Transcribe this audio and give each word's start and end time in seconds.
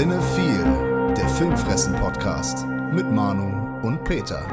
Cinephile, 0.00 1.12
der 1.14 1.28
Filmfressen-Podcast 1.28 2.64
mit 2.94 3.12
Manu 3.12 3.86
und 3.86 4.02
Peter. 4.02 4.48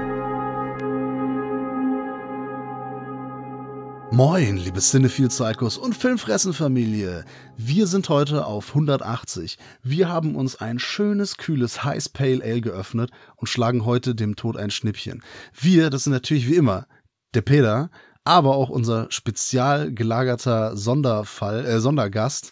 Moin, 4.12 4.58
liebe 4.58 4.82
Cinephile 4.82 5.30
Psychos 5.30 5.78
und 5.78 5.96
Filmfressen-Familie. 5.96 7.24
Wir 7.56 7.88
sind 7.88 8.10
heute 8.10 8.46
auf 8.46 8.68
180. 8.72 9.58
Wir 9.84 10.10
haben 10.10 10.36
uns 10.36 10.58
ein 10.58 10.80
schönes, 10.80 11.38
kühles 11.38 11.82
Heiß 11.82 12.10
Pale 12.10 12.44
Ale 12.44 12.60
geöffnet 12.60 13.12
und 13.38 13.48
schlagen 13.48 13.86
heute 13.86 14.16
dem 14.16 14.36
Tod 14.36 14.58
ein 14.58 14.70
Schnippchen. 14.70 15.24
Wir, 15.58 15.90
das 15.90 16.04
sind 16.04 16.12
natürlich 16.12 16.50
wie 16.50 16.56
immer 16.56 16.88
der 17.34 17.42
Peter, 17.42 17.90
aber 18.26 18.58
auch 18.58 18.68
unser 18.68 19.10
spezial 19.12 19.94
gelagerter 19.94 20.76
Sonderfall, 20.76 21.66
äh, 21.66 21.80
Sondergast, 21.80 22.52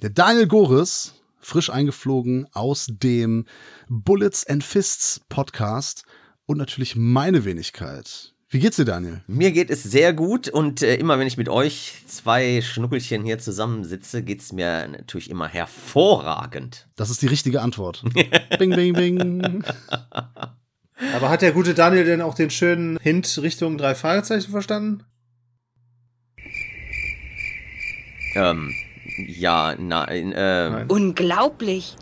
der 0.00 0.08
Daniel 0.08 0.46
Goris, 0.46 1.21
frisch 1.42 1.70
eingeflogen 1.70 2.46
aus 2.52 2.86
dem 2.88 3.44
Bullets 3.88 4.46
and 4.46 4.64
Fists 4.64 5.20
Podcast 5.28 6.04
und 6.46 6.58
natürlich 6.58 6.96
meine 6.96 7.44
Wenigkeit. 7.44 8.32
Wie 8.48 8.58
geht's 8.58 8.76
dir, 8.76 8.84
Daniel? 8.84 9.22
Mir 9.26 9.50
geht 9.50 9.70
es 9.70 9.82
sehr 9.82 10.12
gut 10.12 10.46
und 10.46 10.82
äh, 10.82 10.96
immer 10.96 11.18
wenn 11.18 11.26
ich 11.26 11.38
mit 11.38 11.48
euch 11.48 12.04
zwei 12.06 12.60
Schnuckelchen 12.60 13.24
hier 13.24 13.38
zusammensitze, 13.38 14.22
geht's 14.22 14.52
mir 14.52 14.88
natürlich 14.88 15.30
immer 15.30 15.48
hervorragend. 15.48 16.86
Das 16.94 17.08
ist 17.08 17.22
die 17.22 17.28
richtige 17.28 17.62
Antwort. 17.62 18.04
bing, 18.58 18.76
bing, 18.76 18.92
bing. 18.92 19.64
Aber 21.14 21.30
hat 21.30 21.40
der 21.40 21.52
gute 21.52 21.72
Daniel 21.72 22.04
denn 22.04 22.20
auch 22.20 22.34
den 22.34 22.50
schönen 22.50 22.98
Hint 22.98 23.38
Richtung 23.40 23.78
drei 23.78 23.94
Fragezeichen 23.94 24.50
verstanden? 24.50 25.04
Ähm, 28.34 28.74
ja, 29.16 29.74
nein, 29.78 30.32
äh, 30.32 30.70
Nein. 30.70 30.86
Unglaublich. 30.88 31.96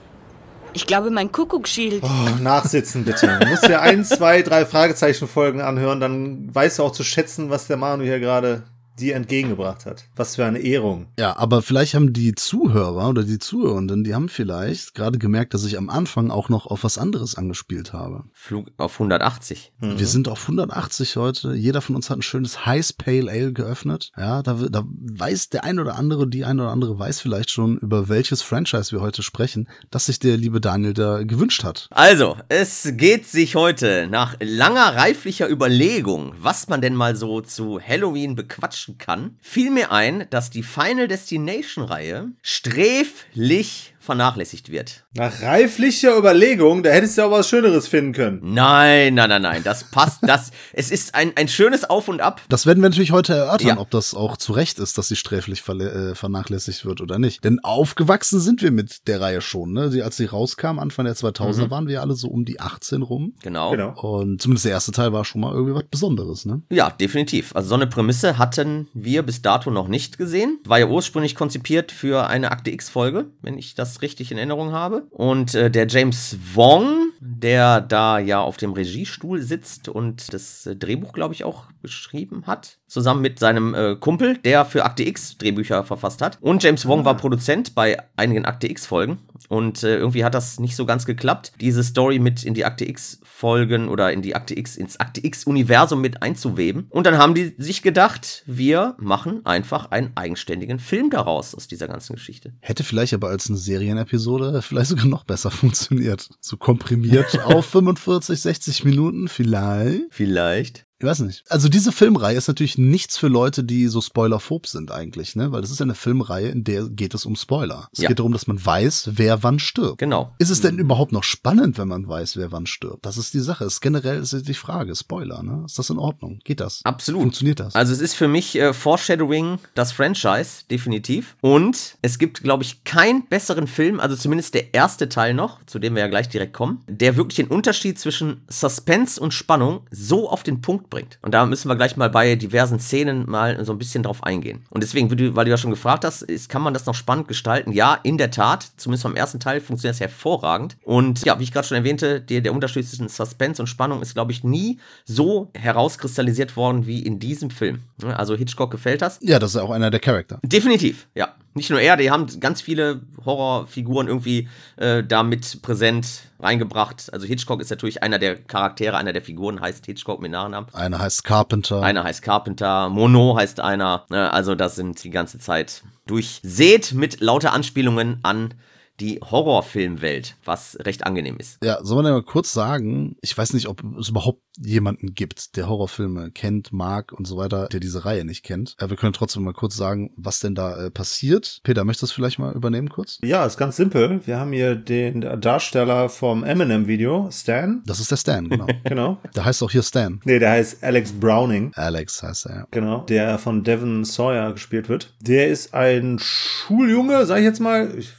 Ich 0.73 0.87
glaube, 0.87 1.11
mein 1.11 1.33
Kuckucksschild. 1.33 2.03
Oh, 2.03 2.43
nachsitzen 2.43 3.05
bitte. 3.05 3.39
Du 3.41 3.47
musst 3.49 3.67
dir 3.67 3.81
ein, 3.81 4.05
zwei, 4.05 4.43
drei 4.43 4.65
Fragezeichen 4.65 5.27
Folgen 5.27 5.61
anhören, 5.61 6.01
dann 6.01 6.55
weißt 6.55 6.79
du 6.79 6.85
auch 6.85 6.93
zu 6.93 7.03
schätzen, 7.03 7.51
was 7.51 7.67
der 7.67 7.77
Manu 7.77 8.05
hier 8.05 8.21
gerade 8.21 8.63
dir 8.99 9.17
entgegengebracht 9.17 9.87
hat. 9.87 10.05
Was 10.15 10.37
für 10.37 10.45
eine 10.45 10.59
Ehrung. 10.59 11.07
Ja, 11.19 11.37
aber 11.37 11.63
vielleicht 11.63 11.95
haben 11.95 12.13
die 12.13 12.35
Zuhörer 12.35 13.09
oder 13.09 13.25
die 13.25 13.39
Zuhörenden, 13.39 14.05
die 14.05 14.15
haben 14.15 14.29
vielleicht 14.29 14.95
gerade 14.95 15.19
gemerkt, 15.19 15.55
dass 15.55 15.65
ich 15.65 15.79
am 15.79 15.89
Anfang 15.89 16.31
auch 16.31 16.49
noch 16.49 16.67
auf 16.67 16.85
was 16.85 16.99
anderes 16.99 17.35
angespielt 17.35 17.93
habe. 17.93 18.25
Flug 18.33 18.71
auf 18.77 18.95
180. 18.95 19.73
Wir 19.81 20.07
sind 20.07 20.29
auf 20.29 20.43
180 20.43 21.17
heute. 21.17 21.55
Jeder 21.55 21.81
von 21.81 21.97
uns 21.97 22.11
hat 22.11 22.19
ein 22.19 22.23
schönes 22.23 22.67
Heiß 22.67 22.93
Pale 22.95 23.31
Ale 23.31 23.53
geöffnet. 23.53 24.13
Ja, 24.17 24.43
da, 24.43 24.55
da 24.55 24.85
weiß 24.85 25.49
der 25.49 25.65
ein 25.65 25.79
oder 25.79 25.97
andere, 25.97 26.29
die 26.29 26.45
ein 26.45 26.61
oder 26.61 26.71
andere 26.71 26.99
weiß 26.99 27.21
vielleicht 27.21 27.51
schon, 27.51 27.79
über 27.79 28.09
welches 28.09 28.43
Franchise 28.43 28.93
wir 28.93 29.01
heute 29.01 29.23
sprechen, 29.23 29.69
das 29.91 30.07
sich 30.07 30.19
der 30.19 30.37
liebe 30.37 30.61
Daniel 30.61 30.95
da 30.95 31.23
gewünscht 31.23 31.65
hat. 31.65 31.89
Also, 31.91 32.37
es 32.49 32.89
geht 32.93 33.27
sich 33.27 33.55
heute 33.55 34.09
nach 34.11 34.37
langer 34.41 34.97
reiflicher 34.97 35.49
Überlegung, 35.49 36.35
was 36.39 36.69
man 36.69 36.81
denn 36.81 36.95
mal 36.95 37.17
so 37.17 37.41
zu 37.41 37.81
Halloween 37.81 38.35
bequatschen 38.35 38.90
kann, 38.99 39.37
fiel 39.41 39.71
mir 39.71 39.93
ein, 39.93 40.27
dass 40.31 40.51
die 40.51 40.63
Final 40.63 41.09
Destination 41.09 41.85
Reihe 41.85 42.31
sträflich 42.43 43.95
vernachlässigt 44.11 44.73
wird. 44.73 45.05
Nach 45.15 45.41
reiflicher 45.41 46.17
Überlegung, 46.19 46.83
da 46.83 46.91
hättest 46.91 47.17
du 47.17 47.23
auch 47.23 47.31
was 47.31 47.49
Schöneres 47.49 47.87
finden 47.87 48.13
können. 48.13 48.41
Nein, 48.43 49.15
nein, 49.15 49.29
nein, 49.29 49.43
nein, 49.43 49.63
das 49.63 49.85
passt, 49.85 50.19
das, 50.23 50.51
es 50.73 50.91
ist 50.91 51.15
ein, 51.15 51.33
ein 51.37 51.47
schönes 51.47 51.89
Auf 51.89 52.09
und 52.09 52.21
Ab. 52.21 52.41
Das 52.49 52.67
werden 52.67 52.83
wir 52.83 52.89
natürlich 52.89 53.13
heute 53.13 53.35
erörtern, 53.35 53.69
Ja. 53.69 53.79
ob 53.79 53.89
das 53.93 54.15
auch 54.15 54.37
zu 54.37 54.53
Recht 54.53 54.81
ist, 54.81 54.99
dass 54.99 55.07
sie 55.07 55.15
sträflich 55.15 55.63
äh, 55.69 56.17
vernachlässigt 56.17 56.85
wird 56.85 57.01
oder 57.01 57.21
nicht. 57.21 57.45
Denn 57.45 57.61
aufgewachsen 57.61 58.41
sind 58.41 58.63
wir 58.63 58.73
mit 58.73 59.07
der 59.07 59.21
Reihe 59.21 59.41
schon. 59.41 59.73
Ne? 59.75 59.91
Die, 59.91 60.03
als 60.03 60.17
sie 60.17 60.25
rauskam, 60.25 60.81
Anfang 60.81 61.05
der 61.05 61.15
2000er, 61.15 61.71
waren 61.71 61.87
wir 61.87 62.01
alle 62.01 62.15
so 62.15 62.27
um 62.27 62.45
die 62.45 62.59
18 62.59 63.03
rum. 63.03 63.35
Genau. 63.43 63.71
Genau. 63.71 63.93
Und 64.01 64.43
zumindest 64.43 64.65
der 64.65 64.73
erste 64.73 64.91
Teil 64.91 65.13
war 65.13 65.25
schon 65.25 65.41
mal 65.41 65.53
irgendwie 65.55 65.75
was 65.75 65.85
Besonderes. 65.89 66.47
Ne? 66.47 66.63
Ja, 66.69 66.91
definitiv. 66.91 67.55
Also 67.55 67.69
so 67.69 67.75
eine 67.77 67.87
Prämisse 67.87 68.39
hatten 68.39 68.89
wir 68.93 69.23
bis 69.23 69.41
dato 69.41 69.71
noch 69.71 69.87
nicht 69.87 70.19
gesehen. 70.19 70.59
War 70.65 70.81
ja 70.81 70.87
ursprünglich 70.87 71.37
konzipiert 71.37 71.93
für 71.93 72.27
eine 72.27 72.51
Akte 72.51 72.71
X-Folge, 72.73 73.27
wenn 73.43 73.57
ich 73.57 73.75
das 73.77 74.00
richtig 74.03 74.33
in 74.33 74.39
Erinnerung 74.39 74.73
habe. 74.73 75.07
Und 75.11 75.55
äh, 75.55 75.71
der 75.71 75.87
James 75.87 76.37
Wong, 76.55 77.13
der 77.21 77.81
da 77.81 78.19
ja 78.19 78.41
auf 78.41 78.57
dem 78.57 78.73
Regiestuhl 78.73 79.41
sitzt 79.41 79.89
und 79.89 80.33
das 80.33 80.67
äh, 80.67 80.77
Drehbuch, 80.77 81.13
glaube 81.13 81.35
ich, 81.35 81.45
auch 81.45 81.67
geschrieben 81.83 82.47
hat, 82.47 82.80
zusammen 82.91 83.23
mit 83.23 83.39
seinem 83.39 83.75
äh, 83.75 83.97
Kumpel, 83.97 84.39
der 84.39 84.65
für 84.65 84.85
Akte 84.85 85.07
X 85.07 85.39
Drehbücher 85.39 85.85
verfasst 85.85 86.21
hat. 86.21 86.39
Und 86.41 86.63
James 86.63 86.87
Wong 86.87 87.05
war 87.05 87.17
Produzent 87.17 87.75
bei 87.75 87.97
einigen 88.17 88.45
Akte 88.45 88.69
X-Folgen. 88.69 89.19
Und 89.49 89.83
äh, 89.83 89.97
irgendwie 89.97 90.25
hat 90.25 90.35
das 90.35 90.61
nicht 90.61 90.77
so 90.77 90.85
ganz 90.85 91.07
geklappt, 91.07 91.53
diese 91.61 91.83
Story 91.83 92.19
mit 92.19 92.45
in 92.45 92.55
die 92.55 92.65
Akte 92.65 92.87
X-Folgen 92.89 93.89
oder 93.89 94.13
in 94.13 94.23
die 94.23 94.35
Akte 94.35 94.59
X, 94.59 94.77
ins 94.77 95.01
Akte 95.01 95.25
X-Universum 95.25 96.01
mit 96.01 96.23
einzuweben. 96.23 96.87
Und 96.91 97.07
dann 97.07 97.17
haben 97.17 97.35
die 97.35 97.55
sich 97.57 97.83
gedacht, 97.83 98.43
wir 98.47 98.97
machen 98.99 99.47
einfach 99.47 99.91
einen 99.91 100.11
eigenständigen 100.17 100.79
Film 100.79 101.11
daraus 101.11 101.55
aus 101.55 101.69
dieser 101.69 101.89
ganzen 101.89 102.15
Geschichte. 102.15 102.53
Hätte 102.61 102.85
vielleicht 102.85 103.15
aber 103.15 103.29
als 103.29 103.49
eine 103.49 103.57
Serienepisode 103.57 104.63
vielleicht 104.63 104.91
sogar 104.91 105.07
noch 105.07 105.25
besser 105.25 105.51
funktioniert. 105.51 106.29
So 106.41 106.57
komprimiert 106.57 107.41
auf 107.45 107.67
45, 107.71 108.41
60 108.41 108.85
Minuten 108.85 109.29
vielleicht. 109.29 110.03
Vielleicht. 110.11 110.90
Ich 111.01 111.07
weiß 111.07 111.21
nicht. 111.21 111.45
Also 111.49 111.71
diese 111.71 111.93
Filmreihe 111.93 112.37
ist 112.37 112.47
natürlich 112.47 112.77
nichts 112.77 113.17
für 113.17 113.29
Leute, 113.29 113.65
die 113.65 113.87
so 113.89 114.03
spoilerphob 114.03 114.67
sind 114.67 114.93
eigentlich, 114.93 115.35
ne? 115.35 115.51
Weil 115.51 115.63
das 115.63 115.71
ist 115.71 115.81
ja 115.81 115.85
eine 115.85 115.95
Filmreihe, 115.95 116.49
in 116.49 116.63
der 116.63 116.91
geht 116.91 117.15
es 117.15 117.25
um 117.25 117.37
Spoiler. 117.37 117.89
Es 117.93 118.01
Ja. 118.03 118.09
geht 118.09 118.19
darum, 118.19 118.33
dass 118.33 118.47
man 118.47 118.63
weiß, 118.63 119.13
wer 119.15 119.43
wann 119.43 119.59
stirbt. 119.59 119.97
Genau. 119.97 120.35
Ist 120.39 120.51
es 120.51 120.61
denn 120.61 120.77
überhaupt 120.79 121.13
noch 121.13 121.25
spannend, 121.25 121.79
wenn 121.79 121.89
man 121.89 122.07
weiß, 122.07 122.37
wer 122.37 122.53
wann 122.53 122.67
stirbt? 122.67 123.07
Das 123.07 123.17
ist 123.17 123.33
die 123.33 123.41
Sache. 123.41 123.65
Ist 123.65 123.81
generell 123.81 124.21
ist 124.21 124.47
die 124.47 124.53
Frage. 124.53 124.95
Spoiler, 124.95 125.43
ne? 125.43 125.63
Ist 125.65 125.79
das 125.79 125.89
in 125.89 125.97
Ordnung? 125.99 126.41
Geht 126.45 126.61
das? 126.61 126.83
Absolut. 126.85 127.23
Funktioniert 127.23 127.61
das? 127.61 127.75
Also 127.75 127.95
es 127.95 128.01
ist 128.03 128.13
für 128.13 128.29
mich 128.29 128.57
äh, 128.57 128.75
Foreshadowing 128.75 129.59
das 129.75 129.93
Franchise, 129.93 130.65
definitiv. 130.71 131.35
Und 131.41 131.97
es 132.03 132.19
gibt, 132.19 132.43
glaube 132.43 132.63
ich, 132.63 132.85
keinen 132.85 133.27
besseren 133.27 133.69
Film, 133.69 134.01
also 134.01 134.17
zumindest 134.17 134.53
der 134.53 134.75
erste 134.75 135.09
Teil 135.09 135.33
noch, 135.33 135.65
zu 135.65 135.79
dem 135.79 135.95
wir 135.95 136.03
ja 136.03 136.09
gleich 136.09 136.29
direkt 136.29 136.53
kommen, 136.53 136.83
der 136.89 137.17
wirklich 137.17 137.37
den 137.37 137.49
Unterschied 137.49 137.99
zwischen 137.99 138.43
Suspense 138.49 139.19
und 139.19 139.33
Spannung 139.33 139.87
so 139.91 140.29
auf 140.29 140.43
den 140.43 140.61
Punkt 140.61 140.90
bringt. 140.91 141.19
Und 141.23 141.33
da 141.33 141.47
müssen 141.47 141.69
wir 141.69 141.77
gleich 141.77 141.97
mal 141.97 142.11
bei 142.11 142.35
diversen 142.35 142.81
Szenen 142.81 143.29
mal 143.29 143.65
so 143.65 143.73
ein 143.73 143.79
bisschen 143.79 144.03
drauf 144.03 144.23
eingehen. 144.25 144.67
Und 144.71 144.83
deswegen, 144.83 145.11
weil 145.37 145.45
du 145.45 145.51
ja 145.51 145.57
schon 145.57 145.71
gefragt 145.71 146.05
hast, 146.05 146.23
ist, 146.23 146.49
kann 146.49 146.63
man 146.63 146.75
das 146.75 146.87
noch 146.87 146.95
spannend 146.95 147.29
gestalten? 147.29 147.73
Ja, 147.73 147.99
in 148.03 148.19
der 148.19 148.31
Tat. 148.31 148.69
Zumindest 148.77 149.05
beim 149.05 149.17
ersten 149.17 149.41
Teil 149.41 149.61
funktioniert 149.61 149.95
es 149.95 150.01
hervorragend. 150.01 150.77
Und 150.85 151.25
ja, 151.25 151.39
wie 151.39 151.45
ich 151.45 151.53
gerade 151.53 151.67
schon 151.67 151.77
erwähnte, 151.77 152.21
der, 152.21 152.41
der 152.41 152.53
Unterschied 152.53 152.87
zwischen 152.87 153.09
Suspense 153.09 153.63
und 153.63 153.69
Spannung 153.69 154.03
ist, 154.03 154.15
glaube 154.15 154.33
ich, 154.33 154.45
nie 154.45 154.79
so 155.05 155.51
herauskristallisiert 155.55 156.57
worden 156.57 156.87
wie 156.87 157.01
in 157.01 157.19
diesem 157.19 157.51
Film. 157.51 157.81
Also 158.05 158.35
Hitchcock 158.35 158.71
gefällt 158.71 159.03
das. 159.03 159.19
ja, 159.23 159.39
das 159.39 159.55
ist 159.55 159.61
auch 159.61 159.71
einer 159.71 159.91
der 159.91 160.01
Charakter. 160.01 160.41
Definitiv, 160.45 161.07
ja. 161.15 161.35
Nicht 161.55 161.71
nur 161.71 161.81
er, 161.81 161.97
die 161.97 162.11
haben 162.13 162.29
ganz 162.39 162.61
viele 162.61 163.01
Horrorfiguren 163.25 164.07
irgendwie 164.07 164.49
äh, 164.77 165.03
damit 165.03 165.63
präsent 165.63 166.31
reingebracht. 166.39 167.13
Also 167.13 167.27
Hitchcock 167.27 167.61
ist 167.61 167.71
natürlich 167.71 168.03
einer 168.03 168.21
der 168.21 168.37
Charaktere, 168.37 168.97
einer 168.97 169.13
der 169.13 169.23
Figuren 169.23 169.61
heißt 169.61 169.85
Hitchcock 169.85 170.23
mit 170.23 170.31
Nachnamen. 170.31 170.73
Einer 170.73 171.01
heißt 171.01 171.25
Carpenter. 171.25 171.83
Einer 171.83 172.05
heißt 172.05 172.23
Carpenter, 172.23 172.89
Mono 172.89 173.37
heißt 173.37 173.59
einer. 173.59 174.07
Ne? 174.11 174.33
Also 174.33 174.55
das 174.55 174.77
sind 174.77 175.03
die 175.03 175.11
ganze 175.11 175.39
Zeit 175.39 175.83
durchsät 176.07 176.93
mit 176.93 177.21
lauter 177.21 177.53
Anspielungen 177.53 178.21
an 178.23 178.55
die 179.01 179.21
Horrorfilmwelt, 179.21 180.37
was 180.45 180.77
recht 180.81 181.07
angenehm 181.07 181.37
ist. 181.39 181.59
Ja, 181.63 181.79
soll 181.83 181.97
man 181.97 182.07
ja 182.07 182.13
mal 182.13 182.23
kurz 182.23 182.53
sagen, 182.53 183.17
ich 183.23 183.37
weiß 183.37 183.55
nicht, 183.55 183.69
ob 183.69 183.83
es 183.99 184.09
überhaupt 184.09 184.43
jemanden 184.59 185.15
gibt, 185.15 185.57
der 185.57 185.69
Horrorfilme 185.69 186.31
kennt, 186.31 186.73
mag 186.73 187.13
und 187.13 187.27
so 187.27 187.37
weiter, 187.37 187.69
der 187.69 187.81
diese 187.81 188.05
Reihe 188.05 188.25
nicht 188.25 188.45
kennt. 188.45 188.77
Äh, 188.79 188.91
wir 188.91 188.97
können 188.97 189.13
trotzdem 189.13 189.45
mal 189.45 189.55
kurz 189.55 189.77
sagen, 189.77 190.11
was 190.17 190.41
denn 190.41 190.55
da 190.55 190.87
äh, 190.87 190.91
passiert. 190.91 191.61
Peter, 191.63 191.85
möchtest 191.85 192.03
du 192.03 192.07
das 192.07 192.13
vielleicht 192.13 192.39
mal 192.39 192.55
übernehmen 192.55 192.91
kurz? 192.91 193.19
Ja, 193.23 193.47
ist 193.47 193.57
ganz 193.57 193.77
simpel. 193.77 194.21
Wir 194.27 194.39
haben 194.39 194.53
hier 194.53 194.75
den 194.75 195.21
Darsteller 195.41 196.09
vom 196.09 196.45
Eminem-Video, 196.45 197.29
Stan. 197.33 197.83
Das 197.87 198.01
ist 198.01 198.11
der 198.11 198.17
Stan, 198.17 198.49
genau. 198.49 198.67
Genau. 198.85 199.19
der 199.37 199.45
heißt 199.45 199.63
auch 199.63 199.71
hier 199.71 199.83
Stan. 199.83 200.21
Nee, 200.25 200.39
der 200.39 200.51
heißt 200.51 200.83
Alex 200.83 201.13
Browning. 201.13 201.73
Alex 201.75 202.23
heißt 202.23 202.47
er, 202.47 202.55
ja. 202.55 202.67
Genau, 202.71 203.01
der 203.03 203.39
von 203.39 203.63
Devin 203.63 204.05
Sawyer 204.05 204.53
gespielt 204.53 204.89
wird. 204.89 205.15
Der 205.21 205.49
ist 205.49 205.75
ein 205.75 206.19
Schuljunge, 206.19 207.25
sag 207.27 207.39
ich 207.39 207.45
jetzt 207.45 207.61
mal. 207.61 207.95
Ich, 207.97 208.13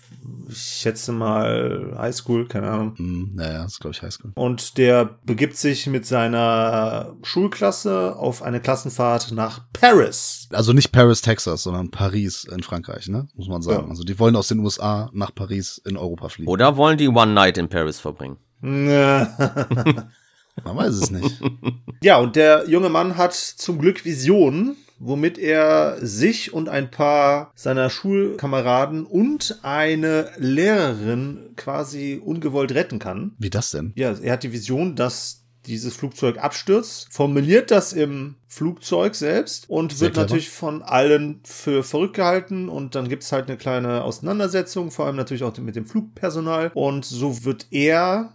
ich 0.50 0.58
schätze 0.58 1.12
mal 1.12 1.96
Highschool, 1.98 2.48
keine 2.48 2.70
Ahnung. 2.70 2.94
Hm, 2.98 3.32
naja, 3.34 3.64
das 3.64 3.74
ist, 3.74 3.80
glaube 3.80 3.96
ich, 3.96 4.02
Highschool. 4.02 4.32
Und 4.36 4.78
der 4.78 5.18
begibt 5.24 5.58
sich 5.58 5.88
mit 5.88 6.06
seiner 6.06 7.16
Schulklasse 7.24 8.16
auf 8.16 8.42
eine 8.44 8.60
Klassenfahrt 8.60 9.32
nach 9.32 9.62
Paris. 9.74 10.48
Also 10.52 10.74
nicht 10.74 10.92
Paris, 10.92 11.22
Texas, 11.22 11.64
sondern 11.64 11.92
Paris 11.92 12.44
in 12.44 12.64
Frankreich, 12.64 13.08
ne? 13.08 13.28
Muss 13.36 13.48
man 13.48 13.62
sagen. 13.62 13.86
Ja. 13.86 13.90
Also 13.90 14.04
die 14.04 14.20
wollen 14.20 14.36
aus 14.36 14.48
den 14.48 14.60
USA 14.60 15.10
nach 15.14 15.34
Paris 15.34 15.82
in 15.86 15.98
Europa 15.98 16.30
fliegen. 16.30 16.50
Oder 16.50 16.78
wollen 16.78 16.98
die 16.98 17.08
One 17.08 17.34
Night 17.34 17.58
in 17.58 17.70
Paris 17.70 18.00
verbringen? 18.00 18.38
Man 20.64 20.76
weiß 20.78 20.96
es 20.96 21.12
nicht. 21.12 21.42
Ja, 22.04 22.18
und 22.18 22.36
der 22.36 22.68
junge 22.68 22.90
Mann 22.90 23.16
hat 23.16 23.36
zum 23.36 23.78
Glück 23.78 24.06
Visionen 24.06 24.76
womit 25.02 25.38
er 25.38 25.98
sich 26.02 26.54
und 26.54 26.70
ein 26.70 26.92
paar 26.92 27.52
seiner 27.56 27.90
Schulkameraden 27.90 29.06
und 29.06 29.60
eine 29.64 30.30
Lehrerin 30.38 31.50
quasi 31.56 32.22
ungewollt 32.24 32.74
retten 32.74 33.00
kann. 33.00 33.34
Wie 33.40 33.50
das 33.50 33.72
denn? 33.72 33.94
Ja, 33.96 34.14
er 34.22 34.34
hat 34.34 34.44
die 34.44 34.54
Vision, 34.54 34.96
dass 34.96 35.42
dieses 35.66 35.96
Flugzeug 35.96 36.38
abstürzt, 36.40 37.08
formuliert 37.12 37.72
das 37.72 37.94
im 37.94 38.36
Flugzeug 38.48 39.16
selbst 39.16 39.70
und 39.70 39.92
Sehr 39.92 40.08
wird 40.08 40.14
clever. 40.14 40.26
natürlich 40.26 40.50
von 40.50 40.82
allen 40.82 41.40
für 41.44 41.84
verrückt 41.84 42.16
gehalten 42.16 42.68
und 42.68 42.96
dann 42.96 43.10
gibt's 43.10 43.32
halt 43.32 43.48
eine 43.48 43.58
kleine 43.58 44.04
Auseinandersetzung, 44.04 44.92
vor 44.92 45.06
allem 45.06 45.16
natürlich 45.16 45.44
auch 45.44 45.56
mit 45.60 45.76
dem 45.76 45.86
Flugpersonal 45.86 46.72
und 46.74 47.06
so 47.06 47.44
wird 47.44 47.68
er 47.70 48.34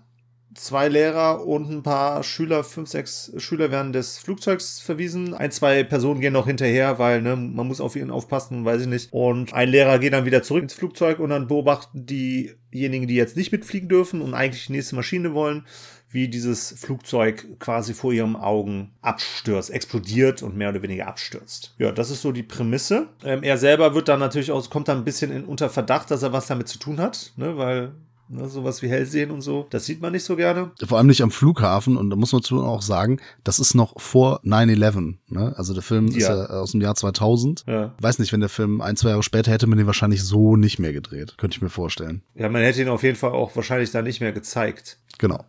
zwei 0.56 0.88
Lehrer 0.88 1.46
und 1.46 1.70
ein 1.70 1.82
paar 1.82 2.22
Schüler, 2.22 2.64
fünf, 2.64 2.88
sechs 2.88 3.32
Schüler 3.36 3.70
werden 3.70 3.92
des 3.92 4.18
Flugzeugs 4.18 4.80
verwiesen. 4.80 5.34
Ein, 5.34 5.50
zwei 5.50 5.84
Personen 5.84 6.20
gehen 6.20 6.32
noch 6.32 6.46
hinterher, 6.46 6.98
weil 6.98 7.22
ne, 7.22 7.36
man 7.36 7.66
muss 7.66 7.80
auf 7.80 7.96
ihn 7.96 8.10
aufpassen, 8.10 8.64
weiß 8.64 8.82
ich 8.82 8.88
nicht. 8.88 9.12
Und 9.12 9.54
ein 9.54 9.68
Lehrer 9.68 9.98
geht 9.98 10.12
dann 10.12 10.24
wieder 10.24 10.42
zurück 10.42 10.62
ins 10.62 10.74
Flugzeug 10.74 11.18
und 11.18 11.30
dann 11.30 11.46
beobachten 11.46 12.06
diejenigen, 12.06 13.06
die 13.06 13.14
jetzt 13.14 13.36
nicht 13.36 13.52
mitfliegen 13.52 13.88
dürfen 13.88 14.22
und 14.22 14.34
eigentlich 14.34 14.66
die 14.66 14.72
nächste 14.72 14.96
Maschine 14.96 15.34
wollen, 15.34 15.64
wie 16.08 16.28
dieses 16.28 16.72
Flugzeug 16.78 17.58
quasi 17.58 17.92
vor 17.92 18.12
ihren 18.12 18.36
Augen 18.36 18.92
abstürzt, 19.02 19.70
explodiert 19.70 20.42
und 20.42 20.56
mehr 20.56 20.70
oder 20.70 20.82
weniger 20.82 21.08
abstürzt. 21.08 21.74
Ja, 21.78 21.92
das 21.92 22.10
ist 22.10 22.22
so 22.22 22.32
die 22.32 22.42
Prämisse. 22.42 23.08
Ähm, 23.24 23.42
er 23.42 23.58
selber 23.58 23.94
wird 23.94 24.08
dann 24.08 24.20
natürlich 24.20 24.52
auch, 24.52 24.70
kommt 24.70 24.88
dann 24.88 24.98
ein 24.98 25.04
bisschen 25.04 25.30
in, 25.30 25.44
unter 25.44 25.68
Verdacht, 25.68 26.10
dass 26.10 26.22
er 26.22 26.32
was 26.32 26.46
damit 26.46 26.68
zu 26.68 26.78
tun 26.78 27.00
hat, 27.00 27.32
ne, 27.36 27.56
weil 27.56 27.92
ne, 28.28 28.48
sowas 28.48 28.82
wie 28.82 28.88
Hellsehen 28.88 29.30
und 29.30 29.40
so, 29.40 29.66
das 29.70 29.86
sieht 29.86 30.00
man 30.00 30.12
nicht 30.12 30.24
so 30.24 30.36
gerne. 30.36 30.70
Vor 30.86 30.98
allem 30.98 31.06
nicht 31.06 31.22
am 31.22 31.30
Flughafen 31.30 31.96
und 31.96 32.10
da 32.10 32.16
muss 32.16 32.32
man 32.32 32.42
zu 32.42 32.62
auch 32.62 32.82
sagen, 32.82 33.20
das 33.44 33.58
ist 33.58 33.74
noch 33.74 34.00
vor 34.00 34.40
9-11. 34.44 35.14
Ne? 35.28 35.54
Also 35.56 35.74
der 35.74 35.82
Film 35.82 36.08
ist 36.08 36.16
Ja. 36.28 36.36
ja 36.36 36.46
aus 36.46 36.72
dem 36.72 36.80
Jahr 36.80 36.94
2000. 36.94 37.64
Ja. 37.66 37.94
Weiß 38.00 38.18
nicht, 38.18 38.32
wenn 38.32 38.40
der 38.40 38.48
Film 38.48 38.80
ein, 38.80 38.96
zwei 38.96 39.10
Jahre 39.10 39.22
später 39.22 39.50
hätte 39.50 39.66
man 39.66 39.78
den 39.78 39.86
wahrscheinlich 39.86 40.22
so 40.22 40.56
nicht 40.56 40.78
mehr 40.78 40.92
gedreht. 40.92 41.34
Könnte 41.38 41.56
ich 41.56 41.62
mir 41.62 41.68
vorstellen. 41.70 42.22
Ja, 42.34 42.48
man 42.48 42.62
hätte 42.62 42.82
ihn 42.82 42.88
auf 42.88 43.02
jeden 43.02 43.16
Fall 43.16 43.32
auch 43.32 43.54
wahrscheinlich 43.56 43.90
da 43.90 44.02
nicht 44.02 44.20
mehr 44.20 44.32
gezeigt. 44.32 44.98
Genau. 45.18 45.44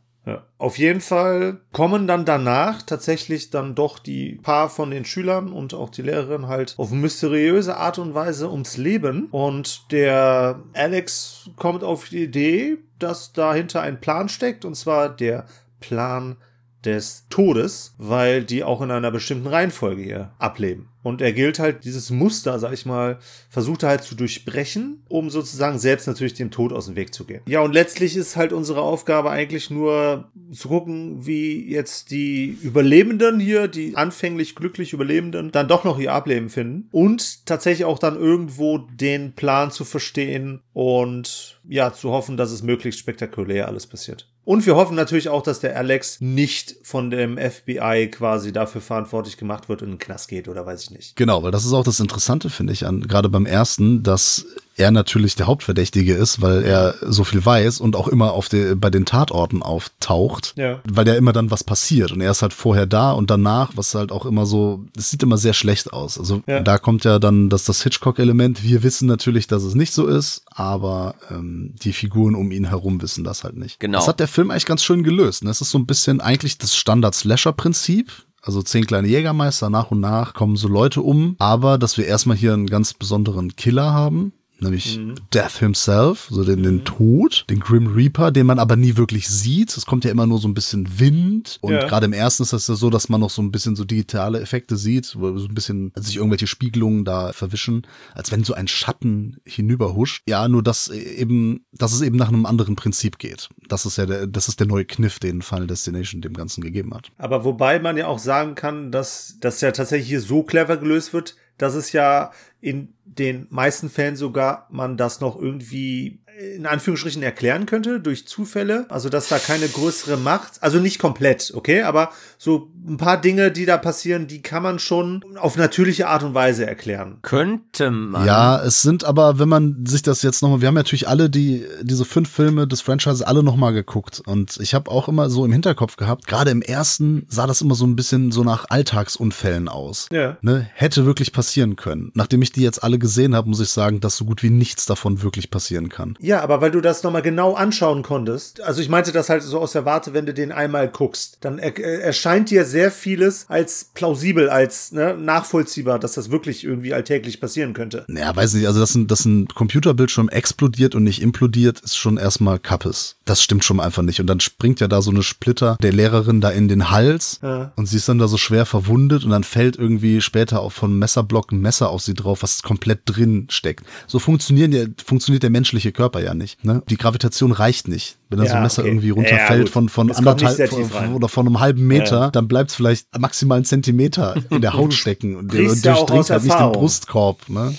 Auf 0.57 0.77
jeden 0.77 1.01
Fall 1.01 1.61
kommen 1.71 2.07
dann 2.07 2.25
danach 2.25 2.81
tatsächlich 2.81 3.49
dann 3.49 3.75
doch 3.75 3.99
die 3.99 4.39
paar 4.41 4.69
von 4.69 4.91
den 4.91 5.05
Schülern 5.05 5.51
und 5.51 5.73
auch 5.73 5.89
die 5.89 6.01
Lehrerin 6.01 6.47
halt 6.47 6.75
auf 6.77 6.91
mysteriöse 6.91 7.77
Art 7.77 7.99
und 7.99 8.13
Weise 8.13 8.49
ums 8.49 8.77
Leben. 8.77 9.27
Und 9.31 9.91
der 9.91 10.61
Alex 10.73 11.49
kommt 11.55 11.83
auf 11.83 12.09
die 12.09 12.23
Idee, 12.23 12.77
dass 12.99 13.33
dahinter 13.33 13.81
ein 13.81 13.99
Plan 13.99 14.29
steckt, 14.29 14.65
und 14.65 14.75
zwar 14.75 15.09
der 15.09 15.45
Plan 15.79 16.37
des 16.83 17.25
Todes, 17.29 17.93
weil 17.97 18.43
die 18.43 18.63
auch 18.63 18.81
in 18.81 18.91
einer 18.91 19.11
bestimmten 19.11 19.47
Reihenfolge 19.47 20.01
hier 20.01 20.31
ableben. 20.39 20.89
Und 21.07 21.21
er 21.21 21.31
gilt 21.31 21.57
halt 21.57 21.85
dieses 21.85 22.09
Muster, 22.09 22.59
sag 22.59 22.73
ich 22.73 22.85
mal, 22.85 23.19
versucht 23.49 23.83
er 23.83 23.89
halt 23.89 24.03
zu 24.03 24.13
durchbrechen, 24.13 25.03
um 25.07 25.29
sozusagen 25.29 25.79
selbst 25.79 26.05
natürlich 26.05 26.33
dem 26.33 26.51
Tod 26.51 26.73
aus 26.73 26.87
dem 26.87 26.97
Weg 26.97 27.13
zu 27.13 27.23
gehen. 27.23 27.41
Ja, 27.47 27.61
und 27.61 27.71
letztlich 27.71 28.17
ist 28.17 28.35
halt 28.35 28.51
unsere 28.51 28.81
Aufgabe 28.81 29.29
eigentlich 29.29 29.69
nur 29.69 30.29
zu 30.51 30.67
gucken, 30.67 31.25
wie 31.25 31.65
jetzt 31.71 32.11
die 32.11 32.57
Überlebenden 32.61 33.39
hier, 33.39 33.69
die 33.69 33.95
anfänglich 33.95 34.53
glücklich 34.55 34.91
Überlebenden, 34.91 35.51
dann 35.51 35.69
doch 35.69 35.85
noch 35.85 35.97
ihr 35.97 36.11
Ableben 36.11 36.49
finden 36.49 36.89
und 36.91 37.45
tatsächlich 37.45 37.85
auch 37.85 37.99
dann 37.99 38.17
irgendwo 38.17 38.79
den 38.79 39.33
Plan 39.33 39.71
zu 39.71 39.85
verstehen 39.85 40.61
und 40.73 41.61
ja, 41.69 41.93
zu 41.93 42.11
hoffen, 42.11 42.35
dass 42.35 42.51
es 42.51 42.63
möglichst 42.63 42.99
spektakulär 42.99 43.67
alles 43.69 43.87
passiert. 43.87 44.27
Und 44.47 44.65
wir 44.65 44.77
hoffen 44.77 44.95
natürlich 44.95 45.27
auch, 45.27 45.43
dass 45.43 45.59
der 45.59 45.75
Alex 45.75 46.21
nicht 46.21 46.77
von 46.81 47.09
dem 47.09 47.37
FBI 47.37 48.09
quasi 48.09 48.53
dafür 48.53 48.79
verantwortlich 48.79 49.35
gemacht 49.35 49.67
wird 49.67 49.81
und 49.81 49.89
in 49.89 49.93
den 49.95 49.99
Knast 49.99 50.29
geht 50.29 50.47
oder 50.47 50.65
weiß 50.65 50.83
ich 50.83 50.91
nicht. 50.91 51.17
Genau, 51.17 51.43
weil 51.43 51.51
das 51.51 51.65
ist 51.65 51.73
auch 51.73 51.83
das 51.83 51.99
Interessante, 51.99 52.49
finde 52.49 52.71
ich, 52.71 52.85
an 52.85 53.01
gerade 53.01 53.27
beim 53.27 53.45
ersten, 53.45 54.03
dass 54.03 54.45
er 54.77 54.91
natürlich 54.91 55.35
der 55.35 55.47
Hauptverdächtige 55.47 56.13
ist, 56.13 56.41
weil 56.41 56.63
er 56.63 56.95
so 57.01 57.23
viel 57.23 57.43
weiß 57.43 57.79
und 57.81 57.95
auch 57.95 58.07
immer 58.07 58.33
auf 58.33 58.47
de, 58.47 58.75
bei 58.75 58.89
den 58.89 59.05
Tatorten 59.05 59.63
auftaucht, 59.63 60.53
Ja. 60.55 60.79
weil 60.87 61.07
ja 61.07 61.15
immer 61.15 61.33
dann 61.33 61.49
was 61.51 61.63
passiert 61.63 62.11
und 62.11 62.21
er 62.21 62.31
ist 62.31 62.41
halt 62.43 62.53
vorher 62.53 62.85
da 62.85 63.11
und 63.11 63.29
danach, 63.29 63.71
was 63.75 63.95
halt 63.95 64.11
auch 64.11 64.25
immer 64.25 64.45
so, 64.45 64.85
es 64.95 65.09
sieht 65.09 65.23
immer 65.23 65.37
sehr 65.37 65.53
schlecht 65.53 65.91
aus. 65.93 66.19
Also 66.19 66.43
Ja. 66.47 66.59
da 66.61 66.77
kommt 66.77 67.03
ja 67.05 67.17
dann 67.19 67.49
das, 67.49 67.65
das 67.65 67.81
Hitchcock-Element. 67.83 68.63
Wir 68.63 68.83
wissen 68.83 69.07
natürlich, 69.07 69.47
dass 69.47 69.63
es 69.63 69.73
nicht 69.75 69.93
so 69.93 70.05
ist, 70.05 70.43
aber 70.51 71.15
ähm, 71.31 71.73
die 71.83 71.91
Figuren 71.93 72.35
um 72.35 72.51
ihn 72.51 72.65
herum 72.69 73.01
wissen 73.01 73.23
das 73.23 73.43
halt 73.43 73.57
nicht. 73.57 73.79
Genau. 73.79 73.97
Das 73.97 74.07
hat 74.07 74.19
der 74.19 74.27
Film 74.27 74.51
eigentlich 74.51 74.65
ganz 74.67 74.83
schön 74.83 75.03
gelöst. 75.03 75.43
Ne? 75.43 75.49
Es 75.49 75.59
ist 75.61 75.71
so 75.71 75.79
ein 75.79 75.87
bisschen 75.87 76.21
eigentlich 76.21 76.57
das 76.59 76.75
Standard-Slasher-Prinzip. 76.75 78.11
Also 78.43 78.61
zehn 78.61 78.85
kleine 78.85 79.07
Jägermeister, 79.09 79.69
nach 79.69 79.91
und 79.91 79.99
nach 79.99 80.33
kommen 80.33 80.55
so 80.55 80.67
Leute 80.69 81.01
um, 81.01 81.35
aber 81.39 81.77
dass 81.77 81.97
wir 81.97 82.05
erstmal 82.05 82.37
hier 82.37 82.53
einen 82.53 82.67
ganz 82.67 82.93
besonderen 82.93 83.55
Killer 83.57 83.91
haben, 83.93 84.31
nämlich 84.59 84.99
Death 85.33 85.59
himself, 85.59 86.27
so 86.29 86.43
den, 86.43 86.63
den 86.63 86.83
Tod, 86.85 87.45
den 87.49 87.59
Grim 87.59 87.87
Reaper, 87.87 88.31
den 88.31 88.45
man 88.45 88.59
aber 88.59 88.75
nie 88.75 88.97
wirklich 88.97 89.27
sieht. 89.27 89.75
Es 89.75 89.85
kommt 89.85 90.05
ja 90.05 90.11
immer 90.11 90.25
nur 90.27 90.39
so 90.39 90.47
ein 90.47 90.53
bisschen 90.53 90.99
Wind 90.99 91.57
und 91.61 91.73
Ja. 91.73 91.85
gerade 91.87 92.05
im 92.05 92.13
ersten 92.13 92.43
ist 92.43 92.53
das 92.53 92.67
ja 92.67 92.75
so, 92.75 92.89
dass 92.89 93.09
man 93.09 93.21
noch 93.21 93.29
so 93.29 93.41
ein 93.41 93.51
bisschen 93.51 93.75
so 93.75 93.83
digitale 93.85 94.39
Effekte 94.39 94.77
sieht, 94.77 95.15
wo 95.17 95.37
so 95.37 95.47
ein 95.47 95.53
bisschen 95.53 95.91
sich 95.95 96.15
irgendwelche 96.17 96.47
Spiegelungen 96.47 97.05
da 97.05 97.33
verwischen, 97.33 97.85
als 98.13 98.31
wenn 98.31 98.43
so 98.43 98.53
ein 98.53 98.67
Schatten 98.67 99.37
hinüberhuscht. 99.45 100.23
Ja, 100.27 100.47
nur 100.47 100.63
dass 100.63 100.87
eben, 100.89 101.65
dass 101.73 101.93
es 101.93 102.01
eben 102.01 102.17
nach 102.17 102.29
einem 102.29 102.45
anderen 102.45 102.75
Prinzip 102.75 103.19
geht. 103.19 103.49
Das 103.67 103.85
ist 103.85 103.97
ja 103.97 104.05
der, 104.05 104.27
das 104.27 104.47
ist 104.47 104.59
der 104.59 104.67
neue 104.67 104.85
Kniff, 104.85 105.19
den 105.19 105.41
Final 105.41 105.67
Destination 105.67 106.21
dem 106.21 106.33
Ganzen 106.33 106.61
gegeben 106.61 106.93
hat. 106.93 107.11
Aber 107.17 107.43
wobei 107.43 107.79
man 107.79 107.97
ja 107.97 108.07
auch 108.07 108.19
sagen 108.19 108.55
kann, 108.55 108.91
dass 108.91 109.37
das 109.39 109.61
ja 109.61 109.71
tatsächlich 109.71 110.09
hier 110.09 110.21
so 110.21 110.43
clever 110.43 110.77
gelöst 110.77 111.13
wird, 111.13 111.35
dass 111.57 111.73
es 111.73 111.91
ja 111.91 112.31
in 112.61 112.93
den 113.05 113.47
meisten 113.49 113.89
Fällen 113.89 114.15
sogar 114.15 114.67
man 114.69 114.97
das 114.97 115.21
noch 115.21 115.39
irgendwie 115.39 116.19
in 116.55 116.65
Anführungsstrichen 116.65 117.23
erklären 117.23 117.65
könnte 117.65 117.99
durch 117.99 118.27
Zufälle. 118.27 118.85
Also, 118.89 119.09
dass 119.09 119.27
da 119.27 119.39
keine 119.39 119.67
größere 119.67 120.17
Macht, 120.17 120.61
also 120.61 120.79
nicht 120.79 120.99
komplett, 120.99 121.51
okay, 121.55 121.81
aber 121.81 122.11
so 122.37 122.71
ein 122.87 122.97
paar 122.97 123.19
Dinge, 123.19 123.51
die 123.51 123.65
da 123.65 123.77
passieren, 123.77 124.27
die 124.27 124.41
kann 124.41 124.61
man 124.61 124.77
schon 124.77 125.23
auf 125.37 125.57
natürliche 125.57 126.07
Art 126.07 126.23
und 126.23 126.33
Weise 126.33 126.67
erklären. 126.67 127.17
Könnte 127.23 127.89
man. 127.89 128.25
Ja, 128.25 128.61
es 128.63 128.81
sind 128.81 129.03
aber, 129.03 129.39
wenn 129.39 129.49
man 129.49 129.85
sich 129.85 130.03
das 130.03 130.21
jetzt 130.21 130.41
nochmal, 130.43 130.61
wir 130.61 130.67
haben 130.67 130.75
ja 130.75 130.81
natürlich 130.81 131.07
alle 131.07 131.29
die, 131.29 131.65
diese 131.81 132.05
fünf 132.05 132.29
Filme 132.29 132.67
des 132.67 132.81
Franchises 132.81 133.23
alle 133.23 133.41
nochmal 133.41 133.73
geguckt 133.73 134.21
und 134.25 134.57
ich 134.61 134.75
habe 134.75 134.91
auch 134.91 135.07
immer 135.07 135.29
so 135.29 135.43
im 135.43 135.51
Hinterkopf 135.51 135.95
gehabt, 135.95 136.27
gerade 136.27 136.51
im 136.51 136.61
ersten 136.61 137.25
sah 137.29 137.47
das 137.47 137.61
immer 137.61 137.75
so 137.75 137.85
ein 137.85 137.95
bisschen 137.95 138.31
so 138.31 138.43
nach 138.43 138.65
Alltagsunfällen 138.69 139.67
aus. 139.69 140.07
Ja. 140.11 140.37
Ne, 140.41 140.69
hätte 140.73 141.05
wirklich 141.05 141.33
passieren 141.33 141.75
können. 141.75 142.11
Nachdem 142.13 142.41
ich 142.41 142.51
die 142.51 142.61
jetzt 142.61 142.83
alle 142.83 142.99
gesehen 142.99 143.35
habe, 143.35 143.49
muss 143.49 143.59
ich 143.59 143.69
sagen, 143.69 144.01
dass 144.01 144.17
so 144.17 144.25
gut 144.25 144.43
wie 144.43 144.51
nichts 144.51 144.85
davon 144.85 145.23
wirklich 145.23 145.49
passieren 145.49 145.89
kann. 145.89 146.15
Ja, 146.26 146.26
aber 146.35 146.61
weil 146.61 146.71
du 146.71 146.81
das 146.81 147.03
nochmal 147.03 147.21
genau 147.21 147.53
anschauen 147.53 148.03
konntest, 148.03 148.61
also 148.61 148.81
ich 148.81 148.89
meinte 148.89 149.11
das 149.11 149.29
halt 149.29 149.43
so 149.43 149.59
aus 149.59 149.71
der 149.71 149.85
Warte, 149.85 150.13
wenn 150.13 150.25
du 150.25 150.33
den 150.33 150.51
einmal 150.51 150.87
guckst, 150.89 151.37
dann 151.41 151.59
er, 151.59 151.77
äh, 151.77 152.01
erscheint 152.01 152.49
dir 152.49 152.65
sehr 152.65 152.91
vieles 152.91 153.45
als 153.47 153.91
plausibel, 153.93 154.49
als 154.49 154.91
ne, 154.91 155.15
nachvollziehbar, 155.17 155.99
dass 155.99 156.13
das 156.13 156.31
wirklich 156.31 156.63
irgendwie 156.63 156.93
alltäglich 156.93 157.39
passieren 157.39 157.73
könnte. 157.73 158.05
Naja, 158.07 158.35
weiß 158.35 158.53
nicht, 158.55 158.67
also 158.67 158.79
dass 158.79 158.95
ein, 158.95 159.07
dass 159.07 159.25
ein 159.25 159.47
Computerbildschirm 159.47 160.29
explodiert 160.29 160.95
und 160.95 161.03
nicht 161.03 161.21
implodiert, 161.21 161.79
ist 161.81 161.95
schon 161.97 162.17
erstmal 162.17 162.59
Kappes. 162.59 163.15
Das 163.25 163.41
stimmt 163.41 163.63
schon 163.63 163.79
einfach 163.79 164.03
nicht. 164.03 164.19
Und 164.19 164.27
dann 164.27 164.39
springt 164.39 164.79
ja 164.79 164.87
da 164.87 165.01
so 165.01 165.11
eine 165.11 165.23
Splitter 165.23 165.77
der 165.81 165.93
Lehrerin 165.93 166.41
da 166.41 166.49
in 166.49 166.67
den 166.67 166.89
Hals 166.91 167.39
Ja. 167.41 167.71
und 167.75 167.85
sie 167.87 167.97
ist 167.97 168.09
dann 168.09 168.19
da 168.19 168.27
so 168.27 168.37
schwer 168.37 168.65
verwundet 168.65 169.23
und 169.23 169.31
dann 169.31 169.43
fällt 169.43 169.77
irgendwie 169.77 170.21
später 170.21 170.61
auch 170.61 170.71
von 170.71 170.97
Messerblock 170.97 171.51
ein 171.51 171.61
Messer 171.61 171.89
auf 171.89 172.01
sie 172.01 172.13
drauf, 172.13 172.43
was 172.43 172.63
komplett 172.63 173.01
drin 173.05 173.47
steckt. 173.49 173.85
So 174.07 174.19
funktionieren 174.19 174.71
ja, 174.71 174.85
funktioniert 175.05 175.43
der 175.43 175.49
menschliche 175.49 175.91
Körper 175.91 176.16
ja 176.19 176.33
nicht. 176.33 176.63
Ne? 176.63 176.81
Die 176.89 176.97
Gravitation 176.97 177.51
reicht 177.51 177.87
nicht. 177.87 178.17
Wenn 178.29 178.39
da 178.39 178.45
so 178.45 178.51
Ja, 178.51 178.55
ein 178.57 178.63
Messer 178.63 178.81
okay. 178.81 178.89
irgendwie 178.89 179.07
Ja, 179.07 179.13
runterfällt 179.13 179.63
gut. 179.65 179.69
von, 179.71 179.89
von 179.89 180.11
anderthalb 180.11 180.69
von, 180.69 181.13
oder 181.15 181.27
von 181.29 181.45
einem 181.47 181.59
halben 181.59 181.85
Meter, 181.87 182.19
Ja. 182.19 182.29
dann 182.31 182.47
bleibt 182.47 182.69
es 182.71 182.75
vielleicht 182.75 183.07
maximal 183.17 183.57
einen 183.57 183.65
Zentimeter 183.65 184.35
in 184.49 184.61
der 184.61 184.73
Haut 184.77 184.93
stecken 184.93 185.35
und 185.35 185.53
ja 185.53 185.93
auch 185.95 186.05
durchdringt 186.05 186.29
halt 186.29 186.43
nicht 186.43 186.59
den. 186.59 186.71
Brustkorb. 186.71 187.49
Ne? 187.49 187.75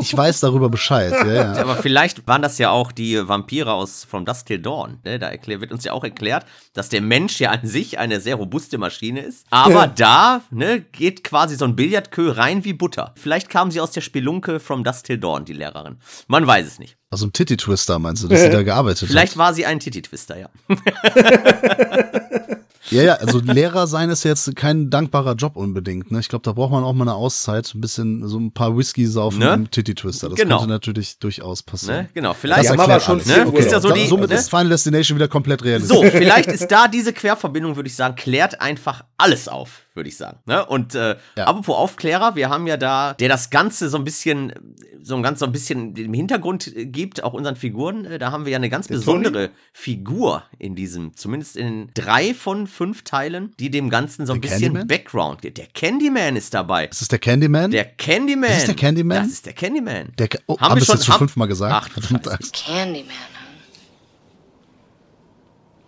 Ich 0.00 0.16
weiß 0.16 0.40
darüber 0.40 0.68
Bescheid. 0.68 1.12
Ja, 1.12 1.32
ja. 1.32 1.52
Aber 1.56 1.76
vielleicht 1.76 2.26
waren 2.26 2.42
das 2.42 2.58
ja 2.58 2.70
auch 2.70 2.92
die 2.92 3.26
Vampire 3.26 3.72
aus 3.72 4.04
From 4.04 4.24
Dusk 4.24 4.46
Till 4.46 4.58
Dawn. 4.58 4.98
Ne? 5.04 5.18
Da 5.18 5.30
wird 5.46 5.72
uns 5.72 5.84
ja 5.84 5.92
auch 5.92 6.04
erklärt, 6.04 6.44
dass 6.72 6.88
der 6.88 7.00
Mensch 7.00 7.40
ja 7.40 7.50
an 7.50 7.66
sich 7.66 7.98
eine 7.98 8.20
sehr 8.20 8.36
robuste 8.36 8.78
Maschine 8.78 9.20
ist. 9.20 9.46
Aber 9.50 9.86
da 9.86 10.42
ne, 10.50 10.80
geht 10.80 11.24
quasi 11.24 11.56
so 11.56 11.64
ein 11.64 11.76
Billardkö 11.76 12.30
rein 12.30 12.64
wie 12.64 12.72
Butter. 12.72 13.14
Vielleicht 13.16 13.48
kam 13.48 13.70
sie 13.70 13.80
aus 13.80 13.90
der 13.90 14.00
Spelunke 14.00 14.60
From 14.60 14.84
Dusk 14.84 15.04
Till 15.04 15.18
Dawn, 15.18 15.44
die 15.44 15.52
Lehrerin. 15.52 15.96
Man 16.28 16.46
weiß 16.46 16.66
es 16.66 16.78
nicht. 16.78 16.96
Also 17.10 17.26
ein 17.26 17.32
Titty-Twister 17.32 17.98
meinst 17.98 18.24
du, 18.24 18.28
dass 18.28 18.42
sie 18.42 18.50
da 18.50 18.62
gearbeitet 18.62 19.08
Vielleicht 19.08 19.32
hat? 19.32 19.38
war 19.38 19.54
sie 19.54 19.64
ein 19.64 19.80
Titty-Twister, 19.80 20.38
ja. 20.38 20.48
Ja, 22.90 23.02
ja, 23.02 23.14
also 23.14 23.40
Lehrer 23.40 23.86
sein 23.86 24.10
ist 24.10 24.24
jetzt 24.24 24.54
kein 24.56 24.90
dankbarer 24.90 25.34
Job 25.34 25.56
unbedingt. 25.56 26.10
Ne? 26.10 26.20
Ich 26.20 26.28
glaube, 26.28 26.42
da 26.44 26.52
braucht 26.52 26.70
man 26.70 26.84
auch 26.84 26.92
mal 26.92 27.04
eine 27.04 27.14
Auszeit, 27.14 27.72
ein 27.74 27.80
bisschen 27.80 28.26
so 28.28 28.38
ein 28.38 28.52
paar 28.52 28.76
Whisky 28.76 29.06
saufen 29.06 29.40
Ne? 29.40 29.52
im 29.54 29.70
Titty-Twister. 29.70 30.28
Das 30.28 30.38
Genau. 30.38 30.58
könnte 30.58 30.72
natürlich 30.72 31.18
durchaus 31.18 31.62
passieren. 31.62 32.02
Ne? 32.04 32.08
Genau, 32.14 32.28
Das 32.30 32.38
vielleicht. 32.38 32.70
Haben 32.70 32.80
aber 32.80 33.00
schon 33.00 33.18
Ne? 33.18 33.50
Ist 33.58 33.72
ja 33.72 33.80
so 33.80 33.90
die- 33.92 34.06
Somit 34.06 34.30
ne? 34.30 34.36
ist 34.36 34.50
Final 34.50 34.68
Destination 34.68 35.16
wieder 35.18 35.28
komplett 35.28 35.64
realistisch. 35.64 35.96
So, 35.96 36.02
vielleicht 36.04 36.48
ist 36.48 36.70
da 36.70 36.86
diese 36.88 37.12
Querverbindung, 37.12 37.76
würde 37.76 37.88
ich 37.88 37.96
sagen, 37.96 38.14
klärt 38.14 38.60
einfach 38.60 39.04
alles 39.16 39.48
auf. 39.48 39.85
Würde 39.96 40.08
ich 40.08 40.16
sagen. 40.16 40.38
Ne? 40.46 40.64
Und 40.66 40.94
äh, 40.94 41.16
Ja. 41.36 41.44
apropos 41.46 41.74
Aufklärer, 41.76 42.36
wir 42.36 42.48
haben 42.50 42.66
ja 42.66 42.76
da, 42.76 43.14
der 43.14 43.28
das 43.28 43.50
Ganze 43.50 43.88
so 43.88 43.96
ein 43.98 44.04
bisschen, 44.04 44.52
so 45.02 45.16
ein 45.16 45.22
ganz 45.22 45.38
so 45.40 45.46
ein 45.46 45.52
bisschen 45.52 45.96
im 45.96 46.12
Hintergrund 46.14 46.70
gibt, 46.76 47.24
auch 47.24 47.32
unseren 47.32 47.56
Figuren, 47.56 48.04
äh, 48.04 48.18
da 48.18 48.30
haben 48.32 48.44
wir 48.44 48.52
ja 48.52 48.56
eine 48.58 48.68
ganz 48.68 48.86
Der 48.88 48.94
besondere 48.96 49.50
Figur 49.72 50.42
in 50.58 50.74
diesem, 50.76 51.14
zumindest 51.16 51.56
in 51.56 51.90
drei 51.94 52.34
von 52.34 52.66
fünf 52.66 53.02
Teilen, 53.02 53.54
die 53.58 53.70
dem 53.70 53.90
Ganzen 53.90 54.26
so 54.26 54.32
ein 54.34 54.40
Der 54.40 54.48
bisschen 54.48 54.62
Candyman? 54.74 54.86
Background 54.88 55.42
gibt. 55.42 55.58
Der 55.58 55.66
Candyman 55.66 56.36
ist 56.36 56.52
dabei. 56.54 56.86
Ist 56.86 57.02
es 57.02 57.08
der 57.08 57.18
Candyman? 57.18 57.70
Der 57.70 57.84
Candyman. 57.84 58.48
Das 58.50 58.58
ist 58.58 58.68
der 58.68 58.74
Candyman? 58.76 59.18
Das 59.22 59.28
ist 59.32 59.46
der 59.46 59.52
Candyman. 59.54 60.12
Der 60.18 60.28
Ca- 60.28 60.38
oh, 60.46 60.58
haben 60.60 60.70
haben 60.70 60.80
wir 60.80 60.84
schon 60.84 60.96
jetzt 60.96 61.06
schon 61.06 61.16
fünfmal 61.18 61.48
gesagt? 61.48 61.72
Ach. 61.74 61.88
Candyman, 62.52 63.08
huh? 63.08 63.42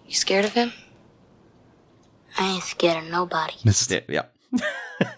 You 0.07 0.15
scared 0.15 0.47
of 0.47 0.53
him? 0.55 0.73
I 2.41 2.45
ain't 2.45 2.63
scared 2.63 3.03
of 3.03 3.11
nobody. 3.11 3.55
Mist. 3.65 3.91
Der, 3.91 4.03
ja. 4.09 4.25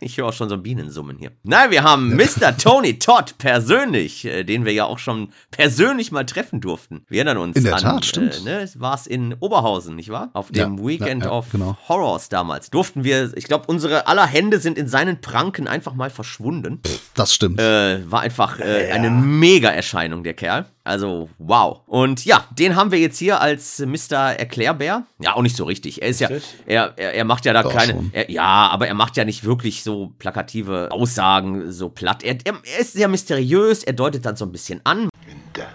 Ich 0.01 0.19
höre 0.19 0.27
auch 0.27 0.33
schon 0.35 0.51
so 0.51 0.59
Bienensummen 0.59 1.17
hier. 1.17 1.33
Nein, 1.43 1.71
wir 1.71 1.83
haben 1.83 2.15
Mr. 2.15 2.55
Tony 2.57 2.99
Todd 2.99 3.37
persönlich, 3.39 4.27
äh, 4.27 4.45
den 4.45 4.67
wir 4.67 4.75
ja 4.75 4.85
auch 4.85 4.99
schon 4.99 5.33
persönlich 5.51 6.13
mal 6.13 6.27
treffen 6.27 6.61
durften. 6.61 7.07
Wir 7.09 7.19
erinnern 7.25 7.39
uns 7.39 7.57
In 7.57 7.65
der 7.65 7.77
an, 7.77 7.81
Tat, 7.83 8.05
stimmt. 8.05 8.41
Äh, 8.41 8.65
ne, 8.65 8.71
war 8.75 8.95
es 8.95 9.07
in 9.07 9.35
Oberhausen, 9.41 9.97
nicht 9.97 10.11
wahr? 10.11 10.29
Auf 10.35 10.51
dem 10.51 10.77
Ja, 10.77 10.87
Weekend 10.87 11.25
ja, 11.25 11.31
ja, 11.31 11.35
of 11.35 11.51
genau. 11.51 11.79
Horrors 11.89 12.29
damals. 12.29 12.69
Durften 12.69 13.05
wir, 13.05 13.33
ich 13.37 13.45
glaube, 13.45 13.65
unsere 13.69 14.07
aller 14.07 14.27
Hände 14.27 14.59
sind 14.59 14.77
in 14.77 14.87
seinen 14.87 15.23
Pranken 15.23 15.67
einfach 15.67 15.95
mal 15.95 16.11
verschwunden. 16.11 16.83
Das 17.15 17.35
stimmt. 17.35 17.59
Äh, 17.59 18.11
war 18.11 18.21
einfach 18.21 18.61
äh, 18.61 18.91
eine 18.93 19.09
Mega-Erscheinung, 19.09 20.25
der 20.25 20.35
Kerl. 20.35 20.67
Also, 20.83 21.29
wow. 21.39 21.83
Und 21.87 22.25
ja, 22.25 22.45
den 22.59 22.75
haben 22.75 22.91
wir 22.91 22.99
jetzt 22.99 23.19
hier 23.19 23.41
als 23.41 23.81
Mr. 23.81 24.39
Erklärbär. 24.39 25.05
Ja, 25.19 25.37
auch 25.37 25.43
nicht 25.43 25.57
so 25.57 25.65
richtig. 25.65 26.01
Er 26.01 26.09
ist 26.09 26.21
ja, 26.21 26.31
er, 26.67 26.95
er, 26.97 27.15
er 27.15 27.25
macht 27.25 27.45
ja 27.45 27.53
da 27.53 27.63
Doch, 27.63 27.73
keine, 27.73 28.11
er, 28.13 28.31
ja, 28.31 28.69
aber 28.69 28.89
er 28.89 28.95
macht 28.95 29.17
ja 29.19 29.25
nicht 29.25 29.45
wirklich 29.45 29.83
so 29.83 30.15
plakative 30.19 30.89
Aussagen, 30.91 31.71
so 31.71 31.91
platt. 31.91 32.23
Er, 32.23 32.39
er, 32.45 32.55
er 32.65 32.81
ist 32.81 32.95
sehr 32.95 33.09
mysteriös, 33.09 33.85
er 33.85 33.93
deutet 33.93 34.25
dann 34.25 34.37
so 34.37 34.47
ein 34.47 34.53
bisschen 34.53 34.81
an. 34.85 35.11
In 35.29 35.41
death, 35.55 35.67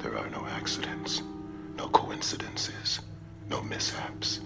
there 0.00 0.16
are 0.16 0.30
no 0.30 0.46
accidents, 0.56 1.24
no 1.76 1.88
coincidences, 1.88 3.02
no 3.48 3.62
mishaps. 3.62 4.43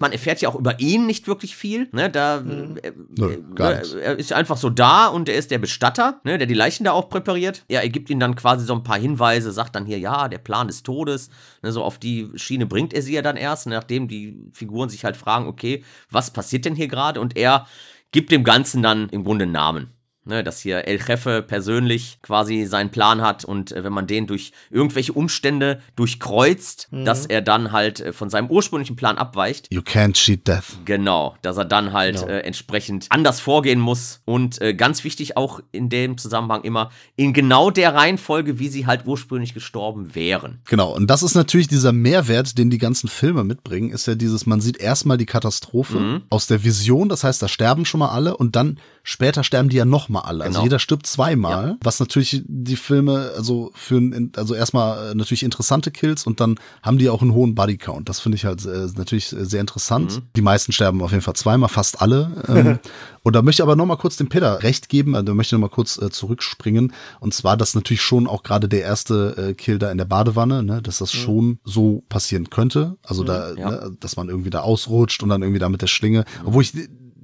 Man 0.00 0.12
erfährt 0.12 0.40
ja 0.40 0.48
auch 0.48 0.54
über 0.54 0.80
ihn 0.80 1.06
nicht 1.06 1.26
wirklich 1.26 1.56
viel. 1.56 1.88
Ne? 1.92 2.10
Da, 2.10 2.38
äh, 2.38 2.40
Nö, 2.40 3.42
gar 3.54 3.70
ne, 3.70 3.78
nichts. 3.78 3.94
er 3.94 4.18
ist 4.18 4.32
einfach 4.32 4.56
so 4.56 4.70
da 4.70 5.06
und 5.08 5.28
er 5.28 5.36
ist 5.36 5.50
der 5.50 5.58
Bestatter, 5.58 6.20
ne, 6.24 6.38
der 6.38 6.46
die 6.46 6.54
Leichen 6.54 6.84
da 6.84 6.92
auch 6.92 7.08
präpariert. 7.08 7.64
Ja, 7.68 7.80
er 7.80 7.88
gibt 7.88 8.10
ihnen 8.10 8.20
dann 8.20 8.34
quasi 8.34 8.64
so 8.64 8.74
ein 8.74 8.82
paar 8.82 8.98
Hinweise, 8.98 9.52
sagt 9.52 9.74
dann 9.74 9.86
hier, 9.86 9.98
ja, 9.98 10.28
der 10.28 10.38
Plan 10.38 10.68
des 10.68 10.82
Todes. 10.82 11.30
Ne, 11.62 11.72
so 11.72 11.82
auf 11.82 11.98
die 11.98 12.30
Schiene 12.36 12.66
bringt 12.66 12.94
er 12.94 13.02
sie 13.02 13.14
ja 13.14 13.22
dann 13.22 13.36
erst, 13.36 13.66
nachdem 13.66 14.08
die 14.08 14.50
Figuren 14.52 14.88
sich 14.88 15.04
halt 15.04 15.16
fragen, 15.16 15.46
okay, 15.46 15.84
was 16.10 16.32
passiert 16.32 16.64
denn 16.64 16.74
hier 16.74 16.88
gerade? 16.88 17.20
Und 17.20 17.36
er 17.36 17.66
gibt 18.12 18.32
dem 18.32 18.44
Ganzen 18.44 18.82
dann 18.82 19.08
im 19.10 19.24
Grunde 19.24 19.44
einen 19.44 19.52
Namen. 19.52 19.97
Ne, 20.28 20.44
dass 20.44 20.60
hier 20.60 20.86
El 20.86 20.98
Jefe 21.00 21.40
persönlich 21.42 22.18
quasi 22.20 22.66
seinen 22.66 22.90
Plan 22.90 23.22
hat 23.22 23.46
und 23.46 23.72
äh, 23.72 23.82
wenn 23.82 23.94
man 23.94 24.06
den 24.06 24.26
durch 24.26 24.52
irgendwelche 24.70 25.14
Umstände 25.14 25.80
durchkreuzt, 25.96 26.88
dass 26.90 27.24
er 27.26 27.40
dann 27.40 27.72
halt 27.72 28.00
äh, 28.00 28.12
von 28.12 28.28
seinem 28.28 28.48
ursprünglichen 28.50 28.94
Plan 28.96 29.16
abweicht, 29.16 29.68
You 29.72 29.80
can't 29.80 30.12
cheat 30.14 30.46
death. 30.46 30.64
Genau, 30.84 31.34
dass 31.42 31.56
er 31.56 31.64
dann 31.64 31.92
halt 31.92 32.16
Genau. 32.16 32.26
äh, 32.28 32.40
entsprechend 32.40 33.06
anders 33.10 33.40
vorgehen 33.40 33.80
muss. 33.80 34.20
Und 34.24 34.60
äh, 34.60 34.74
ganz 34.74 35.04
wichtig 35.04 35.36
auch 35.36 35.60
in 35.72 35.88
dem 35.88 36.18
Zusammenhang 36.18 36.62
immer 36.62 36.90
in 37.16 37.32
genau 37.32 37.70
der 37.70 37.94
Reihenfolge, 37.94 38.58
wie 38.58 38.68
sie 38.68 38.86
halt 38.86 39.06
ursprünglich 39.06 39.54
gestorben 39.54 40.14
wären. 40.14 40.60
Genau, 40.66 40.94
und 40.94 41.08
das 41.08 41.22
ist 41.22 41.34
natürlich 41.34 41.68
dieser 41.68 41.92
Mehrwert, 41.92 42.58
den 42.58 42.70
die 42.70 42.78
ganzen 42.78 43.08
Filme 43.08 43.44
mitbringen, 43.44 43.90
ist 43.90 44.06
ja 44.06 44.14
dieses, 44.14 44.44
man 44.46 44.60
sieht 44.60 44.76
erstmal 44.78 45.16
die 45.18 45.26
Katastrophe 45.26 45.98
Mhm. 45.98 46.22
aus 46.30 46.46
der 46.46 46.64
Vision, 46.64 47.08
das 47.08 47.24
heißt, 47.24 47.40
da 47.42 47.48
sterben 47.48 47.84
schon 47.84 48.00
mal 48.00 48.08
alle 48.10 48.36
und 48.36 48.56
dann 48.56 48.78
später 49.08 49.42
sterben 49.42 49.70
die 49.70 49.76
ja 49.76 49.86
nochmal 49.86 50.22
alle. 50.22 50.44
Also 50.44 50.56
Genau. 50.58 50.64
jeder 50.64 50.78
stirbt 50.78 51.06
zweimal, 51.06 51.78
was 51.82 51.98
natürlich 51.98 52.42
die 52.46 52.76
Filme, 52.76 53.30
also 53.34 53.70
für 53.74 53.98
also 54.36 54.54
erstmal 54.54 55.12
äh, 55.12 55.14
natürlich 55.14 55.42
interessante 55.42 55.90
Kills 55.90 56.26
und 56.26 56.40
dann 56.40 56.56
haben 56.82 56.98
die 56.98 57.08
auch 57.08 57.22
einen 57.22 57.32
hohen 57.32 57.54
Bodycount. 57.54 58.08
Das 58.08 58.20
finde 58.20 58.36
ich 58.36 58.44
halt 58.44 58.66
äh, 58.66 58.86
natürlich 58.96 59.32
äh, 59.32 59.46
sehr 59.46 59.62
interessant. 59.62 60.16
Mhm. 60.16 60.22
Die 60.36 60.42
meisten 60.42 60.72
sterben 60.72 61.00
auf 61.00 61.10
jeden 61.12 61.22
Fall 61.22 61.34
zweimal, 61.34 61.70
fast 61.70 62.02
alle. 62.02 62.44
Ähm, 62.48 62.78
und 63.22 63.34
da 63.34 63.40
möchte 63.40 63.62
ich 63.62 63.64
aber 63.64 63.76
nochmal 63.76 63.96
kurz 63.96 64.18
dem 64.18 64.28
Peter 64.28 64.62
recht 64.62 64.90
geben, 64.90 65.14
also 65.14 65.24
da 65.24 65.34
möchte 65.34 65.56
ich 65.56 65.58
nochmal 65.58 65.74
kurz 65.74 65.96
äh, 65.96 66.10
zurückspringen. 66.10 66.92
Und 67.20 67.32
zwar, 67.32 67.56
dass 67.56 67.74
natürlich 67.74 68.02
schon 68.02 68.26
auch 68.26 68.42
gerade 68.42 68.68
der 68.68 68.82
erste 68.82 69.36
äh, 69.38 69.54
Kill 69.54 69.78
da 69.78 69.90
in 69.90 69.96
der 69.96 70.04
Badewanne, 70.04 70.62
ne, 70.62 70.82
dass 70.82 70.98
das 70.98 71.12
schon 71.12 71.60
so 71.64 72.04
passieren 72.10 72.50
könnte. 72.50 72.98
Also 73.02 73.24
da, 73.24 73.54
ja. 73.54 73.70
ne, 73.70 73.96
dass 74.00 74.16
man 74.16 74.28
irgendwie 74.28 74.50
da 74.50 74.60
ausrutscht 74.60 75.22
und 75.22 75.30
dann 75.30 75.40
irgendwie 75.40 75.60
da 75.60 75.70
mit 75.70 75.80
der 75.80 75.86
Schlinge. 75.86 76.26
Obwohl 76.44 76.62
ich 76.62 76.74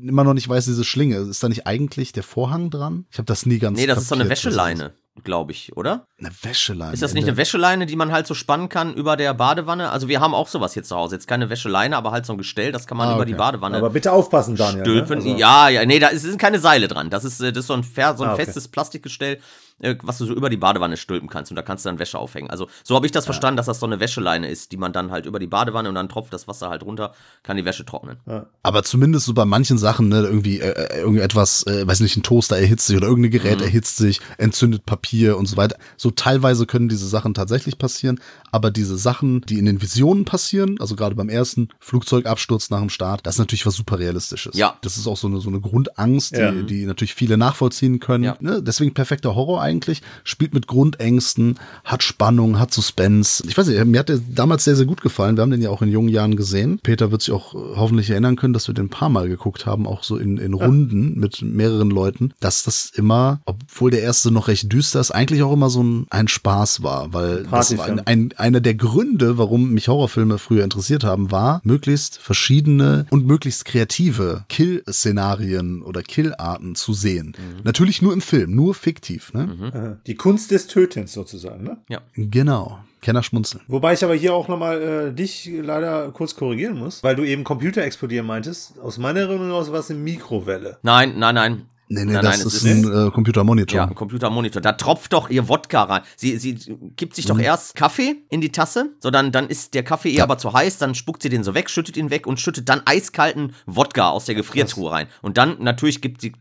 immer 0.08 0.24
noch 0.24 0.34
nicht 0.34 0.48
weiß, 0.48 0.64
diese 0.66 0.84
Schlinge, 0.84 1.16
ist 1.16 1.42
da 1.42 1.48
nicht 1.48 1.66
eigentlich 1.66 2.12
der 2.12 2.22
Vorhang 2.22 2.70
dran? 2.70 3.06
Ich 3.10 3.18
habe 3.18 3.26
das 3.26 3.46
nie 3.46 3.58
ganz 3.58 3.78
Nee, 3.78 3.86
das 3.86 3.98
ist 4.02 4.08
so 4.08 4.14
eine 4.14 4.24
kapiert, 4.24 4.44
Wäscheleine, 4.44 4.92
glaube 5.22 5.52
ich, 5.52 5.76
oder? 5.76 6.06
Eine 6.18 6.30
Wäscheleine. 6.42 6.92
Ist 6.92 7.02
das 7.02 7.14
nicht 7.14 7.26
eine 7.26 7.36
Wäscheleine, 7.36 7.86
die 7.86 7.96
man 7.96 8.12
halt 8.12 8.26
so 8.26 8.34
spannen 8.34 8.68
kann 8.68 8.94
über 8.94 9.16
der 9.16 9.32
Badewanne? 9.34 9.90
Also 9.90 10.08
wir 10.08 10.20
haben 10.20 10.34
auch 10.34 10.48
sowas 10.48 10.74
hier 10.74 10.82
zu 10.82 10.96
Hause. 10.96 11.16
Jetzt 11.16 11.26
keine 11.28 11.50
Wäscheleine, 11.50 11.96
aber 11.96 12.10
halt 12.10 12.26
so 12.26 12.32
ein 12.32 12.38
Gestell, 12.38 12.72
das 12.72 12.86
kann 12.86 12.96
man 12.98 13.08
Ah, 13.08 13.12
über 13.12 13.22
okay. 13.22 13.32
die 13.32 13.34
Badewanne 13.38 13.76
Aber 13.78 13.90
bitte 13.90 14.12
aufpassen, 14.12 14.56
Daniel. 14.56 14.78
Ne? 14.78 14.84
stülpen. 14.84 15.16
Also- 15.18 15.36
Ja, 15.36 15.68
ja, 15.68 15.84
nee, 15.86 15.98
da 15.98 16.08
ist- 16.08 16.22
sind 16.22 16.38
keine 16.38 16.58
Seile 16.58 16.88
dran. 16.88 17.10
Das 17.10 17.24
ist, 17.24 17.40
äh, 17.40 17.52
das 17.52 17.62
ist 17.62 17.66
so 17.68 17.74
ein, 17.74 17.82
so 17.84 18.00
ein 18.00 18.04
Ah, 18.30 18.32
okay. 18.34 18.44
festes 18.44 18.68
Plastikgestell, 18.68 19.38
äh, 19.80 19.96
was 20.02 20.18
du 20.18 20.26
so 20.26 20.34
über 20.34 20.50
die 20.50 20.56
Badewanne 20.56 20.96
stülpen 20.96 21.28
kannst 21.28 21.50
und 21.50 21.56
da 21.56 21.62
kannst 21.62 21.84
du 21.84 21.88
dann 21.88 21.98
Wäsche 21.98 22.18
aufhängen. 22.18 22.50
Also 22.50 22.68
so 22.82 22.94
habe 22.94 23.06
ich 23.06 23.12
das 23.12 23.24
verstanden, 23.24 23.56
dass 23.56 23.66
das 23.66 23.80
so 23.80 23.86
eine 23.86 24.00
Wäscheleine 24.00 24.48
ist, 24.48 24.72
die 24.72 24.76
man 24.76 24.92
dann 24.92 25.10
halt 25.10 25.26
über 25.26 25.38
die 25.38 25.46
Badewanne 25.46 25.88
und 25.88 25.94
dann 25.94 26.08
tropft 26.08 26.32
das 26.32 26.46
Wasser 26.48 26.68
halt 26.70 26.82
runter, 26.84 27.12
kann 27.42 27.56
die 27.56 27.64
Wäsche 27.64 27.84
trocknen. 27.84 28.18
Aber 28.62 28.82
zumindest 28.82 29.26
so 29.26 29.34
bei 29.34 29.44
manchen 29.44 29.78
Sachen, 29.78 30.08
ne, 30.08 30.20
irgendwie 30.22 30.60
äh, 30.60 30.70
äh, 30.70 31.00
irgendetwas, 31.00 31.66
äh, 31.66 31.86
weiß 31.86 32.00
nicht, 32.00 32.16
ein 32.16 32.22
Toaster 32.22 32.56
erhitzt 32.56 32.86
sich 32.86 32.96
oder 32.96 33.06
irgendein 33.08 33.32
Gerät 33.32 33.58
Mhm. 33.58 33.64
erhitzt 33.64 33.96
sich, 33.96 34.20
entzündet 34.38 34.86
Papier 34.86 35.36
und 35.36 35.46
so 35.46 35.56
weiter. 35.56 35.76
So 35.96 36.10
teilweise 36.10 36.66
können 36.66 36.88
diese 36.88 37.06
Sachen 37.08 37.34
tatsächlich 37.34 37.78
passieren, 37.78 38.20
aber 38.52 38.70
diese 38.70 38.96
Sachen, 38.96 39.40
die 39.42 39.58
in 39.58 39.64
den 39.66 39.82
Visionen 39.82 40.24
passieren, 40.24 40.76
also 40.80 40.96
gerade 40.96 41.14
beim 41.14 41.28
ersten 41.28 41.68
Flugzeugabsturz 41.80 42.70
nach 42.70 42.80
dem 42.80 42.90
Start, 42.90 43.26
das 43.26 43.36
ist 43.36 43.38
natürlich 43.38 43.66
was 43.66 43.74
super 43.74 43.98
realistisches. 43.98 44.56
Ja. 44.56 44.76
Das 44.82 44.96
ist 44.96 45.06
auch 45.06 45.16
so 45.16 45.26
eine 45.26 45.40
so 45.40 45.48
eine 45.48 45.60
Grundangst, 45.60 46.36
die, 46.36 46.40
Ja. 46.40 46.52
die 46.52 46.86
natürlich 46.86 47.14
viele 47.14 47.36
nachvollziehen 47.36 48.00
können. 48.00 48.24
Ja. 48.24 48.36
Ne? 48.40 48.62
Deswegen 48.62 48.94
perfekter 48.94 49.34
Horror 49.34 49.62
eigentlich, 49.64 50.02
spielt 50.22 50.54
mit 50.54 50.66
Grundängsten, 50.66 51.58
hat 51.82 52.02
Spannung, 52.02 52.58
hat 52.58 52.72
Suspense. 52.72 53.42
Ich 53.48 53.58
weiß 53.58 53.66
nicht, 53.66 53.84
mir 53.84 53.98
hat 53.98 54.08
der 54.08 54.20
damals 54.34 54.64
sehr, 54.64 54.76
sehr 54.76 54.86
gut 54.86 55.00
gefallen. 55.00 55.36
Wir 55.36 55.42
haben 55.42 55.50
den 55.50 55.62
ja 55.62 55.70
auch 55.70 55.82
in 55.82 55.90
jungen 55.90 56.08
Jahren 56.08 56.36
gesehen. 56.36 56.78
Peter 56.82 57.10
wird 57.10 57.22
sich 57.22 57.34
auch 57.34 57.54
hoffentlich 57.54 58.10
erinnern 58.10 58.36
können, 58.36 58.54
dass 58.54 58.68
wir 58.68 58.74
den 58.74 58.84
ein 58.84 58.90
paar 58.90 59.08
Mal 59.08 59.28
geguckt 59.28 59.66
haben, 59.66 59.86
auch 59.86 60.02
so 60.04 60.16
in, 60.16 60.38
in 60.38 60.54
Runden 60.54 61.18
mit 61.18 61.42
mehreren 61.42 61.90
Leuten, 61.90 62.32
dass 62.40 62.62
das 62.62 62.90
immer, 62.94 63.40
obwohl 63.44 63.90
der 63.90 64.02
erste 64.02 64.30
noch 64.30 64.48
recht 64.48 64.72
düster 64.72 65.00
ist, 65.00 65.10
eigentlich 65.10 65.42
auch 65.42 65.52
immer 65.52 65.70
so 65.70 65.82
ein, 65.82 66.06
ein 66.10 66.28
Spaß 66.28 66.82
war, 66.82 67.12
weil 67.12 67.44
das 67.44 67.76
war 67.76 67.86
ein, 67.86 68.00
ein, 68.06 68.30
einer 68.36 68.60
der 68.60 68.74
Gründe, 68.74 69.38
warum 69.38 69.70
mich 69.70 69.88
Horrorfilme 69.88 70.38
früher 70.38 70.64
interessiert 70.64 71.04
haben, 71.04 71.30
war, 71.30 71.60
möglichst 71.64 72.18
verschiedene 72.18 73.06
und 73.10 73.26
möglichst 73.26 73.64
kreative 73.64 74.44
Kill-Szenarien 74.48 75.82
oder 75.82 76.02
Killarten 76.02 76.74
zu 76.74 76.92
sehen. 76.92 77.34
Natürlich 77.64 78.02
nur 78.02 78.12
im 78.12 78.20
Film, 78.20 78.54
nur 78.54 78.74
fiktiv. 78.74 79.32
Ne? 79.32 79.53
Äh, 79.62 79.96
Die 80.06 80.14
Kunst 80.16 80.50
des 80.50 80.66
Tötens 80.66 81.12
sozusagen, 81.12 81.64
ne? 81.64 81.78
Ja. 81.88 82.00
Genau. 82.14 82.78
Kenner 83.00 83.22
schmunzeln. 83.22 83.62
Wobei 83.68 83.92
ich 83.92 84.02
aber 84.02 84.14
hier 84.14 84.32
auch 84.34 84.48
nochmal 84.48 84.80
äh, 85.10 85.12
dich 85.12 85.50
leider 85.62 86.10
kurz 86.12 86.34
korrigieren 86.36 86.78
muss, 86.78 87.02
weil 87.02 87.14
du 87.16 87.22
eben 87.24 87.44
Computer 87.44 87.82
explodieren 87.82 88.26
meintest. 88.26 88.78
Aus 88.80 88.96
meiner 88.98 89.20
Erinnerung 89.20 89.52
aus 89.52 89.70
war 89.70 89.80
es 89.80 89.90
eine 89.90 90.00
Mikrowelle. 90.00 90.78
Nein, 90.82 91.18
nein, 91.18 91.34
nein. 91.34 91.62
Nee, 91.86 92.06
nee, 92.06 92.14
nein, 92.14 92.22
das 92.22 92.38
nein, 92.38 92.46
es 92.46 92.54
ist 92.54 92.64
ein 92.64 93.08
äh, 93.08 93.10
Computermonitor. 93.10 93.76
Ja, 93.76 93.84
ein 93.86 93.94
Computermonitor. 93.94 94.62
Da 94.62 94.72
tropft 94.72 95.12
doch 95.12 95.28
ihr 95.28 95.46
Wodka 95.50 95.82
rein. 95.82 96.00
Sie, 96.16 96.38
sie 96.38 96.54
gibt 96.96 97.14
sich 97.14 97.26
doch 97.26 97.38
erst 97.38 97.74
Kaffee 97.76 98.24
in 98.30 98.40
die 98.40 98.50
Tasse, 98.50 98.94
so 99.00 99.10
dann, 99.10 99.32
dann 99.32 99.48
ist 99.48 99.74
der 99.74 99.82
Kaffee 99.82 100.08
ihr 100.08 100.18
Ja. 100.18 100.24
aber 100.24 100.38
zu 100.38 100.54
heiß, 100.54 100.78
dann 100.78 100.94
spuckt 100.94 101.20
sie 101.22 101.28
den 101.28 101.44
so 101.44 101.52
weg, 101.52 101.68
schüttet 101.68 101.98
ihn 101.98 102.08
weg 102.08 102.26
und 102.26 102.40
schüttet 102.40 102.70
dann 102.70 102.80
eiskalten 102.86 103.52
Wodka 103.66 104.08
aus 104.08 104.24
der 104.24 104.34
Gefriertruhe 104.34 104.90
rein. 104.92 105.08
Und 105.20 105.36
dann 105.36 105.62
natürlich 105.62 106.00
gibt 106.00 106.22
die 106.22 106.32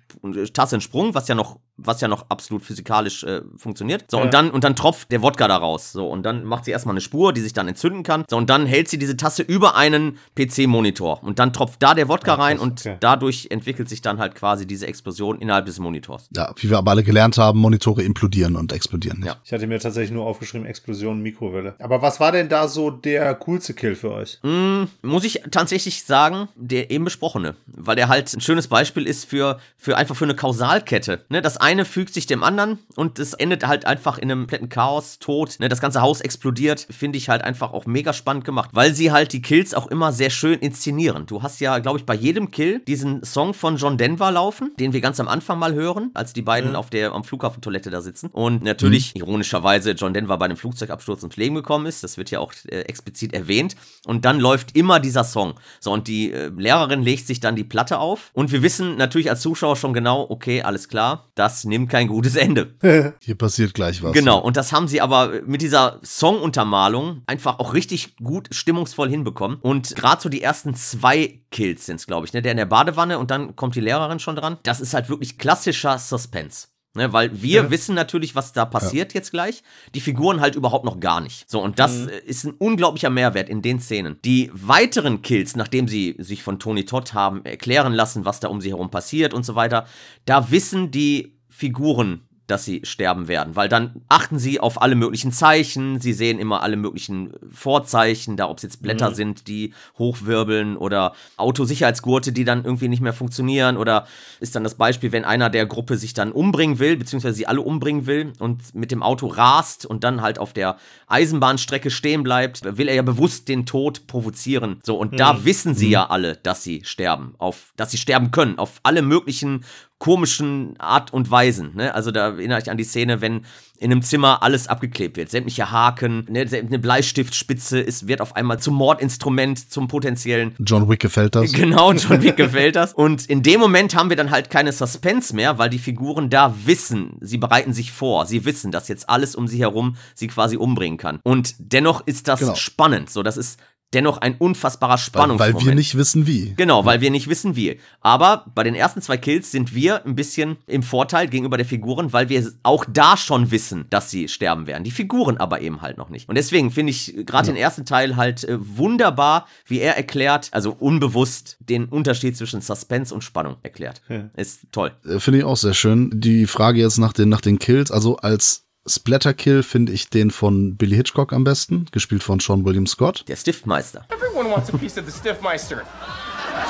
Tasse 0.54 0.76
einen 0.76 0.82
Sprung, 0.82 1.14
was 1.14 1.28
ja 1.28 1.36
noch, 1.36 1.60
was 1.78 2.02
ja 2.02 2.08
noch 2.08 2.26
absolut 2.30 2.64
physikalisch 2.64 3.24
äh, 3.24 3.42
funktioniert. 3.58 4.06
So, 4.10 4.18
Ja. 4.18 4.24
und 4.24 4.34
dann, 4.34 4.52
und 4.52 4.64
dann 4.64 4.76
tropft 4.76 5.12
der 5.12 5.22
Wodka 5.22 5.48
da 5.48 5.58
raus. 5.58 5.92
So, 5.92 6.08
und 6.08 6.24
dann 6.24 6.44
macht 6.44 6.66
sie 6.66 6.72
erstmal 6.72 6.94
eine 6.94 7.02
Spur, 7.02 7.34
die 7.34 7.42
sich 7.42 7.54
dann 7.54 7.68
entzünden 7.68 8.04
kann. 8.04 8.26
So, 8.30 8.38
und 8.38 8.50
dann 8.50 8.66
hält 8.66 8.88
sie 8.90 8.98
diese 9.00 9.18
Tasse 9.18 9.42
über 9.42 9.76
einen 9.76 10.18
PC-Monitor. 10.36 11.24
Und 11.24 11.40
dann 11.40 11.52
tropft 11.54 11.82
da 11.82 11.94
der 11.94 12.08
Wodka 12.08 12.36
rein 12.36 12.60
und 12.60 12.82
okay. 12.82 12.98
dadurch 13.00 13.48
entwickelt 13.50 13.90
sich 13.90 14.02
dann 14.02 14.20
halt 14.20 14.36
quasi 14.36 14.68
diese 14.68 14.88
Explosion 14.88 15.40
innerhalb 15.40 15.66
des 15.66 15.80
Monitors. 15.80 16.30
Ja, 16.36 16.54
wie 16.58 16.70
wir 16.70 16.78
aber 16.78 16.92
alle 16.92 17.04
gelernt 17.04 17.38
haben, 17.38 17.60
Monitore 17.60 18.04
implodieren 18.04 18.56
und 18.56 18.72
explodieren 18.72 19.20
nicht. 19.20 19.28
Ja. 19.28 19.38
Ich 19.44 19.52
hatte 19.52 19.66
mir 19.68 19.80
tatsächlich 19.80 20.12
nur 20.12 20.26
aufgeschrieben, 20.26 20.68
Explosion, 20.68 21.22
Mikrowelle. 21.22 21.76
Aber 21.80 22.02
was 22.02 22.20
war 22.20 22.32
denn 22.32 22.50
da 22.50 22.68
so 22.68 22.92
der 22.92 23.34
coolste 23.36 23.74
Kill 23.74 23.96
für 23.96 24.12
euch? 24.12 24.40
Mm, 24.44 24.84
muss 25.02 25.24
ich 25.24 25.42
tatsächlich 25.52 26.04
sagen, 26.04 26.48
der 26.56 26.92
eben 26.92 27.06
besprochene, 27.06 27.56
weil 27.68 27.96
der 27.96 28.08
halt 28.10 28.34
ein 28.34 28.42
schönes 28.42 28.68
Beispiel 28.68 29.08
ist 29.08 29.26
für, 29.26 29.60
für 29.78 29.98
einfach 29.98 30.16
für 30.16 30.26
eine 30.26 30.36
Kausalkette. 30.36 31.26
Ne? 31.30 31.42
Das 31.42 31.58
eine 31.64 31.86
fügt 31.86 32.14
sich 32.14 32.28
dem 32.28 32.44
anderen 32.44 32.80
und 32.96 33.18
es 33.18 33.34
endet 33.34 33.66
halt 33.66 33.86
einfach 33.86 34.18
in 34.18 34.32
einem 34.32 34.42
kompletten 34.42 34.70
Chaos, 34.70 35.18
Tod. 35.20 35.56
Ne, 35.60 35.70
das 35.70 35.82
ganze 35.82 36.02
Haus 36.02 36.22
explodiert, 36.22 36.86
finde 36.92 37.18
ich 37.18 37.30
halt 37.30 37.42
einfach 37.44 37.74
auch 37.74 37.86
mega 37.86 38.14
spannend 38.14 38.46
gemacht, 38.46 38.70
weil 38.74 38.94
sie 38.94 39.12
halt 39.12 39.34
die 39.34 39.42
Kills 39.42 39.74
auch 39.74 39.88
immer 39.88 40.12
sehr 40.12 40.30
schön 40.30 40.60
inszenieren. 40.60 41.26
Du 41.26 41.42
hast 41.42 41.60
ja, 41.60 41.80
glaube 41.80 41.98
ich, 41.98 42.06
bei 42.06 42.14
jedem 42.14 42.52
Kill 42.52 42.80
diesen 42.88 43.24
Song 43.24 43.54
von 43.54 43.78
John 43.78 43.98
Denver 43.98 44.32
laufen, 44.32 44.74
den 44.80 44.94
wir 44.94 45.02
ganz 45.02 45.20
am 45.20 45.28
Anfang 45.28 45.58
mal 45.58 45.74
hören, 45.74 46.12
als 46.14 46.34
die 46.34 46.42
beiden 46.42 46.72
Mhm. 46.72 46.76
auf 46.76 46.90
der 46.90 47.14
am 47.14 47.24
Flughafentoilette 47.24 47.90
da 47.90 48.02
sitzen. 48.02 48.28
Und 48.32 48.64
natürlich, 48.64 49.16
ironischerweise, 49.16 49.92
John 49.92 50.14
Denver 50.14 50.38
bei 50.38 50.46
einem 50.46 50.58
Flugzeugabsturz 50.58 51.24
ums 51.24 51.38
Leben 51.38 51.56
gekommen 51.56 51.86
ist. 51.86 52.04
Das 52.04 52.18
wird 52.18 52.30
ja 52.30 52.40
auch 52.40 52.54
äh, 52.68 52.82
explizit 52.82 53.34
erwähnt. 53.34 53.76
Und 54.06 54.26
dann 54.26 54.40
läuft 54.40 54.76
immer 54.76 55.00
dieser 55.00 55.24
Song. 55.24 55.56
So, 55.80 55.92
und 55.92 56.08
die 56.08 56.32
äh, 56.32 56.52
Lehrerin 56.56 57.02
legt 57.02 57.26
sich 57.26 57.40
dann 57.40 57.56
die 57.56 57.64
Platte 57.64 58.00
auf. 58.00 58.30
Und 58.34 58.52
wir 58.52 58.62
wissen 58.62 58.98
natürlich 58.98 59.30
als 59.30 59.42
Zuschauer 59.42 59.78
schon 59.78 59.94
genau, 59.94 60.26
okay, 60.30 60.62
alles 60.62 60.90
klar, 60.90 61.30
das 61.36 61.53
nimmt 61.64 61.90
kein 61.90 62.08
gutes 62.08 62.36
Ende. 62.36 62.76
Hier 63.20 63.36
passiert 63.36 63.74
gleich 63.74 64.02
was. 64.02 64.14
Genau, 64.14 64.40
und 64.40 64.58
das 64.58 64.72
haben 64.72 64.88
sie 64.88 65.02
aber 65.02 65.42
mit 65.46 65.62
dieser 65.62 66.00
Songuntermalung 66.02 67.24
einfach 67.28 67.60
auch 67.60 67.74
richtig 67.74 68.18
gut 68.18 68.48
stimmungsvoll 68.52 69.10
hinbekommen. 69.10 69.58
Und 69.62 69.96
gerade 69.96 70.22
so 70.22 70.30
die 70.30 70.42
ersten 70.42 70.76
zwei 70.76 71.42
Kills 71.52 71.86
sind 71.86 71.98
es, 71.98 72.08
glaube 72.08 72.26
ich, 72.26 72.34
ne? 72.34 72.42
Der 72.42 72.52
in 72.52 72.58
der 72.58 72.66
Badewanne 72.66 73.20
und 73.20 73.32
dann 73.32 73.56
kommt 73.56 73.76
die 73.76 73.82
Lehrerin 73.82 74.20
schon 74.20 74.36
dran. 74.36 74.58
Das 74.64 74.82
ist 74.82 74.94
halt 74.94 75.10
wirklich 75.10 75.38
klassischer 75.38 75.98
Suspense. 75.98 76.68
Ne, 76.96 77.12
weil 77.12 77.42
wir 77.42 77.72
wissen 77.72 77.96
natürlich, 77.96 78.36
was 78.36 78.54
da 78.54 78.66
passiert 78.66 79.16
jetzt 79.16 79.32
gleich. 79.32 79.64
Die 79.96 80.00
Figuren 80.00 80.42
halt 80.42 80.56
überhaupt 80.56 80.86
noch 80.86 81.00
gar 81.00 81.22
nicht. 81.22 81.50
So, 81.50 81.60
und 81.60 81.80
das 81.80 82.06
äh, 82.06 82.20
ist 82.20 82.44
ein 82.44 82.52
unglaublicher 82.52 83.10
Mehrwert 83.10 83.50
in 83.50 83.64
den 83.64 83.80
Szenen. 83.80 84.20
Die 84.24 84.52
weiteren 84.54 85.24
Kills, 85.24 85.56
nachdem 85.56 85.88
sie 85.88 86.16
sich 86.20 86.44
von 86.44 86.60
Tony 86.60 86.86
Todd 86.86 87.16
haben 87.16 87.44
erklären 87.46 87.94
lassen, 87.94 88.26
was 88.26 88.42
da 88.42 88.48
um 88.48 88.62
sie 88.62 88.70
herum 88.70 88.92
passiert 88.92 89.34
und 89.34 89.44
so 89.44 89.56
weiter, 89.56 89.88
da 90.26 90.52
wissen 90.52 90.92
die 90.92 91.40
Figuren 91.56 92.22
dass 92.48 92.66
sie 92.66 92.82
sterben 92.84 93.28
werden, 93.28 93.56
weil 93.56 93.70
dann 93.70 94.02
achten 94.10 94.38
sie 94.38 94.60
auf 94.60 94.82
alle 94.82 94.96
möglichen 94.96 95.32
Zeichen, 95.32 96.02
sie 96.02 96.12
sehen 96.12 96.40
immer 96.40 96.62
alle 96.62 96.76
möglichen 96.76 97.34
Vorzeichen, 97.50 98.36
da 98.36 98.50
ob 98.50 98.58
es 98.58 98.64
jetzt 98.64 98.82
Blätter 98.82 99.14
sind, 99.14 99.48
die 99.48 99.74
hochwirbeln 99.98 100.76
oder 100.76 101.14
Autosicherheitsgurte, 101.38 102.34
die 102.34 102.44
dann 102.44 102.66
irgendwie 102.66 102.90
nicht 102.90 103.02
mehr 103.02 103.14
funktionieren 103.14 103.78
oder 103.78 104.08
ist 104.42 104.56
dann 104.56 104.64
das 104.64 104.76
Beispiel, 104.76 105.14
wenn 105.14 105.24
einer 105.24 105.50
der 105.50 105.66
Gruppe 105.66 105.98
sich 105.98 106.14
dann 106.14 106.34
umbringen 106.34 106.80
will, 106.80 106.98
beziehungsweise 106.98 107.36
sie 107.36 107.48
alle 107.48 107.62
umbringen 107.62 108.08
will 108.08 108.34
und 108.40 108.76
mit 108.76 108.92
dem 108.92 109.04
Auto 109.04 109.28
rast 109.28 109.86
und 109.86 110.04
dann 110.04 110.22
halt 110.22 110.38
auf 110.38 110.52
der 110.52 110.78
Eisenbahnstrecke 111.08 111.92
stehen 111.92 112.24
bleibt, 112.24 112.78
will 112.78 112.90
er 112.90 112.96
ja 112.96 113.04
bewusst 113.04 113.48
den 113.48 113.66
Tod 113.66 114.06
provozieren. 114.08 114.80
So, 114.84 114.98
und 114.98 115.18
da 115.18 115.46
wissen 115.46 115.76
sie 115.76 115.90
ja 115.90 116.10
alle, 116.10 116.36
dass 116.36 116.64
sie 116.64 116.82
sterben, 116.84 117.36
auf, 117.38 117.74
dass 117.78 117.92
sie 117.92 117.98
sterben 117.98 118.32
können, 118.32 118.60
auf 118.60 118.82
alle 118.84 119.02
möglichen 119.02 119.64
komischen 120.04 120.76
Art 120.80 121.14
und 121.14 121.32
Weisen. 121.32 121.72
Ne? 121.76 121.96
Also 121.96 122.12
da 122.12 122.28
erinnere 122.32 122.60
ich 122.60 122.70
an 122.70 122.76
die 122.76 122.84
Szene, 122.84 123.22
wenn 123.22 123.46
in 123.80 123.90
einem 123.90 124.02
Zimmer 124.02 124.44
alles 124.44 124.68
abgeklebt 124.68 125.16
wird. 125.16 125.30
Sämtliche 125.30 125.72
Haken, 125.72 126.26
ne, 126.30 126.46
eine 126.52 126.78
Bleistiftspitze 126.78 127.80
ist, 127.80 128.06
wird 128.06 128.20
auf 128.20 128.36
einmal 128.36 128.60
zum 128.60 128.76
Mordinstrument, 128.76 129.72
zum 129.72 129.88
potenziellen. 129.88 130.56
John 130.60 130.90
Wick 130.90 131.00
gefällt 131.00 131.36
das. 131.36 131.54
Genau, 131.64 131.94
John 131.94 132.22
Wick 132.22 132.36
gefällt 132.36 132.76
das. 132.76 132.92
Und 132.92 133.28
in 133.28 133.44
dem 133.44 133.62
Moment 133.62 133.96
haben 133.96 134.10
wir 134.10 134.18
dann 134.18 134.30
halt 134.30 134.50
keine 134.50 134.74
Suspense 134.74 135.34
mehr, 135.34 135.58
weil 135.58 135.70
die 135.70 135.80
Figuren 135.80 136.30
da 136.30 136.54
wissen, 136.66 137.18
sie 137.22 137.38
bereiten 137.38 137.72
sich 137.72 137.94
vor, 137.94 138.26
sie 138.26 138.44
wissen, 138.44 138.72
dass 138.72 138.90
jetzt 138.90 139.10
alles 139.10 139.36
um 139.36 139.48
sie 139.48 139.60
herum 139.60 139.96
sie 140.16 140.28
quasi 140.28 140.58
umbringen 140.58 140.98
kann. 140.98 141.22
Und 141.24 141.56
dennoch 141.60 142.06
ist 142.06 142.28
das 142.28 142.42
Genau. 142.42 142.56
spannend. 142.56 143.10
So, 143.10 143.24
das 143.24 143.38
ist 143.38 143.58
dennoch 143.94 144.18
ein 144.18 144.36
unfassbarer 144.38 144.98
Spannungsmoment. 144.98 145.56
weil 145.56 145.66
wir 145.66 145.76
nicht 145.76 145.96
wissen 145.96 146.28
wie. 146.28 146.54
Genau, 146.56 146.86
weil 146.86 147.02
wir 147.02 147.12
nicht 147.12 147.28
wissen 147.28 147.56
wie. 147.56 147.80
Aber 148.02 148.46
bei 148.56 148.64
den 148.64 148.76
ersten 148.76 149.02
zwei 149.02 149.18
Kills 149.18 149.52
sind 149.52 149.74
wir 149.76 150.06
ein 150.06 150.16
bisschen 150.16 150.58
im 150.68 150.84
Vorteil 150.84 151.28
gegenüber 151.28 151.58
der 151.58 151.66
Figuren, 151.66 152.14
weil 152.14 152.30
wir 152.30 152.52
auch 152.64 152.86
da 152.92 153.18
schon 153.18 153.52
wissen, 153.52 153.86
dass 153.90 154.10
sie 154.10 154.28
sterben 154.28 154.68
werden. 154.68 154.84
Die 154.84 154.92
Figuren 154.92 155.38
aber 155.38 155.62
eben 155.62 155.82
halt 155.82 155.98
noch 155.98 156.10
nicht. 156.10 156.30
Und 156.30 156.36
deswegen 156.36 156.72
finde 156.72 156.92
ich 156.92 157.16
gerade 157.26 157.48
den 157.48 157.56
ersten 157.56 157.86
Teil 157.86 158.16
halt 158.16 158.44
äh, 158.44 158.58
wunderbar, 158.60 159.48
wie 159.66 159.80
er 159.80 159.96
erklärt, 159.96 160.50
also 160.52 160.72
unbewusst 160.72 161.58
den 161.60 161.86
Unterschied 161.86 162.36
zwischen 162.38 162.62
Suspense 162.62 163.14
und 163.14 163.24
Spannung 163.24 163.58
erklärt. 163.64 164.02
Ist 164.36 164.62
toll. 164.72 164.92
Äh, 165.06 165.20
Finde 165.20 165.40
ich 165.40 165.46
auch 165.46 165.58
sehr 165.58 165.74
schön. 165.74 166.12
Die 166.14 166.48
Frage 166.48 166.80
jetzt 166.80 166.98
nach 166.98 167.14
den, 167.14 167.30
nach 167.30 167.42
den 167.42 167.60
Kills, 167.60 167.92
also 167.92 168.18
als 168.18 168.63
Splatter-Kill 168.88 169.64
finde 169.64 169.94
ich 169.94 170.10
den 170.10 170.30
von 170.32 170.76
Billy 170.76 170.96
Hitchcock 170.96 171.32
am 171.32 171.44
besten, 171.44 171.86
gespielt 171.92 172.24
von 172.24 172.40
Sean 172.40 172.66
William 172.66 172.86
Scott. 172.86 173.24
Der 173.28 173.38
Stiftmeister. 173.38 174.06
Everyone 174.10 174.50
wants 174.50 174.74
a 174.74 174.78
piece 174.78 174.98
of 174.98 175.06
the 175.06 175.12
Stiffmeister. 175.12 175.84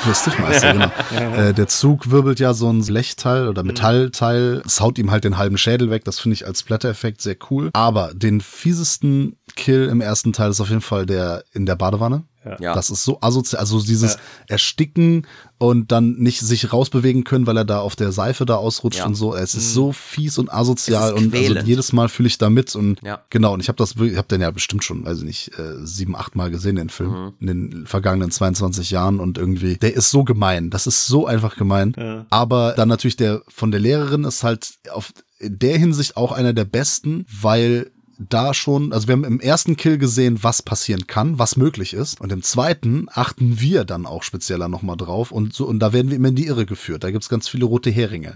Der 0.06 0.14
Stiftmeister, 0.14 0.72
genau. 1.10 1.34
äh, 1.34 1.52
der 1.52 1.66
Zug 1.68 2.10
wirbelt 2.10 2.40
ja 2.40 2.54
so 2.54 2.70
ein 2.70 2.84
Blechteil 2.84 3.48
oder 3.48 3.62
Metallteil, 3.62 4.62
es 4.64 4.80
haut 4.80 4.98
ihm 4.98 5.10
halt 5.10 5.24
den 5.24 5.36
halben 5.36 5.58
Schädel 5.58 5.90
weg. 5.90 6.04
Das 6.04 6.20
finde 6.20 6.34
ich 6.34 6.46
als 6.46 6.60
Splatter-Effekt 6.60 7.20
sehr 7.20 7.36
cool. 7.50 7.70
Aber 7.74 8.12
den 8.14 8.40
fiesesten 8.40 9.36
Kill 9.56 9.88
im 9.88 10.00
ersten 10.00 10.32
Teil 10.32 10.50
ist 10.50 10.60
auf 10.60 10.68
jeden 10.68 10.80
Fall 10.80 11.06
der 11.06 11.44
in 11.52 11.66
der 11.66 11.76
Badewanne. 11.76 12.24
Ja. 12.60 12.74
Das 12.74 12.90
ist 12.90 13.04
so 13.04 13.18
asozial, 13.20 13.60
also 13.60 13.80
dieses 13.82 14.18
Ersticken 14.48 15.26
und 15.58 15.92
dann 15.92 16.14
nicht 16.18 16.40
sich 16.40 16.72
rausbewegen 16.72 17.24
können, 17.24 17.46
weil 17.46 17.56
er 17.56 17.64
da 17.64 17.80
auf 17.80 17.96
der 17.96 18.12
Seife 18.12 18.44
da 18.44 18.56
ausrutscht 18.56 18.98
Ja. 19.00 19.06
und 19.06 19.14
so. 19.14 19.34
Es 19.34 19.54
ist 19.54 19.72
so 19.72 19.92
fies 19.92 20.38
und 20.38 20.52
asozial 20.52 21.12
und 21.14 21.34
also 21.34 21.58
jedes 21.60 21.92
Mal 21.92 22.08
fühle 22.08 22.26
ich 22.28 22.38
da 22.38 22.50
mit 22.50 22.74
und 22.76 23.00
Ja. 23.02 23.22
genau. 23.30 23.54
Und 23.54 23.60
ich 23.60 23.68
habe 23.68 23.76
das, 23.76 23.94
ich 23.96 24.16
habe 24.16 24.28
den 24.28 24.40
ja 24.40 24.50
bestimmt 24.50 24.84
schon, 24.84 25.04
weiß 25.04 25.18
ich 25.18 25.24
nicht, 25.24 25.58
äh, 25.58 25.84
sieben, 25.84 26.16
acht 26.16 26.34
Mal 26.36 26.50
gesehen 26.50 26.76
den 26.76 26.90
Film 26.90 27.10
Mhm. 27.10 27.32
in 27.40 27.46
den 27.46 27.86
vergangenen 27.86 28.30
22 28.30 28.90
Jahren 28.90 29.20
und 29.20 29.38
irgendwie, 29.38 29.76
der 29.76 29.94
ist 29.94 30.10
so 30.10 30.24
gemein. 30.24 30.70
Das 30.70 30.86
ist 30.86 31.06
so 31.06 31.26
einfach 31.26 31.56
gemein. 31.56 31.94
Aber 32.30 32.72
dann 32.76 32.88
natürlich 32.88 33.16
der 33.16 33.42
von 33.48 33.70
der 33.70 33.80
Lehrerin 33.80 34.24
ist 34.24 34.42
halt 34.44 34.74
auf 34.92 35.12
in 35.38 35.58
der 35.58 35.76
Hinsicht 35.78 36.16
auch 36.16 36.32
einer 36.32 36.52
der 36.52 36.64
besten, 36.64 37.26
weil 37.40 37.90
da 38.18 38.54
schon, 38.54 38.92
also 38.92 39.08
wir 39.08 39.12
haben 39.12 39.24
im 39.24 39.40
ersten 39.40 39.76
Kill 39.76 39.98
gesehen, 39.98 40.42
was 40.42 40.62
passieren 40.62 41.06
kann, 41.06 41.38
was 41.38 41.56
möglich 41.56 41.94
ist. 41.94 42.20
Und 42.20 42.32
im 42.32 42.42
zweiten 42.42 43.06
achten 43.12 43.60
wir 43.60 43.84
dann 43.84 44.06
auch 44.06 44.22
spezieller 44.22 44.68
nochmal 44.68 44.96
drauf. 44.96 45.32
Und 45.32 45.54
so, 45.54 45.66
und 45.66 45.78
da 45.80 45.92
werden 45.92 46.10
wir 46.10 46.16
immer 46.16 46.28
in 46.28 46.34
die 46.34 46.46
Irre 46.46 46.66
geführt. 46.66 47.04
Da 47.04 47.10
gibt's 47.10 47.28
ganz 47.28 47.48
viele 47.48 47.64
rote 47.64 47.90
Heringe. 47.90 48.32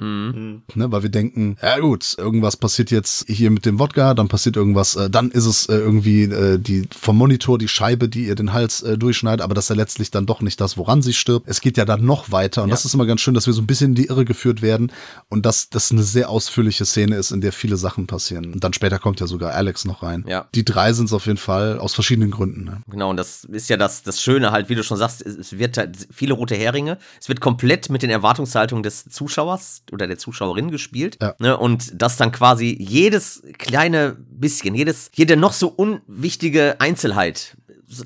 Ne, 0.75 0.93
weil 0.93 1.03
wir 1.03 1.11
denken, 1.11 1.57
ja 1.63 1.79
gut, 1.79 2.15
irgendwas 2.19 2.57
passiert 2.57 2.91
jetzt 2.91 3.27
hier 3.29 3.51
mit 3.51 3.67
dem 3.67 3.79
Wodka, 3.79 4.15
dann 4.15 4.29
passiert 4.29 4.57
irgendwas, 4.57 4.97
äh, 4.97 5.11
dann 5.11 5.31
ist 5.31 5.47
es 5.47 5.67
äh, 5.67 5.77
irgendwie 5.77 6.25
äh, 6.25 6.59
die 6.59 6.89
vom 6.99 7.17
Monitor 7.17 7.59
die 7.59 7.69
Scheibe, 7.69 8.09
die 8.09 8.27
ihr 8.27 8.35
den 8.35 8.53
Hals 8.53 8.83
äh, 8.83 8.99
durchschneidet, 8.99 9.43
aber 9.43 9.55
das 9.55 9.67
ist 9.67 9.71
ja 9.71 9.77
letztlich 9.77 10.11
dann 10.11 10.27
doch 10.27 10.41
nicht 10.41 10.61
das, 10.61 10.77
woran 10.77 11.03
sie 11.03 11.13
stirbt. 11.13 11.47
Es 11.49 11.61
geht 11.61 11.77
ja 11.77 11.85
dann 11.85 12.05
noch 12.05 12.31
weiter. 12.31 12.63
Und 12.63 12.71
das 12.71 12.85
ist 12.85 12.95
immer 12.95 13.07
ganz 13.07 13.21
schön, 13.21 13.35
dass 13.35 13.47
wir 13.47 13.55
so 13.55 13.63
ein 13.63 13.67
bisschen 13.67 13.91
in 13.91 13.95
die 13.95 14.07
Irre 14.07 14.25
geführt 14.25 14.63
werden 14.63 14.93
und 15.29 15.47
dass 15.47 15.71
das 15.71 15.91
eine 15.91 16.03
sehr 16.03 16.31
ausführliche 16.31 16.85
Szene 16.85 17.17
ist, 17.17 17.31
in 17.31 17.41
der 17.41 17.53
viele 17.53 17.77
Sachen 17.77 18.07
passieren. 18.07 18.53
Und 18.53 18.65
dann 18.65 18.73
später 18.73 18.99
kommt 18.99 19.21
ja 19.21 19.27
sogar 19.27 19.53
Alex 19.53 19.68
noch 19.85 20.03
rein. 20.03 20.25
Ja. 20.29 20.49
Die 20.55 20.65
drei 20.65 20.93
sind 20.93 21.07
es 21.07 21.13
auf 21.13 21.27
jeden 21.27 21.39
Fall 21.39 21.79
aus 21.79 21.95
verschiedenen 21.95 22.31
Gründen. 22.31 22.65
Ne? 22.65 22.83
Genau, 22.89 23.11
und 23.11 23.17
das 23.17 23.45
ist 23.45 23.69
ja 23.71 23.77
das, 23.77 24.03
das 24.03 24.21
Schöne 24.23 24.51
halt, 24.51 24.69
wie 24.69 24.75
du 24.75 24.83
schon 24.83 24.97
sagst, 24.97 25.25
es- 25.25 25.59
wird 25.59 25.77
halt 25.79 26.09
viele 26.11 26.35
rote 26.35 26.55
Heringe. 26.55 26.99
Es 27.21 27.29
wird 27.29 27.41
komplett 27.41 27.91
mit 27.91 28.03
den 28.03 28.11
Erwartungshaltungen 28.11 28.83
des 28.83 29.05
Zuschauers 29.09 29.83
oder 29.93 30.07
der 30.07 30.19
Zuschauerin 30.19 30.71
gespielt. 30.71 31.19
Ja. 31.21 31.35
Ne, 31.39 31.57
und 31.57 31.91
das 32.01 32.17
dann 32.17 32.33
quasi 32.33 32.77
jedes 32.81 33.43
kleine 33.59 34.17
bisschen, 34.31 34.75
jedes, 34.75 35.11
jede 35.15 35.37
noch 35.37 35.53
so 35.53 35.69
unwichtige 35.69 36.81
Einzelheit, 36.81 37.57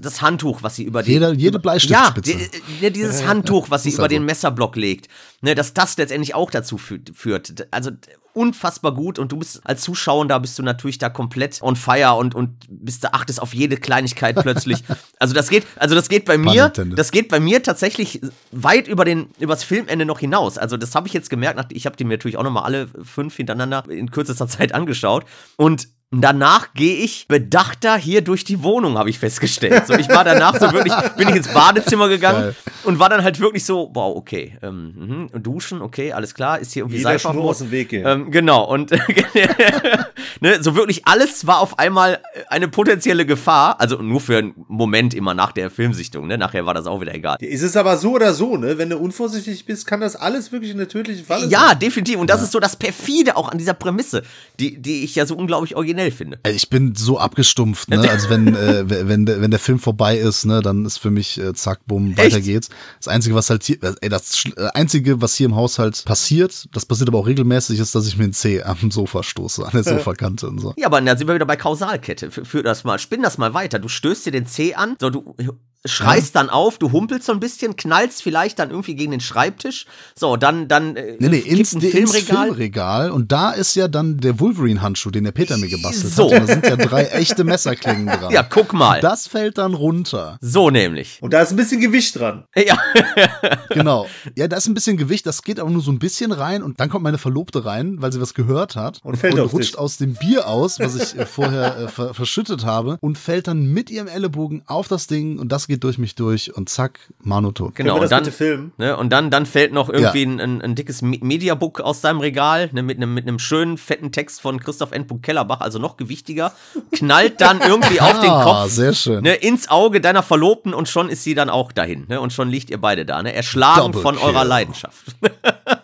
das 0.01 0.23
Handtuch, 0.23 0.63
was 0.63 0.77
sie 0.77 0.85
über. 0.85 1.03
Jeder- 1.03 1.33
jede 1.33 1.59
Bleistiftspitze. 1.59 2.33
Ja, 2.33 2.39
die, 2.81 2.93
dieses 2.93 3.27
Handtuch, 3.27 3.69
was 3.71 3.83
sie 3.83 3.91
über 3.91 4.07
den. 4.07 4.25
Messerblock 4.25 4.77
legt, 4.77 5.09
ne, 5.41 5.55
dass 5.57 5.75
das 5.75 5.97
letztendlich 5.97 6.35
auch 6.37 6.51
dazu 6.53 6.77
fü- 6.77 7.13
führt. 7.13 7.67
Also 7.73 7.91
unfassbar 8.35 8.95
gut 8.95 9.19
und 9.19 9.33
du 9.33 9.37
bist 9.37 9.61
als 9.65 9.83
Zuschauer, 9.83 10.27
da 10.27 10.39
bist 10.39 10.59
du 10.59 10.63
natürlich 10.63 10.99
da 10.99 11.09
komplett 11.09 11.61
on 11.63 11.77
fire 11.77 12.15
und, 12.15 12.35
und 12.35 12.57
bist 12.69 13.05
da 13.05 13.11
achtest 13.13 13.41
auf 13.41 13.55
jede 13.55 13.77
Kleinigkeit 13.77 14.37
plötzlich. 14.41 14.83
also 15.19 15.35
das 15.35 15.49
geht, 15.49 15.67
also 15.77 15.95
das 15.95 16.09
geht 16.09 16.25
bei 16.25 16.39
mir, 16.39 16.69
das 16.97 17.11
geht 17.11 17.29
bei 17.29 17.41
mir 17.41 17.63
tatsächlich 17.63 18.21
weit 18.51 18.89
über 18.89 19.05
den, 19.05 19.29
übers 19.39 19.65
Filmende 19.65 20.05
noch 20.05 20.21
hinaus. 20.21 20.59
Also 20.59 20.77
das 20.77 20.95
habe 20.95 21.07
ich 21.09 21.13
jetzt 21.15 21.31
gemerkt, 21.31 21.57
nach- 21.57 21.67
ich 21.71 21.87
habe 21.87 21.97
die 21.97 22.05
mir 22.05 22.15
natürlich 22.15 22.37
auch 22.37 22.45
nochmal 22.45 22.65
alle 22.65 22.89
fünf 23.03 23.37
hintereinander 23.37 23.85
in 23.89 24.11
kürzester 24.11 24.49
Zeit 24.49 24.75
angeschaut 24.75 25.25
und 25.57 25.89
Danach 26.15 26.75
gehe 26.75 26.97
ich 26.97 27.27
bedachter 27.27 27.97
hier 27.97 28.21
durch 28.21 28.45
die 28.45 28.63
Wohnung, 28.63 28.99
habe 28.99 29.09
ich 29.09 29.19
festgestellt. 29.19 29.87
So, 29.87 29.95
ich 29.95 30.11
war 30.11 30.25
danach 30.25 30.61
so 30.61 30.71
wirklich, 30.71 30.93
bin 31.17 31.31
ich 31.31 31.37
ins 31.37 31.49
Badezimmer 31.49 32.09
gegangen 32.09 32.43
Geil. 32.43 32.57
Und 32.85 32.99
war 32.99 33.09
dann 33.09 33.23
halt 33.23 33.41
wirklich 33.41 33.65
so, 33.65 33.91
wow, 33.95 34.17
okay, 34.17 34.59
ähm, 34.63 35.29
mhm, 35.33 35.43
duschen, 35.43 35.81
okay, 35.83 36.13
alles 36.13 36.35
klar, 36.35 36.59
ist 36.59 36.73
hier 36.73 36.83
irgendwie 36.83 36.99
Jeder 36.99 37.19
Seife 37.19 37.29
aus 37.31 37.59
dem 37.59 37.71
Weg 37.71 37.89
gehen. 37.91 38.05
Ähm, 38.07 38.31
genau, 38.31 38.65
und 38.65 38.91
ne, 40.41 40.63
so 40.63 40.75
wirklich 40.75 41.07
alles 41.07 41.47
war 41.47 41.61
auf 41.61 41.79
einmal 41.79 42.21
eine 42.49 42.69
potenzielle 42.69 43.27
Gefahr. 43.27 43.81
Also 43.81 43.97
nur 44.03 44.21
für 44.21 44.39
einen 44.39 44.55
Moment 44.69 45.15
immer 45.15 45.35
nach 45.35 45.53
der 45.53 45.71
Filmsichtung, 45.71 46.27
ne? 46.27 46.39
Nachher 46.39 46.67
war 46.67 46.75
das 46.75 46.87
auch 46.87 47.01
wieder 47.01 47.15
egal. 47.15 47.37
Ist 47.41 47.63
es 47.63 47.77
aber 47.77 47.97
so 47.97 48.13
oder 48.13 48.35
so, 48.35 48.57
ne? 48.57 48.79
Wenn 48.79 48.91
du 48.91 48.99
unvorsichtig 48.99 49.65
bist, 49.67 49.87
kann 49.87 50.01
das 50.01 50.17
alles 50.17 50.53
wirklich 50.53 50.73
eine 50.73 50.89
tödliche 50.89 51.25
Falle 51.25 51.47
Ja, 51.47 51.69
sein. 51.69 51.79
definitiv. 51.79 52.19
Und 52.19 52.31
das 52.31 52.43
ist 52.43 52.53
so 52.53 52.61
das 52.61 52.77
Perfide 52.77 53.37
auch 53.37 53.49
an 53.51 53.59
dieser 53.59 53.75
Prämisse, 53.75 54.23
die, 54.61 54.81
die 54.81 55.05
ich 55.05 55.15
ja 55.15 55.27
so 55.27 55.35
unglaublich 55.37 55.77
originell 55.77 56.11
finde. 56.11 56.39
Also 56.43 56.57
Ich 56.57 56.69
bin 56.71 56.95
so 56.95 57.19
abgestumpft, 57.19 57.89
ne? 57.91 58.01
Also 58.13 58.29
wenn, 58.29 58.55
äh, 58.55 58.85
wenn, 59.09 59.25
der- 59.27 59.41
wenn 59.41 59.51
der 59.51 59.61
Film 59.61 59.79
vorbei 59.79 60.17
ist, 60.19 60.45
ne, 60.45 60.61
dann 60.61 60.85
ist 60.85 60.99
für 60.99 61.11
mich 61.11 61.39
äh, 61.41 61.55
zack, 61.55 61.81
bumm, 61.87 62.17
weiter 62.17 62.37
Echt? 62.37 62.45
geht's. 62.47 62.69
Das 62.99 63.09
Einzige, 63.09 63.35
was 63.35 63.51
halt 63.51 63.63
hier, 63.65 63.79
ey, 64.01 64.09
das 64.09 64.45
äh, 64.57 64.69
Einzige, 64.75 65.21
was 65.21 65.35
hier 65.35 65.47
im 65.47 65.57
Haushalt 65.57 66.05
passiert, 66.05 66.69
das 66.73 66.87
passiert 66.87 67.09
aber 67.09 67.19
auch 67.19 67.27
regelmäßig, 67.27 67.79
ist, 67.79 67.95
dass 67.95 68.07
ich 68.07 68.17
mir 68.17 68.25
einen 68.25 68.33
Zeh 68.33 68.63
am 68.63 68.91
Sofa 68.91 69.23
stoße, 69.23 69.65
an 69.65 69.71
der 69.73 69.85
Sofakante 69.85 70.49
und 70.49 70.61
so. 70.61 70.75
Ja, 70.77 70.87
aber 70.87 71.01
da 71.01 71.17
sind 71.17 71.27
wir 71.27 71.35
wieder 71.35 71.47
bei 71.47 71.57
Kausalkette. 71.57 72.31
Führ 72.31 72.63
das 72.63 72.85
mal, 72.85 72.99
spinn 72.99 73.23
das 73.23 73.39
mal 73.39 73.55
weiter. 73.55 73.79
Du 73.79 73.89
stößt 73.89 74.27
dir 74.27 74.33
den 74.33 74.47
Zeh 74.47 74.75
an, 74.75 74.97
so 75.01 75.11
du 75.11 75.35
schreist 75.85 76.37
dann 76.37 76.49
auf, 76.51 76.79
du 76.79 76.93
humpelst 76.93 77.27
so 77.27 77.33
ein 77.33 77.41
bisschen, 77.41 77.77
knallst 77.77 78.23
vielleicht 78.23 78.59
dann 78.59 78.71
irgendwie 78.71 78.95
gegen 78.95 79.11
den 79.11 79.21
Schreibtisch. 79.21 79.87
So, 80.15 80.37
dann 80.37 80.69
dann 80.69 80.97
äh, 80.97 81.17
Nee, 81.19 81.29
nee, 81.29 81.41
kippt 81.41 81.59
ins, 81.59 81.73
ein 81.75 81.81
ins 81.83 81.91
Filmregal. 81.93 82.47
Filmregal. 82.49 83.11
Und 83.11 83.33
da 83.33 83.51
ist 83.51 83.75
ja 83.75 83.89
dann 83.89 84.19
der 84.19 84.39
Wolverine-Handschuh, 84.41 85.11
den 85.11 85.25
der 85.25 85.33
Peter 85.33 85.57
mir 85.59 85.69
gebastelt 85.69 86.13
So. 86.15 86.31
hat. 86.33 86.41
Und 86.43 86.49
da 86.49 86.53
sind 86.55 86.67
ja 86.67 86.77
drei 86.77 87.05
echte 87.07 87.45
Messerklingen 87.45 88.07
dran. 88.21 88.33
Ja, 88.33 88.43
guck 88.43 88.73
mal. 88.73 89.01
Das 89.01 89.27
fällt 89.27 89.59
dann 89.59 89.75
runter. 89.75 90.39
so 90.41 90.71
nämlich. 90.71 91.19
Und 91.21 91.33
da 91.33 91.41
ist 91.43 91.51
ein 91.51 91.57
bisschen 91.57 91.81
Gewicht 91.81 92.19
dran. 92.19 92.45
Ja, 92.57 92.79
Genau. 93.71 94.07
Ja, 94.37 94.49
da 94.49 94.57
ist 94.57 94.67
ein 94.69 94.75
bisschen 94.75 94.97
Gewicht, 94.97 95.27
das 95.27 95.43
geht 95.43 95.59
aber 95.59 95.71
nur 95.71 95.83
so 95.83 95.91
ein 95.91 95.99
bisschen 95.99 96.33
rein 96.33 96.63
und 96.63 96.81
dann 96.81 96.89
kommt 96.89 97.03
meine 97.05 97.19
Verlobte 97.19 97.65
rein, 97.65 97.97
weil 98.01 98.13
sie 98.13 98.21
was 98.21 98.35
gehört 98.35 98.77
hat 98.77 99.01
Und 99.03 99.17
fällt 99.17 99.39
auf 99.39 99.53
rutscht 99.53 99.71
dich. 99.75 99.79
aus 99.79 99.97
dem 99.97 100.15
Bier 100.15 100.47
aus, 100.47 100.79
was 100.79 100.95
ich 100.95 101.19
äh, 101.19 101.27
vorher 101.27 101.77
äh, 101.79 101.89
ver 101.89 102.15
verschüttet 102.15 102.65
habe 102.65 102.99
und 103.01 103.19
fällt 103.19 103.47
dann 103.49 103.67
mit 103.73 103.91
ihrem 103.91 104.09
Ellenbogen 104.09 104.63
auf 104.67 104.89
das 104.89 105.07
Ding 105.07 105.39
und 105.39 105.51
das 105.51 105.67
geht 105.73 105.85
durch 105.85 105.97
mich 105.97 106.15
durch 106.15 106.55
und 106.55 106.69
zack, 106.69 107.01
Manu 107.23 107.51
tot. 107.51 107.75
genau. 107.75 107.95
Wir 107.97 108.03
Und 108.03 108.11
dann, 108.13 108.73
ne, 108.77 108.97
und 108.97 109.11
dann, 109.11 109.31
dann 109.31 109.47
fällt 109.47 109.73
noch 109.73 109.89
irgendwie 109.89 110.23
Ja. 110.23 110.29
ein, 110.29 110.41
ein, 110.41 110.61
ein 110.63 110.75
dickes 110.75 111.01
Me- 111.01 111.19
Mediabook 111.23 111.81
aus 111.81 112.03
deinem 112.03 112.21
Regal, 112.21 112.69
ne, 112.73 112.83
mit 112.83 112.99
einem 112.99 113.15
mit 113.15 113.27
einem 113.27 113.39
schönen, 113.39 113.79
fetten 113.79 114.13
Text 114.13 114.43
von 114.43 114.61
Christoph 114.61 114.93
N. 114.93 115.07
Kellerbach, 115.23 115.61
also 115.61 115.79
noch 115.79 115.97
gewichtiger, 115.97 116.53
knallt 116.93 117.41
dann 117.41 117.61
irgendwie 117.67 118.01
auf 118.03 118.21
den 118.21 118.31
Ah, 118.31 118.45
Kopf. 118.45 118.71
sehr 118.71 118.93
schön. 118.93 119.23
Ne, 119.23 119.35
ins 119.35 119.69
Auge 119.71 120.01
deiner 120.03 120.23
Verlobten 120.23 120.75
und 120.75 120.89
schon 120.91 121.09
ist 121.09 121.25
sie 121.25 121.35
dann 121.35 121.49
auch 121.49 121.73
dahin. 121.73 122.05
Ne, 122.09 122.21
und 122.21 122.33
schon 122.35 122.51
liegt 122.51 122.69
ihr 122.69 122.79
beide 122.81 123.07
da. 123.07 123.23
Ne, 123.23 123.33
erschlagen 123.33 123.81
Double 123.93 124.03
von 124.03 124.17
kill. 124.17 124.27
eurer 124.27 124.45
Leidenschaft. 124.45 125.07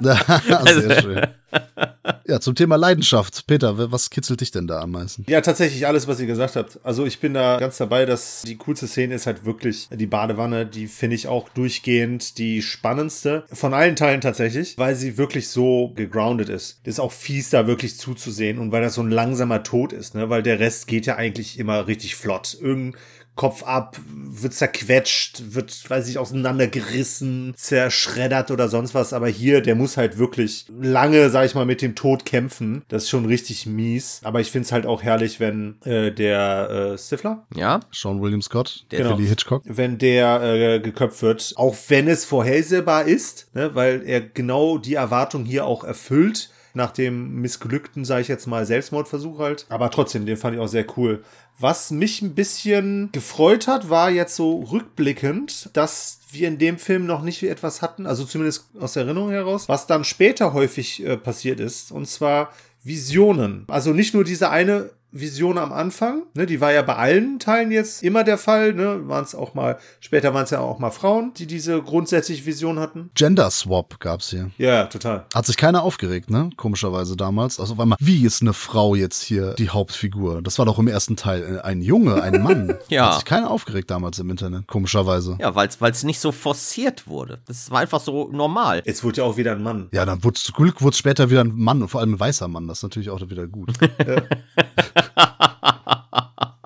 sehr 0.02 1.02
schön. 1.02 1.26
Ja, 2.26 2.40
zum 2.40 2.54
Thema 2.54 2.76
Leidenschaft. 2.76 3.46
Peter, 3.46 3.92
was 3.92 4.08
kitzelt 4.08 4.40
dich 4.40 4.50
denn 4.50 4.66
da 4.66 4.80
am 4.80 4.92
meisten? 4.92 5.24
Ja, 5.28 5.40
tatsächlich 5.42 5.86
alles, 5.86 6.08
was 6.08 6.20
ihr 6.20 6.26
gesagt 6.26 6.56
habt. 6.56 6.80
Also 6.82 7.04
ich 7.04 7.20
bin 7.20 7.34
da 7.34 7.58
ganz 7.58 7.76
dabei, 7.76 8.06
dass 8.06 8.42
die 8.46 8.56
coolste 8.56 8.86
Szene 8.86 9.14
ist 9.14 9.26
halt 9.26 9.44
wirklich 9.44 9.88
die 9.92 10.06
Badewanne. 10.06 10.64
Die 10.64 10.86
finde 10.86 11.16
ich 11.16 11.28
auch 11.28 11.48
durchgehend 11.50 12.38
die 12.38 12.62
spannendste 12.62 13.44
von 13.52 13.74
allen 13.74 13.94
Teilen 13.94 14.22
tatsächlich, 14.22 14.78
weil 14.78 14.94
sie 14.94 15.18
wirklich 15.18 15.48
so 15.48 15.92
gegroundet 15.94 16.48
ist. 16.48 16.80
Das 16.84 16.94
ist 16.94 17.00
auch 17.00 17.12
fies, 17.12 17.50
da 17.50 17.66
wirklich 17.66 17.98
zuzusehen 17.98 18.58
und 18.58 18.72
weil 18.72 18.82
das 18.82 18.94
so 18.94 19.02
ein 19.02 19.10
langsamer 19.10 19.62
Tod 19.62 19.92
ist, 19.92 20.14
ne? 20.14 20.30
Weil 20.30 20.42
der 20.42 20.60
Rest 20.60 20.86
geht 20.86 21.06
ja 21.06 21.16
eigentlich 21.16 21.58
immer 21.58 21.86
richtig 21.86 22.16
flott. 22.16 22.56
Irgendein 22.58 23.00
Kopf 23.36 23.62
ab, 23.64 23.96
wird 24.08 24.54
zerquetscht, 24.54 25.54
wird, 25.54 25.88
weiß 25.90 26.08
ich, 26.08 26.18
auseinandergerissen, 26.18 27.52
zerschreddert 27.56 28.50
oder 28.50 28.68
sonst 28.68 28.94
was. 28.94 29.12
Aber 29.12 29.28
hier, 29.28 29.60
der 29.60 29.74
muss 29.74 29.96
halt 29.96 30.18
wirklich 30.18 30.66
lange, 30.80 31.30
sag 31.30 31.46
ich 31.46 31.54
mal, 31.54 31.64
mit 31.66 31.82
dem 31.82 31.94
Tod 31.94 32.24
kämpfen. 32.24 32.82
Das 32.88 33.04
ist 33.04 33.08
schon 33.10 33.26
richtig 33.26 33.66
mies. 33.66 34.20
Aber 34.24 34.40
ich 34.40 34.50
find's 34.50 34.72
halt 34.72 34.86
auch 34.86 35.02
herrlich, 35.02 35.40
wenn 35.40 35.80
äh, 35.84 36.10
der 36.12 36.92
äh, 36.94 36.98
Stifler, 36.98 37.46
ja, 37.54 37.80
Sean 37.92 38.20
William 38.20 38.42
Scott, 38.42 38.86
Der- 38.90 39.08
Billy 39.14 39.26
Hitchcock. 39.26 39.62
wenn 39.66 39.98
der 39.98 40.42
äh, 40.42 40.80
geköpft 40.80 41.22
wird, 41.22 41.52
auch 41.56 41.76
wenn 41.88 42.08
es 42.08 42.24
vorhersehbar 42.24 43.04
ist, 43.04 43.48
ne, 43.54 43.74
weil 43.74 44.02
er 44.06 44.20
genau 44.20 44.78
die 44.78 44.94
Erwartung 44.94 45.44
hier 45.44 45.66
auch 45.66 45.84
erfüllt. 45.84 46.50
Nach 46.76 46.90
dem 46.90 47.36
missglückten, 47.40 48.04
sage 48.04 48.22
ich 48.22 48.26
jetzt 48.26 48.48
mal, 48.48 48.66
Selbstmordversuch 48.66 49.38
halt. 49.38 49.64
Aber 49.68 49.92
trotzdem, 49.92 50.26
den 50.26 50.36
fand 50.36 50.56
ich 50.56 50.60
auch 50.60 50.66
sehr 50.66 50.84
cool. 50.96 51.22
Was 51.58 51.90
mich 51.90 52.20
ein 52.20 52.34
bisschen 52.34 53.10
gefreut 53.12 53.68
hat, 53.68 53.88
war 53.88 54.10
jetzt 54.10 54.34
so 54.34 54.62
rückblickend, 54.62 55.70
dass 55.72 56.18
wir 56.30 56.48
in 56.48 56.58
dem 56.58 56.78
Film 56.78 57.06
noch 57.06 57.22
nicht 57.22 57.42
etwas 57.44 57.80
hatten, 57.80 58.06
also 58.06 58.24
zumindest 58.24 58.66
aus 58.80 58.96
Erinnerung 58.96 59.30
heraus, 59.30 59.68
was 59.68 59.86
dann 59.86 60.04
später 60.04 60.52
häufig 60.52 61.04
äh, 61.04 61.16
passiert 61.16 61.60
ist. 61.60 61.92
Und 61.92 62.06
zwar 62.06 62.52
Visionen. 62.82 63.64
Also 63.68 63.92
nicht 63.92 64.14
nur 64.14 64.24
diese 64.24 64.50
eine 64.50 64.90
Vision 65.14 65.58
am 65.58 65.72
Anfang, 65.72 66.24
ne, 66.34 66.44
die 66.44 66.60
war 66.60 66.72
ja 66.72 66.82
bei 66.82 66.96
allen 66.96 67.38
Teilen 67.38 67.70
jetzt 67.70 68.02
immer 68.02 68.24
der 68.24 68.36
Fall, 68.36 68.74
ne, 68.74 69.08
waren 69.08 69.22
es 69.22 69.34
auch 69.34 69.54
mal, 69.54 69.78
später 70.00 70.34
waren 70.34 70.44
es 70.44 70.50
ja 70.50 70.58
auch 70.58 70.80
mal 70.80 70.90
Frauen, 70.90 71.32
die 71.34 71.46
diese 71.46 71.80
grundsätzliche 71.80 72.44
Vision 72.44 72.80
hatten. 72.80 73.10
Gender 73.14 73.48
Swap 73.50 74.00
gab's 74.00 74.30
hier. 74.30 74.50
Ja, 74.58 74.86
total. 74.86 75.24
Hat 75.32 75.46
sich 75.46 75.56
keiner 75.56 75.84
aufgeregt, 75.84 76.30
ne? 76.30 76.50
Komischerweise 76.56 77.16
damals. 77.16 77.60
Also 77.60 77.74
auf 77.74 77.80
einmal, 77.80 77.96
wie 78.00 78.26
ist 78.26 78.42
eine 78.42 78.52
Frau 78.52 78.96
jetzt 78.96 79.22
hier 79.22 79.54
die 79.54 79.70
Hauptfigur? 79.70 80.42
Das 80.42 80.58
war 80.58 80.66
doch 80.66 80.80
im 80.80 80.88
ersten 80.88 81.14
Teil 81.14 81.58
äh, 81.58 81.60
ein 81.60 81.80
Junge, 81.80 82.20
ein 82.22 82.42
Mann. 82.42 82.74
Ja. 82.88 83.06
Hat 83.06 83.14
sich 83.14 83.24
keiner 83.24 83.50
aufgeregt 83.50 83.90
damals 83.90 84.18
im 84.18 84.30
Internet. 84.30 84.66
Komischerweise. 84.66 85.36
ja, 85.40 85.54
weil 85.54 85.68
es 85.68 86.04
nicht 86.04 86.20
so 86.20 86.32
forciert 86.32 87.06
wurde. 87.06 87.40
Das 87.46 87.70
war 87.70 87.80
einfach 87.80 88.00
so 88.00 88.28
normal. 88.30 88.82
Jetzt 88.84 89.02
wurde 89.02 89.18
ja 89.18 89.24
auch 89.24 89.36
wieder 89.36 89.52
ein 89.52 89.62
Mann. 89.62 89.88
Ja, 89.90 90.04
dann 90.04 90.22
wurde 90.22 90.38
zum 90.38 90.54
Glück 90.54 90.82
wurde 90.82 90.96
später 90.96 91.30
wieder 91.30 91.42
ein 91.42 91.52
Mann 91.54 91.82
und 91.82 91.88
vor 91.88 92.00
allem 92.00 92.14
ein 92.14 92.20
weißer 92.20 92.46
Mann. 92.46 92.68
Das 92.68 92.78
ist 92.78 92.82
natürlich 92.82 93.10
auch 93.10 93.20
wieder 93.28 93.46
gut. 93.46 93.72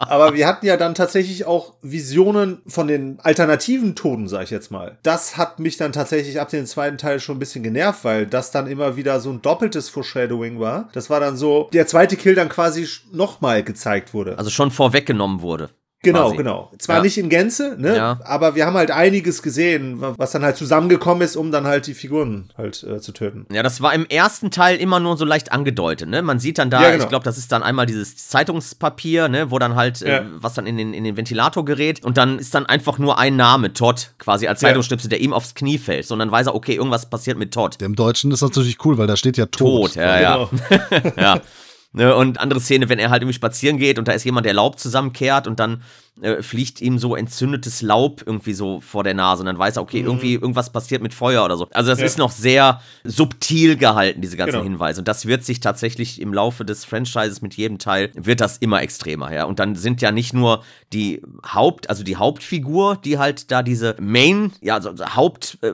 Aber 0.09 0.35
wir 0.35 0.46
hatten 0.46 0.64
ja 0.64 0.77
dann 0.77 0.94
tatsächlich 0.94 1.44
auch 1.44 1.74
Visionen 1.83 2.62
von 2.66 2.88
den 2.88 3.18
alternativen 3.22 3.94
Toten, 3.94 4.27
sag 4.27 4.44
ich 4.44 4.51
jetzt 4.51 4.70
mal. 4.70 4.96
Das 5.03 5.37
hat 5.37 5.59
mich 5.59 5.77
dann 5.77 5.92
tatsächlich 5.92 6.40
ab 6.40 6.48
dem 6.48 6.64
zweiten 6.64 6.96
Teil 6.96 7.20
schon 7.20 7.37
ein 7.37 7.38
bisschen 7.38 7.62
genervt, 7.62 8.05
weil 8.05 8.27
das 8.27 8.51
dann 8.51 8.68
immer 8.68 8.96
wieder 8.96 9.20
so 9.20 9.31
ein 9.31 9.42
doppeltes 9.42 9.90
Foreshadowing 9.90 10.61
war. 10.61 10.88
Das 10.92 11.11
war 11.11 11.20
dann 11.20 11.37
so, 11.37 11.68
der 11.72 11.87
zweite 11.87 12.16
Kill 12.16 12.35
dann 12.35 12.48
quasi 12.48 12.88
nochmal 13.12 13.62
gezeigt 13.62 14.14
wurde. 14.14 14.38
Also 14.38 14.51
schon 14.51 14.70
vorweggenommen 14.70 15.42
wurde. 15.42 15.70
Genau, 16.02 16.26
quasi. 16.26 16.37
genau. 16.37 16.70
Zwar 16.78 16.96
Ja. 16.98 17.02
nicht 17.02 17.18
in 17.18 17.28
Gänze, 17.28 17.74
ne? 17.76 17.96
Ja. 17.96 18.20
Aber 18.22 18.54
wir 18.54 18.66
haben 18.66 18.76
halt 18.76 18.92
einiges 18.92 19.42
gesehen, 19.42 19.96
was 20.00 20.30
dann 20.30 20.44
halt 20.44 20.56
zusammengekommen 20.56 21.22
ist, 21.22 21.34
um 21.34 21.50
dann 21.50 21.66
halt 21.66 21.88
die 21.88 21.94
Figuren 21.94 22.50
halt 22.56 22.84
äh, 22.84 23.00
zu 23.00 23.11
töten. 23.11 23.46
Ja, 23.52 23.64
das 23.64 23.80
war 23.80 23.92
im 23.94 24.06
ersten 24.06 24.52
Teil 24.52 24.76
immer 24.76 25.00
nur 25.00 25.16
so 25.16 25.24
leicht 25.24 25.50
angedeutet, 25.50 26.08
ne? 26.08 26.22
Man 26.22 26.38
sieht 26.38 26.58
dann 26.58 26.70
da, 26.70 26.82
Ja, 26.82 26.90
genau. 26.92 27.02
ich 27.02 27.08
glaube, 27.08 27.24
das 27.24 27.37
ist 27.37 27.50
dann 27.50 27.64
einmal 27.64 27.87
dieses 27.87 28.16
Zeitungspapier, 28.28 29.28
ne, 29.28 29.50
wo 29.50 29.58
dann 29.58 29.74
halt, 29.74 30.00
äh, 30.02 30.22
was 30.37 30.54
dann 30.54 30.66
in 30.66 30.76
den, 30.76 30.94
in 30.94 31.02
den 31.04 31.16
Ventilator 31.16 31.64
gerät 31.64 32.04
und 32.04 32.16
dann 32.16 32.38
ist 32.38 32.54
dann 32.54 32.66
einfach 32.66 32.98
nur 32.98 33.18
ein 33.18 33.34
Name, 33.37 33.72
Todd, 33.72 34.12
quasi 34.18 34.46
als 34.46 34.61
Ja. 34.62 34.68
Zeitungsstütze, 34.68 35.08
der 35.08 35.20
ihm 35.20 35.32
aufs 35.32 35.54
Knie 35.54 35.78
fällt. 35.78 36.06
So, 36.06 36.14
und 36.14 36.20
dann 36.20 36.30
weiß 36.30 36.46
er, 36.46 36.54
okay, 36.54 36.74
irgendwas 36.76 37.11
passiert 37.11 37.38
mit 37.38 37.52
Todd. 37.52 37.80
Der 37.80 37.87
Im 37.87 37.96
Deutschen 37.96 38.30
ist 38.30 38.40
das 38.42 38.50
natürlich 38.50 38.84
cool, 38.84 38.98
weil 38.98 39.06
da 39.08 39.16
steht 39.16 39.37
ja 39.37 39.46
tot. 39.46 39.94
Tot, 39.94 39.96
ja, 39.96 40.20
ja. 40.20 40.48
Genau. 40.68 41.12
ja. 41.16 41.40
Ne, 41.92 42.14
und 42.14 42.38
andere 42.38 42.61
Szene, 42.61 42.90
wenn 42.90 42.98
er 42.98 43.09
halt 43.09 43.22
irgendwie 43.22 43.35
spazieren 43.35 43.79
geht 43.79 43.98
und 43.98 44.07
da 44.09 44.12
ist 44.12 44.22
jemand, 44.24 44.44
der 44.44 44.53
Laub 44.53 44.79
zusammenkehrt 44.79 45.46
und 45.46 45.59
dann 45.59 45.83
äh, 46.20 46.42
fliegt 46.42 46.83
ihm 46.83 46.98
so 46.98 47.16
entzündetes 47.16 47.81
Laub 47.81 48.22
irgendwie 48.27 48.53
so 48.53 48.81
vor 48.83 49.05
der 49.05 49.14
Nase 49.14 49.40
und 49.40 49.46
dann 49.46 49.59
weiß 49.59 49.77
er, 49.77 49.83
okay, 49.83 50.01
irgendwie 50.01 50.35
irgendwas 50.35 50.70
passiert 50.70 51.01
mit 51.03 51.14
Feuer 51.14 51.42
oder 51.46 51.57
so. 51.57 51.66
Also 51.72 51.88
das 51.88 51.98
Mhm. 51.98 52.03
Ja. 52.03 52.07
ist 52.07 52.18
noch 52.18 52.31
sehr 52.31 52.81
subtil 53.05 53.77
gehalten, 53.77 54.20
diese 54.20 54.37
ganzen 54.37 54.53
Genau. 54.59 54.64
Hinweise. 54.64 55.01
Und 55.01 55.09
das 55.09 55.24
wird 55.24 55.44
sich 55.44 55.61
tatsächlich 55.61 56.20
im 56.20 56.35
Laufe 56.35 56.66
des 56.66 56.85
Franchises 56.85 57.40
mit 57.40 57.55
jedem 57.55 57.79
Teil, 57.79 58.11
wird 58.14 58.42
das 58.42 58.59
immer 58.59 58.83
extremer, 58.83 59.33
ja. 59.33 59.44
Und 59.44 59.59
dann 59.59 59.74
sind 59.74 60.03
ja 60.03 60.12
nicht 60.12 60.35
nur 60.35 60.62
die 60.92 61.22
Haupt, 61.55 61.88
also 61.88 62.05
die 62.05 62.16
Hauptfigur, 62.16 62.96
die 63.03 63.16
halt 63.18 63.51
da 63.51 63.62
diese 63.62 63.96
Main, 63.98 64.53
ja, 64.61 64.74
also 64.74 64.92
Haupt, 65.16 65.57
äh, 65.62 65.72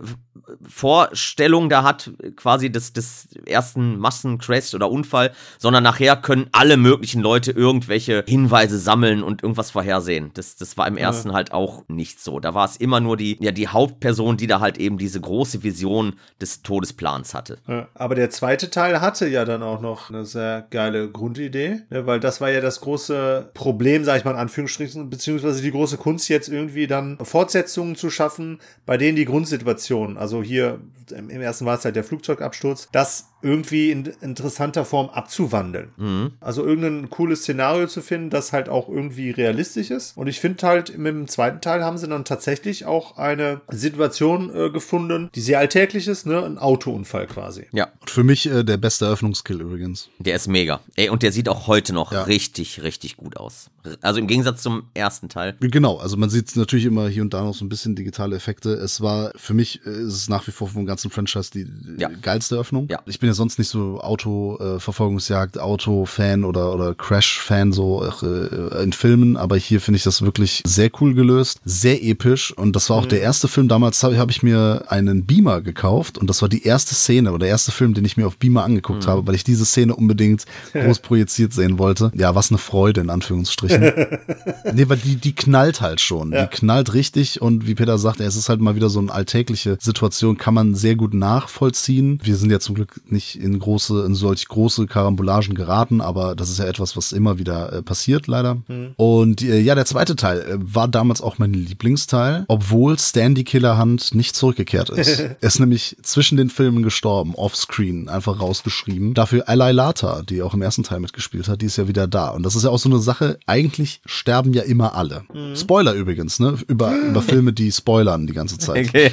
Vorstellung 0.69 1.69
da 1.69 1.83
hat, 1.83 2.11
quasi 2.37 2.71
des, 2.71 2.93
des 2.93 3.29
ersten 3.47 3.99
Massencrash 3.99 4.75
oder 4.75 4.91
Unfall, 4.91 5.33
sondern 5.59 5.85
nachher 5.85 6.17
können 6.17 6.49
alle 6.53 6.77
möglichen 6.77 7.21
Leute 7.21 7.53
irgendwelche 7.53 8.25
Hinweise 8.27 8.79
sammeln 8.79 9.23
und 9.23 9.43
irgendwas 9.43 9.71
vorhersehen. 9.71 10.31
Das, 10.35 10.57
das 10.57 10.77
war 10.77 10.87
im 10.87 10.97
ersten 10.97 11.33
halt 11.33 11.53
auch 11.53 11.85
nicht 11.89 12.21
so. 12.21 12.41
Da 12.41 12.55
war 12.55 12.65
es 12.67 12.77
immer 12.77 13.01
nur 13.01 13.17
die, 13.17 13.37
ja, 13.41 13.53
die 13.53 13.69
Hauptperson, 13.69 14.37
die 14.37 14.47
da 14.47 14.61
halt 14.61 14.79
eben 14.79 14.99
diese 14.99 15.21
große 15.21 15.63
Vision 15.63 16.15
des 16.41 16.63
Todesplans 16.63 17.35
hatte. 17.35 17.59
Ja, 17.69 17.89
aber 17.95 18.15
der 18.15 18.31
zweite 18.31 18.71
Teil 18.71 19.01
hatte 19.01 19.27
ja 19.29 19.45
dann 19.45 19.63
auch 19.63 19.81
noch 19.81 20.11
eine 20.11 20.25
sehr 20.25 20.67
geile 20.71 21.11
Grundidee, 21.11 21.83
ne, 21.91 22.07
weil 22.07 22.21
das 22.21 22.41
war 22.41 22.51
ja 22.51 22.61
das 22.61 22.81
große 22.81 23.51
Problem, 23.55 24.05
sag 24.05 24.19
ich 24.19 24.25
mal 24.25 24.33
in 24.33 24.37
Anführungsstrichen, 24.39 25.11
beziehungsweise 25.11 25.63
die 25.63 25.71
große 25.71 25.97
Kunst 25.97 26.29
jetzt 26.29 26.49
irgendwie 26.49 26.87
dann 26.87 27.19
Fortsetzungen 27.23 27.97
zu 27.97 28.11
schaffen, 28.11 28.61
bei 28.87 28.97
denen 28.97 29.17
die 29.17 29.25
Grundsituation, 29.25 30.17
also 30.17 30.34
hier 30.43 30.81
im 31.11 31.31
im 31.31 31.41
ersten 31.41 31.67
war 31.67 31.79
es 31.79 31.85
halt 31.85 31.97
der 31.97 32.05
Flugzeugabsturz, 32.05 32.89
das 32.93 33.34
irgendwie 33.45 33.91
in 33.91 34.07
interessanter 34.23 34.85
Form 34.85 35.09
abzuwandeln. 35.11 35.91
Mhm. 35.97 36.33
Also 36.41 36.65
irgendein 36.65 37.11
cooles 37.11 37.43
Szenario 37.43 37.87
zu 37.87 38.01
finden, 38.03 38.31
das 38.31 38.53
halt 38.53 38.69
auch 38.69 38.89
irgendwie 38.89 39.31
realistisch 39.31 39.91
ist. 39.91 40.17
Und 40.17 40.27
ich 40.27 40.41
finde 40.41 40.67
halt, 40.67 40.97
mit 40.99 41.15
dem 41.15 41.29
zweiten 41.29 41.61
Teil 41.61 41.85
haben 41.85 41.99
sie 41.99 42.09
dann 42.09 42.25
tatsächlich 42.25 42.87
auch 42.87 43.17
eine 43.19 43.61
Situation 43.71 44.55
äh, 44.55 44.71
gefunden, 44.71 45.29
die 45.35 45.41
sehr 45.41 45.59
alltäglich 45.59 46.09
ist, 46.09 46.27
ne? 46.27 46.43
Ein 46.43 46.59
Autounfall 46.59 47.27
quasi. 47.27 47.67
Ja, 47.73 47.89
Und 48.01 48.11
für 48.11 48.25
mich 48.25 48.47
äh, 48.51 48.65
der 48.65 48.79
beste 48.79 49.05
Eröffnungskill 49.05 49.61
übrigens. 49.61 50.09
der 50.19 50.37
ist 50.37 50.49
mega. 50.49 50.81
Ey, 50.97 51.11
und 51.11 51.23
der 51.23 51.33
sieht 51.33 51.49
auch 51.49 51.67
heute 51.67 51.93
noch 51.93 52.13
Ja. 52.13 52.23
richtig, 52.23 52.83
richtig 52.83 53.17
gut 53.17 53.37
aus. 53.37 53.71
Also 54.01 54.19
im 54.19 54.27
Gegensatz 54.27 54.63
zum 54.63 54.85
ersten 54.95 55.29
Teil. 55.29 55.57
Genau, 55.61 55.99
also 55.99 56.17
man 56.17 56.31
sieht 56.31 56.57
natürlich 56.57 56.87
immer 56.87 57.09
hier 57.09 57.23
und 57.23 57.35
da 57.35 57.43
noch 57.43 57.55
so 57.55 57.65
ein 57.65 57.69
bisschen 57.69 57.95
digitale 57.95 58.35
Effekte. 58.37 58.71
Es 58.73 59.03
war 59.03 59.31
für 59.37 59.53
mich, 59.53 59.85
äh, 59.85 59.91
ist 59.91 60.15
es 60.15 60.29
nach 60.29 60.47
wie 60.47 60.53
vor 60.53 60.69
vom 60.69 60.87
ganzen 60.87 61.11
Franchise 61.11 61.51
die 61.53 61.67
Ja. 61.99 62.09
geilste 62.09 62.55
Eröffnung. 62.55 62.89
Ja. 62.91 63.01
Ich 63.07 63.19
bin 63.19 63.29
ja 63.35 63.37
sonst 63.37 63.59
nicht 63.59 63.69
so 63.69 64.01
Auto-Verfolgungsjagd, 64.01 65.59
Auto-Fan 65.59 66.45
oder, 66.45 66.73
oder 66.73 66.95
Crash-Fan 66.95 67.73
so 67.73 68.05
äh, 68.05 68.83
in 68.83 68.93
Filmen, 68.93 69.37
aber 69.37 69.57
hier 69.57 69.81
finde 69.81 69.97
ich 69.97 70.05
das 70.05 70.23
wirklich 70.23 70.63
sehr 70.65 70.91
cool 71.01 71.15
gelöst, 71.15 71.61
sehr 71.65 72.03
episch 72.03 72.53
und 72.57 72.75
das 72.77 72.91
war 72.91 72.99
auch 72.99 73.07
der 73.07 73.21
erste 73.21 73.49
Film, 73.49 73.69
damals 73.69 74.03
habe 74.03 74.19
hab 74.19 74.31
ich 74.31 74.43
mir 74.43 74.85
einen 74.89 75.27
Beamer 75.27 75.61
gekauft 75.61 76.19
und 76.19 76.31
das 76.31 76.43
war 76.43 76.49
die 76.49 76.65
erste 76.65 76.95
Szene 76.95 77.31
oder 77.31 77.41
der 77.41 77.49
erste 77.49 77.73
Film, 77.73 77.95
den 77.95 78.05
ich 78.05 78.17
mir 78.17 78.27
auf 78.27 78.37
Beamer 78.37 78.65
angeguckt 78.65 79.07
habe, 79.07 79.27
weil 79.27 79.35
ich 79.35 79.45
diese 79.45 79.65
Szene 79.65 79.97
unbedingt 79.97 80.45
groß 80.73 81.01
projiziert 81.01 81.53
sehen 81.53 81.79
wollte. 81.79 82.13
Ja, 82.15 82.35
was 82.35 82.51
eine 82.51 82.59
Freude 82.59 83.01
in 83.01 83.11
Anführungsstrichen. 83.11 83.83
nee, 84.73 84.89
weil 84.89 84.99
die, 84.99 85.17
die 85.17 85.35
knallt 85.35 85.81
halt 85.81 86.01
schon. 86.01 86.31
Die 86.31 86.47
knallt 86.51 86.95
richtig 86.95 87.43
und 87.43 87.67
wie 87.67 87.75
Peter 87.75 87.99
sagt, 87.99 88.21
es 88.21 88.37
ist 88.37 88.49
halt 88.49 88.61
mal 88.61 88.77
wieder 88.77 88.89
so 88.89 89.01
eine 89.01 89.13
alltägliche 89.13 89.77
Situation, 89.81 90.39
kann 90.39 90.55
man 90.55 90.75
sehr 90.75 90.95
gut 90.95 91.15
nachvollziehen. 91.15 92.21
Wir 92.23 92.37
sind 92.37 92.51
ja 92.51 92.61
zum 92.61 92.75
Glück 92.75 93.01
nicht 93.11 93.24
in 93.41 93.59
große, 93.59 94.05
in 94.05 94.15
solch 94.15 94.47
große 94.49 94.87
Karambolagen 94.87 95.55
geraten, 95.55 96.01
aber 96.01 96.35
das 96.35 96.51
ist 96.51 96.59
ja 96.59 96.67
etwas, 96.67 96.97
was 96.97 97.13
immer 97.13 97.39
wieder 97.39 97.73
äh, 97.73 97.83
passiert, 97.83 98.27
leider. 98.27 98.59
Und 98.97 99.43
äh, 99.43 99.61
ja, 99.61 99.75
der 99.75 99.87
zweite 99.87 100.17
Teil 100.17 100.41
äh, 100.41 100.57
war 100.59 100.89
damals 100.89 101.21
auch 101.21 101.39
mein 101.39 101.53
Lieblingsteil, 101.53 102.45
obwohl 102.49 102.99
Stan 102.99 103.35
die 103.35 103.45
Killerhand 103.45 104.15
nicht 104.15 104.37
zurückgekehrt 104.37 104.91
ist. 104.91 105.21
er 105.21 105.37
ist 105.41 105.61
nämlich 105.61 105.97
zwischen 106.03 106.37
den 106.37 106.51
Filmen 106.51 106.83
gestorben, 106.83 107.35
offscreen, 107.35 108.09
einfach 108.09 108.41
rausgeschrieben. 108.41 109.15
Dafür 109.15 109.45
Eli 109.49 109.73
Lata, 109.73 110.23
die 110.23 110.43
auch 110.43 110.55
im 110.55 110.63
ersten 110.63 110.83
Teil 110.83 111.01
mitgespielt 111.01 111.49
hat, 111.49 111.63
die 111.63 111.67
ist 111.67 111.77
ja 111.77 111.89
wieder 111.89 112.07
da. 112.07 112.29
Und 112.29 112.45
das 112.45 112.57
ist 112.57 112.65
ja 112.65 112.71
auch 112.71 112.79
so 112.79 112.89
eine 112.89 112.99
Sache, 112.99 113.39
eigentlich 113.47 114.01
sterben 114.07 114.53
ja 114.53 114.63
immer 114.63 114.95
alle. 114.95 115.25
Spoiler 115.55 115.93
übrigens, 115.93 116.41
ne? 116.41 116.57
Über, 116.67 116.95
über 117.09 117.23
Filme, 117.23 117.53
die 117.53 117.71
spoilern 117.73 118.27
die 118.27 118.33
ganze 118.33 118.59
Zeit. 118.59 118.75
Okay. 118.95 119.11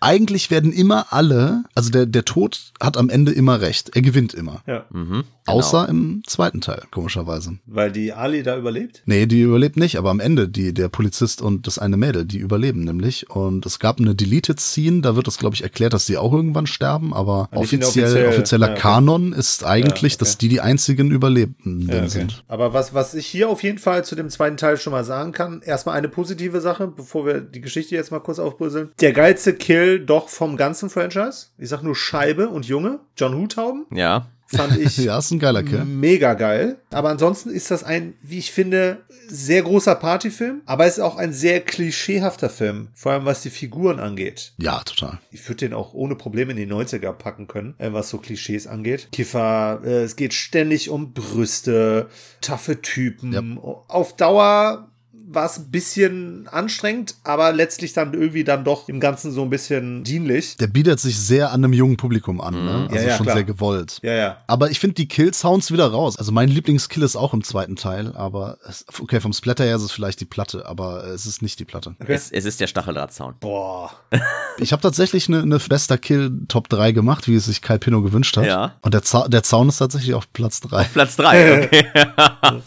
Eigentlich 0.00 0.50
werden 0.50 0.72
immer 0.72 1.12
alle, 1.12 1.64
also 1.74 1.90
der, 1.90 2.06
der 2.12 2.24
Tod 2.24 2.72
hat 2.80 2.96
am 2.96 3.08
Ende 3.08 3.32
immer 3.32 3.60
recht. 3.60 3.94
Er 3.96 4.02
gewinnt 4.02 4.34
immer. 4.34 4.62
Ja. 4.66 4.84
Mhm, 4.90 5.24
Außer 5.46 5.88
im 5.88 6.22
zweiten 6.26 6.60
Teil, 6.60 6.82
komischerweise. 6.90 7.58
Weil 7.66 7.90
die 7.92 8.12
Ali 8.12 8.42
da 8.42 8.56
überlebt? 8.56 9.02
Nee, 9.06 9.26
die 9.26 9.40
überlebt 9.42 9.76
nicht, 9.76 9.96
aber 9.96 10.10
am 10.10 10.20
Ende, 10.20 10.48
die, 10.48 10.72
der 10.72 10.88
Polizist 10.88 11.42
und 11.42 11.66
das 11.66 11.78
eine 11.78 11.96
Mädel, 11.96 12.24
die 12.24 12.38
überleben 12.38 12.84
nämlich. 12.84 13.28
Und 13.30 13.66
es 13.66 13.78
gab 13.78 13.98
eine 13.98 14.14
Deleted 14.14 14.60
Scene, 14.60 15.00
da 15.00 15.16
wird 15.16 15.26
es, 15.28 15.38
glaube 15.38 15.54
ich, 15.54 15.62
erklärt, 15.62 15.92
dass 15.92 16.06
die 16.06 16.16
auch 16.16 16.32
irgendwann 16.32 16.66
sterben, 16.66 17.12
aber 17.12 17.48
offiziell, 17.52 18.04
offiziell- 18.06 18.28
offizieller 18.28 18.66
ja, 18.68 18.72
okay. 18.74 18.80
Kanon 18.82 19.32
ist 19.32 19.64
eigentlich, 19.64 20.12
Ja, 20.12 20.16
okay. 20.16 20.24
dass 20.24 20.38
die 20.38 20.48
die 20.48 20.60
einzigen 20.60 21.10
Überlebenden 21.10 21.88
Ja, 21.88 21.98
okay. 21.98 22.08
sind. 22.08 22.44
Aber 22.48 22.72
was, 22.72 22.94
was 22.94 23.14
ich 23.14 23.26
hier 23.26 23.48
auf 23.48 23.62
jeden 23.62 23.78
Fall 23.78 24.04
zu 24.04 24.14
dem 24.14 24.30
zweiten 24.30 24.56
Teil 24.56 24.76
schon 24.76 24.92
mal 24.92 25.04
sagen 25.04 25.32
kann, 25.32 25.62
erstmal 25.62 25.96
eine 25.96 26.08
positive 26.08 26.60
Sache, 26.60 26.86
bevor 26.88 27.26
wir 27.26 27.40
die 27.40 27.60
Geschichte 27.60 27.94
jetzt 27.94 28.10
mal 28.10 28.20
kurz 28.20 28.38
aufbröseln. 28.38 28.90
Der 29.00 29.12
geilste 29.12 29.54
Kill 29.54 30.00
doch 30.00 30.28
vom 30.28 30.56
ganzen 30.56 30.90
Franchise. 30.90 31.46
Ich 31.58 31.68
sag 31.68 31.82
nur 31.82 31.96
Scheibe 31.96 32.48
und 32.48 32.66
Junge. 32.66 33.00
John 33.16 33.34
Hutauben 33.36 33.86
ja. 33.92 34.26
Fand 34.54 34.76
ich 34.78 34.96
Ja, 35.02 35.18
ist 35.18 35.30
ein 35.30 35.38
geiler 35.38 35.62
Kill. 35.62 35.84
mega 35.84 36.34
geil. 36.34 36.78
Aber 36.90 37.10
ansonsten 37.10 37.50
ist 37.50 37.70
das 37.70 37.82
ein, 37.84 38.14
wie 38.22 38.38
ich 38.38 38.52
finde, 38.52 38.98
sehr 39.28 39.62
großer 39.62 39.94
Partyfilm. 39.94 40.62
Aber 40.66 40.86
es 40.86 40.98
ist 40.98 41.04
auch 41.04 41.16
ein 41.16 41.32
sehr 41.32 41.60
klischeehafter 41.60 42.50
Film. 42.50 42.88
Vor 42.94 43.12
allem 43.12 43.24
was 43.24 43.42
die 43.42 43.50
Figuren 43.50 43.98
angeht. 43.98 44.52
Ja, 44.58 44.80
total. 44.84 45.18
Ich 45.30 45.48
würde 45.48 45.66
den 45.66 45.72
auch 45.72 45.94
ohne 45.94 46.14
Probleme 46.16 46.52
in 46.52 46.58
die 46.58 46.66
90er 46.66 47.12
packen 47.12 47.46
können, 47.48 47.74
äh, 47.78 47.92
was 47.92 48.10
so 48.10 48.18
Klischees 48.18 48.66
angeht. 48.66 49.08
Kiffer, 49.12 49.80
äh, 49.84 50.02
es 50.02 50.16
geht 50.16 50.34
ständig 50.34 50.90
um 50.90 51.12
Brüste, 51.12 52.08
taffe 52.40 52.82
Typen. 52.82 53.32
Ja. 53.32 53.42
Auf 53.88 54.16
Dauer 54.16 54.88
war 55.34 55.46
es 55.46 55.58
ein 55.58 55.70
bisschen 55.70 56.48
anstrengend, 56.48 57.14
aber 57.24 57.52
letztlich 57.52 57.92
dann 57.92 58.14
irgendwie 58.14 58.44
dann 58.44 58.64
doch 58.64 58.88
im 58.88 59.00
Ganzen 59.00 59.32
so 59.32 59.42
ein 59.42 59.50
bisschen 59.50 60.04
dienlich. 60.04 60.56
Der 60.56 60.66
bietet 60.66 61.00
sich 61.00 61.18
sehr 61.18 61.52
an 61.52 61.64
einem 61.64 61.72
jungen 61.72 61.96
Publikum 61.96 62.40
an, 62.40 62.64
ne? 62.64 62.88
Also 62.90 62.96
Ja, 62.96 63.02
ja, 63.10 63.16
schon 63.16 63.26
klar. 63.26 63.36
sehr 63.36 63.44
gewollt. 63.44 63.98
Ja, 64.02 64.12
ja. 64.12 64.36
Aber 64.46 64.70
ich 64.70 64.80
finde 64.80 64.94
die 64.94 65.08
Kill-Sounds 65.08 65.72
wieder 65.72 65.86
raus. 65.88 66.16
Also 66.16 66.32
mein 66.32 66.48
Lieblingskill 66.48 67.02
ist 67.02 67.16
auch 67.16 67.34
im 67.34 67.42
zweiten 67.44 67.76
Teil, 67.76 68.12
aber 68.14 68.58
es, 68.68 68.84
okay, 69.00 69.20
vom 69.20 69.32
Splatter 69.32 69.64
her 69.64 69.76
ist 69.76 69.82
es 69.82 69.92
vielleicht 69.92 70.20
die 70.20 70.24
Platte, 70.24 70.66
aber 70.66 71.04
es 71.04 71.26
ist 71.26 71.42
nicht 71.42 71.58
die 71.58 71.64
Platte. 71.64 71.96
Es, 72.06 72.30
es 72.30 72.44
ist 72.44 72.60
der 72.60 72.66
Stacheldrahtzaun. 72.66 73.34
Boah. 73.40 73.90
Ich 74.58 74.72
habe 74.72 74.82
tatsächlich 74.82 75.28
eine, 75.28 75.40
eine 75.40 75.58
bester 75.58 75.96
Kill 75.96 76.42
Top 76.46 76.68
3 76.68 76.92
gemacht, 76.92 77.26
wie 77.26 77.36
es 77.36 77.46
sich 77.46 77.62
Kai 77.62 77.78
Pino 77.78 78.02
gewünscht 78.02 78.36
hat. 78.36 78.44
Ja. 78.44 78.74
Und 78.82 78.92
der, 78.92 79.02
Za 79.02 79.26
der 79.26 79.42
Zaun 79.42 79.70
ist 79.70 79.78
tatsächlich 79.78 80.12
auf 80.12 80.30
Platz 80.34 80.60
3. 80.60 80.84
Platz 80.92 81.16
3, 81.16 81.64
okay. 81.64 81.86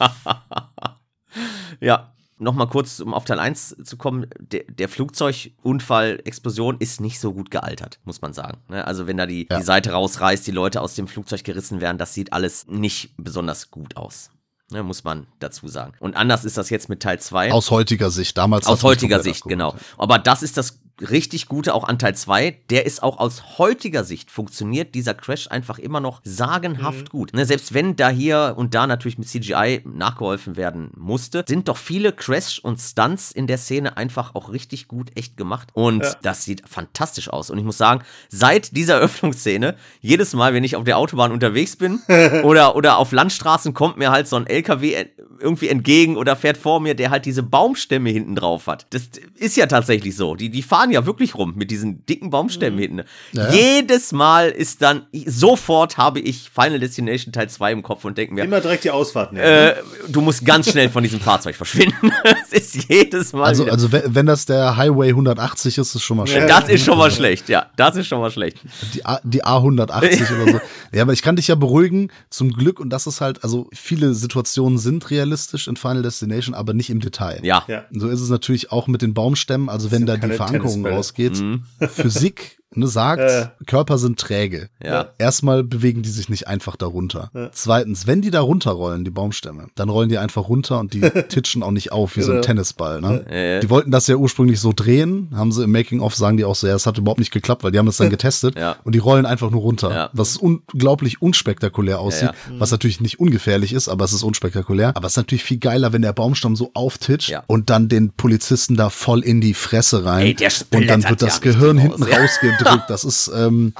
ja. 1.80 2.15
Nochmal 2.38 2.68
kurz, 2.68 3.00
um 3.00 3.14
auf 3.14 3.24
Teil 3.26 3.40
1 3.40 3.78
zu 3.84 3.96
kommen, 3.98 4.28
der, 4.40 4.64
der 4.66 4.90
Flugzeugunfall, 4.90 6.20
Explosion 6.26 6.78
ist 6.80 7.00
nicht 7.00 7.20
so 7.20 7.34
gut 7.34 7.50
gealtert, 7.50 8.00
muss 8.04 8.22
man 8.22 8.34
sagen. 8.34 8.58
Ne? 8.68 8.86
Also 8.86 9.08
wenn 9.08 9.18
da 9.18 9.26
die, 9.26 9.48
Ja. 9.50 9.58
die 9.58 9.64
Seite 9.64 9.92
rausreißt, 9.92 10.46
die 10.46 10.52
Leute 10.52 10.82
aus 10.82 10.96
dem 10.96 11.08
Flugzeug 11.08 11.44
gerissen 11.44 11.80
werden, 11.82 11.98
das 11.98 12.14
sieht 12.14 12.34
alles 12.34 12.68
nicht 12.68 13.14
besonders 13.18 13.72
gut 13.72 13.96
aus. 13.96 14.32
Ne? 14.72 14.84
Muss 14.84 15.04
man 15.04 15.28
dazu 15.40 15.68
sagen. 15.68 15.94
Und 16.00 16.16
anders 16.16 16.44
ist 16.44 16.58
das 16.58 16.70
jetzt 16.70 16.90
mit 16.90 17.02
Teil 17.02 17.20
2. 17.20 17.52
Aus 17.52 17.72
heutiger 17.72 18.10
Sicht, 18.10 18.38
damals. 18.38 18.68
Aus 18.68 18.84
heutiger 18.84 19.22
Sicht, 19.22 19.44
genau. 19.46 19.76
Aber 19.98 20.20
das 20.20 20.44
ist 20.44 20.58
das 20.58 20.80
richtig 21.10 21.48
Gute 21.48 21.74
auch 21.74 21.84
an 21.84 22.00
Teil 22.00 22.16
2. 22.16 22.58
Der 22.70 22.86
ist 22.86 23.04
auch 23.04 23.18
aus 23.20 23.58
heutiger 23.58 24.04
Sicht 24.04 24.32
funktioniert 24.32 24.96
dieser 24.96 25.14
Crash 25.14 25.48
einfach 25.52 25.78
immer 25.80 26.00
noch 26.00 26.22
sagenhaft 26.24 27.10
gut. 27.10 27.34
Ne, 27.34 27.46
selbst 27.46 27.74
wenn 27.74 27.96
da 27.96 28.10
hier 28.10 28.54
und 28.58 28.74
da 28.76 28.88
natürlich 28.88 29.18
mit 29.18 29.28
CGI 29.28 29.82
nachgeholfen 29.86 30.56
werden 30.56 30.92
musste, 30.96 31.44
sind 31.48 31.68
doch 31.68 31.78
viele 31.78 32.14
Crash 32.14 32.60
und 32.60 32.80
Stunts 32.80 33.32
in 33.32 33.48
der 33.48 33.58
Szene 33.58 33.98
einfach 33.98 34.36
auch 34.36 34.52
richtig 34.52 34.88
gut 34.88 35.10
echt 35.16 35.38
gemacht. 35.38 35.70
Und 35.74 36.04
das 36.22 36.44
sieht 36.44 36.68
fantastisch 36.68 37.30
aus. 37.30 37.50
Und 37.50 37.58
ich 37.58 37.64
muss 37.66 37.78
sagen, 37.78 38.04
seit 38.30 38.76
dieser 38.76 38.98
Öffnungsszene, 39.00 39.76
jedes 40.02 40.34
Mal, 40.34 40.54
wenn 40.54 40.64
ich 40.64 40.76
auf 40.76 40.84
der 40.84 40.98
Autobahn 40.98 41.32
unterwegs 41.32 41.76
bin 41.76 42.00
oder, 42.44 42.76
oder 42.76 42.98
auf 42.98 43.12
Landstraßen, 43.12 43.74
kommt 43.74 43.98
mir 43.98 44.12
halt 44.12 44.28
so 44.28 44.36
ein 44.36 44.48
LKW 44.48 44.94
en- 44.94 45.10
irgendwie 45.40 45.68
entgegen 45.68 46.16
oder 46.16 46.36
fährt 46.36 46.58
vor 46.58 46.80
mir, 46.80 46.96
der 46.96 47.10
halt 47.10 47.26
diese 47.26 47.44
Baumstämme 47.44 48.10
hinten 48.10 48.36
drauf 48.36 48.68
hat. 48.68 48.88
Das 48.92 49.10
ist 49.36 49.58
ja 49.58 49.66
tatsächlich 49.66 50.16
so. 50.16 50.36
Die, 50.36 50.50
die 50.50 50.64
fahren 50.64 50.85
ja 50.92 51.06
wirklich 51.06 51.36
rum 51.36 51.54
mit 51.56 51.72
diesen 51.72 52.06
dicken 52.06 52.30
Baumstämmen 52.30 52.80
hinten. 52.80 53.02
Ja. 53.34 53.52
Jedes 53.52 54.12
Mal 54.12 54.50
ist 54.50 54.82
dann, 54.82 55.04
sofort 55.26 55.98
habe 55.98 56.20
ich 56.20 56.50
Final 56.54 56.80
Destination 56.80 57.32
Teil 57.34 57.50
2 57.50 57.72
im 57.72 57.84
Kopf 57.84 58.06
und 58.06 58.18
denke 58.18 58.34
mir, 58.34 58.44
Immer 58.44 58.62
direkt 58.62 58.84
die 58.84 58.92
Ausfahrt 58.92 59.34
nehmen. 59.34 59.46
äh, 59.46 59.76
du 60.08 60.22
musst 60.22 60.46
ganz 60.46 60.70
schnell 60.72 60.90
von 60.90 61.04
diesem 61.04 61.20
Fahrzeug 61.20 61.56
verschwinden. 61.56 62.12
Es 62.52 62.74
ist 62.76 62.90
jedes 62.90 63.34
Mal. 63.34 63.44
Also, 63.46 63.64
wieder. 63.64 63.74
also 63.74 63.92
wenn, 63.92 64.16
wenn 64.16 64.26
das 64.26 64.46
der 64.46 64.78
Highway 64.78 65.10
180 65.10 65.78
ist, 65.78 65.96
ist 65.96 66.04
schon 66.04 66.18
mal 66.18 66.28
schlecht. 66.28 66.50
das 66.50 66.70
ist 66.70 66.84
schon 66.86 66.98
mal 66.98 67.12
schlecht, 67.12 67.50
ja. 67.50 67.68
Das 67.76 67.96
ist 67.96 68.08
schon 68.08 68.20
mal 68.20 68.32
schlecht. 68.32 68.58
Die, 68.94 69.06
A, 69.06 69.20
die 69.24 69.44
A180 69.44 70.42
oder 70.42 70.52
so. 70.54 70.62
Ja, 70.92 71.02
aber 71.02 71.12
ich 71.12 71.22
kann 71.22 71.36
dich 71.36 71.48
ja 71.50 71.56
beruhigen, 71.56 72.10
zum 72.30 72.54
Glück, 72.54 72.80
und 72.80 72.90
das 72.90 73.06
ist 73.06 73.20
halt, 73.20 73.44
also 73.44 73.68
viele 73.74 74.14
Situationen 74.14 74.78
sind 74.78 75.10
realistisch 75.12 75.68
in 75.68 75.76
Final 75.76 76.04
Destination, 76.04 76.56
aber 76.56 76.74
nicht 76.74 76.90
im 76.90 77.02
Detail. 77.02 77.40
Ja. 77.44 77.64
Ja. 77.68 77.84
So 77.92 78.08
ist 78.08 78.22
es 78.22 78.30
natürlich 78.30 78.72
auch 78.72 78.88
mit 78.88 79.02
den 79.02 79.14
Baumstämmen, 79.14 79.68
also 79.68 79.92
wenn 79.92 80.06
da 80.06 80.16
die 80.16 80.30
Verankerung 80.32 80.75
Tennisbälle. 80.76 80.96
rausgeht. 80.96 81.40
Mhm. 81.40 81.66
Physik 81.88 82.62
ne, 82.78 82.88
sagt, 82.88 83.22
Äh. 83.22 83.48
Körper 83.66 83.98
sind 83.98 84.20
träge. 84.20 84.70
Ja. 84.84 85.08
Erstmal 85.18 85.64
bewegen 85.64 86.02
die 86.02 86.10
sich 86.10 86.30
nicht 86.30 86.48
einfach 86.48 86.76
darunter. 86.76 87.30
Zweitens, 87.54 88.08
wenn 88.08 88.22
die 88.22 88.32
da 88.32 88.42
runterrollen, 88.42 89.04
die 89.06 89.12
Baumstämme, 89.12 89.68
dann 89.76 89.90
rollen 89.90 90.10
die 90.10 90.18
einfach 90.18 90.48
runter 90.50 90.80
und 90.80 90.94
die 90.94 91.02
titschen 91.30 91.64
auch 91.64 91.72
nicht 91.72 91.92
auf 91.92 92.16
wie 92.16 92.22
so 92.22 92.32
ein 92.32 92.36
Genau. 92.36 92.46
Tennisball. 92.48 93.02
Ne? 93.02 93.26
Äh. 93.30 93.60
Die 93.62 93.70
wollten 93.70 93.92
das 93.92 94.08
ja 94.08 94.16
ursprünglich 94.16 94.60
so 94.60 94.74
drehen, 94.76 95.30
haben 95.36 95.52
sie 95.52 95.64
im 95.64 95.72
Making-of, 95.72 96.16
sagen 96.16 96.38
die 96.38 96.46
auch 96.46 96.56
so, 96.56 96.68
ja, 96.68 96.76
es 96.76 96.86
hat 96.86 96.98
überhaupt 96.98 97.20
nicht 97.20 97.32
geklappt, 97.32 97.64
weil 97.64 97.72
die 97.72 97.80
haben 97.80 97.86
das 97.86 97.98
dann 97.98 98.10
getestet 98.16 98.58
Ja. 98.58 98.76
und 98.84 98.94
die 98.96 99.00
rollen 99.00 99.26
einfach 99.26 99.50
nur 99.52 99.62
runter. 99.62 99.92
Ja. 99.94 100.10
Was 100.14 100.38
unglaublich 100.38 101.22
unspektakulär 101.22 102.00
aussieht, 102.00 102.30
Ja, 102.30 102.34
was 102.60 102.72
natürlich 102.72 103.00
nicht 103.02 103.20
ungefährlich 103.20 103.74
ist, 103.74 103.88
aber 103.88 104.06
es 104.06 104.14
ist 104.14 104.24
unspektakulär. 104.24 104.92
Aber 104.96 105.08
es 105.08 105.14
ist 105.14 105.18
natürlich 105.18 105.44
viel 105.44 105.58
geiler, 105.60 105.94
wenn 105.94 106.02
der 106.02 106.14
Baumstamm 106.14 106.56
so 106.56 106.72
auftitscht 106.74 107.30
Ja. 107.30 107.44
und 107.48 107.70
dann 107.70 107.88
den 107.90 108.12
Polizisten 108.12 108.76
da 108.76 108.90
voll 108.90 109.22
in 109.24 109.42
die 109.42 109.54
Fresse 109.54 110.06
rein. 110.06 110.26
Ey, 110.28 110.34
der 110.36 110.52
und 110.74 110.88
dann 110.88 111.04
wird 111.08 111.22
das 111.22 111.36
ja 111.36 111.52
Gehirn 111.52 111.78
hinten 111.78 112.04
raus. 112.04 112.40
Ja. 112.66 112.72
rausgedrückt. 112.72 112.90
Das 112.90 113.04
ist, 113.04 113.32
ähm, 113.36 113.74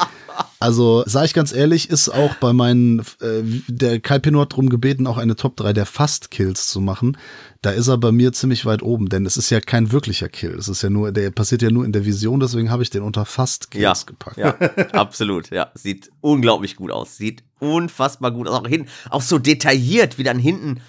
also, 0.60 1.04
sag 1.06 1.26
ich 1.26 1.34
ganz 1.34 1.54
ehrlich, 1.54 1.90
ist 1.90 2.10
auch 2.10 2.36
bei 2.36 2.54
meinen, 2.54 3.00
äh, 3.22 3.42
der 3.68 4.00
Kai 4.00 4.20
Pino 4.20 4.42
hat 4.42 4.56
drum 4.56 4.70
gebeten, 4.70 5.08
auch 5.08 5.18
eine 5.18 5.36
Top 5.36 5.56
3 5.58 5.74
der 5.74 5.86
Fast-Kills 5.86 6.68
zu 6.68 6.80
machen. 6.82 7.18
Da 7.62 7.72
ist 7.72 7.88
er 7.88 7.98
bei 7.98 8.12
mir 8.12 8.32
ziemlich 8.34 8.66
weit 8.66 8.84
oben, 8.84 9.10
denn 9.10 9.26
es 9.26 9.38
ist 9.38 9.50
ja 9.50 9.60
kein 9.60 9.92
wirklicher 9.92 10.30
Kill. 10.30 10.54
Es 10.56 10.68
ist 10.68 10.82
ja 10.82 10.90
nur, 10.90 11.12
der 11.12 11.32
passiert 11.32 11.62
ja 11.62 11.72
nur 11.72 11.84
in 11.86 11.92
der 11.92 12.06
Vision, 12.06 12.40
deswegen 12.40 12.70
habe 12.70 12.84
ich 12.84 12.90
den 12.90 13.02
unter 13.02 13.26
Fast-Kills 13.26 13.82
Ja, 13.82 13.94
gepackt. 14.06 14.38
ja, 14.38 14.50
absolut, 14.94 15.50
ja. 15.50 15.72
Sieht 15.74 16.12
unglaublich 16.22 16.76
gut 16.76 16.92
aus. 16.92 17.18
Sieht 17.18 17.44
unfassbar 17.60 18.32
gut 18.32 18.48
aus. 18.48 18.60
Auch, 18.62 18.68
hin, 18.68 18.86
auch 19.10 19.22
so 19.22 19.40
detailliert, 19.40 20.18
wie 20.18 20.24
dann 20.24 20.38
hinten 20.40 20.82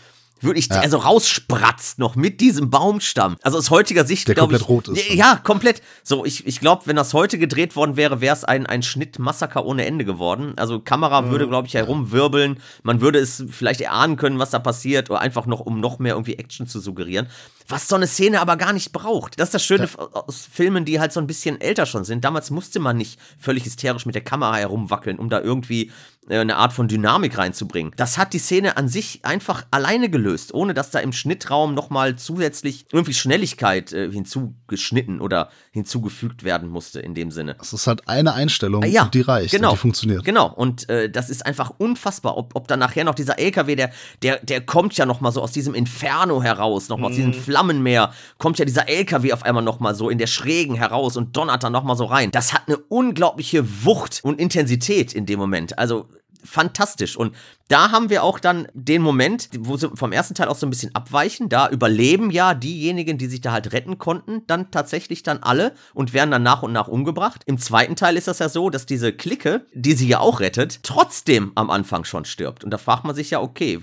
wirklich 0.47 0.69
Ja. 0.71 0.81
also 0.81 0.99
rausspratzt 0.99 1.99
noch 1.99 2.17
mit 2.17 2.41
diesem 2.41 2.71
Baumstamm. 2.71 3.37
Also 3.43 3.59
aus 3.59 3.71
heutiger 3.71 4.05
Sicht, 4.05 4.27
glaube 4.27 4.57
ich. 4.57 4.69
rot 4.69 4.89
ist. 4.89 5.13
Ja, 5.13 5.37
komplett. 5.43 5.83
So, 6.03 6.25
ich, 6.25 6.47
ich 6.47 6.61
glaube, 6.61 6.83
wenn 6.87 6.97
das 6.97 7.13
heute 7.15 7.39
gedreht 7.39 7.77
worden 7.77 7.97
wäre, 7.97 8.21
wäre 8.21 8.35
es 8.35 8.45
ein, 8.45 8.67
ein 8.67 8.83
Schnittmassaker 8.83 9.65
ohne 9.65 9.85
Ende 9.85 10.05
geworden. 10.05 10.55
Also 10.57 10.81
Kamera 10.81 11.31
würde, 11.31 11.49
glaube 11.49 11.69
ich, 11.69 11.75
herumwirbeln. 11.75 12.61
Man 12.83 13.01
würde 13.01 13.19
es 13.19 13.45
vielleicht 13.51 13.81
erahnen 13.81 14.17
können, 14.17 14.39
was 14.39 14.51
da 14.51 14.59
passiert, 14.59 15.11
oder 15.11 15.21
einfach 15.21 15.47
noch, 15.47 15.61
um 15.61 15.81
noch 15.81 15.99
mehr 15.99 16.15
irgendwie 16.15 16.35
Action 16.37 16.67
zu 16.67 16.81
suggerieren. 16.81 17.27
Was 17.69 17.89
so 17.89 17.97
eine 17.97 18.07
Szene 18.07 18.41
aber 18.41 18.57
gar 18.57 18.73
nicht 18.73 18.93
braucht. 18.93 19.39
Das 19.39 19.49
ist 19.49 19.55
das 19.55 19.65
Schöne 19.65 19.89
aus 20.13 20.49
Filmen, 20.51 20.85
die 20.85 21.01
halt 21.01 21.13
so 21.13 21.21
ein 21.21 21.27
bisschen 21.27 21.61
älter 21.61 21.87
schon 21.87 22.05
sind. 22.05 22.25
Damals 22.25 22.51
musste 22.51 22.81
man 22.81 22.97
nicht 22.97 23.19
völlig 23.39 23.65
hysterisch 23.65 24.07
mit 24.07 24.15
der 24.15 24.23
Kamera 24.23 24.57
herumwackeln, 24.57 25.19
um 25.19 25.29
da 25.29 25.41
irgendwie 25.41 25.91
äh, 26.29 26.39
eine 26.39 26.57
Art 26.57 26.73
von 26.73 26.89
Dynamik 26.89 27.39
reinzubringen. 27.39 27.93
Das 27.97 28.19
hat 28.19 28.33
die 28.33 28.39
Szene 28.39 28.77
an 28.77 28.89
sich 28.89 29.25
einfach 29.25 29.65
alleine 29.71 30.11
gelöst, 30.11 30.53
ohne 30.55 30.75
dass 30.75 30.91
da 30.91 30.99
im 30.99 31.13
Schnittraum 31.13 31.75
nochmal 31.75 32.17
zusätzlich 32.17 32.87
irgendwie 32.93 33.15
Schnelligkeit 33.15 33.93
äh, 33.93 34.11
hinzugeschnitten 34.11 35.21
oder 35.21 35.51
hinzugefügt 35.71 36.45
werden 36.45 36.69
musste 36.69 37.01
in 37.01 37.15
dem 37.15 37.31
Sinne. 37.31 37.57
Es 37.61 37.73
ist 37.73 37.87
halt 37.87 38.09
eine 38.09 38.35
Einstellung, 38.35 38.83
Ah, 38.83 38.87
ja, 38.87 39.05
die 39.13 39.21
reicht, 39.21 39.53
genau, 39.53 39.71
und 39.71 39.77
die 39.77 39.81
funktioniert. 39.81 40.25
Genau, 40.25 40.53
und 40.53 40.89
äh, 40.89 41.11
das 41.11 41.31
ist 41.31 41.45
einfach 41.45 41.73
unfassbar, 41.79 42.37
ob, 42.37 42.55
ob 42.55 42.69
dann 42.69 42.81
nachher 42.81 43.05
noch 43.05 43.15
dieser 43.15 43.39
LKW, 43.39 43.77
der, 43.77 43.91
der, 44.23 44.39
der 44.39 44.61
kommt 44.61 44.97
ja 44.97 45.07
nochmal 45.07 45.33
so 45.33 45.43
aus 45.43 45.53
diesem 45.53 45.75
Inferno 45.75 46.43
heraus, 46.43 46.89
nochmal 46.89 47.11
aus 47.11 47.17
diesem 47.17 47.35
Flammenmeer, 47.57 48.13
kommt 48.37 48.59
ja 48.59 48.67
dieser 48.67 48.89
LKW 48.89 49.33
auf 49.33 49.45
einmal 49.45 49.63
nochmal 49.63 49.95
so 49.95 50.11
in 50.11 50.19
der 50.19 50.27
Schrägen 50.27 50.75
heraus 50.75 51.17
und 51.17 51.37
donnert 51.37 51.63
dann 51.63 51.73
nochmal 51.73 51.97
so 51.97 52.05
rein. 52.05 52.31
Das 52.31 52.53
hat 52.53 52.63
eine 52.67 52.77
unglaubliche 52.77 53.85
Wucht 53.85 54.21
und 54.23 54.39
Intensität 54.39 55.15
in 55.15 55.25
dem 55.25 55.39
Moment. 55.39 55.79
Also 55.79 56.07
fantastisch. 56.45 57.17
Und 57.17 57.35
da 57.69 57.91
haben 57.91 58.11
wir 58.11 58.23
auch 58.23 58.39
dann 58.39 58.69
den 58.75 59.03
Moment, 59.03 59.49
wo 59.59 59.77
sie 59.77 59.89
vom 59.95 60.13
ersten 60.13 60.35
Teil 60.35 60.49
auch 60.49 60.57
so 60.57 60.67
ein 60.67 60.71
bisschen 60.71 60.95
abweichen. 60.95 61.49
Da 61.49 61.69
überleben 61.69 62.31
ja 62.31 62.55
diejenigen, 62.55 63.19
die 63.19 63.27
sich 63.27 63.41
da 63.41 63.53
halt 63.53 63.73
retten 63.73 63.99
konnten, 63.99 64.43
dann 64.47 64.71
tatsächlich 64.71 65.23
dann 65.23 65.39
alle 65.43 65.73
und 65.93 66.13
werden 66.13 66.31
dann 66.31 66.43
nach 66.43 66.63
und 66.63 66.73
nach 66.73 66.89
umgebracht. 66.89 67.43
Im 67.47 67.59
zweiten 67.59 67.97
Teil 67.97 68.17
ist 68.17 68.29
das 68.29 68.39
ja 68.39 68.49
so, 68.49 68.71
dass 68.71 68.87
diese 68.87 69.13
Clique, 69.13 69.67
die 69.75 69.95
sie 69.95 70.07
ja 70.09 70.21
auch 70.21 70.41
rettet, 70.41 70.83
trotzdem 70.83 71.53
am 71.57 71.71
Anfang 71.71 72.05
schon 72.05 72.25
stirbt. 72.25 72.63
Und 72.63 72.71
da 72.71 72.79
fragt 72.79 73.05
man 73.05 73.15
sich 73.17 73.31
ja, 73.31 73.41
okay, 73.41 73.81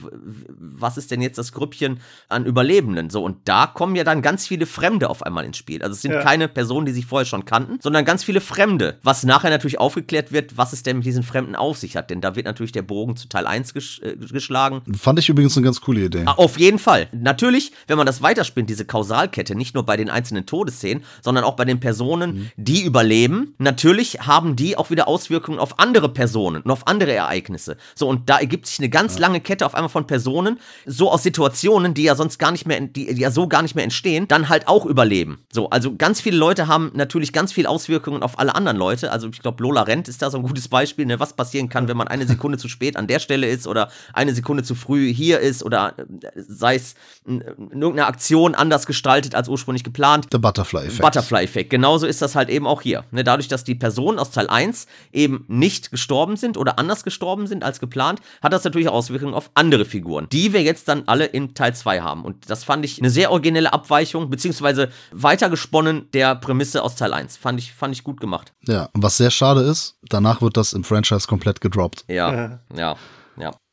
was 0.47 0.97
ist 0.97 1.11
denn 1.11 1.21
jetzt 1.21 1.37
das 1.37 1.51
Grüppchen 1.51 1.99
an 2.29 2.45
Überlebenden? 2.45 3.09
So, 3.09 3.23
und 3.23 3.37
da 3.45 3.67
kommen 3.67 3.95
ja 3.95 4.03
dann 4.03 4.21
ganz 4.21 4.47
viele 4.47 4.65
Fremde 4.65 5.09
auf 5.09 5.23
einmal 5.23 5.43
ins 5.45 5.57
Spiel. 5.57 5.81
Also 5.83 5.93
es 5.93 6.01
sind 6.01 6.13
Ja. 6.13 6.21
keine 6.21 6.47
Personen, 6.47 6.85
die 6.85 6.91
sich 6.93 7.05
vorher 7.05 7.25
schon 7.25 7.45
kannten, 7.45 7.79
sondern 7.81 8.05
ganz 8.05 8.23
viele 8.23 8.39
Fremde. 8.41 8.99
Was 9.03 9.23
nachher 9.23 9.49
natürlich 9.49 9.79
aufgeklärt 9.79 10.31
wird, 10.31 10.57
was 10.57 10.71
es 10.73 10.83
denn 10.83 10.97
mit 10.97 11.05
diesen 11.05 11.23
Fremden 11.23 11.55
auf 11.55 11.77
sich 11.77 11.97
hat. 11.97 12.09
Denn 12.09 12.21
da 12.21 12.35
wird 12.35 12.45
natürlich 12.45 12.71
der 12.71 12.81
Bogen 12.81 13.15
zu 13.17 13.27
Teil 13.27 13.47
1 13.47 13.72
gesch 13.73 14.01
äh, 14.01 14.15
geschlagen. 14.15 14.81
Fand 14.97 15.19
ich 15.19 15.29
übrigens 15.29 15.57
eine 15.57 15.63
ganz 15.63 15.81
coole 15.81 16.05
Idee. 16.05 16.23
Ah, 16.25 16.33
Auf 16.33 16.59
jeden 16.59 16.79
Fall. 16.79 17.07
Natürlich, 17.11 17.71
wenn 17.87 17.97
man 17.97 18.05
das 18.05 18.21
weiterspinnt, 18.21 18.69
diese 18.69 18.85
Kausalkette, 18.85 19.55
nicht 19.55 19.73
nur 19.75 19.85
bei 19.85 19.97
den 19.97 20.09
einzelnen 20.09 20.45
Todesszenen, 20.45 21.03
sondern 21.21 21.43
auch 21.43 21.55
bei 21.55 21.65
den 21.65 21.79
Personen, 21.79 22.51
die 22.57 22.83
überleben, 22.83 23.55
natürlich 23.57 24.19
haben 24.21 24.55
die 24.55 24.77
auch 24.77 24.89
wieder 24.89 25.07
Auswirkungen 25.07 25.59
auf 25.59 25.79
andere 25.79 26.09
Personen 26.09 26.61
und 26.61 26.71
auf 26.71 26.87
andere 26.87 27.13
Ereignisse. 27.13 27.77
So, 27.95 28.07
und 28.07 28.29
da 28.29 28.39
ergibt 28.39 28.67
sich 28.67 28.79
eine 28.79 28.89
ganz 28.89 29.19
lange 29.19 29.41
Kette 29.41 29.65
auf 29.65 29.75
einmal 29.75 29.89
von 29.89 30.07
Personen, 30.07 30.59
so 30.85 31.11
aus 31.11 31.23
Situationen, 31.23 31.93
die 31.93 32.03
ja 32.03 32.15
sonst 32.15 32.37
gar 32.39 32.51
nicht 32.51 32.65
mehr, 32.65 32.79
die, 32.79 33.13
die 33.13 33.21
ja 33.21 33.31
so 33.31 33.47
gar 33.47 33.61
nicht 33.61 33.75
mehr 33.75 33.83
entstehen, 33.83 34.27
dann 34.27 34.49
halt 34.49 34.67
auch 34.67 34.85
überleben. 34.85 35.39
So, 35.51 35.69
also 35.69 35.95
ganz 35.95 36.21
viele 36.21 36.37
Leute 36.37 36.67
haben 36.67 36.91
natürlich 36.93 37.33
ganz 37.33 37.53
viel 37.53 37.65
Auswirkungen 37.65 38.23
auf 38.23 38.39
alle 38.39 38.55
anderen 38.55 38.77
Leute. 38.77 39.11
Also 39.11 39.27
ich 39.29 39.39
glaube, 39.41 39.61
Lola 39.63 39.83
Rent 39.83 40.07
ist 40.07 40.21
da 40.21 40.29
so 40.29 40.37
ein 40.37 40.43
gutes 40.43 40.67
Beispiel, 40.67 41.05
ne, 41.05 41.19
was 41.19 41.33
passieren 41.33 41.69
kann, 41.69 41.87
wenn 41.87 41.97
man 41.97 42.07
eine 42.07 42.25
Sekunde 42.27 42.57
zu 42.57 42.67
spät 42.67 42.97
an 42.97 43.07
der 43.07 43.19
Stelle 43.19 43.47
ist 43.47 43.62
oder 43.67 43.89
eine 44.13 44.33
Sekunde 44.33 44.63
zu 44.63 44.75
früh 44.75 45.13
hier 45.13 45.39
ist 45.39 45.63
oder 45.63 45.93
äh, 45.97 46.29
sei 46.35 46.75
es 46.75 46.95
irgendeine 47.25 48.05
Aktion 48.05 48.55
anders 48.55 48.85
gestaltet 48.85 49.35
als 49.35 49.47
ursprünglich 49.47 49.83
geplant. 49.83 50.31
Der 50.33 50.39
Butterfly-Effekt. 50.39 51.01
Butterfly-Effekt. 51.01 51.69
Genauso 51.69 52.05
ist 52.05 52.21
das 52.21 52.35
halt 52.35 52.49
eben 52.49 52.67
auch 52.67 52.81
hier. 52.81 53.05
Ne, 53.11 53.23
dadurch, 53.23 53.47
dass 53.47 53.63
die 53.63 53.75
Personen 53.75 54.19
aus 54.19 54.31
Teil 54.31 54.47
1 54.47 54.87
eben 55.11 55.45
nicht 55.47 55.91
gestorben 55.91 56.37
sind 56.37 56.57
oder 56.57 56.79
anders 56.79 57.03
gestorben 57.03 57.47
sind 57.47 57.63
als 57.63 57.79
geplant, 57.79 58.19
hat 58.41 58.53
das 58.53 58.63
natürlich 58.63 58.89
Auswirkungen 58.89 59.33
auf 59.33 59.51
andere 59.53 59.85
Figuren, 59.85 60.27
die 60.31 60.53
wir 60.53 60.61
jetzt 60.61 60.87
dann 60.87 61.03
alle 61.07 61.25
in 61.25 61.53
Teil 61.53 61.75
2 61.75 62.01
haben. 62.01 62.23
Und 62.23 62.49
das 62.49 62.63
fand 62.63 62.85
ich 62.85 62.99
eine 62.99 63.09
sehr 63.09 63.31
originelle 63.31 63.73
Abweichung, 63.73 64.29
beziehungsweise 64.29 64.89
weitergesponnen 65.11 66.09
der 66.13 66.35
Prämisse 66.35 66.83
aus 66.83 66.95
Teil 66.95 67.13
1. 67.13 67.37
Fand 67.37 67.59
ich, 67.59 67.73
fand 67.73 67.95
ich 67.95 68.03
gut 68.03 68.19
gemacht. 68.19 68.53
Ja, 68.61 68.89
und 68.93 69.03
was 69.03 69.17
sehr 69.17 69.31
schade 69.31 69.61
ist, 69.61 69.97
danach 70.09 70.41
wird 70.41 70.57
das 70.57 70.73
im 70.73 70.83
Franchise 70.83 71.27
komplett 71.27 71.61
gedroppt. 71.61 72.05
Ja, 72.07 72.33
ja, 72.33 72.59
ja. 72.75 72.95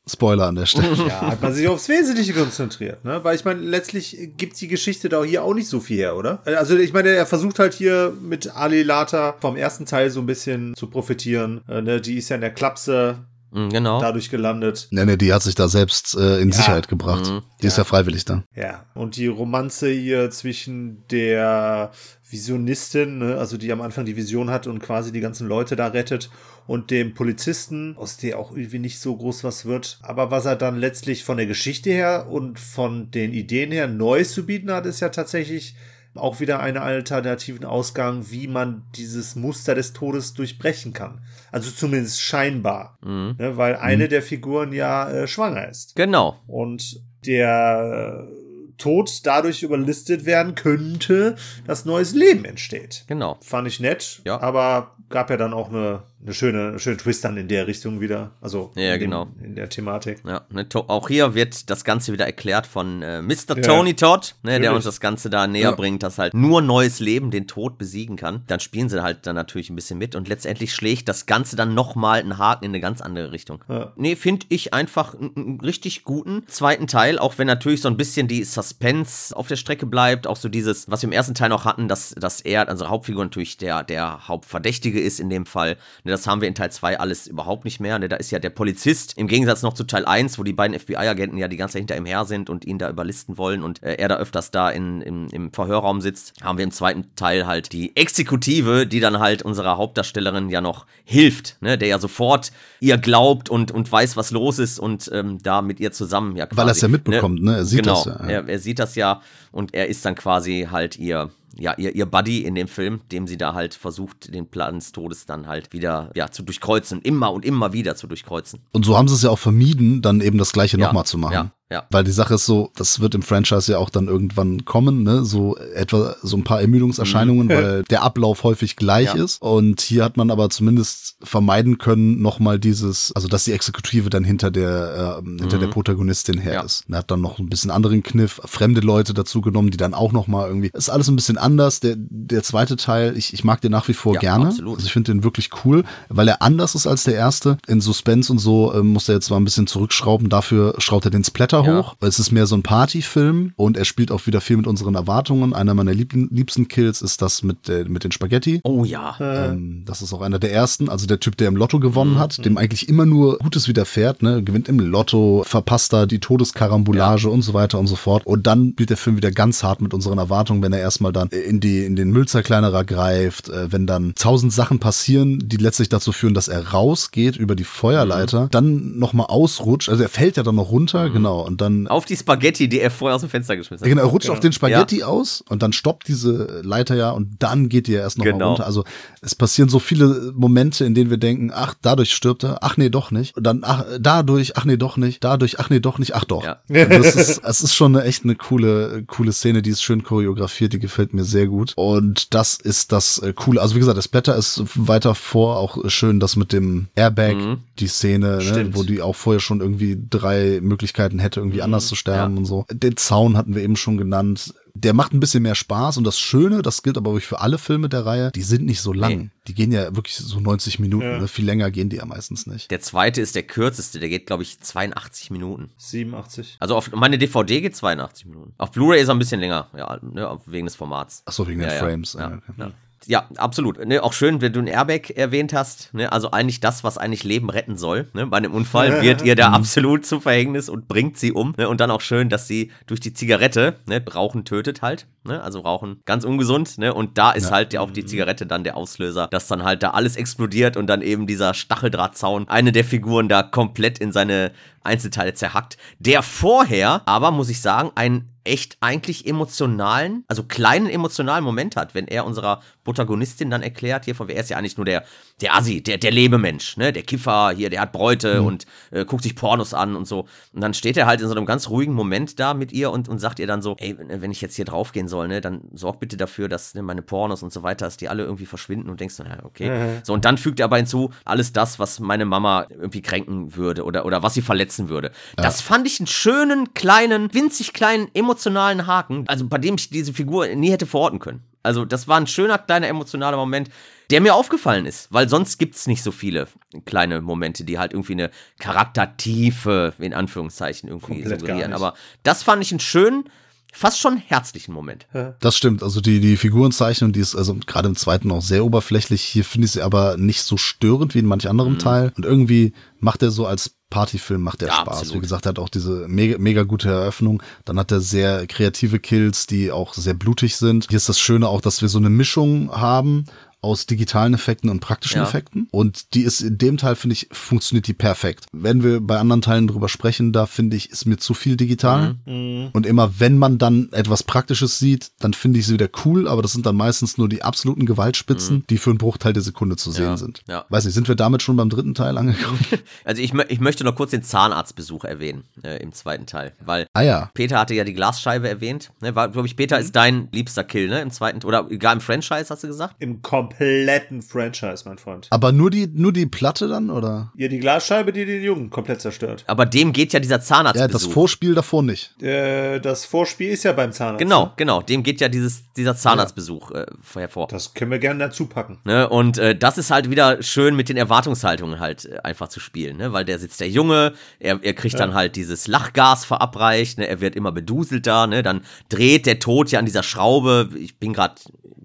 Spoiler 0.09 0.47
an 0.47 0.55
der 0.55 0.65
Stelle. 0.65 0.93
Ja, 1.07 1.21
hat 1.21 1.41
man 1.41 1.53
sich 1.53 1.67
aufs 1.67 1.87
Wesentliche 1.87 2.33
konzentriert, 2.33 3.05
ne? 3.05 3.23
Weil 3.23 3.35
ich 3.35 3.45
meine, 3.45 3.61
letztlich 3.61 4.31
gibt 4.35 4.59
die 4.59 4.67
Geschichte 4.67 5.09
da 5.09 5.23
hier 5.23 5.43
auch 5.43 5.53
nicht 5.53 5.67
so 5.67 5.79
viel 5.79 5.97
her, 5.97 6.15
oder? 6.15 6.41
Also 6.45 6.75
ich 6.77 6.91
meine, 6.91 7.09
er 7.09 7.25
versucht 7.27 7.59
halt 7.59 7.73
hier 7.73 8.11
mit 8.19 8.55
Ali 8.55 8.81
Lata 8.81 9.35
vom 9.39 9.55
ersten 9.55 9.85
Teil 9.85 10.09
so 10.09 10.21
ein 10.21 10.25
bisschen 10.25 10.73
zu 10.75 10.87
profitieren. 10.87 11.61
Äh, 11.67 11.81
ne? 11.81 12.01
Die 12.01 12.17
ist 12.17 12.29
ja 12.29 12.35
in 12.35 12.41
der 12.41 12.53
Klapse 12.53 13.25
Genau. 13.53 13.99
dadurch 13.99 14.29
gelandet. 14.29 14.87
nee, 14.91 15.05
nee, 15.05 15.17
die 15.17 15.33
hat 15.33 15.43
sich 15.43 15.55
da 15.55 15.67
selbst 15.67 16.15
äh, 16.15 16.39
in 16.39 16.51
Sicherheit 16.51 16.87
gebracht. 16.87 17.29
Mhm. 17.29 17.41
Die 17.61 17.67
ist 17.67 17.77
ja 17.77 17.83
freiwillig 17.83 18.25
da. 18.25 18.43
Ja. 18.55 18.85
Und 18.93 19.17
die 19.17 19.27
Romanze 19.27 19.89
hier 19.89 20.31
zwischen 20.31 21.03
der 21.09 21.91
Visionistin, 22.29 23.17
ne? 23.17 23.37
also 23.37 23.57
die 23.57 23.71
am 23.71 23.81
Anfang 23.81 24.05
die 24.05 24.15
Vision 24.15 24.49
hat 24.49 24.67
und 24.67 24.79
quasi 24.79 25.11
die 25.11 25.19
ganzen 25.19 25.47
Leute 25.47 25.75
da 25.75 25.87
rettet, 25.87 26.29
und 26.67 26.91
dem 26.91 27.13
Polizisten, 27.13 27.97
aus 27.97 28.17
der 28.17 28.39
auch 28.39 28.51
irgendwie 28.51 28.79
nicht 28.79 28.99
so 28.99 29.15
groß 29.15 29.43
was 29.43 29.65
wird. 29.65 29.99
Aber 30.03 30.31
was 30.31 30.45
er 30.45 30.55
dann 30.55 30.77
letztlich 30.77 31.23
von 31.23 31.37
der 31.37 31.45
Geschichte 31.45 31.89
her 31.89 32.27
und 32.29 32.59
von 32.59 33.11
den 33.11 33.33
Ideen 33.33 33.71
her 33.71 33.87
Neues 33.87 34.31
zu 34.31 34.45
bieten 34.45 34.71
hat, 34.71 34.85
ist 34.85 34.99
ja 34.99 35.09
tatsächlich 35.09 35.75
auch 36.15 36.39
wieder 36.39 36.59
einen 36.59 36.77
alternativen 36.77 37.63
Ausgang, 37.65 38.29
wie 38.31 38.47
man 38.47 38.83
dieses 38.95 39.35
Muster 39.35 39.75
des 39.75 39.93
Todes 39.93 40.33
durchbrechen 40.33 40.93
kann. 40.93 41.21
Also 41.51 41.71
zumindest 41.71 42.21
scheinbar. 42.21 42.97
Mhm. 43.03 43.35
Ne? 43.37 43.57
Weil 43.57 43.75
eine 43.77 44.07
der 44.07 44.21
Figuren 44.21 44.73
ja 44.73 45.09
äh, 45.09 45.27
schwanger 45.27 45.69
ist 45.69 45.95
Genau. 45.95 46.37
und 46.47 47.01
der 47.25 48.27
äh, 48.27 48.41
Tod 48.77 49.25
dadurch 49.25 49.61
überlistet 49.63 50.25
werden 50.25 50.55
könnte, 50.55 51.35
dass 51.67 51.85
neues 51.85 52.13
Leben 52.13 52.45
entsteht. 52.45 53.03
Genau. 53.07 53.37
Fand 53.41 53.67
ich 53.67 53.79
nett, 53.79 54.21
Ja. 54.25 54.41
aber 54.41 54.95
gab 55.09 55.29
ja 55.29 55.37
dann 55.37 55.53
auch 55.53 55.69
eine, 55.69 56.01
eine 56.23 56.33
schöne, 56.33 56.67
einen 56.69 56.79
schönen 56.79 56.97
Twist 56.97 57.23
dann 57.25 57.37
in 57.37 57.47
der 57.47 57.67
Richtung 57.67 57.99
wieder. 58.01 58.31
Also 58.41 58.71
Ja, 58.75 58.93
in 58.93 58.99
dem, 58.99 59.09
genau. 59.09 59.27
in 59.43 59.55
der 59.55 59.69
Thematik. 59.69 60.21
Ja, 60.25 60.41
ne, 60.49 60.67
auch 60.87 61.07
hier 61.07 61.33
wird 61.33 61.69
das 61.69 61.83
Ganze 61.83 62.13
wieder 62.13 62.25
erklärt 62.25 62.67
von 62.67 63.01
äh, 63.01 63.21
Mr. 63.21 63.55
Ja. 63.55 63.61
Tony 63.61 63.95
Todd, 63.95 64.35
ne, 64.43 64.59
der 64.59 64.73
uns 64.73 64.85
das 64.85 64.99
Ganze 64.99 65.29
da 65.29 65.47
näher 65.47 65.69
Ja. 65.69 65.75
bringt, 65.75 66.03
dass 66.03 66.17
halt 66.17 66.33
nur 66.33 66.61
neues 66.61 66.99
Leben 66.99 67.31
den 67.31 67.47
Tod 67.47 67.77
besiegen 67.77 68.15
kann. 68.17 68.43
Dann 68.47 68.59
spielen 68.59 68.89
sie 68.89 69.01
halt 69.01 69.25
dann 69.25 69.35
natürlich 69.35 69.69
ein 69.69 69.75
bisschen 69.75 69.97
mit 69.97 70.15
und 70.15 70.27
letztendlich 70.27 70.73
schlägt 70.73 71.09
das 71.09 71.25
Ganze 71.25 71.55
dann 71.55 71.73
nochmal 71.73 72.19
einen 72.19 72.37
Haken 72.37 72.65
in 72.65 72.71
eine 72.71 72.79
ganz 72.81 73.01
andere 73.01 73.31
Richtung. 73.31 73.63
Ja. 73.67 73.93
Nee, 73.95 74.15
finde 74.15 74.45
ich 74.49 74.73
einfach 74.73 75.15
einen, 75.15 75.31
einen 75.35 75.59
richtig 75.61 76.03
guten 76.03 76.43
zweiten 76.47 76.87
Teil, 76.87 77.17
auch 77.19 77.37
wenn 77.37 77.47
natürlich 77.47 77.81
so 77.81 77.87
ein 77.87 77.97
bisschen 77.97 78.27
die 78.27 78.43
Suspense 78.43 79.35
auf 79.35 79.47
der 79.47 79.55
Strecke 79.55 79.85
bleibt, 79.85 80.27
auch 80.27 80.37
so 80.37 80.49
dieses, 80.49 80.89
was 80.89 81.01
wir 81.01 81.07
im 81.09 81.13
ersten 81.13 81.33
Teil 81.33 81.49
noch 81.49 81.65
hatten, 81.65 81.87
dass, 81.87 82.11
dass 82.17 82.41
er, 82.41 82.69
also 82.69 82.87
Hauptfigur 82.89 83.23
natürlich 83.23 83.57
der, 83.57 83.83
der 83.83 84.27
Hauptverdächtige 84.27 84.99
ist 84.99 85.19
in 85.19 85.29
dem 85.29 85.45
Fall. 85.45 85.77
Ne, 86.03 86.10
das 86.11 86.27
haben 86.27 86.41
wir 86.41 86.47
in 86.47 86.55
Teil 86.55 86.71
2 86.71 86.99
alles 86.99 87.27
überhaupt 87.27 87.65
nicht 87.65 87.79
mehr. 87.79 87.97
Ne, 87.97 88.09
da 88.09 88.17
ist 88.17 88.31
ja 88.31 88.39
der 88.39 88.49
Polizist, 88.49 89.17
im 89.17 89.27
Gegensatz 89.27 89.63
noch 89.63 89.73
zu 89.73 89.83
Teil 89.83 90.05
1, 90.05 90.37
wo 90.37 90.43
die 90.43 90.53
beiden 90.53 90.77
FBI-Agenten 90.77 91.37
ja 91.37 91.47
die 91.47 91.57
ganze 91.57 91.73
Zeit 91.73 91.81
hinter 91.81 91.97
ihm 91.97 92.05
her 92.05 92.25
sind 92.25 92.49
und 92.49 92.65
ihn 92.65 92.77
da 92.77 92.89
überlisten 92.89 93.37
wollen 93.37 93.63
und 93.63 93.81
äh, 93.81 93.95
er 93.95 94.09
da 94.09 94.17
öfters 94.17 94.51
da 94.51 94.69
in, 94.69 95.01
im, 95.01 95.27
im 95.31 95.51
Verhörraum 95.51 96.01
sitzt, 96.01 96.33
haben 96.43 96.57
wir 96.57 96.63
im 96.63 96.71
zweiten 96.71 97.15
Teil 97.15 97.47
halt 97.47 97.71
die 97.71 97.95
Exekutive, 97.95 98.85
die 98.85 98.99
dann 98.99 99.19
halt 99.19 99.41
unserer 99.43 99.77
Hauptdarstellerin 99.77 100.49
ja 100.49 100.61
noch 100.61 100.85
hilft, 101.03 101.57
ne, 101.61 101.77
der 101.77 101.87
ja 101.87 101.99
sofort 101.99 102.51
ihr 102.79 102.97
glaubt 102.97 103.49
und, 103.49 103.71
und 103.71 103.91
weiß, 103.91 104.17
was 104.17 104.31
los 104.31 104.59
ist 104.59 104.79
und 104.79 105.09
ähm, 105.13 105.39
da 105.41 105.61
mit 105.61 105.79
ihr 105.79 105.91
zusammen 105.91 106.35
ja 106.35 106.45
quasi. 106.45 106.57
Weil 106.57 106.67
er 106.67 106.71
es 106.71 106.81
ja 106.81 106.87
mitbekommt, 106.87 107.41
ne? 107.41 107.57
Er 107.57 107.65
sieht 107.65 107.83
genau, 107.83 108.03
das 108.03 108.05
ja. 108.05 108.25
Er, 108.27 108.49
er 108.49 108.59
sieht 108.59 108.79
das 108.79 108.95
ja 108.95 109.21
und 109.51 109.73
er 109.73 109.87
ist 109.87 110.05
dann 110.05 110.15
quasi 110.15 110.67
halt 110.69 110.97
ihr, 110.97 111.29
ja, 111.57 111.73
ihr, 111.77 111.95
ihr 111.95 112.05
Buddy 112.05 112.39
in 112.43 112.55
dem 112.55 112.67
Film, 112.67 113.01
dem 113.11 113.27
sie 113.27 113.37
da 113.37 113.53
halt 113.53 113.73
versucht, 113.73 114.33
den 114.33 114.47
Plan 114.47 114.75
des 114.75 114.91
Todes 114.91 115.25
dann 115.25 115.47
halt 115.47 115.73
wieder, 115.73 116.11
ja, 116.15 116.29
zu 116.29 116.43
durchkreuzen, 116.43 117.01
immer 117.01 117.31
und 117.31 117.45
immer 117.45 117.73
wieder 117.73 117.95
zu 117.95 118.07
durchkreuzen. 118.07 118.61
Und 118.71 118.85
so 118.85 118.97
haben 118.97 119.07
sie 119.07 119.15
es 119.15 119.23
ja 119.23 119.29
auch 119.29 119.39
vermieden, 119.39 120.01
dann 120.01 120.21
eben 120.21 120.37
das 120.37 120.51
gleiche 120.53 120.77
Ja, 120.77 120.87
nochmal 120.87 121.05
zu 121.05 121.17
machen. 121.17 121.33
ja, 121.33 121.51
ja. 121.71 121.83
Weil 121.89 122.03
die 122.03 122.11
Sache 122.11 122.35
ist 122.35 122.45
so, 122.45 122.71
das 122.75 122.99
wird 122.99 123.15
im 123.15 123.21
Franchise 123.21 123.71
ja 123.71 123.77
auch 123.77 123.89
dann 123.89 124.07
irgendwann 124.07 124.65
kommen, 124.65 125.03
ne? 125.03 125.23
So 125.25 125.57
etwa 125.57 126.15
so 126.21 126.37
ein 126.37 126.43
paar 126.43 126.61
Ermüdungserscheinungen, 126.61 127.49
weil 127.49 127.83
der 127.83 128.03
Ablauf 128.03 128.43
häufig 128.43 128.75
gleich 128.75 129.13
Mhm. 129.13 129.17
Ja. 129.19 129.23
ist. 129.25 129.41
Und 129.41 129.81
hier 129.81 130.03
hat 130.03 130.17
man 130.17 130.29
aber 130.31 130.49
zumindest 130.49 131.15
vermeiden 131.23 131.77
können, 131.77 132.21
nochmal 132.21 132.59
dieses, 132.59 133.11
also 133.15 133.27
dass 133.27 133.45
die 133.45 133.53
Exekutive 133.53 134.09
dann 134.09 134.23
hinter 134.23 134.51
der, 134.51 135.21
äh, 135.23 135.41
hinter 135.41 135.57
der 135.59 135.67
Protagonistin 135.67 136.37
her 136.39 136.51
Mhm. 136.51 136.55
Ja. 136.55 136.61
ist. 136.63 136.83
Er 136.89 136.97
hat 136.99 137.09
dann 137.11 137.21
noch 137.21 137.39
ein 137.39 137.49
bisschen 137.49 137.71
anderen 137.71 138.03
Kniff, 138.03 138.41
fremde 138.45 138.81
Leute 138.81 139.13
dazu 139.13 139.41
genommen, 139.41 139.71
die 139.71 139.77
dann 139.77 139.93
auch 139.93 140.11
nochmal 140.11 140.47
irgendwie. 140.49 140.69
Ist 140.73 140.89
alles 140.89 141.07
ein 141.07 141.15
bisschen 141.15 141.37
anders. 141.37 141.79
Der, 141.79 141.95
der 141.97 142.43
zweite 142.43 142.75
Teil, 142.75 143.15
ich, 143.17 143.33
ich 143.33 143.43
mag 143.43 143.61
den 143.61 143.71
nach 143.71 143.87
wie 143.87 143.93
vor 143.93 144.13
Ja, 144.15 144.19
gerne. 144.19 144.47
absolut. 144.47 144.75
Also 144.75 144.85
ich 144.87 144.93
finde 144.93 145.11
den 145.13 145.23
wirklich 145.23 145.49
cool, 145.63 145.83
weil 146.09 146.27
er 146.27 146.41
anders 146.41 146.75
ist 146.75 146.87
als 146.87 147.03
der 147.05 147.15
erste. 147.15 147.57
In 147.67 147.81
Suspense 147.81 148.31
und 148.31 148.39
so 148.39 148.73
ähm, 148.73 148.87
muss 148.87 149.07
er 149.09 149.15
jetzt 149.15 149.27
zwar 149.27 149.39
ein 149.39 149.43
bisschen 149.45 149.67
zurückschrauben, 149.67 150.29
dafür 150.29 150.75
schraubt 150.79 151.05
er 151.05 151.11
den 151.11 151.23
Splatter 151.23 151.60
Ja. 151.65 151.77
hoch. 151.79 151.95
Es 152.01 152.19
ist 152.19 152.31
mehr 152.31 152.45
so 152.47 152.55
ein 152.55 152.63
Partyfilm 152.63 153.53
und 153.55 153.77
er 153.77 153.85
spielt 153.85 154.11
auch 154.11 154.25
wieder 154.27 154.41
viel 154.41 154.57
mit 154.57 154.67
unseren 154.67 154.95
Erwartungen. 154.95 155.53
Einer 155.53 155.73
meiner 155.73 155.93
lieb 155.93 156.13
liebsten 156.13 156.67
Kills 156.67 157.01
ist 157.01 157.21
das 157.21 157.43
mit, 157.43 157.69
äh, 157.69 157.85
mit 157.87 158.03
den 158.03 158.11
Spaghetti. 158.11 158.59
Oh 158.63 158.83
ja. 158.83 159.15
Ähm, 159.19 159.83
das 159.85 160.01
ist 160.01 160.13
auch 160.13 160.21
einer 160.21 160.39
der 160.39 160.51
ersten, 160.51 160.89
also 160.89 161.07
der 161.07 161.19
Typ, 161.19 161.37
der 161.37 161.47
im 161.47 161.55
Lotto 161.55 161.79
gewonnen 161.79 162.13
Mhm. 162.15 162.19
hat, 162.19 162.45
dem 162.45 162.57
eigentlich 162.57 162.89
immer 162.89 163.05
nur 163.05 163.37
Gutes 163.39 163.67
widerfährt, 163.67 164.21
ne? 164.23 164.43
gewinnt 164.43 164.67
im 164.67 164.79
Lotto, 164.79 165.43
verpasst 165.45 165.93
da 165.93 166.05
die 166.05 166.19
Todeskarambolage 166.19 167.29
und 167.29 167.41
so 167.41 167.53
weiter 167.53 167.79
und 167.79 167.87
so 167.87 167.95
fort. 167.95 168.25
Und 168.25 168.47
dann 168.47 168.71
spielt 168.73 168.89
der 168.89 168.97
Film 168.97 169.15
wieder 169.17 169.31
ganz 169.31 169.63
hart 169.63 169.81
mit 169.81 169.93
unseren 169.93 170.17
Erwartungen, 170.17 170.61
wenn 170.61 170.73
er 170.73 170.79
erstmal 170.79 171.13
dann 171.13 171.29
in, 171.29 171.59
die, 171.59 171.85
in 171.85 171.95
den 171.95 172.11
Müllzerkleinerer 172.11 172.83
greift, 172.83 173.49
äh, 173.49 173.71
wenn 173.71 173.87
dann 173.87 174.13
tausend 174.15 174.51
Sachen 174.53 174.79
passieren, 174.79 175.39
die 175.45 175.57
letztlich 175.57 175.89
dazu 175.89 176.11
führen, 176.11 176.33
dass 176.33 176.47
er 176.47 176.69
rausgeht 176.69 177.35
über 177.37 177.55
die 177.55 177.63
Feuerleiter, 177.63 178.47
dann 178.51 178.97
nochmal 178.99 179.27
ausrutscht, 179.27 179.89
also 179.89 180.03
er 180.03 180.09
fällt 180.09 180.37
ja 180.37 180.43
dann 180.43 180.55
noch 180.55 180.71
runter, 180.71 181.09
genau, 181.09 181.41
und 181.51 181.61
dann 181.61 181.87
Auf 181.87 182.05
die 182.05 182.15
Spaghetti, 182.17 182.67
die 182.67 182.79
er 182.79 182.91
vorher 182.91 183.15
aus 183.15 183.21
dem 183.21 183.29
Fenster 183.29 183.55
geschmissen 183.57 183.83
hat. 183.85 183.89
Genau, 183.89 184.01
er 184.03 184.07
rutscht 184.07 184.29
auf 184.29 184.39
den 184.39 184.51
Spaghetti 184.53 185.03
aus 185.03 185.43
und 185.49 185.61
dann 185.61 185.73
stoppt 185.73 186.07
diese 186.07 186.61
Leiter 186.63 186.95
ja 186.95 187.11
und 187.11 187.35
dann 187.39 187.69
geht 187.69 187.87
die 187.87 187.93
ja 187.93 187.99
erst 188.01 188.17
noch 188.17 188.25
mal 188.25 188.31
Genau. 188.31 188.47
runter. 188.49 188.65
Also 188.65 188.83
es 189.21 189.35
passieren 189.35 189.69
so 189.69 189.79
viele 189.79 190.31
Momente, 190.35 190.85
in 190.85 190.95
denen 190.95 191.09
wir 191.09 191.17
denken, 191.17 191.51
ach, 191.53 191.73
dadurch 191.81 192.13
stirbt 192.13 192.43
er, 192.43 192.59
ach 192.63 192.77
nee, 192.77 192.89
doch 192.89 193.11
nicht. 193.11 193.35
Und 193.37 193.43
dann, 193.43 193.61
ach, 193.63 193.85
dadurch, 193.99 194.57
ach 194.57 194.65
nee, 194.65 194.77
doch 194.77 194.97
nicht, 194.97 195.23
dadurch, 195.23 195.59
ach 195.59 195.69
nee, 195.69 195.79
doch 195.79 195.99
nicht, 195.99 196.15
ach 196.15 196.23
doch. 196.25 196.43
Ja. 196.43 196.59
Und 196.69 196.89
Das 196.89 197.15
ist, 197.15 197.41
es 197.43 197.61
ist 197.61 197.75
schon 197.75 197.95
eine, 197.95 198.05
echt 198.05 198.23
eine 198.23 198.35
coole, 198.35 199.03
coole 199.07 199.31
Szene, 199.33 199.61
die 199.61 199.69
ist 199.71 199.83
schön 199.83 200.03
choreografiert, 200.03 200.73
die 200.73 200.79
gefällt 200.79 201.13
mir 201.13 201.23
sehr 201.23 201.47
gut. 201.47 201.73
Und 201.75 202.33
das 202.33 202.55
ist 202.55 202.91
das 202.91 203.19
äh, 203.19 203.33
Coole. 203.33 203.61
Also 203.61 203.75
wie 203.75 203.79
gesagt, 203.79 203.97
das 203.97 204.07
Blätter 204.07 204.35
ist 204.35 204.63
weiter 204.75 205.13
vor 205.15 205.57
auch 205.57 205.77
schön, 205.89 206.19
das 206.19 206.35
mit 206.35 206.53
dem 206.53 206.87
Airbag, 206.95 207.35
Mhm. 207.35 207.57
die 207.79 207.87
Szene, 207.87 208.37
ne, 208.37 208.69
wo 208.75 208.83
die 208.83 209.01
auch 209.01 209.15
vorher 209.15 209.39
schon 209.39 209.59
irgendwie 209.61 209.97
drei 210.09 210.59
Möglichkeiten 210.61 211.19
hätte, 211.19 211.40
irgendwie 211.41 211.61
anders 211.61 211.87
zu 211.87 211.95
sterben 211.95 212.33
Mhm. 212.33 212.37
Ja. 212.37 212.39
und 212.39 212.45
so. 212.45 212.65
Den 212.71 212.97
Zaun 212.97 213.37
hatten 213.37 213.53
wir 213.55 213.61
eben 213.63 213.75
schon 213.75 213.97
genannt. 213.97 214.53
Der 214.73 214.93
macht 214.93 215.13
ein 215.13 215.19
bisschen 215.19 215.43
mehr 215.43 215.55
Spaß 215.55 215.97
und 215.97 216.05
das 216.05 216.17
Schöne, 216.17 216.61
das 216.61 216.81
gilt 216.81 216.95
aber 216.97 217.11
wirklich 217.11 217.27
für 217.27 217.41
alle 217.41 217.57
Filme 217.57 217.89
der 217.89 218.05
Reihe, 218.05 218.31
die 218.31 218.41
sind 218.41 218.65
nicht 218.65 218.79
so 218.79 218.93
lang. 218.93 219.17
Nee. 219.17 219.29
Die 219.47 219.53
gehen 219.53 219.71
ja 219.73 219.93
wirklich 219.95 220.15
so 220.15 220.39
90 220.39 220.79
Minuten, 220.79 221.05
Ja. 221.05 221.19
ne? 221.19 221.27
viel 221.27 221.43
länger 221.45 221.69
gehen 221.71 221.89
die 221.89 221.97
ja 221.97 222.05
meistens 222.05 222.47
nicht. 222.47 222.71
Der 222.71 222.79
zweite 222.79 223.19
ist 223.19 223.35
der 223.35 223.43
kürzeste, 223.43 223.99
der 223.99 224.07
geht, 224.07 224.27
glaube 224.27 224.43
ich, 224.43 224.59
82 224.61 225.29
Minuten. 225.29 225.71
87. 225.77 226.55
Also 226.59 226.75
auf 226.77 226.91
meine 226.93 227.17
DVD 227.17 227.59
geht 227.61 227.75
82 227.75 228.25
Minuten. 228.27 228.53
Auf 228.57 228.71
Blu-ray 228.71 229.01
ist 229.01 229.09
er 229.09 229.15
ein 229.15 229.19
bisschen 229.19 229.41
länger, 229.41 229.67
ja, 229.75 229.99
ne, 230.01 230.39
wegen 230.45 230.67
des 230.67 230.75
Formats. 230.75 231.23
Ach 231.25 231.33
so, 231.33 231.47
wegen 231.47 231.59
den 231.59 231.69
ja, 231.69 231.75
Frames. 231.75 232.13
Ja, 232.13 232.29
Ja, 232.29 232.39
okay. 232.57 232.71
Ja. 233.07 233.27
ja 233.29 233.39
absolut. 233.41 233.83
Ne, 233.85 234.01
auch 234.01 234.13
schön, 234.13 234.41
wenn 234.41 234.53
du 234.53 234.59
ein 234.59 234.67
Airbag 234.67 235.11
erwähnt 235.15 235.53
hast. 235.53 235.93
Ne, 235.93 236.11
also 236.11 236.31
eigentlich 236.31 236.59
das, 236.59 236.83
was 236.83 236.97
eigentlich 236.97 237.23
Leben 237.23 237.49
retten 237.49 237.77
soll. 237.77 238.09
Ne, 238.13 238.27
bei 238.27 238.37
einem 238.37 238.53
Unfall 238.53 239.01
wird 239.01 239.23
ihr 239.23 239.35
da 239.35 239.51
absolut 239.51 240.05
zum 240.05 240.21
Verhängnis 240.21 240.69
und 240.69 240.87
bringt 240.87 241.17
sie 241.17 241.31
um. 241.31 241.53
Ne, 241.57 241.67
und 241.67 241.81
dann 241.81 241.91
auch 241.91 242.01
schön, 242.01 242.29
dass 242.29 242.47
sie 242.47 242.71
durch 242.87 242.99
die 242.99 243.13
Zigarette, 243.13 243.75
ne, 243.85 244.03
Rauchen 244.13 244.45
tötet 244.45 244.81
halt. 244.81 245.07
Ne, 245.23 245.41
also 245.41 245.59
Rauchen 245.59 246.01
ganz 246.05 246.23
ungesund. 246.23 246.77
Ne, 246.77 246.93
und 246.93 247.17
da 247.17 247.31
ist 247.31 247.51
halt 247.51 247.73
ja 247.73 247.81
auch 247.81 247.91
die 247.91 248.05
Zigarette 248.05 248.45
dann 248.45 248.63
der 248.63 248.77
Auslöser, 248.77 249.27
dass 249.27 249.47
dann 249.47 249.63
halt 249.63 249.83
da 249.83 249.91
alles 249.91 250.15
explodiert 250.15 250.77
und 250.77 250.87
dann 250.87 251.01
eben 251.01 251.27
dieser 251.27 251.53
Stacheldrahtzaun 251.53 252.47
eine 252.47 252.71
der 252.71 252.83
Figuren 252.83 253.29
da 253.29 253.43
komplett 253.43 253.99
in 253.99 254.11
seine 254.11 254.51
Einzelteile 254.83 255.33
zerhackt. 255.33 255.77
Der 255.99 256.23
vorher, 256.23 257.01
aber 257.05 257.31
muss 257.31 257.49
ich 257.49 257.61
sagen, 257.61 257.91
einen 257.95 258.31
echt 258.43 258.77
eigentlich 258.81 259.27
emotionalen, 259.27 260.23
also 260.27 260.43
kleinen 260.43 260.89
emotionalen 260.89 261.43
Moment 261.43 261.75
hat, 261.75 261.93
wenn 261.93 262.07
er 262.07 262.25
unserer 262.25 262.61
Protagonistin 262.83 263.51
dann 263.51 263.61
erklärt, 263.61 264.05
hier 264.05 264.15
von 264.15 264.29
er 264.29 264.39
ist 264.41 264.49
ja 264.49 264.57
eigentlich 264.57 264.77
nur 264.77 264.85
der, 264.85 265.03
der 265.41 265.55
Assi, 265.55 265.83
der, 265.83 265.99
der 265.99 266.11
Lebemensch, 266.11 266.77
ne, 266.77 266.91
der 266.91 267.03
Kiffer, 267.03 267.51
hier, 267.51 267.69
der 267.69 267.81
hat 267.81 267.91
Bräute 267.91 268.41
und 268.41 268.65
äh, 268.89 269.05
guckt 269.05 269.23
sich 269.23 269.35
Pornos 269.35 269.73
an 269.73 269.95
und 269.95 270.07
so. 270.07 270.25
Und 270.53 270.61
dann 270.61 270.73
steht 270.73 270.97
er 270.97 271.05
halt 271.05 271.21
in 271.21 271.27
so 271.27 271.35
einem 271.35 271.45
ganz 271.45 271.69
ruhigen 271.69 271.93
Moment 271.93 272.39
da 272.39 272.55
mit 272.55 272.71
ihr 272.71 272.91
und, 272.91 273.09
und 273.09 273.19
sagt 273.19 273.37
ihr 273.39 273.45
dann 273.45 273.61
so, 273.61 273.75
ey, 273.79 273.95
wenn 273.99 274.31
ich 274.31 274.41
jetzt 274.41 274.55
hier 274.55 274.65
draufgehen 274.65 275.07
soll, 275.07 275.27
ne, 275.27 275.41
dann 275.41 275.61
sorg 275.73 275.99
bitte 275.99 276.17
dafür, 276.17 276.49
dass 276.49 276.73
ne, 276.73 276.81
meine 276.81 277.03
Pornos 277.03 277.43
und 277.43 277.53
so 277.53 277.61
weiter, 277.61 277.85
dass 277.85 277.97
die 277.97 278.09
alle 278.09 278.23
irgendwie 278.23 278.47
verschwinden 278.47 278.89
und 278.89 278.99
denkst 278.99 279.17
du, 279.17 279.23
ja, 279.23 279.37
okay. 279.43 279.99
So, 280.03 280.13
und 280.13 280.25
dann 280.25 280.39
fügt 280.39 280.59
er 280.59 280.65
aber 280.65 280.77
hinzu, 280.77 281.11
alles 281.25 281.53
das, 281.53 281.77
was 281.77 281.99
meine 281.99 282.25
Mama 282.25 282.65
irgendwie 282.69 283.01
kränken 283.03 283.55
würde 283.55 283.83
oder, 283.83 284.05
oder 284.05 284.23
was 284.23 284.33
sie 284.33 284.41
verletzen 284.71 284.89
würde. 284.89 285.11
Das 285.35 285.61
fand 285.61 285.87
ich 285.87 285.99
einen 285.99 286.07
schönen, 286.07 286.73
kleinen, 286.73 287.33
winzig 287.33 287.73
kleinen, 287.73 288.07
emotionalen 288.13 288.87
Haken, 288.87 289.25
also 289.27 289.47
bei 289.47 289.57
dem 289.57 289.75
ich 289.75 289.89
diese 289.89 290.13
Figur 290.13 290.47
nie 290.47 290.71
hätte 290.71 290.85
verorten 290.85 291.19
können. 291.19 291.41
Also, 291.63 291.85
das 291.85 292.07
war 292.07 292.17
ein 292.17 292.25
schöner, 292.27 292.57
kleiner, 292.57 292.87
emotionaler 292.87 293.37
Moment, 293.37 293.69
der 294.09 294.19
mir 294.19 294.33
aufgefallen 294.33 294.87
ist, 294.87 295.07
weil 295.11 295.29
sonst 295.29 295.59
gibt's 295.59 295.85
nicht 295.85 296.01
so 296.01 296.11
viele 296.11 296.47
kleine 296.85 297.21
Momente, 297.21 297.63
die 297.63 297.77
halt 297.77 297.93
irgendwie 297.93 298.13
eine 298.13 298.31
Charaktertiefe, 298.59 299.93
in 299.99 300.13
Anführungszeichen, 300.13 300.89
irgendwie 300.89 301.21
Komplett 301.21 301.39
suggerieren. 301.39 301.73
Aber 301.73 301.93
das 302.23 302.41
fand 302.43 302.63
ich 302.63 302.71
einen 302.71 302.79
schönen, 302.79 303.25
fast 303.71 303.99
schon 303.99 304.17
herzlichen 304.17 304.73
Moment. 304.73 305.05
Das 305.39 305.55
stimmt. 305.55 305.83
Also 305.83 306.01
die, 306.01 306.19
die 306.19 306.35
Figurenzeichnung, 306.35 307.13
die 307.13 307.19
ist 307.21 307.35
also 307.35 307.55
gerade 307.67 307.87
im 307.87 307.95
zweiten 307.95 308.31
auch 308.31 308.41
sehr 308.41 308.65
oberflächlich. 308.65 309.21
Hier 309.21 309.45
finde 309.45 309.65
ich 309.65 309.71
sie 309.73 309.81
aber 309.83 310.17
nicht 310.17 310.41
so 310.41 310.57
störend 310.57 311.13
wie 311.13 311.19
in 311.19 311.25
manch 311.27 311.45
Mhm. 311.45 311.51
anderem 311.51 311.79
Teil. 311.79 312.11
Und 312.17 312.25
irgendwie 312.25 312.73
macht 312.99 313.21
er 313.21 313.31
so 313.31 313.45
als 313.45 313.77
Partyfilm 313.91 314.41
macht 314.41 314.61
der 314.61 314.69
Ja, 314.69 314.73
Spaß. 314.77 314.97
absolut. 315.01 315.17
Wie 315.17 315.21
gesagt, 315.21 315.45
er 315.45 315.49
hat 315.49 315.59
auch 315.59 315.69
diese 315.69 316.07
mega, 316.07 316.39
mega 316.39 316.63
gute 316.63 316.89
Eröffnung. 316.89 317.43
Dann 317.65 317.77
hat 317.77 317.91
er 317.91 318.01
sehr 318.01 318.47
kreative 318.47 318.97
Kills, 318.99 319.45
die 319.45 319.71
auch 319.71 319.93
sehr 319.93 320.15
blutig 320.15 320.55
sind. 320.57 320.87
Hier 320.89 320.97
ist 320.97 321.09
das 321.09 321.19
Schöne 321.19 321.47
auch, 321.47 321.61
dass 321.61 321.81
wir 321.83 321.89
so 321.89 321.99
eine 321.99 322.09
Mischung 322.09 322.71
haben 322.71 323.25
aus 323.61 323.85
digitalen 323.85 324.33
Effekten 324.33 324.69
und 324.69 324.79
praktischen 324.79 325.17
Ja. 325.17 325.23
Effekten. 325.23 325.67
Und 325.71 326.13
die 326.13 326.21
ist 326.21 326.41
in 326.41 326.57
dem 326.57 326.77
Teil, 326.77 326.95
finde 326.95 327.13
ich, 327.13 327.27
funktioniert 327.31 327.87
die 327.87 327.93
perfekt. 327.93 328.45
Wenn 328.51 328.83
wir 328.83 328.99
bei 329.01 329.19
anderen 329.19 329.41
Teilen 329.41 329.67
drüber 329.67 329.87
sprechen, 329.89 330.33
da 330.33 330.45
finde 330.47 330.77
ich, 330.77 330.89
ist 330.89 331.05
mir 331.05 331.17
zu 331.17 331.33
viel 331.33 331.57
digital. 331.57 332.15
Mhm. 332.25 332.69
Und 332.73 332.85
immer 332.85 333.19
wenn 333.19 333.37
man 333.37 333.57
dann 333.57 333.89
etwas 333.91 334.23
Praktisches 334.23 334.79
sieht, 334.79 335.11
dann 335.19 335.33
finde 335.33 335.59
ich 335.59 335.67
sie 335.67 335.73
wieder 335.73 335.89
cool, 336.05 336.27
aber 336.27 336.41
das 336.41 336.53
sind 336.53 336.65
dann 336.65 336.75
meistens 336.75 337.17
nur 337.17 337.29
die 337.29 337.43
absoluten 337.43 337.85
Gewaltspitzen, 337.85 338.65
die 338.69 338.77
für 338.77 338.89
einen 338.89 338.97
Bruchteil 338.97 339.33
der 339.33 339.43
Sekunde 339.43 339.75
zu 339.75 339.91
sehen 339.91 340.01
Mhm. 340.05 340.09
Ja, 340.11 340.17
sind. 340.17 340.41
ja. 340.47 340.65
Weiß 340.69 340.85
nicht, 340.85 340.93
sind 340.95 341.07
wir 341.07 341.15
damit 341.15 341.43
schon 341.43 341.55
beim 341.55 341.69
dritten 341.69 341.93
Teil 341.93 342.17
angekommen? 342.17 342.59
Also 343.05 343.21
ich, 343.21 343.33
ich 343.33 343.59
möchte 343.59 343.83
noch 343.83 343.95
kurz 343.95 344.11
den 344.11 344.23
Zahnarztbesuch 344.23 345.03
erwähnen 345.05 345.43
äh, 345.63 345.77
im 345.81 345.91
zweiten 345.93 346.25
Teil, 346.25 346.53
weil 346.63 346.87
ah 346.93 347.01
ja. 347.01 347.29
Peter 347.33 347.59
hatte 347.59 347.73
ja 347.73 347.83
die 347.83 347.93
Glasscheibe 347.93 348.47
erwähnt. 348.49 348.91
Ne, 349.01 349.15
war, 349.15 349.29
glaube 349.29 349.47
ich, 349.47 349.55
Peter 349.55 349.79
ist 349.79 349.95
dein 349.95 350.27
liebster 350.31 350.63
Kill, 350.63 350.87
ne? 350.89 351.01
Im 351.01 351.11
zweiten, 351.11 351.43
oder 351.45 351.63
gar 351.65 351.93
im 351.93 352.01
Franchise, 352.01 352.47
hast 352.49 352.63
du 352.63 352.67
gesagt? 352.67 352.95
Im 352.99 353.21
kompletten 353.51 354.21
Franchise, 354.21 354.83
mein 354.85 354.97
Freund. 354.97 355.27
Aber 355.29 355.51
nur 355.51 355.69
die, 355.69 355.87
nur 355.87 356.13
die 356.13 356.25
Platte 356.25 356.67
dann, 356.67 356.89
oder? 356.89 357.31
Ja, 357.35 357.47
die 357.47 357.59
Glasscheibe, 357.59 358.11
die 358.11 358.25
den 358.25 358.43
Jungen 358.43 358.69
komplett 358.69 359.01
zerstört. 359.01 359.43
Aber 359.47 359.65
dem 359.65 359.93
geht 359.93 360.13
ja 360.13 360.19
dieser 360.19 360.35
Ja, 360.35 360.41
Zahnarztbesuch. 360.41 360.91
das 360.91 361.05
Vorspiel 361.05 361.55
davor 361.55 361.83
nicht. 361.83 362.21
Äh, 362.21 362.79
das 362.79 363.05
Vorspiel 363.05 363.49
ist 363.51 363.63
ja 363.63 363.73
beim 363.73 363.91
Zahnarzt. 363.91 364.19
Genau, 364.19 364.45
ne? 364.45 364.51
genau. 364.57 364.81
Dem 364.81 365.03
geht 365.03 365.21
ja 365.21 365.29
dieses, 365.29 365.63
dieser 365.73 365.95
Zahnarztbesuch 365.95 366.71
äh, 366.71 366.85
hervor. 367.13 367.47
Das 367.47 367.73
können 367.73 367.91
wir 367.91 367.99
gerne 367.99 368.19
dazu 368.19 368.45
packen. 368.45 368.79
Ne, 368.83 369.07
und 369.09 369.37
äh, 369.37 369.55
das 369.55 369.77
ist 369.77 369.91
halt 369.91 370.09
wieder 370.09 370.41
schön 370.41 370.75
mit 370.75 370.89
den 370.89 370.97
Erwartungshaltungen 370.97 371.79
halt 371.79 372.05
äh, 372.05 372.17
einfach 372.23 372.47
zu 372.47 372.59
spielen, 372.59 372.97
ne? 372.97 373.13
Weil 373.13 373.25
der 373.25 373.39
sitzt 373.39 373.59
der 373.59 373.69
Junge, 373.69 374.13
er, 374.39 374.59
er 374.63 374.73
kriegt 374.73 374.99
dann 374.99 375.13
halt 375.13 375.35
dieses 375.35 375.67
Lachgas 375.67 376.25
verabreicht, 376.25 376.97
ne? 376.97 377.07
er 377.07 377.21
wird 377.21 377.35
immer 377.35 377.51
beduselter, 377.51 378.27
ne? 378.27 378.43
Dann 378.43 378.61
dreht 378.89 379.25
der 379.25 379.39
Tod 379.39 379.71
ja 379.71 379.79
an 379.79 379.85
dieser 379.85 380.03
Schraube. 380.03 380.69
Ich 380.75 380.97
bin 380.97 381.13
gerade 381.13 381.35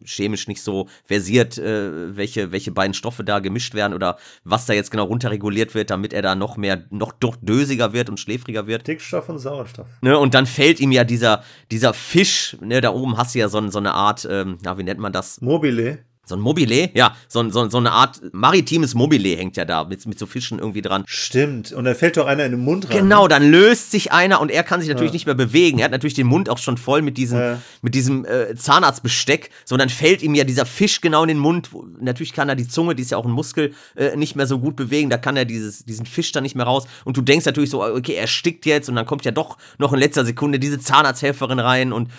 chemisch 0.06 0.48
nicht 0.48 0.62
so 0.62 0.88
versiert, 1.04 1.55
äh, 1.58 2.16
welche, 2.16 2.52
welche 2.52 2.72
beiden 2.72 2.94
Stoffe 2.94 3.24
da 3.24 3.38
gemischt 3.38 3.74
werden 3.74 3.94
oder 3.94 4.16
was 4.44 4.66
da 4.66 4.72
jetzt 4.72 4.90
genau 4.90 5.04
runterreguliert 5.04 5.74
wird, 5.74 5.90
damit 5.90 6.12
er 6.12 6.22
da 6.22 6.34
noch 6.34 6.56
mehr, 6.56 6.84
noch 6.90 7.12
doch 7.12 7.36
dösiger 7.40 7.92
wird 7.92 8.08
und 8.08 8.20
schläfriger 8.20 8.66
wird. 8.66 8.86
Dickstoff 8.86 9.28
und 9.28 9.38
Sauerstoff. 9.38 9.86
Ne, 10.00 10.18
und 10.18 10.34
dann 10.34 10.46
fällt 10.46 10.80
ihm 10.80 10.92
ja 10.92 11.04
dieser, 11.04 11.42
dieser 11.70 11.94
Fisch, 11.94 12.56
ne, 12.60 12.80
da 12.80 12.90
oben 12.90 13.16
hast 13.16 13.34
du 13.34 13.38
ja 13.38 13.48
so, 13.48 13.66
so 13.68 13.78
eine 13.78 13.94
Art, 13.94 14.26
ähm, 14.30 14.58
ja, 14.64 14.78
wie 14.78 14.82
nennt 14.82 15.00
man 15.00 15.12
das? 15.12 15.40
Mobile. 15.40 15.98
So 16.28 16.34
ein 16.34 16.40
Mobile, 16.40 16.90
ja, 16.92 17.16
so, 17.28 17.48
so, 17.50 17.68
so 17.70 17.78
eine 17.78 17.92
Art 17.92 18.20
maritimes 18.32 18.94
Mobile 18.94 19.36
hängt 19.36 19.56
ja 19.56 19.64
da 19.64 19.84
mit, 19.84 20.04
mit 20.06 20.18
so 20.18 20.26
Fischen 20.26 20.58
irgendwie 20.58 20.82
dran. 20.82 21.04
Stimmt. 21.06 21.70
Und 21.72 21.84
da 21.84 21.94
fällt 21.94 22.16
doch 22.16 22.26
einer 22.26 22.44
in 22.44 22.50
den 22.50 22.60
Mund 22.64 22.90
rein. 22.90 22.98
Genau, 22.98 23.28
dann 23.28 23.48
löst 23.48 23.92
sich 23.92 24.10
einer 24.10 24.40
und 24.40 24.50
er 24.50 24.64
kann 24.64 24.80
sich 24.80 24.88
natürlich 24.88 25.12
nicht 25.12 25.26
mehr 25.26 25.36
bewegen. 25.36 25.78
Er 25.78 25.84
hat 25.84 25.92
natürlich 25.92 26.14
den 26.14 26.26
Mund 26.26 26.48
auch 26.50 26.58
schon 26.58 26.78
voll 26.78 27.00
mit 27.00 27.16
diesem, 27.16 27.38
Ja. 27.38 27.62
mit 27.80 27.94
diesem 27.94 28.24
äh, 28.24 28.56
Zahnarztbesteck. 28.56 29.50
So, 29.64 29.76
und 29.76 29.78
dann 29.78 29.88
fällt 29.88 30.20
ihm 30.20 30.34
ja 30.34 30.42
dieser 30.42 30.66
Fisch 30.66 31.00
genau 31.00 31.22
in 31.22 31.28
den 31.28 31.38
Mund. 31.38 31.70
Natürlich 32.00 32.32
kann 32.32 32.48
er 32.48 32.56
die 32.56 32.66
Zunge, 32.66 32.96
die 32.96 33.02
ist 33.02 33.12
ja 33.12 33.18
auch 33.18 33.24
ein 33.24 33.30
Muskel, 33.30 33.72
äh, 33.94 34.16
nicht 34.16 34.34
mehr 34.34 34.48
so 34.48 34.58
gut 34.58 34.74
bewegen. 34.74 35.10
Da 35.10 35.18
kann 35.18 35.36
er 35.36 35.44
dieses, 35.44 35.84
diesen 35.84 36.06
Fisch 36.06 36.32
dann 36.32 36.42
nicht 36.42 36.56
mehr 36.56 36.66
raus. 36.66 36.88
Und 37.04 37.16
du 37.16 37.22
denkst 37.22 37.46
natürlich 37.46 37.70
so, 37.70 37.84
okay, 37.84 38.14
er 38.14 38.26
stickt 38.26 38.66
jetzt 38.66 38.88
und 38.88 38.96
dann 38.96 39.06
kommt 39.06 39.24
ja 39.24 39.30
doch 39.30 39.58
noch 39.78 39.92
in 39.92 40.00
letzter 40.00 40.24
Sekunde 40.24 40.58
diese 40.58 40.80
Zahnarzthelferin 40.80 41.60
rein 41.60 41.92
und 41.92 42.10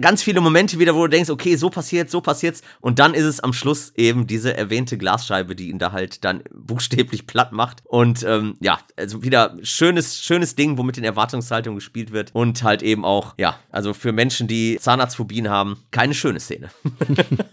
ganz 0.00 0.22
viele 0.22 0.40
Momente 0.40 0.78
wieder, 0.78 0.94
wo 0.94 1.02
du 1.02 1.08
denkst, 1.08 1.30
okay, 1.30 1.56
so 1.56 1.70
passiert, 1.70 2.10
so 2.10 2.20
passiert's. 2.20 2.62
Und 2.80 2.98
dann 2.98 3.14
ist 3.14 3.24
es 3.24 3.40
am 3.40 3.52
Schluss 3.52 3.92
eben 3.96 4.26
diese 4.26 4.56
erwähnte 4.56 4.96
Glasscheibe, 4.98 5.56
die 5.56 5.70
ihn 5.70 5.78
da 5.78 5.92
halt 5.92 6.24
dann 6.24 6.42
buchstäblich 6.54 7.26
platt 7.26 7.52
macht. 7.52 7.82
Und 7.84 8.22
ähm, 8.22 8.56
ja, 8.60 8.78
also 8.96 9.22
wieder 9.22 9.56
schönes, 9.62 10.20
schönes 10.20 10.54
Ding, 10.54 10.78
womit 10.78 10.98
in 10.98 11.04
Erwartungshaltung 11.04 11.74
gespielt 11.74 12.12
wird. 12.12 12.34
Und 12.34 12.62
halt 12.62 12.82
eben 12.82 13.04
auch, 13.04 13.34
ja, 13.38 13.58
also 13.70 13.94
für 13.94 14.12
Menschen, 14.12 14.46
die 14.46 14.78
Zahnarztphobien 14.80 15.48
haben, 15.48 15.78
keine 15.90 16.14
schöne 16.14 16.40
Szene. 16.40 16.70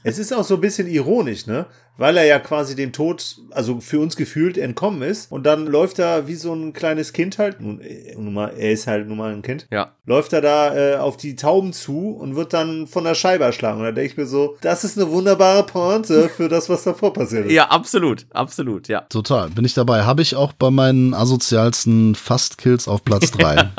Es 0.03 0.17
ist 0.17 0.33
auch 0.33 0.43
so 0.43 0.55
ein 0.55 0.61
bisschen 0.61 0.87
ironisch, 0.87 1.45
ne? 1.45 1.67
Weil 1.97 2.17
er 2.17 2.25
ja 2.25 2.39
quasi 2.39 2.75
dem 2.75 2.93
Tod, 2.93 3.37
also 3.51 3.79
für 3.79 3.99
uns 3.99 4.15
gefühlt, 4.15 4.57
entkommen 4.57 5.03
ist. 5.03 5.31
Und 5.31 5.43
dann 5.45 5.67
läuft 5.67 5.99
er 5.99 6.27
wie 6.27 6.33
so 6.35 6.51
ein 6.53 6.73
kleines 6.73 7.13
Kind 7.13 7.37
halt. 7.37 7.61
Nun, 7.61 7.79
äh, 7.81 8.15
nun 8.15 8.33
mal, 8.33 8.49
er 8.57 8.71
ist 8.71 8.87
halt 8.87 9.07
nun 9.07 9.17
mal 9.17 9.31
ein 9.33 9.41
Kind. 9.43 9.67
ja. 9.71 9.95
Läuft 10.05 10.33
er 10.33 10.41
da 10.41 10.75
äh, 10.75 10.95
auf 10.97 11.15
die 11.15 11.35
Tauben 11.35 11.73
zu 11.73 12.09
und 12.09 12.35
wird 12.35 12.53
dann 12.53 12.87
von 12.87 13.03
der 13.03 13.13
Scheibe 13.15 13.43
erschlagen. 13.43 13.79
Und 13.79 13.85
da 13.85 13.91
denke 13.91 14.11
ich 14.11 14.17
mir 14.17 14.25
so, 14.25 14.57
das 14.61 14.83
ist 14.83 14.97
eine 14.97 15.09
wunderbare 15.11 15.63
Pointe 15.63 16.27
für 16.29 16.49
das, 16.49 16.69
was 16.69 16.83
davor 16.83 17.13
passiert 17.13 17.45
ist. 17.45 17.51
Ja, 17.53 17.65
absolut, 17.69 18.25
absolut, 18.31 18.87
ja. 18.87 19.01
Total, 19.01 19.49
bin 19.51 19.63
ich 19.63 19.73
dabei. 19.75 20.03
Habe 20.03 20.21
ich 20.23 20.35
auch 20.35 20.53
bei 20.53 20.71
meinen 20.71 21.13
asozialsten 21.13 22.15
Fast-Kills 22.15 22.87
auf 22.87 23.03
Platz 23.03 23.31
3. 23.37 23.69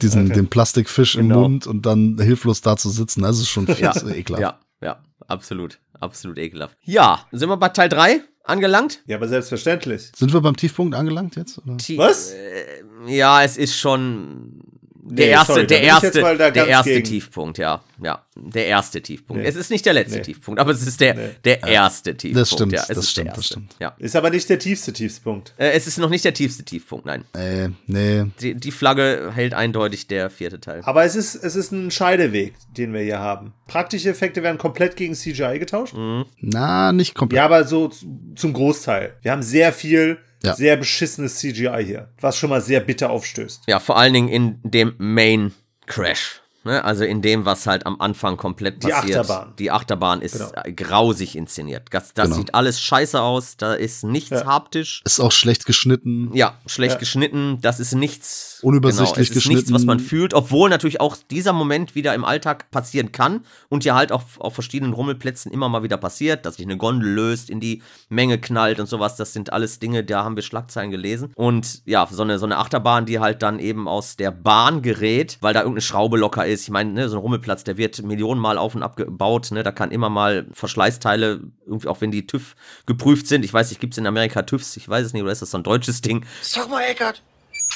Diesen, 0.00 0.28
den 0.30 0.48
Plastikfisch 0.48 1.14
Genau. 1.16 1.34
im 1.36 1.40
Mund 1.52 1.66
und 1.66 1.86
dann 1.86 2.18
hilflos 2.20 2.60
da 2.60 2.76
zu 2.76 2.88
sitzen, 2.90 3.22
das 3.22 3.38
ist 3.38 3.48
schon 3.48 3.66
Ja, 3.78 3.92
fies 3.92 4.02
ekelhaft. 4.14 4.42
ja, 4.42 4.58
ja, 4.82 4.98
absolut, 5.26 5.78
absolut 6.04 6.38
ekelhaft. 6.38 6.76
Ja, 6.82 7.26
sind 7.32 7.48
wir 7.48 7.56
bei 7.56 7.68
Teil 7.70 7.88
3 7.88 8.20
angelangt? 8.44 9.00
Ja, 9.06 9.16
aber 9.16 9.28
selbstverständlich. 9.28 10.12
Sind 10.14 10.32
wir 10.32 10.40
beim 10.40 10.56
Tiefpunkt 10.56 10.94
angelangt 10.94 11.36
jetzt? 11.36 11.58
Oder? 11.58 11.76
Was? 11.96 12.30
Äh, 12.30 12.82
ja, 13.06 13.42
es 13.42 13.56
ist 13.56 13.76
schon 13.76 14.73
der 15.06 15.26
Nee, 15.26 15.32
erste, 15.32 15.52
sorry, 15.52 15.66
der 15.66 15.82
erste, 15.82 16.20
mal 16.22 16.38
da 16.38 16.50
der 16.50 16.66
erste 16.66 16.90
gegen. 16.94 17.04
Tiefpunkt, 17.04 17.58
ja, 17.58 17.82
ja, 18.02 18.24
der 18.36 18.66
erste 18.66 19.02
Tiefpunkt. 19.02 19.42
Nee. 19.42 19.48
Es 19.48 19.54
ist 19.54 19.70
nicht 19.70 19.84
der 19.84 19.92
letzte 19.92 20.16
Nee. 20.16 20.22
Tiefpunkt, 20.22 20.58
aber 20.58 20.70
es 20.70 20.86
ist 20.86 20.98
der, 21.00 21.14
Nee. 21.14 21.28
der 21.44 21.62
erste 21.62 22.16
Tiefpunkt. 22.16 22.48
stimmt, 22.48 22.72
ja, 22.72 22.80
es 22.82 22.88
das 22.88 22.98
ist 22.98 23.10
stimmt, 23.10 23.26
der 23.28 23.34
das 23.34 23.46
stimmt. 23.46 23.76
Ja. 23.80 23.94
Ist 23.98 24.16
aber 24.16 24.30
nicht 24.30 24.48
der 24.48 24.58
tiefste 24.58 24.92
Tiefspunkt. 24.94 25.52
Äh, 25.58 25.72
es 25.72 25.86
ist 25.86 25.98
noch 25.98 26.08
nicht 26.08 26.24
der 26.24 26.32
tiefste 26.32 26.64
Tiefpunkt, 26.64 27.04
nein. 27.04 27.24
Äh, 27.34 27.68
nee. 27.86 28.24
Die, 28.40 28.54
die 28.54 28.70
Flagge 28.70 29.30
hält 29.34 29.52
eindeutig 29.52 30.06
der 30.06 30.30
vierte 30.30 30.58
Teil. 30.60 30.80
Aber 30.84 31.04
es 31.04 31.16
ist, 31.16 31.34
es 31.34 31.54
ist 31.54 31.70
ein 31.72 31.90
Scheideweg, 31.90 32.54
den 32.76 32.92
wir 32.94 33.00
hier 33.02 33.18
haben. 33.18 33.52
Praktische 33.66 34.08
Effekte 34.08 34.42
werden 34.42 34.56
komplett 34.58 34.96
gegen 34.96 35.14
CGI 35.14 35.58
getauscht. 35.58 35.94
Mhm. 35.94 36.24
Na, 36.40 36.92
nicht 36.92 37.14
komplett. 37.14 37.36
Ja, 37.36 37.44
aber 37.44 37.64
so 37.64 37.90
zum 38.34 38.52
Großteil. 38.54 39.14
Wir 39.22 39.32
haben 39.32 39.42
sehr 39.42 39.72
viel, 39.72 40.18
Ja. 40.44 40.54
sehr 40.54 40.76
beschissenes 40.76 41.38
CGI 41.38 41.84
hier, 41.84 42.08
was 42.20 42.36
schon 42.36 42.50
mal 42.50 42.60
sehr 42.60 42.80
bitter 42.80 43.10
aufstößt. 43.10 43.62
Ja, 43.66 43.80
vor 43.80 43.96
allen 43.96 44.12
Dingen 44.12 44.28
in 44.28 44.60
dem 44.62 44.94
Main 44.98 45.52
Crash. 45.86 46.43
Ne? 46.64 46.82
Also 46.84 47.04
in 47.04 47.22
dem, 47.22 47.44
was 47.44 47.66
halt 47.66 47.86
am 47.86 48.00
Anfang 48.00 48.36
komplett 48.36 48.82
Die 48.82 48.88
passiert. 48.88 49.18
Achterbahn. 49.20 49.52
Die 49.58 49.70
Achterbahn 49.70 50.22
ist 50.22 50.38
Genau. 50.38 50.50
äh, 50.64 50.72
grausig 50.72 51.36
inszeniert. 51.36 51.88
Das, 51.90 52.14
das 52.14 52.24
Genau. 52.24 52.36
sieht 52.36 52.54
alles 52.54 52.80
scheiße 52.80 53.20
aus. 53.20 53.56
Da 53.56 53.74
ist 53.74 54.04
nichts 54.04 54.30
Ja. 54.30 54.46
haptisch. 54.46 55.02
Ist 55.04 55.20
auch 55.20 55.32
schlecht 55.32 55.66
geschnitten. 55.66 56.30
Ja, 56.34 56.54
schlecht 56.66 56.94
Ja. 56.94 56.98
geschnitten. 56.98 57.58
Das 57.60 57.80
ist 57.80 57.94
nichts. 57.94 58.60
Unübersichtlich 58.62 59.28
genau, 59.28 59.38
es 59.40 59.44
ist 59.44 59.48
nichts, 59.50 59.72
was 59.72 59.84
man 59.84 59.98
geschnitten. 59.98 60.08
fühlt, 60.08 60.34
obwohl 60.34 60.70
natürlich 60.70 61.00
auch 61.00 61.16
dieser 61.30 61.52
Moment 61.52 61.94
wieder 61.94 62.14
im 62.14 62.24
Alltag 62.24 62.70
passieren 62.70 63.12
kann 63.12 63.44
und 63.68 63.84
ja 63.84 63.94
halt 63.94 64.10
auch 64.10 64.22
auf 64.38 64.54
verschiedenen 64.54 64.94
Rummelplätzen 64.94 65.52
immer 65.52 65.68
mal 65.68 65.82
wieder 65.82 65.98
passiert, 65.98 66.46
dass 66.46 66.56
sich 66.56 66.64
eine 66.64 66.78
Gondel 66.78 67.10
löst, 67.10 67.50
in 67.50 67.60
die 67.60 67.82
Menge 68.08 68.38
knallt 68.40 68.80
und 68.80 68.86
sowas. 68.86 69.16
Das 69.16 69.34
sind 69.34 69.52
alles 69.52 69.80
Dinge, 69.80 70.02
da 70.02 70.24
haben 70.24 70.36
wir 70.36 70.42
Schlagzeilen 70.42 70.90
gelesen. 70.90 71.30
Und 71.36 71.82
ja, 71.84 72.08
so 72.10 72.22
eine, 72.22 72.38
so 72.38 72.46
eine 72.46 72.56
Achterbahn, 72.56 73.04
die 73.04 73.18
halt 73.18 73.42
dann 73.42 73.58
eben 73.58 73.86
aus 73.86 74.16
der 74.16 74.30
Bahn 74.30 74.80
gerät, 74.80 75.36
weil 75.42 75.52
da 75.52 75.60
irgendeine 75.60 75.82
Schraube 75.82 76.16
locker 76.16 76.46
ist. 76.46 76.53
Ich 76.62 76.70
meine, 76.70 76.92
ne, 76.92 77.08
so 77.08 77.16
ein 77.16 77.20
Rummelplatz, 77.20 77.64
der 77.64 77.76
wird 77.76 78.02
Millionenmal 78.02 78.56
auf 78.58 78.74
und 78.74 78.82
ab 78.82 78.96
gebaut. 78.96 79.50
Ne, 79.50 79.62
da 79.62 79.72
kann 79.72 79.90
immer 79.90 80.08
mal 80.08 80.46
Verschleißteile, 80.52 81.40
irgendwie 81.66 81.88
auch 81.88 82.00
wenn 82.00 82.10
die 82.10 82.26
TÜV 82.26 82.54
geprüft 82.86 83.26
sind. 83.26 83.44
Ich 83.44 83.52
weiß 83.52 83.70
nicht, 83.70 83.80
gibt 83.80 83.94
es 83.94 83.98
in 83.98 84.06
Amerika 84.06 84.42
TÜVs? 84.42 84.76
Ich 84.76 84.88
weiß 84.88 85.06
es 85.06 85.12
nicht, 85.12 85.22
oder 85.22 85.32
ist 85.32 85.42
das 85.42 85.50
so 85.50 85.58
ein 85.58 85.64
deutsches 85.64 86.00
Ding? 86.00 86.24
Sag 86.42 86.68
mal, 86.68 86.82
Eckart, 86.82 87.22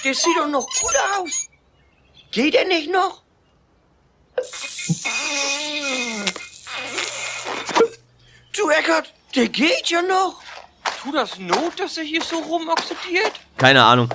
der 0.04 0.14
sieht 0.14 0.36
doch 0.38 0.48
noch 0.48 0.66
gut 0.66 0.94
aus. 1.18 1.48
Geht 2.30 2.54
er 2.54 2.66
nicht 2.66 2.90
noch? 2.92 3.22
Du, 8.56 8.68
Eckart, 8.70 9.12
der 9.34 9.48
geht 9.48 9.88
ja 9.88 10.02
noch. 10.02 10.40
Tut 11.02 11.14
das 11.14 11.38
Not, 11.38 11.78
dass 11.78 11.96
er 11.96 12.04
hier 12.04 12.22
so 12.22 12.38
rumokzipiert? 12.38 13.32
keine 13.56 13.84
Ahnung. 13.84 14.08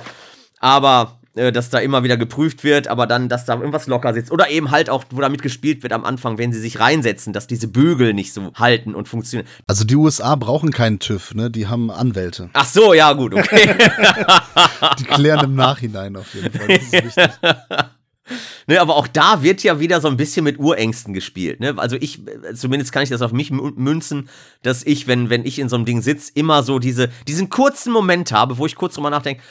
Aber 0.60 1.18
äh, 1.36 1.50
dass 1.52 1.70
da 1.70 1.78
immer 1.78 2.04
wieder 2.04 2.16
geprüft 2.16 2.64
wird, 2.64 2.88
aber 2.88 3.06
dann, 3.06 3.28
dass 3.28 3.44
da 3.44 3.54
irgendwas 3.54 3.86
locker 3.86 4.14
sitzt. 4.14 4.30
Oder 4.30 4.50
eben 4.50 4.70
halt 4.70 4.88
auch, 4.90 5.04
wo 5.10 5.20
damit 5.20 5.42
gespielt 5.42 5.82
wird 5.82 5.92
am 5.92 6.04
Anfang, 6.04 6.38
wenn 6.38 6.52
sie 6.52 6.60
sich 6.60 6.78
reinsetzen, 6.80 7.32
dass 7.32 7.46
diese 7.46 7.68
Bügel 7.68 8.14
nicht 8.14 8.32
so 8.32 8.52
halten 8.54 8.94
und 8.94 9.08
funktionieren. 9.08 9.48
Also 9.66 9.84
die 9.84 9.96
USA 9.96 10.36
brauchen 10.36 10.70
keinen 10.72 10.98
TÜV, 10.98 11.34
ne? 11.34 11.50
Die 11.50 11.66
haben 11.66 11.90
Anwälte. 11.90 12.50
Ach 12.52 12.66
so, 12.66 12.94
ja, 12.94 13.12
gut, 13.12 13.34
okay. 13.34 13.74
Die 14.98 15.04
klären 15.04 15.44
im 15.44 15.54
Nachhinein 15.54 16.16
auf 16.16 16.34
jeden 16.34 16.52
Fall. 16.52 16.68
Das 16.68 16.82
ist 16.82 16.92
wichtig. 16.92 17.28
ne, 18.66 18.80
aber 18.80 18.96
auch 18.96 19.06
da 19.06 19.42
wird 19.42 19.62
ja 19.62 19.80
wieder 19.80 20.00
so 20.00 20.08
ein 20.08 20.16
bisschen 20.16 20.44
mit 20.44 20.58
Urängsten 20.58 21.14
gespielt. 21.14 21.60
Ne? 21.60 21.74
Also 21.76 21.96
ich, 21.96 22.20
zumindest 22.54 22.92
kann 22.92 23.02
ich 23.02 23.08
das 23.10 23.22
auf 23.22 23.32
mich 23.32 23.50
mü- 23.50 23.72
münzen, 23.76 24.28
dass 24.62 24.84
ich, 24.84 25.06
wenn, 25.06 25.30
wenn 25.30 25.44
ich 25.44 25.58
in 25.58 25.68
so 25.68 25.76
einem 25.76 25.84
Ding 25.84 26.00
sitze, 26.02 26.32
immer 26.34 26.62
so 26.62 26.78
diese, 26.78 27.10
diesen 27.28 27.48
kurzen 27.50 27.92
Moment 27.92 28.32
habe, 28.32 28.58
wo 28.58 28.66
ich 28.66 28.76
kurz 28.76 28.94
drüber 28.94 29.10
nachdenke, 29.10 29.42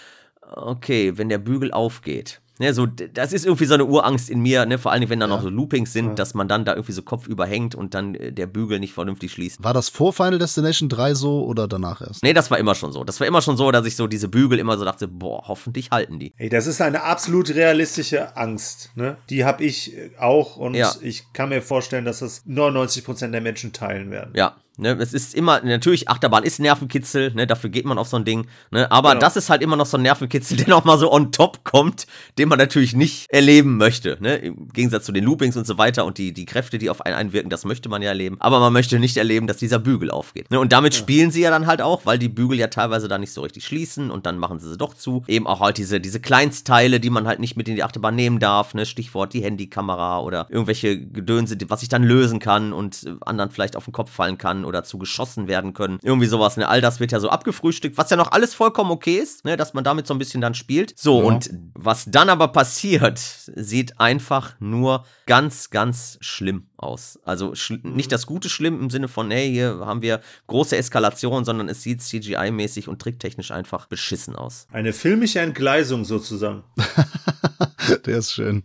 okay, 0.55 1.17
wenn 1.17 1.29
der 1.29 1.37
Bügel 1.39 1.71
aufgeht. 1.71 2.39
Ne, 2.59 2.71
so, 2.71 2.85
das 2.85 3.33
ist 3.33 3.45
irgendwie 3.45 3.65
so 3.65 3.73
eine 3.73 3.85
Urangst 3.85 4.29
in 4.29 4.39
mir, 4.39 4.67
ne? 4.67 4.77
vor 4.77 4.91
allem 4.91 5.09
wenn 5.09 5.19
da 5.19 5.25
noch 5.25 5.41
so 5.41 5.49
Loopings 5.49 5.91
sind, 5.91 6.19
dass 6.19 6.35
man 6.35 6.47
dann 6.47 6.65
da 6.65 6.73
irgendwie 6.73 6.91
so 6.91 7.01
Kopf 7.01 7.27
überhängt 7.27 7.73
und 7.73 7.95
dann 7.95 8.13
äh, 8.13 8.31
der 8.31 8.45
Bügel 8.45 8.79
nicht 8.79 8.93
vernünftig 8.93 9.31
schließt. 9.31 9.63
War 9.63 9.73
das 9.73 9.89
vor 9.89 10.13
Final 10.13 10.37
Destination 10.37 10.87
3 10.87 11.15
so 11.15 11.45
oder 11.45 11.67
danach 11.67 12.01
erst? 12.01 12.21
Nee, 12.21 12.33
das 12.33 12.51
war 12.51 12.59
immer 12.59 12.75
schon 12.75 12.91
so. 12.93 13.03
Das 13.03 13.19
war 13.19 13.25
immer 13.25 13.41
schon 13.41 13.57
so, 13.57 13.71
dass 13.71 13.87
ich 13.87 13.95
so 13.95 14.05
diese 14.05 14.27
Bügel 14.27 14.59
immer 14.59 14.77
so 14.77 14.85
dachte, 14.85 15.07
boah, 15.07 15.47
hoffentlich 15.47 15.89
halten 15.89 16.19
die. 16.19 16.31
Ey, 16.37 16.49
das 16.49 16.67
ist 16.67 16.79
eine 16.79 17.01
absolut 17.01 17.49
realistische 17.55 18.37
Angst. 18.37 18.91
Ne? 18.93 19.17
Die 19.31 19.45
habe 19.45 19.63
ich 19.63 19.97
äh, 19.97 20.11
auch 20.19 20.55
und 20.55 20.75
Ja. 20.75 20.93
ich 21.01 21.23
kann 21.33 21.49
mir 21.49 21.63
vorstellen, 21.63 22.05
dass 22.05 22.19
das 22.19 22.45
99% 22.45 23.31
der 23.31 23.41
Menschen 23.41 23.73
teilen 23.73 24.11
werden. 24.11 24.31
Ja, 24.35 24.55
ne, 24.78 24.91
es 24.99 25.13
ist 25.13 25.36
immer, 25.36 25.61
natürlich, 25.61 26.09
Achterbahn 26.09 26.43
ist 26.43 26.59
Nervenkitzel, 26.59 27.34
ne, 27.34 27.47
dafür 27.47 27.69
geht 27.69 27.86
man 27.86 27.97
auf 27.97 28.07
so 28.07 28.17
ein 28.17 28.26
Ding, 28.26 28.47
ne, 28.71 28.91
aber 28.91 29.09
Genau. 29.11 29.21
das 29.21 29.36
ist 29.36 29.49
halt 29.49 29.61
immer 29.61 29.76
noch 29.76 29.86
so 29.86 29.97
ein 29.97 30.03
Nervenkitzel, 30.03 30.57
der 30.57 30.67
noch 30.67 30.84
mal 30.86 30.97
so 30.97 31.11
on 31.11 31.32
top 31.32 31.63
kommt, 31.63 32.07
den 32.38 32.49
man 32.49 32.57
natürlich 32.57 32.95
nicht 32.95 33.30
erleben 33.32 33.78
möchte, 33.78 34.17
ne, 34.19 34.36
im 34.38 34.69
Gegensatz 34.69 35.05
zu 35.05 35.11
den 35.11 35.24
Loopings 35.24 35.57
und 35.57 35.67
so 35.67 35.78
weiter 35.78 36.05
und 36.05 36.17
die, 36.17 36.34
die 36.34 36.45
Kräfte, 36.45 36.78
die 36.78 36.89
auf 36.89 37.01
einen 37.01 37.15
einwirken, 37.15 37.49
das 37.49 37.65
möchte 37.65 37.89
man 37.89 38.01
ja 38.01 38.09
erleben, 38.09 38.38
aber 38.39 38.59
man 38.59 38.74
möchte 38.74 38.99
nicht 38.99 39.17
erleben, 39.17 39.47
dass 39.47 39.57
dieser 39.57 39.80
Bügel 39.80 40.09
aufgeht, 40.11 40.49
ne, 40.51 40.59
und 40.59 40.71
damit 40.71 40.95
spielen 40.95 41.32
sie 41.32 41.41
ja 41.41 41.49
dann 41.51 41.67
halt 41.67 41.82
auch, 41.82 42.05
weil 42.05 42.17
die 42.17 42.30
Bügel 42.30 42.57
ja 42.57 42.67
teilweise 42.67 43.07
da 43.07 43.17
nicht 43.17 43.34
so 43.34 43.41
richtig 43.41 43.65
schließen 43.65 44.09
und 44.11 44.26
dann 44.26 44.38
machen 44.38 44.59
sie 44.59 44.69
sie 44.69 44.78
doch 44.78 44.93
zu, 44.93 45.24
eben 45.28 45.47
auch 45.47 45.59
halt 45.59 45.78
diese, 45.78 45.99
diese 45.99 46.19
Kleinstteile, 46.19 46.99
die 46.99 47.09
man 47.09 47.28
halt 47.28 47.39
nicht 47.39 47.55
mit 47.55 47.67
in 47.69 47.76
die 47.76 47.84
Achterbahn 47.84 48.15
nehmen 48.15 48.39
darf, 48.39 48.74
ne, 48.74 48.86
Stichwort 48.86 49.34
die 49.34 49.43
Handykamera 49.43 50.19
oder 50.19 50.47
irgendwelche 50.49 50.99
Gedönse, 50.99 51.57
was 51.67 51.84
ich 51.84 51.89
dann 51.89 52.03
lösen 52.03 52.39
kann 52.39 52.74
und 52.74 53.05
anderen 53.26 53.51
vielleicht 53.51 53.76
auf 53.76 53.86
den 53.86 53.93
Kopf 53.93 54.11
fallen 54.11 54.38
kann 54.38 54.62
oder 54.66 54.84
zu 54.84 54.97
geschossen 54.97 55.47
werden 55.47 55.74
können. 55.74 55.99
Irgendwie 56.03 56.28
sowas, 56.28 56.57
ne? 56.57 56.68
All 56.68 56.82
das 56.82 56.99
wird 56.99 57.11
ja 57.11 57.20
so 57.20 57.30
abgefrühstückt, 57.30 57.97
was 57.97 58.09
ja 58.09 58.18
noch 58.18 58.32
alles 58.32 58.53
vollkommen 58.53 58.91
okay 58.91 59.16
ist, 59.18 59.45
ne? 59.45 59.57
Dass 59.57 59.74
man 59.74 59.84
damit 59.84 60.07
so 60.07 60.14
ein 60.14 60.20
bisschen 60.20 60.41
dann 60.41 60.53
spielt. 60.53 60.93
So, 60.97 61.20
Ja. 61.22 61.28
und 61.28 61.49
was 61.74 62.05
dann 62.05 62.30
aber 62.30 62.47
passiert, 62.49 63.20
sieht 63.20 63.99
einfach 63.99 64.55
nur 64.59 65.05
ganz, 65.26 65.70
ganz 65.70 66.18
schlimm 66.22 66.68
aus. 66.78 67.20
Also 67.24 67.55
schl 67.55 67.80
nicht 67.84 68.11
das 68.11 68.26
Gute 68.26 68.49
schlimm 68.49 68.80
im 68.82 68.89
Sinne 68.89 69.07
von, 69.07 69.32
hey, 69.32 69.49
hier 69.51 69.80
haben 69.86 70.01
wir 70.01 70.22
große 70.47 70.76
Eskalation, 70.78 71.45
sondern 71.45 71.70
es 71.70 71.82
sieht 71.82 72.01
CGI-mäßig 72.01 72.88
und 72.89 73.01
tricktechnisch 73.01 73.51
einfach 73.51 73.86
beschissen 73.88 74.36
aus. 74.36 74.68
Eine 74.72 74.93
filmische 74.93 75.39
Entgleisung 75.39 76.05
sozusagen. 76.05 76.64
Der 78.05 78.18
ist 78.18 78.32
schön. 78.34 78.64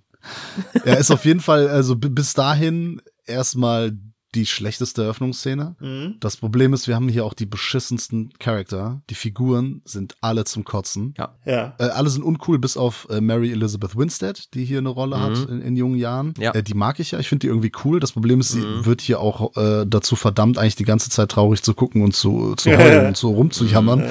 Er 0.84 0.98
ist 0.98 1.10
auf 1.10 1.24
jeden 1.24 1.40
Fall, 1.40 1.68
also 1.68 1.96
bi- 1.96 2.08
bis 2.08 2.34
dahin 2.34 3.00
erstmal 3.24 3.92
die 4.38 4.46
schlechteste 4.46 5.02
Eröffnungsszene. 5.02 5.74
Mhm. 5.80 6.16
Das 6.20 6.36
Problem 6.36 6.72
ist, 6.72 6.86
wir 6.86 6.94
haben 6.94 7.08
hier 7.08 7.24
auch 7.24 7.34
die 7.34 7.46
beschissensten 7.46 8.32
Charakter. 8.38 9.02
Die 9.10 9.14
Figuren 9.14 9.82
sind 9.84 10.14
alle 10.20 10.44
zum 10.44 10.64
Kotzen. 10.64 11.14
Ja. 11.18 11.34
Ja. 11.44 11.74
Äh, 11.78 11.88
alle 11.88 12.08
sind 12.08 12.22
uncool, 12.22 12.58
bis 12.58 12.76
auf 12.76 13.08
äh, 13.10 13.20
Mary 13.20 13.50
Elizabeth 13.50 13.96
Winstead, 13.96 14.54
die 14.54 14.64
hier 14.64 14.78
eine 14.78 14.90
Rolle 14.90 15.20
hat 15.20 15.48
in, 15.48 15.60
in 15.60 15.76
jungen 15.76 15.98
Jahren. 15.98 16.34
Ja. 16.38 16.54
Äh, 16.54 16.62
die 16.62 16.74
mag 16.74 17.00
ich 17.00 17.10
ja. 17.10 17.18
Ich 17.18 17.28
finde 17.28 17.40
die 17.40 17.46
irgendwie 17.48 17.72
cool. 17.84 17.98
Das 17.98 18.12
Problem 18.12 18.38
ist, 18.38 18.50
sie 18.50 18.62
wird 18.84 19.00
hier 19.00 19.20
auch 19.20 19.56
äh, 19.56 19.84
dazu 19.86 20.14
verdammt, 20.14 20.56
eigentlich 20.56 20.76
die 20.76 20.84
ganze 20.84 21.10
Zeit 21.10 21.30
traurig 21.30 21.62
zu 21.62 21.74
gucken 21.74 22.02
und 22.02 22.14
zu, 22.14 22.54
zu 22.54 22.70
heulen 22.70 23.06
und 23.08 23.16
so 23.16 23.32
rumzujammern. 23.32 24.04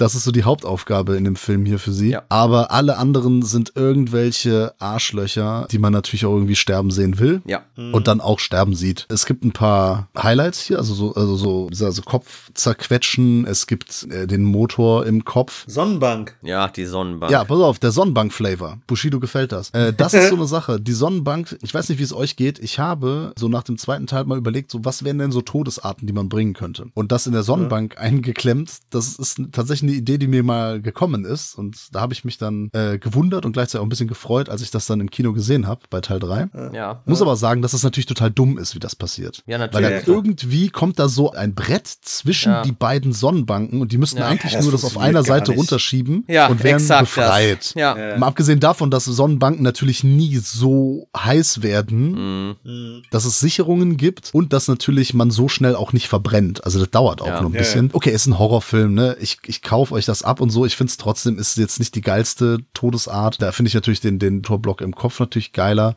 Das 0.00 0.14
ist 0.14 0.24
so 0.24 0.32
die 0.32 0.44
Hauptaufgabe 0.44 1.16
in 1.16 1.24
dem 1.24 1.36
Film 1.36 1.66
hier 1.66 1.78
für 1.78 1.92
sie. 1.92 2.12
Ja. 2.12 2.22
Aber 2.30 2.70
alle 2.70 2.96
anderen 2.96 3.42
sind 3.42 3.72
irgendwelche 3.74 4.72
Arschlöcher, 4.78 5.68
die 5.70 5.78
man 5.78 5.92
natürlich 5.92 6.24
auch 6.24 6.32
irgendwie 6.32 6.56
sterben 6.56 6.90
sehen 6.90 7.18
will. 7.18 7.42
Ja. 7.44 7.60
Und 7.76 8.08
dann 8.08 8.22
auch 8.22 8.38
sterben 8.38 8.74
sieht. 8.74 9.04
Es 9.10 9.26
gibt 9.26 9.44
ein 9.44 9.52
paar 9.52 10.08
Highlights 10.16 10.62
hier, 10.62 10.78
also 10.78 10.94
so, 10.94 11.14
also 11.14 11.36
so, 11.36 11.68
also 11.84 12.00
Kopf 12.00 12.50
zerquetschen. 12.54 13.44
Es 13.46 13.66
gibt 13.66 14.06
äh, 14.10 14.26
den 14.26 14.42
Motor 14.44 15.04
im 15.04 15.26
Kopf. 15.26 15.64
Sonnenbank. 15.66 16.34
Ja, 16.40 16.68
die 16.68 16.86
Sonnenbank. 16.86 17.30
Ja, 17.30 17.44
pass 17.44 17.60
auf, 17.60 17.78
der 17.78 17.90
Sonnenbank-Flavor. 17.90 18.78
Bushido 18.86 19.20
gefällt 19.20 19.52
das. 19.52 19.68
Äh, 19.70 19.92
das 19.92 20.14
ist 20.14 20.30
so 20.30 20.36
eine 20.36 20.46
Sache. 20.46 20.80
Die 20.80 20.92
Sonnenbank, 20.92 21.58
ich 21.60 21.74
weiß 21.74 21.90
nicht, 21.90 21.98
wie 21.98 22.04
es 22.04 22.14
euch 22.14 22.36
geht. 22.36 22.58
Ich 22.58 22.78
habe 22.78 23.34
so 23.38 23.50
nach 23.50 23.64
dem 23.64 23.76
zweiten 23.76 24.06
Teil 24.06 24.24
mal 24.24 24.38
überlegt, 24.38 24.70
so 24.70 24.82
was 24.82 25.04
wären 25.04 25.18
denn 25.18 25.30
so 25.30 25.42
Todesarten, 25.42 26.06
die 26.06 26.14
man 26.14 26.30
bringen 26.30 26.54
könnte. 26.54 26.86
Und 26.94 27.12
das 27.12 27.26
in 27.26 27.34
der 27.34 27.42
Sonnenbank 27.42 27.98
eingeklemmt, 27.98 28.70
das 28.88 29.16
ist 29.16 29.42
tatsächlich 29.52 29.89
eine 29.90 29.98
Idee, 29.98 30.18
die 30.18 30.26
mir 30.26 30.42
mal 30.42 30.80
gekommen 30.80 31.24
ist. 31.24 31.54
Und 31.56 31.76
da 31.92 32.00
habe 32.00 32.12
ich 32.12 32.24
mich 32.24 32.38
dann 32.38 32.70
äh, 32.72 32.98
gewundert 32.98 33.44
und 33.44 33.52
gleichzeitig 33.52 33.80
auch 33.80 33.86
ein 33.86 33.88
bisschen 33.88 34.08
gefreut, 34.08 34.48
als 34.48 34.62
ich 34.62 34.70
das 34.70 34.86
dann 34.86 35.00
im 35.00 35.10
Kino 35.10 35.32
gesehen 35.32 35.66
habe, 35.66 35.80
bei 35.90 36.00
Teil 36.00 36.18
3. 36.20 36.48
Ja. 36.72 37.02
Muss 37.06 37.22
aber 37.22 37.36
sagen, 37.36 37.62
dass 37.62 37.72
es 37.72 37.82
natürlich 37.82 38.06
total 38.06 38.30
dumm 38.30 38.58
ist, 38.58 38.74
wie 38.74 38.78
das 38.78 38.94
passiert. 38.96 39.42
Ja, 39.46 39.54
Weil 39.54 39.66
natürlich. 39.66 39.88
da 39.88 39.94
Ja, 39.96 40.00
klar. 40.02 40.16
irgendwie 40.16 40.68
kommt 40.70 40.98
da 40.98 41.08
so 41.08 41.32
ein 41.32 41.54
Brett 41.54 41.86
zwischen 41.86 42.52
Ja. 42.52 42.62
die 42.62 42.72
beiden 42.72 43.12
Sonnenbanken 43.12 43.80
und 43.80 43.92
die 43.92 43.98
müssten 43.98 44.18
Ja. 44.18 44.26
eigentlich 44.28 44.52
Ja, 44.52 44.58
das 44.58 44.64
nur 44.66 44.72
das 44.72 44.84
auf 44.84 44.98
einer 44.98 45.22
Seite 45.22 45.50
nicht. 45.50 45.58
runterschieben 45.58 46.24
Ja, 46.28 46.48
und 46.48 46.62
wären 46.62 46.76
exakt 46.76 47.00
befreit. 47.14 47.58
das. 47.60 47.74
Ja. 47.74 48.16
Mal 48.18 48.26
abgesehen 48.26 48.60
davon, 48.60 48.90
dass 48.90 49.04
Sonnenbanken 49.04 49.62
natürlich 49.62 50.04
nie 50.04 50.36
so 50.36 51.08
heiß 51.16 51.62
werden, 51.62 52.12
Mhm. 52.12 52.56
Mhm. 52.64 53.02
dass 53.10 53.24
es 53.24 53.40
Sicherungen 53.40 53.96
gibt 53.96 54.30
und 54.32 54.52
dass 54.52 54.68
natürlich 54.68 55.14
man 55.14 55.30
so 55.30 55.48
schnell 55.48 55.74
auch 55.74 55.92
nicht 55.92 56.08
verbrennt. 56.08 56.64
Also 56.64 56.78
das 56.78 56.90
dauert 56.90 57.22
auch 57.22 57.26
Ja. 57.26 57.40
noch 57.42 57.50
ein 57.50 57.54
Ja, 57.54 57.58
bisschen. 57.60 57.90
Okay, 57.92 58.10
ist 58.10 58.26
ein 58.26 58.38
Horrorfilm, 58.38 58.94
ne? 58.94 59.16
Ich, 59.20 59.38
ich 59.46 59.62
kaufe 59.62 59.79
euch 59.90 60.04
das 60.04 60.22
ab 60.22 60.40
und 60.40 60.50
so. 60.50 60.66
Ich 60.66 60.76
finde 60.76 60.90
es 60.90 60.96
trotzdem, 60.96 61.38
ist 61.38 61.56
jetzt 61.56 61.78
nicht 61.78 61.94
die 61.94 62.00
geilste 62.02 62.58
Todesart. 62.74 63.40
Da 63.40 63.52
finde 63.52 63.68
ich 63.68 63.74
natürlich 63.74 64.00
den, 64.00 64.18
den 64.18 64.42
Torblock 64.42 64.80
im 64.80 64.94
Kopf 64.94 65.18
natürlich 65.18 65.52
geiler. 65.52 65.96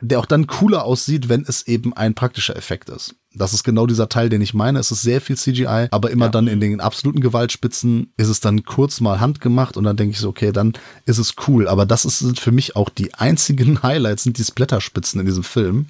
Der 0.00 0.18
auch 0.18 0.26
dann 0.26 0.46
cooler 0.46 0.84
aussieht, 0.84 1.28
wenn 1.28 1.44
es 1.46 1.66
eben 1.66 1.92
ein 1.92 2.14
praktischer 2.14 2.56
Effekt 2.56 2.88
ist. 2.88 3.14
Das 3.34 3.52
ist 3.52 3.62
genau 3.62 3.86
dieser 3.86 4.08
Teil, 4.08 4.28
den 4.28 4.40
ich 4.40 4.54
meine. 4.54 4.78
Es 4.78 4.90
ist 4.90 5.02
sehr 5.02 5.20
viel 5.20 5.36
CGI, 5.36 5.88
aber 5.90 6.10
immer 6.10 6.28
dann 6.28 6.46
in 6.46 6.60
den 6.60 6.80
absoluten 6.80 7.20
Gewaltspitzen 7.20 8.12
ist 8.16 8.28
es 8.28 8.40
dann 8.40 8.64
kurz 8.64 9.00
mal 9.00 9.20
handgemacht 9.20 9.76
und 9.76 9.84
dann 9.84 9.96
denke 9.96 10.12
ich 10.12 10.18
so, 10.18 10.28
okay, 10.30 10.50
dann 10.50 10.72
ist 11.04 11.18
es 11.18 11.34
cool. 11.46 11.68
Aber 11.68 11.84
das 11.86 12.04
ist, 12.04 12.20
sind 12.20 12.40
für 12.40 12.52
mich 12.52 12.74
auch 12.74 12.88
die 12.88 13.14
einzigen 13.14 13.82
Highlights, 13.82 14.22
sind 14.24 14.38
die 14.38 14.44
Splatterspitzen 14.44 15.20
in 15.20 15.26
diesem 15.26 15.44
Film. 15.44 15.86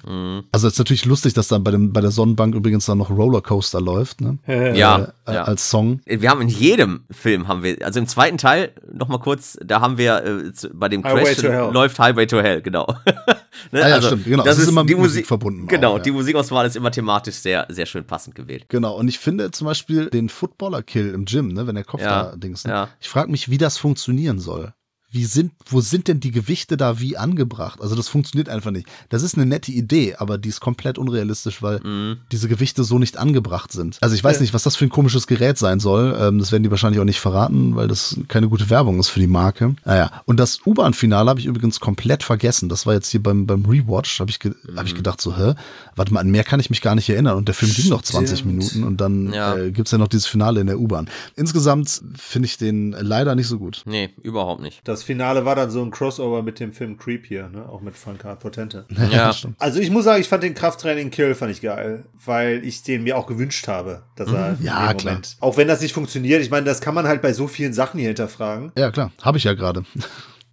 Also 0.51 0.67
es 0.67 0.73
ist 0.73 0.79
natürlich 0.79 1.05
lustig, 1.05 1.33
dass 1.33 1.47
dann 1.47 1.63
bei, 1.63 1.71
dem, 1.71 1.93
bei 1.93 2.01
der 2.01 2.11
Sonnenbank 2.11 2.55
übrigens 2.55 2.85
dann 2.85 2.97
noch 2.97 3.09
Rollercoaster 3.09 3.81
läuft, 3.81 4.21
ne? 4.21 4.37
Ja, 4.47 5.13
Äh, 5.25 5.33
ja. 5.33 5.43
Als 5.43 5.69
Song. 5.69 6.01
Wir 6.05 6.29
haben 6.29 6.41
in 6.41 6.49
jedem 6.49 7.01
Film 7.11 7.47
haben 7.47 7.63
wir, 7.63 7.77
also 7.85 7.99
im 7.99 8.07
zweiten 8.07 8.37
Teil, 8.37 8.71
noch 8.91 9.07
mal 9.07 9.19
kurz, 9.19 9.57
da 9.63 9.79
haben 9.79 9.97
wir 9.97 10.23
äh, 10.23 10.51
bei 10.73 10.89
dem 10.89 11.03
Crash 11.03 11.41
läuft 11.41 11.99
Highway 11.99 12.27
to 12.27 12.41
Hell, 12.41 12.61
genau. 12.61 12.87
ne? 13.71 13.83
Ah 13.83 13.89
ja, 13.89 14.01
stimmt, 14.01 14.25
genau. 14.25 14.43
Das 14.43 14.57
Es 14.57 14.63
ist 14.63 14.69
immer 14.69 14.83
die 14.83 14.93
mit 14.93 14.99
Musik 15.01 15.09
Musik 15.15 15.27
verbunden 15.27 15.67
Genau, 15.67 15.91
auch, 15.93 15.97
ja. 15.97 16.03
die 16.03 16.11
Musikauswahl 16.11 16.65
ist 16.65 16.75
immer 16.75 16.91
thematisch 16.91 17.35
sehr, 17.35 17.65
sehr 17.69 17.85
schön 17.85 18.05
passend 18.05 18.35
gewählt. 18.35 18.65
Genau, 18.69 18.95
und 18.97 19.07
ich 19.07 19.19
finde 19.19 19.51
zum 19.51 19.65
Beispiel 19.65 20.09
den 20.09 20.29
Footballer-Kill 20.29 21.13
im 21.13 21.25
Gym, 21.25 21.49
ne, 21.53 21.67
wenn 21.67 21.75
der 21.75 21.83
Kopf 21.83 22.01
Ja, 22.01 22.31
da 22.31 22.35
Dings, 22.35 22.65
ne? 22.65 22.71
ja. 22.71 22.89
Ich 22.99 23.09
frage 23.09 23.31
mich, 23.31 23.49
wie 23.49 23.57
das 23.57 23.77
funktionieren 23.77 24.39
soll. 24.39 24.73
Wie 25.11 25.25
sind, 25.25 25.51
wo 25.67 25.81
sind 25.81 26.07
denn 26.07 26.19
die 26.19 26.31
Gewichte 26.31 26.77
da 26.77 26.99
wie 26.99 27.17
angebracht? 27.17 27.81
Also 27.81 27.95
das 27.95 28.07
funktioniert 28.07 28.47
einfach 28.47 28.69
nicht. 28.71 28.87
Das 29.09 29.23
ist 29.23 29.35
eine 29.35 29.45
nette 29.47 29.71
Idee, 29.71 30.15
aber 30.17 30.37
die 30.37 30.49
ist 30.49 30.59
komplett 30.59 30.97
unrealistisch, 30.99 31.61
weil 31.63 31.79
Mhm. 31.79 32.17
diese 32.31 32.47
Gewichte 32.47 32.83
so 32.83 32.99
nicht 32.99 33.17
angebracht 33.17 33.71
sind. 33.71 33.97
Also 34.01 34.13
ich 34.15 34.23
weiß 34.23 34.39
nicht, 34.39 34.53
was 34.53 34.63
das 34.63 34.75
für 34.75 34.85
ein 34.85 34.89
komisches 34.89 35.25
Gerät 35.25 35.57
sein 35.57 35.79
soll. 35.79 36.15
Ähm, 36.19 36.37
das 36.37 36.51
werden 36.51 36.61
die 36.63 36.69
wahrscheinlich 36.71 36.99
auch 37.01 37.05
nicht 37.05 37.19
verraten, 37.19 37.75
weil 37.75 37.87
das 37.87 38.17
keine 38.27 38.49
gute 38.49 38.69
Werbung 38.69 38.99
ist 38.99 39.09
für 39.09 39.19
die 39.19 39.27
Marke. 39.27 39.75
Naja, 39.85 40.11
und 40.25 40.39
das 40.39 40.59
U-Bahn-Finale 40.65 41.29
habe 41.29 41.39
ich 41.39 41.47
übrigens 41.47 41.79
komplett 41.79 42.21
vergessen. 42.23 42.69
Das 42.69 42.85
war 42.85 42.93
jetzt 42.93 43.09
hier 43.09 43.23
beim, 43.23 43.47
beim 43.47 43.65
Rewatch, 43.65 44.19
habe 44.19 44.29
ich, 44.29 44.39
ge 44.39 44.53
hab 44.75 44.81
Mhm. 44.83 44.87
ich 44.87 44.95
gedacht 44.95 45.19
so, 45.21 45.35
hä? 45.35 45.53
Warte 45.95 46.13
mal, 46.13 46.19
an 46.19 46.29
mehr 46.29 46.43
kann 46.43 46.59
ich 46.59 46.69
mich 46.69 46.81
gar 46.81 46.93
nicht 46.95 47.09
erinnern. 47.09 47.35
Und 47.35 47.47
der 47.47 47.55
Film 47.55 47.73
ging 47.73 47.89
noch 47.89 48.03
20 48.03 48.39
Stimmt. 48.39 48.53
Minuten 48.57 48.83
und 48.83 49.01
dann 49.01 49.33
Ja. 49.33 49.55
äh, 49.55 49.71
gibt's 49.71 49.91
ja 49.91 49.97
noch 49.97 50.07
dieses 50.07 50.27
Finale 50.27 50.61
in 50.61 50.67
der 50.67 50.79
U-Bahn. 50.79 51.09
Insgesamt 51.35 52.01
finde 52.15 52.45
ich 52.45 52.57
den 52.57 52.91
leider 52.91 53.33
nicht 53.35 53.47
so 53.47 53.57
gut. 53.57 53.81
Nee, 53.85 54.09
überhaupt 54.21 54.61
nicht. 54.61 54.81
Das 54.83 54.98
Finale 55.03 55.45
war 55.45 55.55
dann 55.55 55.69
so 55.71 55.81
ein 55.83 55.91
Crossover 55.91 56.43
mit 56.43 56.59
dem 56.59 56.71
Film 56.73 56.97
Creep 56.97 57.25
hier, 57.25 57.49
ne? 57.49 57.67
Auch 57.67 57.81
mit 57.81 57.95
Franka 57.95 58.35
Potente. 58.35 58.85
Ja. 59.11 59.33
stimmt. 59.33 59.55
Also 59.59 59.79
ich 59.79 59.89
muss 59.91 60.05
sagen, 60.05 60.21
ich 60.21 60.27
fand 60.29 60.43
den 60.43 60.53
Krafttraining 60.53 61.09
Kill 61.11 61.35
fand 61.35 61.51
ich 61.51 61.61
geil, 61.61 62.05
weil 62.25 62.63
ich 62.63 62.83
den 62.83 63.03
mir 63.03 63.17
auch 63.17 63.27
gewünscht 63.27 63.67
habe, 63.67 64.03
dass 64.15 64.29
er 64.31 64.57
in 64.59 64.65
Ja, 64.65 64.87
dem 64.93 64.97
klar. 64.97 65.13
Moment, 65.15 65.37
auch 65.39 65.57
wenn 65.57 65.67
das 65.67 65.81
nicht 65.81 65.93
funktioniert, 65.93 66.41
ich 66.41 66.49
meine, 66.51 66.65
das 66.65 66.81
kann 66.81 66.93
man 66.93 67.07
halt 67.07 67.21
bei 67.21 67.33
so 67.33 67.47
vielen 67.47 67.73
Sachen 67.73 67.99
hier 67.99 68.09
hinterfragen. 68.09 68.71
Ja, 68.77 68.91
klar. 68.91 69.11
Habe 69.21 69.37
ich 69.37 69.43
ja 69.43 69.53
gerade. 69.53 69.83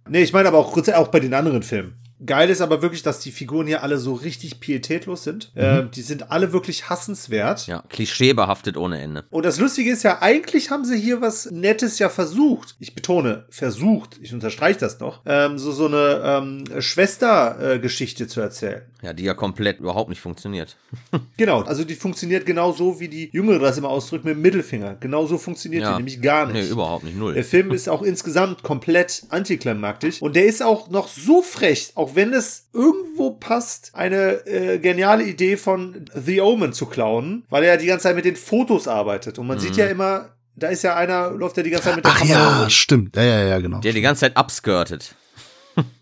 Nee, 0.09 0.21
ich 0.23 0.31
meine 0.31 0.47
aber 0.47 0.57
auch 0.57 0.71
kurz 0.71 0.87
auch 0.87 1.09
bei 1.09 1.19
den 1.19 1.33
anderen 1.33 1.63
Filmen. 1.63 1.95
Geil 2.25 2.49
ist 2.49 2.61
aber 2.61 2.81
wirklich, 2.81 3.03
dass 3.03 3.19
die 3.19 3.31
Figuren 3.31 3.67
hier 3.67 3.83
alle 3.83 3.97
so 3.99 4.13
richtig 4.13 4.59
pietätlos 4.59 5.23
sind. 5.23 5.51
Ähm, 5.55 5.89
die 5.93 6.01
sind 6.01 6.31
alle 6.31 6.51
wirklich 6.51 6.89
hassenswert. 6.89 7.67
Ja, 7.67 7.83
klischeebehaftet 7.89 8.75
ohne 8.77 8.99
Ende. 8.99 9.25
Und 9.29 9.45
das 9.45 9.59
Lustige 9.59 9.91
ist 9.91 10.03
ja, 10.03 10.21
eigentlich 10.21 10.71
haben 10.71 10.83
sie 10.83 10.97
hier 10.99 11.21
was 11.21 11.51
Nettes 11.51 11.99
ja 11.99 12.09
versucht. 12.09 12.75
Ich 12.79 12.95
betone, 12.95 13.45
versucht. 13.49 14.17
Ich 14.21 14.33
unterstreiche 14.33 14.79
das 14.79 14.99
noch. 14.99 15.21
Ähm, 15.25 15.59
so, 15.59 15.71
so 15.71 15.85
eine 15.85 16.21
ähm, 16.23 16.63
Schwester-Geschichte 16.81 18.27
zu 18.27 18.41
erzählen. 18.41 18.81
Ja, 19.03 19.13
die 19.13 19.23
ja 19.23 19.33
komplett 19.35 19.79
überhaupt 19.79 20.09
nicht 20.09 20.21
funktioniert. 20.21 20.75
Genau, 21.37 21.61
also 21.61 21.83
die 21.83 21.93
funktioniert 21.93 22.45
genauso, 22.47 22.99
wie 22.99 23.07
die 23.09 23.29
Jüngere 23.31 23.59
das 23.59 23.77
immer 23.77 23.89
ausdrückt, 23.89 24.25
mit 24.25 24.33
dem 24.35 24.41
Mittelfinger. 24.41 24.95
Genauso 24.99 25.37
funktioniert 25.37 25.83
Ja. 25.83 25.91
die 25.91 25.97
nämlich 25.97 26.19
gar 26.21 26.47
nicht. 26.47 26.55
Nee, 26.63 26.67
überhaupt 26.69 27.03
nicht, 27.03 27.15
null. 27.15 27.35
Der 27.35 27.43
Film 27.43 27.71
ist 27.71 27.87
auch 27.87 28.01
insgesamt 28.01 28.63
komplett 28.63 29.23
antiklimaktisch 29.29 30.19
und 30.21 30.35
der 30.35 30.45
ist 30.45 30.63
auch 30.63 30.89
noch 30.89 31.07
so 31.07 31.43
frech, 31.43 31.91
auch 31.93 32.06
wenn 32.15 32.33
es 32.33 32.69
irgendwo 32.73 33.31
passt, 33.31 33.91
eine 33.93 34.45
äh, 34.45 34.79
geniale 34.79 35.23
Idee 35.23 35.57
von 35.57 36.05
The 36.15 36.41
Omen 36.41 36.73
zu 36.73 36.85
klauen, 36.85 37.45
weil 37.49 37.63
er 37.63 37.73
ja 37.73 37.77
die 37.77 37.87
ganze 37.87 38.03
Zeit 38.03 38.15
mit 38.15 38.25
den 38.25 38.35
Fotos 38.35 38.87
arbeitet 38.87 39.39
und 39.39 39.47
man 39.47 39.59
sieht 39.59 39.75
ja 39.77 39.87
immer, 39.87 40.35
da 40.55 40.67
ist 40.69 40.83
ja 40.83 40.95
einer, 40.95 41.31
läuft 41.31 41.57
ja 41.57 41.63
die 41.63 41.69
ganze 41.69 41.87
Zeit 41.87 41.95
mit 41.95 42.05
der 42.05 42.11
Ach 42.11 42.19
Kamera 42.19 42.39
ja, 42.39 42.59
rum. 42.61 42.69
stimmt. 42.69 43.15
Ja, 43.15 43.23
ja, 43.23 43.43
ja, 43.43 43.59
genau. 43.59 43.79
Der 43.79 43.93
die 43.93 44.01
ganze 44.01 44.21
Zeit 44.21 44.37
upskirtet. 44.39 45.15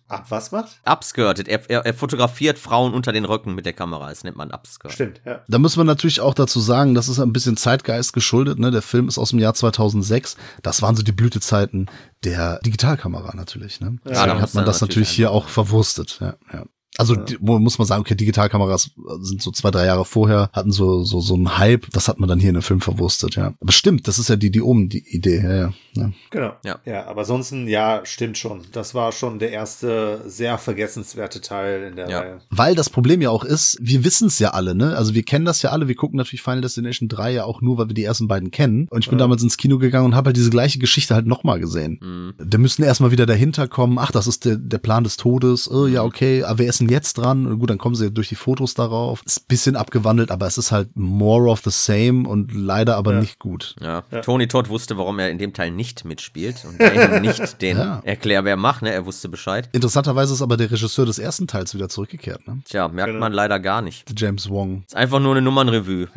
Ah, 0.08 0.24
was 0.30 0.52
macht? 0.52 0.82
Upskirtet. 0.86 1.48
Er, 1.48 1.68
er, 1.70 1.86
er 1.86 1.94
fotografiert 1.94 2.60
Frauen 2.60 2.94
unter 2.94 3.12
den 3.12 3.26
Röcken 3.26 3.56
mit 3.56 3.66
der 3.66 3.74
Kamera. 3.74 4.10
Das 4.10 4.24
nennt 4.24 4.38
man 4.38 4.52
Upskirt. 4.52 4.94
Stimmt, 4.94 5.22
ja. 5.26 5.42
Da 5.48 5.58
muss 5.58 5.78
man 5.78 5.88
natürlich 5.88 6.22
auch 6.22 6.36
dazu 6.36 6.60
sagen, 6.60 6.94
das 6.94 7.10
ist 7.10 7.20
ein 7.20 7.34
bisschen 7.34 7.58
Zeitgeist 7.58 8.14
geschuldet. 8.14 8.60
Ne? 8.60 8.70
Der 8.70 8.84
Film 8.84 9.08
ist 9.08 9.18
aus 9.18 9.32
dem 9.32 9.40
Jahr 9.40 9.56
2006. 9.56 10.38
Das 10.62 10.84
waren 10.84 10.96
so 10.96 11.02
die 11.02 11.12
Blütezeiten 11.12 11.90
der 12.24 12.60
Digitalkamera 12.60 13.36
natürlich. 13.36 13.82
Ne? 13.82 13.98
Deswegen 14.06 14.28
da 14.28 14.34
muss 14.36 14.44
hat 14.44 14.54
man 14.54 14.62
man 14.62 14.66
das 14.66 14.82
natürlich 14.82 14.96
natürlich 14.96 15.10
hier 15.10 15.32
auch 15.32 15.48
verwurstet. 15.50 16.20
Ja, 16.22 16.36
ja. 16.54 16.66
Also 16.98 17.16
wo 17.40 17.60
muss 17.60 17.78
man 17.78 17.88
sagen, 17.88 18.02
okay, 18.02 18.16
Digitalkameras 18.16 18.92
sind 19.22 19.42
so 19.42 19.52
zwei, 19.52 19.72
drei 19.72 19.86
Jahre 19.86 20.06
vorher, 20.06 20.50
hatten 20.54 20.72
so 20.72 21.04
so 21.04 21.20
so 21.20 21.34
einen 21.34 21.58
Hype. 21.58 21.90
Das 21.92 22.08
hat 22.08 22.20
man 22.20 22.30
dann 22.30 22.40
hier 22.40 22.50
in 22.50 22.56
dem 22.56 22.62
Film 22.62 22.82
verwurstet. 22.82 23.36
Ja, 23.36 23.54
aber 23.60 23.72
stimmt, 23.72 24.08
das 24.08 24.20
ist 24.20 24.30
ja 24.30 24.36
die 24.36 24.52
die 24.52 24.62
oben 24.62 24.90
die 24.90 25.04
Idee. 25.16 25.42
Ja, 25.42 25.56
ja. 25.56 25.74
ja. 25.96 26.12
Genau. 26.30 26.54
Ja. 26.64 26.80
ja, 26.86 27.06
aber 27.08 27.22
ansonsten, 27.22 27.68
ja, 27.68 28.02
stimmt 28.04 28.38
schon. 28.38 28.62
Das 28.72 28.94
war 28.94 29.12
schon 29.12 29.40
der 29.40 29.52
erste 29.52 30.22
sehr 30.26 30.58
vergessenswerte 30.58 31.42
Teil 31.42 31.84
in 31.84 31.96
der 31.96 32.10
Ja. 32.10 32.20
Reihe. 32.20 32.42
Weil 32.50 32.76
das 32.76 32.90
Problem 32.90 33.22
ja 33.22 33.30
auch 33.30 33.44
ist, 33.44 33.78
wir 33.82 34.04
wissen 34.04 34.28
es 34.28 34.40
ja 34.40 34.52
alle, 34.52 34.76
ne? 34.76 34.96
Also 34.96 35.14
wir 35.14 35.24
kennen 35.24 35.46
das 35.46 35.62
ja 35.62 35.72
alle, 35.72 35.88
wir 35.88 35.96
gucken 35.96 36.18
natürlich 36.18 36.42
Final 36.42 36.62
Destination 36.62 37.10
3 37.10 37.34
ja 37.34 37.46
auch 37.46 37.62
nur, 37.62 37.78
weil 37.78 37.88
wir 37.88 37.94
die 37.94 38.04
ersten 38.04 38.28
beiden 38.28 38.52
kennen. 38.52 38.88
Und 38.90 39.04
ich 39.04 39.10
bin 39.10 39.18
damals 39.18 39.44
ins 39.44 39.58
Kino 39.58 39.78
gegangen 39.78 40.06
und 40.06 40.16
habe 40.16 40.30
halt 40.30 40.38
diese 40.38 40.50
gleiche 40.50 40.80
Geschichte 40.80 41.16
halt 41.16 41.26
nochmal 41.26 41.60
gesehen. 41.60 42.00
Mhm. 42.02 42.34
Da 42.38 42.58
müssen 42.58 42.84
erstmal 42.84 43.12
wieder 43.12 43.26
dahinter 43.26 43.68
kommen, 43.68 43.98
ach, 44.00 44.12
das 44.12 44.28
ist 44.28 44.46
der, 44.46 44.58
der 44.58 44.78
Plan 44.78 45.04
des 45.04 45.18
Todes, 45.18 45.70
oh, 45.70 45.88
ja, 45.88 46.04
okay, 46.04 46.44
aber 46.44 46.60
wer 46.60 46.68
ist 46.68 46.82
denn 46.86 46.92
jetzt 46.94 47.14
dran? 47.18 47.46
Und 47.48 47.60
gut, 47.60 47.70
dann 47.70 47.78
kommen 47.78 47.96
sie 47.96 48.12
durch 48.12 48.30
die 48.30 48.36
Fotos 48.36 48.74
darauf. 48.74 49.22
Ist 49.26 49.42
ein 49.42 49.46
bisschen 49.48 49.76
abgewandelt, 49.76 50.32
aber 50.32 50.48
es 50.48 50.58
ist 50.58 50.72
halt 50.72 50.90
more 50.96 51.50
of 51.50 51.62
the 51.64 51.72
same 51.72 52.28
und 52.28 52.54
leider 52.54 52.96
aber 52.98 53.14
Ja. 53.14 53.20
nicht 53.20 53.40
gut. 53.40 53.76
Ja. 53.82 54.02
Tony 54.22 54.48
Todd 54.48 54.70
wusste, 54.70 54.98
warum 54.98 55.20
er 55.20 55.30
in 55.30 55.38
dem 55.38 55.54
Teil 55.54 55.72
nicht 55.72 56.06
mitspielt 56.06 56.66
und 56.66 56.80
nicht 57.22 57.62
den 57.62 57.78
Ja. 57.78 58.02
Erklärwer 58.04 58.56
macht, 58.56 58.82
ne? 58.82 58.92
Er 58.92 59.06
wusste 59.06 59.30
Bescheid. 59.30 59.70
Interessanterweise 59.74 60.34
ist 60.34 60.42
aber 60.42 60.58
der 60.58 60.72
Regisseur 60.72 61.06
des 61.06 61.20
ersten 61.20 61.48
Teils 61.48 61.74
wieder 61.74 61.90
zurückgekehrt, 61.90 62.48
ne? 62.48 62.62
Tja, 62.66 62.88
merkt 62.88 63.10
Genau. 63.10 63.20
man 63.20 63.34
leider 63.34 63.60
gar 63.60 63.82
nicht. 63.82 64.12
James 64.20 64.50
Wong. 64.50 64.84
Ist 64.88 64.96
einfach 64.96 65.20
nur 65.20 65.32
eine 65.32 65.42
Nummernrevue. 65.42 66.08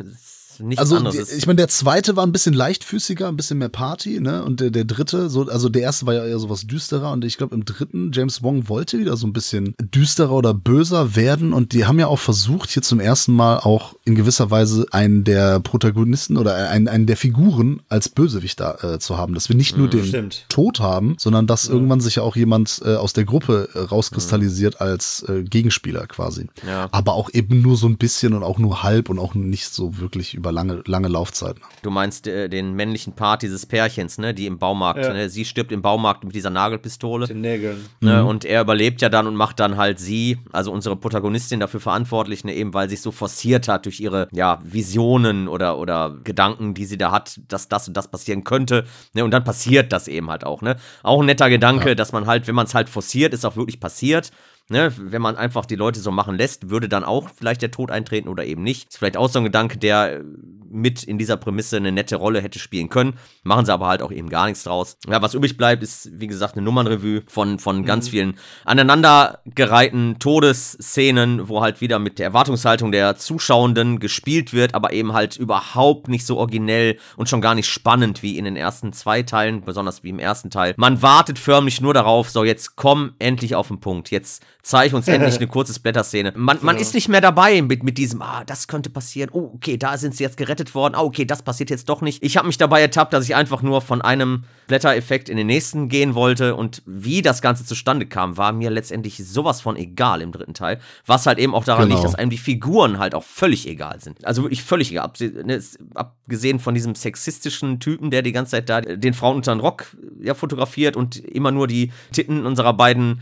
Nichts 0.59 0.79
Also, 0.79 0.97
anderes. 0.97 1.15
Ist- 1.17 1.33
ich 1.37 1.47
meine, 1.47 1.57
der 1.57 1.67
zweite 1.67 2.15
war 2.15 2.25
ein 2.25 2.31
bisschen 2.31 2.53
leichtfüßiger, 2.53 3.27
ein 3.27 3.37
bisschen 3.37 3.57
mehr 3.57 3.69
Party, 3.69 4.19
ne? 4.19 4.43
Und 4.43 4.59
der, 4.59 4.71
der 4.71 4.85
dritte, 4.85 5.29
so, 5.29 5.47
also 5.47 5.69
der 5.69 5.81
erste 5.81 6.05
war 6.05 6.13
ja 6.13 6.25
eher 6.25 6.39
sowas 6.39 6.67
düsterer 6.67 7.11
und 7.11 7.23
ich 7.25 7.37
glaube, 7.37 7.55
im 7.55 7.65
dritten, 7.65 8.11
James 8.13 8.43
Wong 8.43 8.67
wollte 8.69 8.99
wieder 8.99 9.17
so 9.17 9.27
ein 9.27 9.33
bisschen 9.33 9.75
düsterer 9.79 10.31
oder 10.31 10.53
böser 10.53 11.15
werden 11.15 11.53
und 11.53 11.73
die 11.73 11.85
haben 11.85 11.99
ja 11.99 12.07
auch 12.07 12.19
versucht, 12.19 12.69
hier 12.69 12.83
zum 12.83 12.99
ersten 12.99 13.33
Mal 13.33 13.59
auch 13.59 13.95
in 14.05 14.15
gewisser 14.15 14.51
Weise 14.51 14.85
einen 14.91 15.23
der 15.23 15.59
Protagonisten 15.59 16.37
oder 16.37 16.69
einen, 16.69 16.87
einen 16.87 17.05
der 17.05 17.17
Figuren 17.17 17.81
als 17.89 18.09
Bösewicht 18.09 18.59
da 18.59 18.75
äh, 18.81 18.99
zu 18.99 19.17
haben, 19.17 19.33
dass 19.33 19.49
wir 19.49 19.55
nicht 19.55 19.77
nur 19.77 19.87
den 19.89 20.05
Stimmt. 20.05 20.45
Tod 20.49 20.79
haben, 20.79 21.15
sondern 21.19 21.47
dass 21.47 21.67
irgendwann 21.67 22.01
sich 22.01 22.15
ja 22.15 22.23
auch 22.23 22.35
jemand 22.35 22.81
äh, 22.83 22.95
aus 22.95 23.13
der 23.13 23.25
Gruppe 23.25 23.69
äh, 23.73 23.79
rauskristallisiert 23.79 24.81
als 24.81 25.23
äh, 25.27 25.43
Gegenspieler 25.43 26.07
quasi. 26.07 26.47
Ja. 26.67 26.87
Aber 26.91 27.13
auch 27.13 27.29
eben 27.33 27.61
nur 27.61 27.77
so 27.77 27.87
ein 27.87 27.97
bisschen 27.97 28.33
und 28.33 28.43
auch 28.43 28.57
nur 28.59 28.83
halb 28.83 29.09
und 29.09 29.19
auch 29.19 29.35
nicht 29.35 29.73
so 29.73 29.97
wirklich 29.99 30.33
über 30.33 30.48
aber 30.49 30.51
lange, 30.51 30.81
lange 30.85 31.07
Laufzeit. 31.07 31.55
Ne? 31.57 31.61
Du 31.83 31.91
meinst 31.91 32.27
äh, 32.27 32.49
den 32.49 32.73
männlichen 32.73 33.13
Part 33.13 33.41
dieses 33.41 33.65
Pärchens, 33.65 34.17
ne, 34.17 34.33
die 34.33 34.47
im 34.47 34.57
Baumarkt, 34.57 35.05
Ja. 35.05 35.13
ne, 35.13 35.29
sie 35.29 35.45
stirbt 35.45 35.71
im 35.71 35.81
Baumarkt 35.81 36.23
mit 36.23 36.35
dieser 36.35 36.49
Nagelpistole. 36.49 37.27
Den 37.27 37.41
Nägeln. 37.41 37.85
Ne, 38.01 38.25
und 38.25 38.45
er 38.45 38.61
überlebt 38.61 39.01
ja 39.01 39.09
dann 39.09 39.27
und 39.27 39.35
macht 39.35 39.59
dann 39.59 39.77
halt 39.77 39.99
sie, 39.99 40.37
also 40.51 40.71
unsere 40.71 40.95
Protagonistin, 40.95 41.59
dafür 41.59 41.79
verantwortlich, 41.79 42.43
ne, 42.43 42.53
eben 42.53 42.73
weil 42.73 42.89
sie 42.89 42.95
es 42.95 43.03
so 43.03 43.11
forciert 43.11 43.67
hat 43.67 43.85
durch 43.85 43.99
ihre 43.99 44.27
ja, 44.31 44.59
Visionen 44.63 45.47
oder, 45.47 45.77
oder 45.77 46.17
Gedanken, 46.23 46.73
die 46.73 46.85
sie 46.85 46.97
da 46.97 47.11
hat, 47.11 47.39
dass 47.47 47.67
das 47.67 47.87
und 47.87 47.95
das 47.95 48.09
passieren 48.09 48.43
könnte. 48.43 48.85
Ne, 49.13 49.23
und 49.23 49.31
dann 49.31 49.43
passiert 49.43 49.93
das 49.93 50.07
eben 50.07 50.29
halt 50.29 50.43
auch. 50.43 50.61
Ne? 50.61 50.75
Auch 51.03 51.19
ein 51.21 51.25
netter 51.25 51.49
Gedanke, 51.49 51.95
dass 51.95 52.11
man 52.11 52.25
halt, 52.25 52.47
wenn 52.47 52.55
man 52.55 52.65
es 52.65 52.73
halt 52.75 52.89
forciert, 52.89 53.33
ist 53.33 53.45
auch 53.45 53.55
wirklich 53.55 53.79
passiert. 53.79 54.31
Ne, 54.71 54.93
wenn 54.97 55.21
man 55.21 55.35
einfach 55.35 55.65
die 55.65 55.75
Leute 55.75 55.99
so 55.99 56.11
machen 56.11 56.35
lässt, 56.35 56.69
würde 56.69 56.87
dann 56.87 57.03
auch 57.03 57.29
vielleicht 57.35 57.63
der 57.63 57.71
Tod 57.71 57.89
eintreten 57.89 58.29
oder 58.29 58.45
eben 58.45 58.61
nicht. 58.61 58.89
Ist 58.89 58.99
vielleicht 58.99 59.17
auch 59.17 59.27
so 59.27 59.39
ein 59.39 59.45
Gedanke, 59.45 59.79
der 59.79 60.17
äh, 60.17 60.23
mit 60.69 61.03
in 61.03 61.17
dieser 61.17 61.37
Prämisse 61.37 61.77
eine 61.77 61.91
nette 61.91 62.15
Rolle 62.15 62.41
hätte 62.41 62.59
spielen 62.59 62.89
können. 62.89 63.13
Machen 63.43 63.65
sie 63.65 63.73
aber 63.73 63.87
halt 63.87 64.03
auch 64.03 64.11
eben 64.11 64.29
gar 64.29 64.45
nichts 64.45 64.63
draus. 64.63 64.97
Ja, 65.09 65.21
was 65.23 65.33
übrig 65.33 65.57
bleibt, 65.57 65.81
ist, 65.81 66.09
wie 66.19 66.27
gesagt, 66.27 66.55
eine 66.55 66.63
Nummernrevue 66.63 67.23
von, 67.27 67.57
von 67.57 67.83
ganz 67.83 68.09
vielen 68.09 68.37
aneinandergereihten 68.65 70.19
Todesszenen, 70.19 71.49
wo 71.49 71.61
halt 71.61 71.81
wieder 71.81 71.99
mit 71.99 72.19
der 72.19 72.27
Erwartungshaltung 72.27 72.91
der 72.91 73.15
Zuschauenden 73.15 73.99
gespielt 73.99 74.53
wird, 74.53 74.75
aber 74.75 74.93
eben 74.93 75.13
halt 75.13 75.37
überhaupt 75.37 76.07
nicht 76.07 76.25
so 76.25 76.37
originell 76.37 76.97
und 77.17 77.29
schon 77.29 77.41
gar 77.41 77.55
nicht 77.55 77.67
spannend 77.67 78.21
wie 78.21 78.37
in 78.37 78.45
den 78.45 78.55
ersten 78.55 78.93
zwei 78.93 79.23
Teilen, 79.23 79.61
besonders 79.61 80.03
wie 80.03 80.09
im 80.09 80.19
ersten 80.19 80.49
Teil. 80.49 80.73
Man 80.77 81.01
wartet 81.01 81.39
förmlich 81.39 81.81
nur 81.81 81.93
darauf, 81.93 82.29
so 82.29 82.43
jetzt 82.43 82.75
komm 82.75 83.13
endlich 83.17 83.55
auf 83.55 83.69
den 83.69 83.79
Punkt. 83.79 84.11
Jetzt 84.11 84.43
zeig 84.69 84.93
uns 84.93 85.07
endlich 85.07 85.35
eine 85.37 85.47
kurze 85.47 85.73
Splatter-Szene. 85.73 86.33
Man, 86.35 86.59
man 86.61 86.77
ist 86.77 86.93
nicht 86.93 87.09
mehr 87.09 87.21
dabei 87.21 87.61
mit, 87.63 87.83
mit 87.83 87.97
diesem, 87.97 88.21
ah, 88.21 88.43
das 88.45 88.67
könnte 88.67 88.89
passieren. 88.91 89.29
Oh, 89.33 89.51
okay, 89.55 89.77
da 89.77 89.97
sind 89.97 90.15
sie 90.15 90.23
jetzt 90.23 90.37
gerettet 90.37 90.75
worden. 90.75 90.93
Ah, 90.95 91.01
okay, 91.01 91.25
das 91.25 91.41
passiert 91.41 91.69
jetzt 91.71 91.89
doch 91.89 92.01
nicht. 92.01 92.23
Ich 92.23 92.37
habe 92.37 92.45
mich 92.47 92.57
dabei 92.57 92.81
ertappt, 92.81 93.13
dass 93.13 93.25
ich 93.25 93.35
einfach 93.35 93.61
nur 93.63 93.81
von 93.81 94.01
einem 94.01 94.43
Splatter-Effekt 94.65 95.29
in 95.29 95.37
den 95.37 95.47
nächsten 95.47 95.89
gehen 95.89 96.13
wollte 96.13 96.55
und 96.55 96.83
wie 96.85 97.23
das 97.23 97.41
Ganze 97.41 97.65
zustande 97.65 98.05
kam, 98.05 98.37
war 98.37 98.51
mir 98.51 98.69
letztendlich 98.69 99.17
sowas 99.17 99.61
von 99.61 99.75
egal 99.75 100.21
im 100.21 100.31
dritten 100.31 100.53
Teil. 100.53 100.79
Was 101.07 101.25
halt 101.25 101.39
eben 101.39 101.55
auch 101.55 101.63
daran 101.63 101.85
Genau. 101.85 101.95
liegt, 101.95 102.05
dass 102.05 102.13
einem 102.13 102.29
die 102.29 102.37
Figuren 102.37 102.99
halt 102.99 103.15
auch 103.15 103.23
völlig 103.23 103.67
egal 103.67 103.99
sind. 103.99 104.23
Also 104.25 104.43
wirklich 104.43 104.61
völlig 104.63 104.91
egal. 104.91 105.11
Ne, 105.19 105.55
es- 105.55 105.79
Abgesehen 105.95 106.59
von 106.59 106.75
diesem 106.75 106.93
sexistischen 106.93 107.79
Typen, 107.79 108.11
der 108.11 108.21
die 108.21 108.31
ganze 108.31 108.51
Zeit 108.51 108.69
da 108.69 108.81
den 108.81 109.15
Frauen 109.15 109.37
unter 109.37 109.55
den 109.55 109.59
Rock 109.61 109.87
ja, 110.21 110.35
fotografiert 110.35 110.95
und 110.95 111.15
immer 111.17 111.49
nur 111.51 111.65
die 111.67 111.91
Titten 112.11 112.45
unserer 112.45 112.73
beiden 112.73 113.21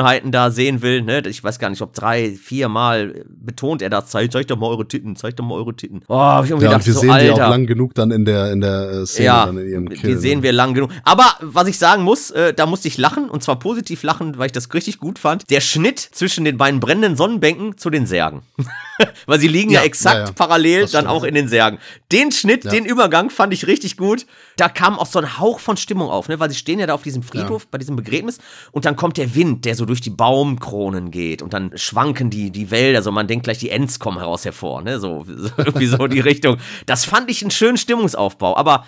Sonnenbank-Schönheiten 0.00 0.32
da 0.32 0.50
sehen 0.50 0.82
will. 0.82 1.02
Ne? 1.02 1.22
Ich 1.26 1.42
weiß 1.42 1.58
gar 1.58 1.70
nicht, 1.70 1.82
ob 1.82 1.92
drei, 1.92 2.30
vier 2.30 2.68
Mal 2.68 3.24
betont 3.28 3.82
er 3.82 3.90
das. 3.90 4.06
Zeigt, 4.08 4.32
zeigt 4.32 4.50
doch 4.50 4.56
mal 4.58 4.66
eure 4.68 4.86
Titten, 4.86 5.16
zeigt 5.16 5.38
doch 5.38 5.44
mal 5.44 5.54
eure 5.54 5.74
Titten. 5.74 6.02
Oh, 6.08 6.16
hab 6.18 6.44
ich 6.44 6.50
irgendwie 6.50 6.64
Ja, 6.66 6.72
gedacht, 6.72 6.86
wir 6.86 6.94
so, 6.94 7.00
sehen 7.00 7.08
die 7.08 7.30
auch 7.30 7.38
Alter. 7.38 7.48
lang 7.50 7.66
genug 7.66 7.94
dann 7.94 8.10
in 8.10 8.24
der, 8.24 8.52
in 8.52 8.60
der 8.60 8.90
äh, 8.90 9.06
Szene, 9.06 9.26
Ja, 9.26 9.46
dann 9.46 9.58
in 9.58 9.68
ihrem 9.68 9.88
die 9.88 9.96
Kill. 9.96 10.18
sehen 10.18 10.38
ne? 10.38 10.42
wir 10.44 10.52
lang 10.52 10.74
genug. 10.74 10.90
Aber 11.04 11.26
was 11.40 11.68
ich 11.68 11.78
sagen 11.78 12.02
muss, 12.02 12.30
äh, 12.30 12.52
da 12.54 12.66
musste 12.66 12.88
ich 12.88 12.98
lachen 12.98 13.28
und 13.28 13.42
zwar 13.42 13.58
positiv 13.58 14.02
lachen, 14.02 14.38
weil 14.38 14.46
ich 14.46 14.52
das 14.52 14.72
richtig 14.74 14.98
gut 14.98 15.18
fand. 15.18 15.48
Der 15.50 15.60
Schnitt 15.60 15.98
zwischen 15.98 16.44
den 16.44 16.56
beiden 16.56 16.80
brennenden 16.80 17.16
Sonnenbänken 17.16 17.76
zu 17.76 17.90
den 17.90 18.06
Särgen. 18.06 18.42
weil 19.26 19.40
sie 19.40 19.48
liegen 19.48 19.70
ja, 19.70 19.80
Ja, 19.80 19.86
exakt 19.86 20.16
ja, 20.16 20.24
ja. 20.26 20.32
parallel 20.32 20.86
dann 20.86 21.06
auch 21.06 21.24
in 21.24 21.34
den 21.34 21.48
Särgen. 21.48 21.78
Den 22.12 22.32
Schnitt, 22.32 22.70
den 22.70 22.84
Übergang 22.84 23.30
fand 23.30 23.52
ich 23.52 23.66
richtig 23.66 23.96
gut. 23.96 24.26
Da 24.56 24.68
kam 24.68 24.98
auch 24.98 25.06
so 25.06 25.18
ein 25.18 25.38
Hauch 25.38 25.60
von 25.60 25.76
Stimmung 25.76 26.10
auf, 26.10 26.28
ne? 26.28 26.38
weil 26.38 26.50
sie 26.50 26.56
stehen 26.56 26.78
ja 26.78 26.86
da 26.86 26.94
auf 26.94 27.02
diesem 27.02 27.22
Friedhof 27.22 27.66
bei 27.68 27.78
diesem 27.78 27.96
Begräbnis 27.96 28.38
und 28.72 28.84
dann 28.84 28.96
kommt 28.96 29.16
der 29.16 29.34
Wind, 29.34 29.64
der 29.64 29.74
so 29.74 29.84
durch 29.84 30.00
die 30.00 30.10
Baumkronen 30.10 31.10
geht 31.10 31.42
und 31.42 31.52
dann 31.52 31.72
schwanken 31.76 32.30
die, 32.30 32.50
die 32.50 32.70
Wälder, 32.70 33.02
so 33.02 33.10
man 33.10 33.26
denkt 33.26 33.44
gleich, 33.44 33.58
die 33.58 33.70
Ents 33.70 33.98
kommen 33.98 34.18
heraus 34.18 34.44
hervor, 34.44 34.82
ne? 34.82 35.00
so, 35.00 35.24
so 35.26 35.50
irgendwie 35.56 35.86
so 35.86 36.06
die 36.06 36.20
Richtung. 36.20 36.58
Das 36.86 37.04
fand 37.04 37.30
ich 37.30 37.42
einen 37.42 37.50
schönen 37.50 37.76
Stimmungsaufbau, 37.76 38.56
aber 38.56 38.86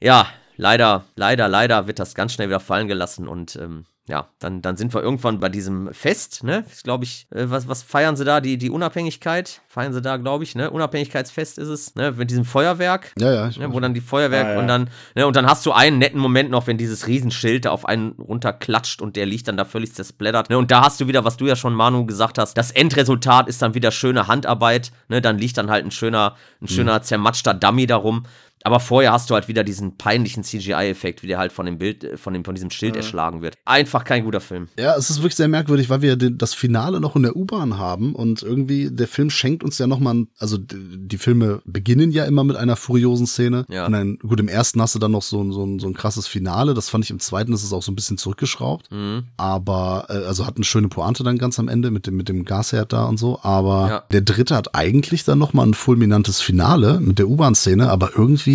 ja, 0.00 0.26
leider, 0.56 1.04
leider, 1.16 1.48
leider 1.48 1.86
wird 1.86 1.98
das 1.98 2.14
ganz 2.14 2.32
schnell 2.32 2.48
wieder 2.48 2.60
fallen 2.60 2.88
gelassen 2.88 3.28
und 3.28 3.56
ähm, 3.56 3.86
ja, 4.06 4.28
dann, 4.38 4.60
dann 4.60 4.76
sind 4.76 4.92
wir 4.92 5.02
irgendwann 5.02 5.40
bei 5.40 5.48
diesem 5.48 5.92
Fest, 5.94 6.44
ne? 6.44 6.64
Ist, 6.70 6.84
glaube 6.84 7.04
ich, 7.04 7.26
äh, 7.30 7.48
was, 7.48 7.68
was 7.68 7.82
feiern 7.82 8.16
sie 8.16 8.24
da? 8.26 8.42
Die, 8.42 8.58
die 8.58 8.68
Unabhängigkeit? 8.68 9.62
Feiern 9.66 9.94
sie 9.94 10.02
da, 10.02 10.18
glaube 10.18 10.44
ich, 10.44 10.54
ne? 10.54 10.70
Unabhängigkeitsfest 10.70 11.56
ist 11.58 11.68
es, 11.68 11.94
ne? 11.94 12.12
Mit 12.12 12.30
diesem 12.30 12.44
Feuerwerk. 12.44 13.12
Ja, 13.18 13.32
ja. 13.32 13.50
Ne, 13.58 13.72
wo 13.72 13.80
dann 13.80 13.94
die 13.94 14.02
Feuerwerk 14.02 14.46
Ah, 14.46 14.52
ja. 14.54 14.58
und 14.58 14.68
dann, 14.68 14.90
ne, 15.14 15.26
und 15.26 15.34
dann 15.36 15.46
hast 15.46 15.64
du 15.64 15.72
einen 15.72 15.98
netten 15.98 16.20
Moment 16.20 16.50
noch, 16.50 16.66
wenn 16.66 16.76
dieses 16.76 17.06
Riesenschild 17.06 17.64
da 17.64 17.70
auf 17.70 17.86
einen 17.86 18.12
runterklatscht 18.12 19.00
und 19.00 19.16
der 19.16 19.24
liegt 19.24 19.48
dann 19.48 19.56
da 19.56 19.64
völlig 19.64 19.94
zersplattert. 19.94 20.50
Ne, 20.50 20.58
und 20.58 20.70
da 20.70 20.82
hast 20.84 21.00
du 21.00 21.06
wieder, 21.06 21.24
was 21.24 21.38
du 21.38 21.46
ja 21.46 21.56
schon, 21.56 21.72
Manu, 21.72 22.04
gesagt 22.04 22.36
hast, 22.36 22.54
das 22.58 22.72
Endresultat 22.72 23.48
ist 23.48 23.62
dann 23.62 23.72
wieder 23.74 23.90
schöne 23.90 24.28
Handarbeit, 24.28 24.92
ne, 25.08 25.22
dann 25.22 25.38
liegt 25.38 25.56
dann 25.56 25.70
halt 25.70 25.84
ein 25.86 25.90
schöner, 25.90 26.36
ein 26.60 26.68
schöner 26.68 27.00
zermatschter 27.02 27.54
Dummy 27.54 27.86
darum. 27.86 28.24
Aber 28.64 28.80
vorher 28.80 29.12
hast 29.12 29.28
du 29.30 29.34
halt 29.34 29.46
wieder 29.46 29.62
diesen 29.62 29.98
peinlichen 29.98 30.42
CGI-Effekt, 30.42 31.22
wie 31.22 31.26
der 31.26 31.38
halt 31.38 31.52
von 31.52 31.66
dem 31.66 31.76
Bild, 31.78 32.02
äh, 32.02 32.16
von, 32.16 32.32
dem, 32.32 32.44
von 32.44 32.54
diesem 32.54 32.70
Schild 32.70 32.96
erschlagen 32.96 33.42
wird. 33.42 33.56
Einfach 33.66 34.04
kein 34.04 34.24
guter 34.24 34.40
Film. 34.40 34.68
Ja, 34.78 34.96
es 34.96 35.10
ist 35.10 35.18
wirklich 35.18 35.36
sehr 35.36 35.48
merkwürdig, 35.48 35.90
weil 35.90 36.00
wir 36.02 36.16
das 36.16 36.54
Finale 36.54 36.98
noch 36.98 37.14
in 37.14 37.22
der 37.22 37.36
U-Bahn 37.36 37.76
haben 37.78 38.14
und 38.14 38.42
irgendwie 38.42 38.90
der 38.90 39.06
Film 39.06 39.28
schenkt 39.28 39.62
uns 39.62 39.76
ja 39.78 39.86
nochmal, 39.86 40.24
also 40.38 40.56
die 40.58 41.18
Filme 41.18 41.60
beginnen 41.66 42.10
ja 42.10 42.24
immer 42.24 42.42
mit 42.42 42.56
einer 42.56 42.76
furiosen 42.76 43.26
Szene. 43.26 43.66
Ja. 43.68 43.84
Und 43.86 43.92
dann, 43.92 44.18
gut, 44.18 44.40
im 44.40 44.48
ersten 44.48 44.80
hast 44.80 44.94
du 44.94 44.98
dann 44.98 45.10
noch 45.12 45.22
so, 45.22 45.42
ein- 45.42 45.52
so, 45.52 45.62
ein- 45.64 45.78
so 45.78 45.86
ein 45.86 45.92
krasses 45.94 46.26
Finale. 46.26 46.72
Das 46.72 46.88
fand 46.88 47.04
ich 47.04 47.10
im 47.10 47.20
zweiten, 47.20 47.52
ist 47.52 47.64
es 47.64 47.72
auch 47.74 47.82
so 47.82 47.92
ein 47.92 47.96
bisschen 47.96 48.16
zurückgeschraubt. 48.16 48.90
Mhm. 48.90 49.24
Aber, 49.36 50.06
äh, 50.08 50.24
also 50.26 50.46
hat 50.46 50.56
eine 50.56 50.64
schöne 50.64 50.88
Pointe 50.88 51.22
dann 51.22 51.36
ganz 51.36 51.58
am 51.58 51.68
Ende 51.68 51.90
mit 51.90 52.06
dem, 52.06 52.16
mit 52.16 52.30
dem 52.30 52.46
Gasherd 52.46 52.94
da 52.94 53.04
und 53.04 53.18
so. 53.18 53.40
Aber 53.42 53.88
Ja. 53.90 54.04
der 54.10 54.22
dritte 54.22 54.56
hat 54.56 54.74
eigentlich 54.74 55.24
dann 55.24 55.38
nochmal 55.38 55.66
ein 55.66 55.74
fulminantes 55.74 56.40
Finale 56.40 56.98
mit 57.00 57.18
der 57.18 57.28
U-Bahn-Szene, 57.28 57.90
aber 57.90 58.12
irgendwie 58.16 58.53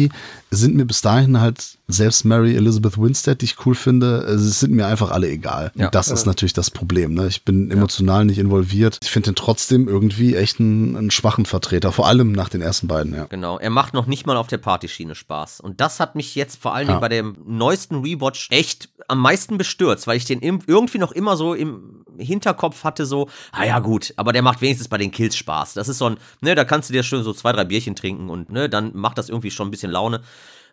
sind 0.51 0.75
mir 0.75 0.85
bis 0.85 1.01
dahin 1.01 1.39
halt 1.41 1.77
selbst 1.87 2.23
Mary 2.23 2.55
Elizabeth 2.55 2.97
Winstead, 2.97 3.41
die 3.41 3.45
ich 3.45 3.65
cool 3.65 3.75
finde, 3.75 4.25
äh, 4.27 4.31
es 4.33 4.59
sind 4.59 4.71
mir 4.73 4.85
einfach 4.87 5.11
alle 5.11 5.27
egal. 5.27 5.71
Ja. 5.75 5.89
Das 5.89 6.09
ist 6.09 6.25
natürlich 6.25 6.53
das 6.53 6.69
Problem. 6.71 7.13
Ne? 7.13 7.27
Ich 7.27 7.43
bin 7.43 7.71
emotional 7.71 8.25
nicht 8.25 8.37
involviert. 8.37 8.99
Ich 9.03 9.09
finde 9.09 9.31
den 9.31 9.35
trotzdem 9.35 9.87
irgendwie 9.87 10.35
echt 10.35 10.59
einen, 10.59 10.95
einen 10.95 11.11
schwachen 11.11 11.45
Vertreter, 11.45 11.91
vor 11.91 12.07
allem 12.07 12.31
nach 12.31 12.49
den 12.49 12.61
ersten 12.61 12.87
beiden, 12.87 13.13
ja. 13.13 13.25
Genau, 13.25 13.57
er 13.57 13.69
macht 13.71 13.93
noch 13.93 14.05
nicht 14.05 14.25
mal 14.27 14.37
auf 14.37 14.47
der 14.47 14.59
Partyschiene 14.59 15.15
Spaß. 15.15 15.59
Und 15.61 15.81
das 15.81 15.99
hat 15.99 16.15
mich 16.15 16.35
jetzt 16.35 16.61
vor 16.61 16.73
allen 16.73 16.87
Dingen 16.87 16.97
Ja. 16.97 17.01
bei 17.01 17.09
dem 17.09 17.35
neuesten 17.45 18.01
Rewatch 18.01 18.47
echt 18.51 18.89
am 19.07 19.19
meisten 19.19 19.57
bestürzt, 19.57 20.05
weil 20.05 20.17
ich 20.17 20.25
den 20.25 20.41
irgendwie 20.41 20.99
noch 20.99 21.11
immer 21.11 21.35
so 21.35 21.53
im 21.55 22.05
Hinterkopf 22.17 22.83
hatte, 22.83 23.05
so, 23.05 23.29
ah 23.51 23.63
ja 23.65 23.79
gut, 23.79 24.13
aber 24.17 24.33
der 24.33 24.41
macht 24.41 24.61
wenigstens 24.61 24.87
bei 24.89 24.97
den 24.97 25.09
Kills 25.11 25.35
Spaß. 25.35 25.73
Das 25.73 25.87
ist 25.87 25.97
so 25.97 26.05
ein, 26.05 26.17
ne, 26.41 26.53
da 26.53 26.65
kannst 26.65 26.89
du 26.89 26.93
dir 26.93 27.01
schön 27.03 27.23
so 27.23 27.33
zwei, 27.33 27.51
drei 27.51 27.63
Bierchen 27.63 27.95
trinken 27.95 28.29
und 28.29 28.51
ne, 28.51 28.69
dann 28.69 28.91
macht 28.93 29.17
das 29.17 29.29
irgendwie 29.29 29.51
schon 29.51 29.67
ein 29.69 29.71
bisschen 29.71 29.88
Laune. 29.89 30.21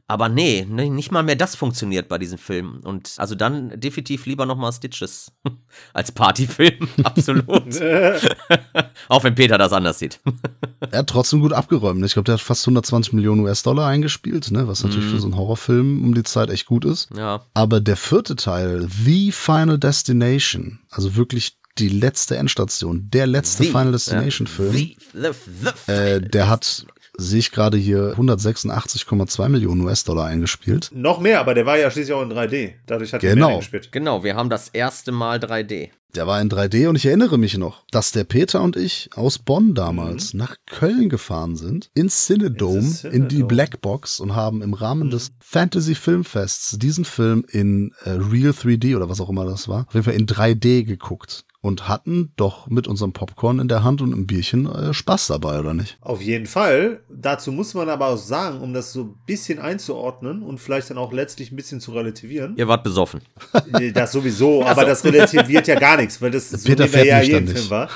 Aber 0.09 0.29
nee, 0.29 0.65
ne, 0.69 0.89
nicht 0.89 1.11
mal 1.11 1.25
mehr 1.25 1.35
das 1.35 1.57
funktioniert 1.57 2.09
bei 2.09 2.19
diesem 2.19 2.39
Film. 2.39 2.81
Und 2.85 3.15
also 3.17 3.35
dann 3.35 3.81
definitiv 3.81 4.27
lieber 4.27 4.47
nochmal 4.47 4.73
Stitches 4.73 5.33
als 5.93 6.13
Partyfilm. 6.13 6.89
Absolut. 7.03 7.81
Auch 9.09 9.25
wenn 9.25 9.35
Peter 9.35 9.59
das 9.59 9.73
anders 9.73 9.99
sieht. 9.99 10.21
Er 10.93 11.01
hat 11.01 11.09
trotzdem 11.09 11.41
gut 11.41 11.53
abgeräumt. 11.53 12.05
Ich 12.05 12.13
glaube, 12.13 12.27
der 12.27 12.35
hat 12.35 12.41
fast 12.41 12.65
120 12.65 13.15
Millionen 13.15 13.41
US-Dollar 13.41 13.89
eingespielt, 13.89 14.53
ne? 14.53 14.69
was 14.69 14.85
natürlich 14.85 15.11
für 15.11 15.19
so 15.19 15.27
einen 15.27 15.37
Horrorfilm 15.37 16.05
um 16.05 16.15
die 16.15 16.23
Zeit 16.23 16.51
echt 16.51 16.67
gut 16.67 16.85
ist. 16.85 17.09
Ja. 17.17 17.45
Aber 17.55 17.81
der 17.81 17.97
vierte 17.97 18.37
Teil, 18.37 18.89
The 18.89 19.33
Final 19.33 19.79
Destination, 19.79 20.79
also 20.91 21.17
wirklich 21.17 21.59
die 21.79 21.89
letzte 21.89 22.37
Endstation, 22.37 23.11
der 23.11 23.27
letzte 23.27 23.65
The, 23.65 23.69
Final 23.69 23.93
Destination-Film, 23.93 24.73
The, 24.73 24.97
the, 25.13 25.29
the, 25.87 25.93
äh, 25.93 26.21
der 26.21 26.49
hat, 26.49 26.87
sehe 27.19 27.39
ich 27.39 27.51
gerade 27.51 27.77
hier, 27.77 28.15
186,2 28.17 29.49
Millionen 29.49 29.81
US-Dollar 29.83 30.27
eingespielt. 30.27 30.91
Noch 30.95 31.21
mehr, 31.21 31.41
aber 31.41 31.55
der 31.55 31.67
war 31.67 31.79
ja 31.79 31.91
schließlich 31.91 32.15
auch 32.15 32.23
in 32.23 32.31
3D. 32.33 32.73
Dadurch 32.87 33.13
hat 33.13 33.23
er 33.25 33.35
Genau. 33.35 33.47
mehr 33.47 33.55
eingespielt. 33.57 33.93
Genau, 33.93 34.23
wir 34.25 34.37
haben 34.37 34.51
das 34.51 34.69
erste 34.69 35.13
Mal 35.13 35.39
3D. 35.39 35.91
Der 36.15 36.27
war 36.27 36.41
in 36.41 36.49
3D 36.49 36.89
und 36.89 36.97
ich 36.97 37.05
erinnere 37.05 37.37
mich 37.37 37.59
noch, 37.59 37.83
dass 37.91 38.11
der 38.11 38.25
Peter 38.25 38.63
und 38.63 38.77
ich 38.77 39.11
aus 39.15 39.39
Bonn 39.39 39.75
damals 39.75 40.33
nach 40.33 40.57
Köln 40.65 41.11
gefahren 41.11 41.57
sind, 41.57 41.91
ins 41.95 42.25
Cinedome, 42.25 42.79
Ins 42.79 43.05
in 43.05 43.11
die 43.29 43.37
Cinedome. 43.37 43.45
Blackbox 43.49 44.21
und 44.21 44.35
haben 44.35 44.63
im 44.63 44.73
Rahmen 44.73 45.11
des 45.11 45.33
Fantasy 45.41 45.95
Filmfests 45.95 46.79
diesen 46.79 47.05
Film 47.05 47.45
in 47.51 47.93
äh, 48.05 48.11
Real 48.11 48.53
3D 48.53 48.97
oder 48.97 49.11
was 49.11 49.21
auch 49.21 49.29
immer 49.29 49.45
das 49.45 49.69
war, 49.69 49.85
auf 49.89 49.95
jeden 49.95 50.05
Fall 50.05 50.15
in 50.15 50.27
3D 50.27 50.85
geguckt 50.85 51.45
und 51.67 51.89
hatten 51.89 52.33
doch 52.37 52.69
mit 52.69 52.87
unserem 52.87 53.13
Popcorn 53.13 53.59
in 53.59 53.67
der 53.67 53.83
Hand 53.83 54.01
und 54.01 54.13
einem 54.13 54.27
Bierchen 54.29 54.67
äh, 54.67 54.95
Spaß 54.95 55.27
dabei, 55.27 55.59
oder 55.59 55.75
nicht? 55.75 55.99
Auf 56.01 56.23
jeden 56.23 56.47
Fall. 56.47 57.01
Dazu 57.11 57.51
muss 57.51 57.75
man 57.75 57.89
aber 57.89 58.07
auch 58.07 58.17
sagen, 58.17 58.61
um 58.61 58.73
das 58.73 58.93
so 58.93 59.03
ein 59.03 59.15
bisschen 59.27 59.59
einzuordnen 59.59 60.43
und 60.43 60.59
vielleicht 60.59 60.91
dann 60.91 60.99
auch 60.99 61.13
letztlich 61.13 61.51
ein 61.51 61.57
bisschen 61.57 61.81
zu 61.81 61.93
relativieren. 61.93 62.55
Ihr 62.57 62.69
wart 62.69 62.85
besoffen. 62.85 63.21
Das 63.95 64.13
sowieso, 64.13 64.65
aber 64.65 64.85
das 64.85 65.05
relativiert 65.05 65.67
ja 65.67 65.77
gar 65.77 65.97
nichts, 65.97 66.23
weil 66.23 66.31
das 66.31 66.51
so 66.51 66.69
Peter 66.69 66.85
nehmen 66.85 66.95
wir 66.95 67.05
ja 67.05 67.21
jeden 67.21 67.49
Film 67.49 67.69
war. 67.69 67.89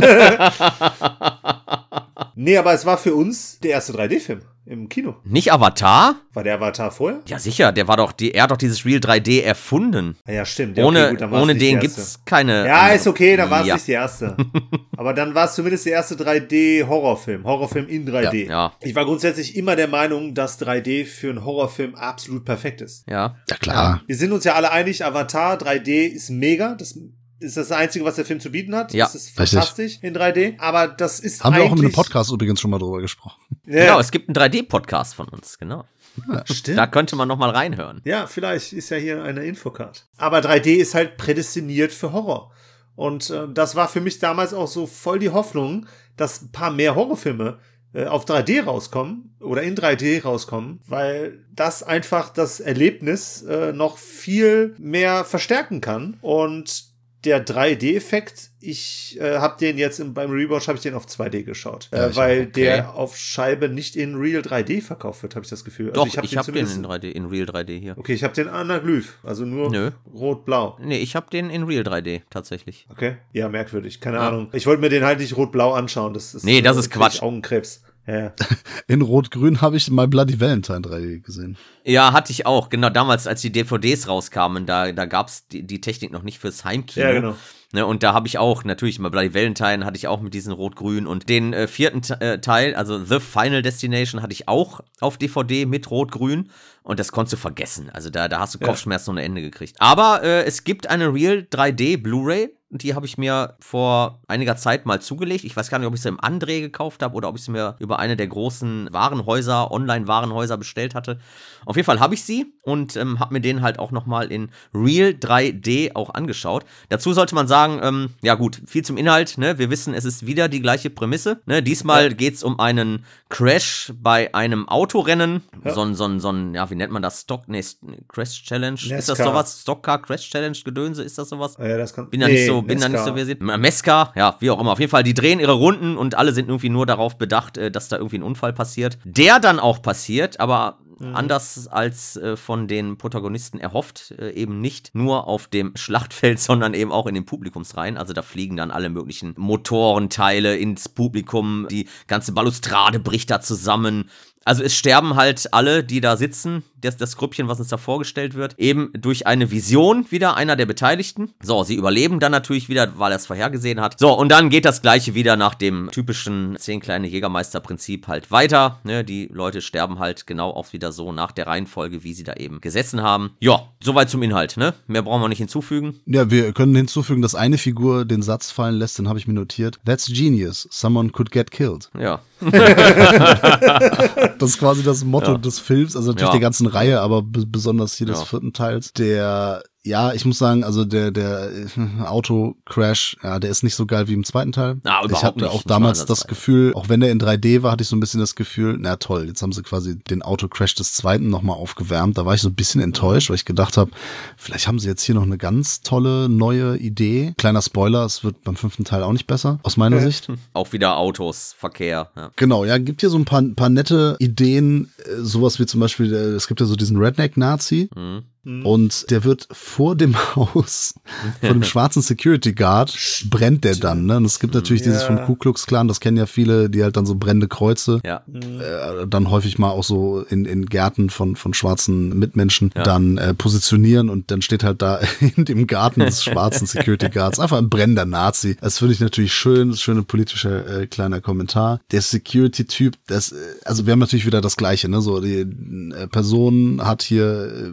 nee, 2.34 2.56
aber 2.56 2.72
es 2.72 2.84
war 2.86 2.98
für 2.98 3.14
uns 3.14 3.58
der 3.60 3.72
erste 3.72 3.92
3D-Film 3.92 4.42
im 4.70 4.88
Kino. 4.88 5.16
Nicht 5.24 5.52
Avatar? 5.52 6.16
War 6.32 6.44
der 6.44 6.54
Avatar 6.54 6.92
vorher? 6.92 7.20
Ja, 7.26 7.38
sicher, 7.40 7.72
der 7.72 7.88
war 7.88 7.96
doch, 7.96 8.12
die, 8.12 8.32
er 8.32 8.44
hat 8.44 8.52
doch 8.52 8.56
dieses 8.56 8.84
Real 8.84 9.00
3D 9.00 9.42
erfunden. 9.42 10.16
Ah, 10.26 10.32
ja, 10.32 10.44
stimmt. 10.44 10.78
Ja, 10.78 10.84
ohne 10.84 11.08
okay, 11.08 11.26
gut, 11.26 11.32
ohne 11.32 11.56
den 11.56 11.80
gibt's 11.80 12.20
keine. 12.24 12.66
Ja, 12.66 12.82
andere. 12.82 12.96
ist 12.96 13.06
okay, 13.08 13.36
dann 13.36 13.50
war 13.50 13.62
es 13.62 13.66
ja. 13.66 13.74
nicht 13.74 13.88
die 13.88 13.92
erste. 13.92 14.36
Aber 14.96 15.12
dann 15.12 15.34
war 15.34 15.46
es 15.46 15.54
zumindest 15.54 15.86
der 15.86 15.94
erste 15.94 16.14
3D-Horrorfilm. 16.14 17.44
Horrorfilm 17.44 17.88
in 17.88 18.08
3D. 18.08 18.44
Ja, 18.44 18.50
ja. 18.50 18.72
Ich 18.80 18.94
war 18.94 19.04
grundsätzlich 19.04 19.56
immer 19.56 19.74
der 19.74 19.88
Meinung, 19.88 20.34
dass 20.34 20.60
3D 20.60 21.04
für 21.04 21.30
einen 21.30 21.44
Horrorfilm 21.44 21.96
absolut 21.96 22.44
perfekt 22.44 22.80
ist. 22.80 23.04
Ja. 23.08 23.36
Ja, 23.48 23.56
klar. 23.56 24.02
Wir 24.06 24.16
sind 24.16 24.30
uns 24.30 24.44
ja 24.44 24.54
alle 24.54 24.70
einig, 24.70 25.04
Avatar 25.04 25.56
3D 25.56 26.06
ist 26.06 26.30
mega. 26.30 26.74
Das 26.74 26.96
ist 27.40 27.56
das 27.56 27.72
Einzige, 27.72 28.04
was 28.04 28.16
der 28.16 28.24
Film 28.24 28.38
zu 28.38 28.50
bieten 28.50 28.74
hat. 28.74 28.92
Ja, 28.92 29.06
das 29.06 29.14
ist 29.14 29.38
richtig. 29.38 29.50
fantastisch 29.50 29.98
in 30.02 30.14
3D. 30.14 30.58
Aber 30.58 30.88
das 30.88 31.20
ist 31.20 31.42
Haben 31.42 31.56
wir 31.56 31.64
auch 31.64 31.72
in 31.72 31.78
einem 31.78 31.92
Podcast 31.92 32.30
übrigens 32.30 32.60
schon 32.60 32.70
mal 32.70 32.78
drüber 32.78 33.00
gesprochen. 33.00 33.40
Ja, 33.66 33.86
Genau, 33.86 34.00
es 34.00 34.10
gibt 34.10 34.28
einen 34.28 34.36
3D-Podcast 34.36 35.14
von 35.14 35.28
uns, 35.28 35.58
genau. 35.58 35.84
stimmt. 36.44 36.78
Da 36.78 36.86
könnte 36.86 37.16
man 37.16 37.28
noch 37.28 37.38
mal 37.38 37.50
reinhören. 37.50 38.00
Ja, 38.04 38.26
vielleicht 38.26 38.72
ist 38.72 38.90
ja 38.90 38.96
hier 38.96 39.22
eine 39.22 39.44
Infocard. 39.44 40.06
Aber 40.16 40.38
3D 40.38 40.76
ist 40.76 40.94
halt 40.94 41.16
prädestiniert 41.16 41.92
für 41.92 42.12
Horror. 42.12 42.52
Und 42.94 43.30
äh, 43.30 43.48
das 43.52 43.76
war 43.76 43.88
für 43.88 44.00
mich 44.00 44.18
damals 44.18 44.52
auch 44.52 44.68
so 44.68 44.86
voll 44.86 45.18
die 45.18 45.30
Hoffnung, 45.30 45.86
dass 46.16 46.42
ein 46.42 46.52
paar 46.52 46.70
mehr 46.70 46.94
Horrorfilme 46.94 47.58
äh, 47.94 48.04
auf 48.04 48.24
3D 48.26 48.64
rauskommen 48.64 49.34
oder 49.40 49.62
in 49.62 49.74
3D 49.74 50.22
rauskommen, 50.22 50.80
weil 50.86 51.44
das 51.52 51.82
einfach 51.82 52.28
das 52.30 52.60
Erlebnis 52.60 53.42
äh, 53.42 53.72
noch 53.72 53.96
viel 53.96 54.74
mehr 54.78 55.24
verstärken 55.24 55.80
kann. 55.80 56.18
Und 56.20 56.89
der 57.24 57.44
3D-Effekt, 57.44 58.50
ich 58.60 59.18
äh, 59.20 59.38
habe 59.38 59.56
den 59.60 59.76
jetzt 59.78 60.00
im, 60.00 60.14
beim 60.14 60.30
Rewatch 60.30 60.68
habe 60.68 60.76
ich 60.76 60.82
den 60.82 60.94
auf 60.94 61.06
2D 61.06 61.42
geschaut, 61.44 61.88
Ja, 61.92 62.06
äh, 62.06 62.16
weil 62.16 62.46
auch. 62.48 62.52
der 62.52 62.88
Okay. 62.88 62.98
auf 62.98 63.16
Scheibe 63.16 63.68
nicht 63.68 63.96
in 63.96 64.14
Real 64.16 64.40
3D 64.42 64.80
verkauft 64.82 65.22
wird, 65.22 65.34
habe 65.34 65.44
ich 65.44 65.50
das 65.50 65.64
Gefühl. 65.64 65.90
Also 65.90 66.04
Doch, 66.04 66.16
hab 66.16 66.24
ich 66.24 66.36
habe 66.36 66.52
den 66.52 66.66
zumindest- 66.66 66.76
in 66.76 66.84
3D, 66.86 67.10
in 67.10 67.26
Real 67.26 67.46
3D 67.46 67.78
hier. 67.78 67.98
Okay, 67.98 68.14
ich 68.14 68.24
habe 68.24 68.34
den 68.34 68.48
Anaglyph, 68.48 69.18
also 69.22 69.44
nur 69.44 69.92
rot-blau. 70.14 70.78
Nee, 70.82 70.98
ich 70.98 71.14
habe 71.16 71.26
den 71.30 71.50
in 71.50 71.64
Real 71.64 71.82
3D 71.84 72.22
tatsächlich. 72.30 72.86
Okay, 72.90 73.16
ja, 73.32 73.48
merkwürdig, 73.48 74.00
keine 74.00 74.16
Ja. 74.16 74.28
Ahnung. 74.28 74.48
Ich 74.52 74.66
wollte 74.66 74.80
mir 74.80 74.88
den 74.88 75.04
halt 75.04 75.18
nicht 75.20 75.36
rot-blau 75.36 75.72
anschauen, 75.72 76.14
das 76.14 76.34
ist 76.34 76.44
Nee, 76.44 76.62
das 76.62 76.76
ist 76.76 76.90
Quatsch. 76.90 77.22
Augenkrebs. 77.22 77.82
Ja. 78.06 78.32
In 78.88 79.02
Rot-Grün 79.02 79.60
habe 79.60 79.76
ich 79.76 79.90
My 79.90 80.06
Bloody 80.06 80.40
Valentine 80.40 80.80
3D 80.80 81.20
gesehen. 81.20 81.56
Ja, 81.84 82.12
hatte 82.12 82.32
ich 82.32 82.46
auch. 82.46 82.68
Genau, 82.68 82.90
damals, 82.90 83.26
als 83.26 83.40
die 83.42 83.52
DVDs 83.52 84.08
rauskamen, 84.08 84.66
da, 84.66 84.90
da 84.92 85.04
gab's 85.06 85.46
die, 85.48 85.64
die 85.66 85.80
Technik 85.80 86.10
noch 86.12 86.22
nicht 86.22 86.38
fürs 86.38 86.64
Heimkino. 86.64 87.06
Ja, 87.06 87.12
genau. 87.12 87.36
Ne, 87.72 87.86
und 87.86 88.02
da 88.02 88.12
habe 88.14 88.26
ich 88.26 88.36
auch, 88.38 88.64
natürlich, 88.64 88.98
mal 88.98 89.10
Bloody 89.10 89.32
Valentine 89.32 89.84
hatte 89.84 89.96
ich 89.96 90.08
auch 90.08 90.20
mit 90.20 90.34
diesen 90.34 90.52
Rot-Grün 90.52 91.06
und 91.06 91.28
den 91.28 91.52
äh, 91.52 91.68
vierten 91.68 92.02
Te- 92.02 92.20
äh, 92.20 92.40
Teil, 92.40 92.74
also 92.74 92.98
The 93.04 93.20
Final 93.20 93.62
Destination, 93.62 94.22
hatte 94.22 94.32
ich 94.32 94.48
auch 94.48 94.80
auf 94.98 95.18
DVD 95.18 95.66
mit 95.66 95.88
Rot-Grün 95.88 96.50
und 96.82 96.98
das 96.98 97.12
konntest 97.12 97.34
du 97.34 97.36
vergessen. 97.36 97.88
Also 97.92 98.10
da, 98.10 98.26
da 98.26 98.40
hast 98.40 98.56
du 98.56 98.58
Ja. 98.58 98.66
Kopfschmerzen 98.66 99.10
ohne 99.10 99.22
Ende 99.22 99.40
gekriegt. 99.40 99.76
Aber 99.78 100.24
äh, 100.24 100.42
es 100.46 100.64
gibt 100.64 100.90
eine 100.90 101.14
Real 101.14 101.46
3D 101.48 102.02
Blu-ray, 102.02 102.48
die 102.70 102.94
habe 102.94 103.04
ich 103.04 103.18
mir 103.18 103.56
vor 103.60 104.20
einiger 104.28 104.56
Zeit 104.56 104.86
mal 104.86 105.00
zugelegt. 105.00 105.44
Ich 105.44 105.56
weiß 105.56 105.70
gar 105.70 105.78
nicht, 105.78 105.88
ob 105.88 105.94
ich 105.94 106.02
sie 106.02 106.08
im 106.08 106.20
André 106.20 106.60
gekauft 106.60 107.02
habe 107.02 107.14
oder 107.14 107.28
ob 107.28 107.36
ich 107.36 107.42
sie 107.42 107.50
mir 107.50 107.74
über 107.80 107.98
eine 107.98 108.16
der 108.16 108.28
großen 108.28 108.88
Warenhäuser, 108.92 109.72
Online-Warenhäuser 109.72 110.56
bestellt 110.56 110.94
hatte. 110.94 111.18
Auf 111.66 111.76
jeden 111.76 111.86
Fall 111.86 112.00
habe 112.00 112.14
ich 112.14 112.22
sie 112.22 112.54
und 112.62 112.96
ähm, 112.96 113.18
habe 113.18 113.34
mir 113.34 113.40
den 113.40 113.62
halt 113.62 113.78
auch 113.78 113.90
nochmal 113.90 114.30
in 114.30 114.50
Real 114.72 115.10
3D 115.10 115.96
auch 115.96 116.14
angeschaut. 116.14 116.64
Dazu 116.88 117.12
sollte 117.12 117.34
man 117.34 117.48
sagen, 117.48 117.80
ähm, 117.82 118.10
ja 118.22 118.36
gut, 118.36 118.60
viel 118.66 118.84
zum 118.84 118.96
Inhalt. 118.96 119.36
Ne? 119.36 119.58
Wir 119.58 119.68
wissen, 119.70 119.92
es 119.92 120.04
ist 120.04 120.26
wieder 120.26 120.48
die 120.48 120.62
gleiche 120.62 120.90
Prämisse. 120.90 121.40
Ne? 121.46 121.62
Diesmal 121.62 122.14
geht 122.14 122.34
es 122.34 122.44
um 122.44 122.60
einen 122.60 123.04
Crash 123.28 123.92
bei 124.00 124.32
einem 124.32 124.68
Autorennen. 124.68 125.42
Ja. 125.64 125.74
So 125.74 125.82
ein, 125.82 125.94
so 125.94 126.04
ein, 126.04 126.20
so 126.20 126.30
ein, 126.30 126.54
ja, 126.54 126.70
wie 126.70 126.76
nennt 126.76 126.92
man 126.92 127.02
das? 127.02 127.22
Stock, 127.22 127.48
nee, 127.48 127.64
Crash 128.08 128.44
Challenge. 128.44 128.74
Ist 128.74 129.08
das 129.08 129.18
NASCAR. 129.18 129.26
sowas? 129.26 129.60
Stockcar 129.62 130.02
Crash 130.02 130.30
Challenge 130.30 130.56
Gedönse? 130.64 131.02
Ist 131.02 131.18
das 131.18 131.28
sowas? 131.28 131.56
Ja, 131.58 131.76
das 131.76 131.92
kann, 131.92 132.08
Bin 132.10 132.20
da 132.20 132.26
Nee, 132.26 132.34
nicht 132.34 132.46
so, 132.46 132.59
bin 132.62 132.80
da 132.80 132.88
nicht 132.88 133.04
so 133.04 133.14
versiert. 133.14 133.40
Meska, 133.40 134.12
ja, 134.16 134.36
wie 134.40 134.50
auch 134.50 134.60
immer. 134.60 134.72
Auf 134.72 134.80
jeden 134.80 134.90
Fall, 134.90 135.02
die 135.02 135.14
drehen 135.14 135.40
ihre 135.40 135.52
Runden 135.52 135.96
und 135.96 136.16
alle 136.16 136.32
sind 136.32 136.48
irgendwie 136.48 136.68
nur 136.68 136.86
darauf 136.86 137.18
bedacht, 137.18 137.58
äh, 137.58 137.70
dass 137.70 137.88
da 137.88 137.96
irgendwie 137.96 138.18
ein 138.18 138.22
Unfall 138.22 138.52
passiert. 138.52 138.98
Der 139.04 139.40
dann 139.40 139.58
auch 139.58 139.82
passiert, 139.82 140.40
aber 140.40 140.78
anders 141.00 141.66
als 141.68 142.16
äh, 142.16 142.36
von 142.36 142.68
den 142.68 142.98
Protagonisten 142.98 143.58
erhofft, 143.58 144.14
äh, 144.18 144.30
eben 144.32 144.60
nicht 144.60 144.94
nur 144.94 145.26
auf 145.26 145.48
dem 145.48 145.72
Schlachtfeld, 145.76 146.38
sondern 146.38 146.74
eben 146.74 146.92
auch 146.92 147.06
in 147.06 147.14
den 147.14 147.24
Publikumsreihen. 147.24 147.96
Also 147.96 148.12
da 148.12 148.22
fliegen 148.22 148.56
dann 148.56 148.70
alle 148.70 148.90
möglichen 148.90 149.34
Motorenteile 149.36 150.56
ins 150.56 150.88
Publikum, 150.88 151.66
die 151.70 151.88
ganze 152.06 152.32
Balustrade 152.32 153.00
bricht 153.00 153.30
da 153.30 153.40
zusammen. 153.40 154.10
Also 154.44 154.62
es 154.62 154.74
sterben 154.74 155.16
halt 155.16 155.52
alle, 155.52 155.84
die 155.84 156.00
da 156.00 156.16
sitzen, 156.16 156.62
das, 156.80 156.96
das 156.96 157.16
Grüppchen, 157.16 157.48
was 157.48 157.60
uns 157.60 157.68
da 157.68 157.76
vorgestellt 157.76 158.34
wird, 158.34 158.58
eben 158.58 158.90
durch 158.98 159.26
eine 159.26 159.50
Vision 159.50 160.06
wieder 160.10 160.36
einer 160.36 160.56
der 160.56 160.66
Beteiligten. 160.66 161.32
So, 161.42 161.62
sie 161.62 161.74
überleben 161.74 162.20
dann 162.20 162.32
natürlich 162.32 162.68
wieder, 162.68 162.98
weil 162.98 163.12
er 163.12 163.16
es 163.16 163.26
vorhergesehen 163.26 163.80
hat. 163.80 163.98
So, 163.98 164.16
und 164.16 164.30
dann 164.30 164.48
geht 164.50 164.64
das 164.64 164.82
gleiche 164.82 165.14
wieder 165.14 165.36
nach 165.36 165.54
dem 165.54 165.90
typischen 165.92 166.56
zehn 166.58 166.80
kleine 166.80 167.06
Jägermeister-Prinzip 167.08 168.08
halt 168.08 168.30
weiter. 168.30 168.80
Ne, 168.84 169.04
die 169.04 169.28
Leute 169.32 169.60
sterben 169.60 169.98
halt 169.98 170.26
genau 170.26 170.50
auch 170.50 170.72
wieder 170.72 170.92
so 170.92 171.12
nach 171.12 171.32
der 171.32 171.46
Reihenfolge, 171.46 172.02
wie 172.02 172.14
sie 172.14 172.24
da 172.24 172.34
eben 172.34 172.60
gesessen 172.60 173.02
haben. 173.02 173.32
Ja, 173.40 173.68
soweit 173.80 174.08
zum 174.08 174.22
Inhalt, 174.22 174.56
ne? 174.56 174.74
Mehr 174.86 175.02
brauchen 175.02 175.22
wir 175.22 175.28
nicht 175.28 175.38
hinzufügen. 175.38 176.00
Ja, 176.06 176.30
wir 176.30 176.52
können 176.52 176.74
hinzufügen, 176.74 177.22
dass 177.22 177.34
eine 177.34 177.58
Figur 177.58 178.04
den 178.04 178.22
Satz 178.22 178.50
fallen 178.50 178.76
lässt, 178.76 178.98
den 178.98 179.08
habe 179.08 179.18
ich 179.18 179.26
mir 179.26 179.34
notiert. 179.34 179.78
That's 179.84 180.06
genius. 180.06 180.66
Someone 180.70 181.10
could 181.10 181.30
get 181.30 181.50
killed. 181.50 181.90
Ja. 181.98 182.20
Das 184.38 184.50
ist 184.50 184.58
quasi 184.58 184.82
das 184.82 185.04
Motto 185.04 185.32
Ja. 185.32 185.38
des 185.38 185.58
Films, 185.58 185.96
also 185.96 186.08
natürlich 186.08 186.28
Ja. 186.28 186.32
der 186.32 186.40
ganzen 186.40 186.66
Reihe, 186.66 187.00
aber 187.00 187.22
be- 187.22 187.46
besonders 187.46 187.94
hier 187.94 188.06
des 188.06 188.20
Ja. 188.20 188.24
vierten 188.24 188.52
Teils. 188.52 188.92
Der, 188.94 189.62
ja, 189.82 190.12
ich 190.12 190.26
muss 190.26 190.38
sagen, 190.38 190.62
also 190.62 190.84
der, 190.84 191.10
der 191.10 191.50
äh, 191.50 192.02
Auto-Crash, 192.04 193.16
ja, 193.22 193.38
der 193.38 193.50
ist 193.50 193.62
nicht 193.62 193.74
so 193.74 193.86
geil 193.86 194.08
wie 194.08 194.12
im 194.12 194.24
zweiten 194.24 194.52
Teil. 194.52 194.80
Ah, 194.84 195.02
überhaupt 195.04 195.12
ich 195.12 195.22
hatte 195.22 195.38
nicht, 195.40 195.50
auch 195.50 195.62
damals 195.62 196.04
das. 196.04 196.26
Gefühl, 196.26 196.74
auch 196.74 196.88
wenn 196.90 197.00
der 197.00 197.10
in 197.10 197.18
3D 197.18 197.62
war, 197.62 197.72
hatte 197.72 197.82
ich 197.82 197.88
so 197.88 197.96
ein 197.96 198.00
bisschen 198.00 198.20
das 198.20 198.34
Gefühl, 198.34 198.76
na 198.78 198.96
toll, 198.96 199.26
jetzt 199.26 199.40
haben 199.40 199.52
sie 199.52 199.62
quasi 199.62 199.98
den 199.98 200.20
Auto-Crash 200.22 200.74
des 200.74 200.92
zweiten 200.92 201.30
nochmal 201.30 201.56
aufgewärmt. 201.56 202.18
Da 202.18 202.26
war 202.26 202.34
ich 202.34 202.42
so 202.42 202.50
ein 202.50 202.54
bisschen 202.54 202.82
enttäuscht, 202.82 203.30
weil 203.30 203.36
ich 203.36 203.46
gedacht 203.46 203.78
habe, 203.78 203.90
vielleicht 204.36 204.68
haben 204.68 204.78
sie 204.78 204.86
jetzt 204.88 205.02
hier 205.02 205.14
noch 205.14 205.22
eine 205.22 205.38
ganz 205.38 205.80
tolle 205.80 206.28
neue 206.28 206.76
Idee. 206.76 207.32
Kleiner 207.38 207.62
Spoiler, 207.62 208.04
es 208.04 208.22
wird 208.22 208.44
beim 208.44 208.56
fünften 208.56 208.84
Teil 208.84 209.02
auch 209.02 209.12
nicht 209.12 209.26
besser, 209.26 209.60
aus 209.62 209.76
meiner 209.78 210.00
Sicht. 210.00 210.28
Auch 210.52 210.72
wieder 210.72 210.96
Autos, 210.98 211.54
Verkehr. 211.56 212.10
Ja. 212.16 212.30
Genau, 212.36 212.64
ja, 212.64 212.76
gibt 212.78 213.00
hier 213.00 213.10
so 213.10 213.16
ein 213.18 213.24
paar, 213.24 213.42
paar 213.56 213.68
nette 213.70 214.16
Ideen, 214.18 214.90
äh, 215.04 215.16
sowas 215.22 215.58
wie 215.58 215.66
zum 215.66 215.80
Beispiel, 215.80 216.12
äh, 216.12 216.16
es 216.16 216.48
gibt 216.48 216.60
ja 216.60 216.66
so 216.66 216.76
diesen 216.76 216.96
Redneck-Nazi 216.98 217.88
Mhm. 217.94 218.22
Und 218.44 219.10
der 219.10 219.24
wird 219.24 219.48
vor 219.52 219.96
dem 219.96 220.16
Haus 220.36 220.94
von 221.40 221.48
dem 221.60 221.62
schwarzen 221.62 222.00
Security 222.02 222.52
Guard 222.52 222.96
brennt 223.28 223.64
der 223.64 223.76
dann, 223.76 224.06
ne? 224.06 224.16
Und 224.16 224.24
es 224.24 224.40
gibt 224.40 224.54
natürlich 224.54 224.82
dieses 224.82 225.02
Ja. 225.02 225.06
vom 225.08 225.22
Ku 225.26 225.34
Klux 225.34 225.66
Klan, 225.66 225.88
das 225.88 226.00
kennen 226.00 226.16
ja 226.16 226.26
viele, 226.26 226.70
die 226.70 226.82
halt 226.82 226.96
dann 226.96 227.04
so 227.06 227.14
brennende 227.16 227.48
Kreuze, 227.48 228.00
Ja. 228.04 228.22
äh, 228.32 229.06
dann 229.06 229.30
häufig 229.30 229.58
mal 229.58 229.70
auch 229.70 229.84
so 229.84 230.20
in, 230.22 230.44
in 230.46 230.66
Gärten 230.66 231.10
von, 231.10 231.36
von 231.36 231.52
schwarzen 231.54 232.18
Mitmenschen 232.18 232.70
Ja. 232.74 232.82
dann 232.82 233.18
äh, 233.18 233.34
positionieren 233.34 234.08
und 234.08 234.30
dann 234.30 234.40
steht 234.42 234.64
halt 234.64 234.80
da 234.80 235.00
in 235.36 235.44
dem 235.44 235.66
Garten 235.66 236.00
des 236.00 236.24
schwarzen 236.24 236.66
Security 236.66 237.08
Guards 237.12 237.38
einfach 237.38 237.58
ein 237.58 237.68
brennender 237.68 238.06
Nazi. 238.06 238.56
Das 238.60 238.78
finde 238.78 238.94
ich 238.94 239.00
natürlich 239.00 239.32
schön, 239.34 239.70
das 239.70 239.80
schöne 239.82 240.02
politische 240.02 240.64
äh, 240.82 240.86
kleiner 240.86 241.20
Kommentar. 241.20 241.80
Der 241.92 242.00
Security-Typ, 242.00 242.96
das, 243.06 243.32
äh, 243.32 243.36
also 243.64 243.84
wir 243.86 243.92
haben 243.92 243.98
natürlich 243.98 244.26
wieder 244.26 244.40
das 244.40 244.56
Gleiche, 244.56 244.88
ne? 244.88 245.02
So, 245.02 245.20
die 245.20 245.40
äh, 245.40 246.06
Person 246.08 246.80
hat 246.84 247.02
hier 247.02 247.72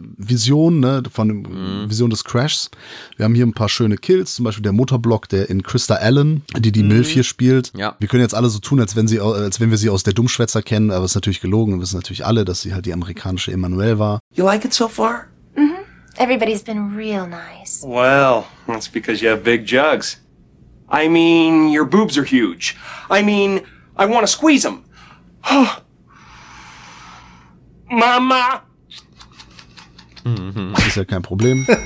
Vision, 0.58 0.80
ne, 0.80 1.02
von 1.10 1.28
dem 1.28 1.90
Vision 1.90 2.10
des 2.10 2.24
Crashs. 2.24 2.70
Wir 3.16 3.24
haben 3.24 3.34
hier 3.34 3.46
ein 3.46 3.52
paar 3.52 3.68
schöne 3.68 3.96
Kills, 3.96 4.34
zum 4.34 4.44
Beispiel 4.44 4.62
der 4.62 4.72
Motorblock, 4.72 5.28
der 5.28 5.48
in 5.50 5.62
Krista 5.62 5.94
Allen, 5.94 6.42
die 6.56 6.72
die 6.72 6.82
Milf 6.82 7.08
hier 7.08 7.22
spielt. 7.22 7.72
Ja. 7.76 7.94
Wir 7.98 8.08
können 8.08 8.22
jetzt 8.22 8.34
alle 8.34 8.48
so 8.48 8.58
tun, 8.58 8.80
als 8.80 8.96
wenn 8.96 9.06
sie, 9.08 9.20
als 9.20 9.60
wenn 9.60 9.70
wir 9.70 9.78
sie 9.78 9.90
aus 9.90 10.02
der 10.02 10.14
Dummschwätzer 10.14 10.62
kennen, 10.62 10.90
aber 10.90 11.04
es 11.04 11.12
ist 11.12 11.16
natürlich 11.16 11.40
gelogen. 11.40 11.74
Wir 11.74 11.80
wissen 11.82 11.96
natürlich 11.96 12.26
alle, 12.26 12.44
dass 12.44 12.62
sie 12.62 12.74
halt 12.74 12.86
die 12.86 12.92
amerikanische 12.92 13.52
Emanuel 13.52 13.98
war. 13.98 14.18
You 14.34 14.44
like 14.44 14.64
it 14.64 14.74
so 14.74 14.88
far? 14.88 15.26
Everybody's 16.18 16.62
been 16.64 16.96
real 16.96 17.28
nice. 17.28 17.84
Well, 17.86 18.46
that's 18.66 18.88
because 18.88 19.22
you 19.22 19.30
have 19.30 19.44
big 19.44 19.64
jugs. 19.66 20.16
I 20.90 21.08
mean, 21.08 21.68
your 21.68 21.84
boobs 21.84 22.18
are 22.18 22.24
huge. 22.24 22.76
I 23.08 23.22
mean, 23.22 23.60
I 23.96 24.06
want 24.06 24.22
to 24.22 24.26
squeeze 24.26 24.64
them. 24.64 24.84
Mama! 27.90 28.67
Ist 30.86 30.96
ja 30.96 31.04
kein 31.04 31.22
Problem. 31.22 31.66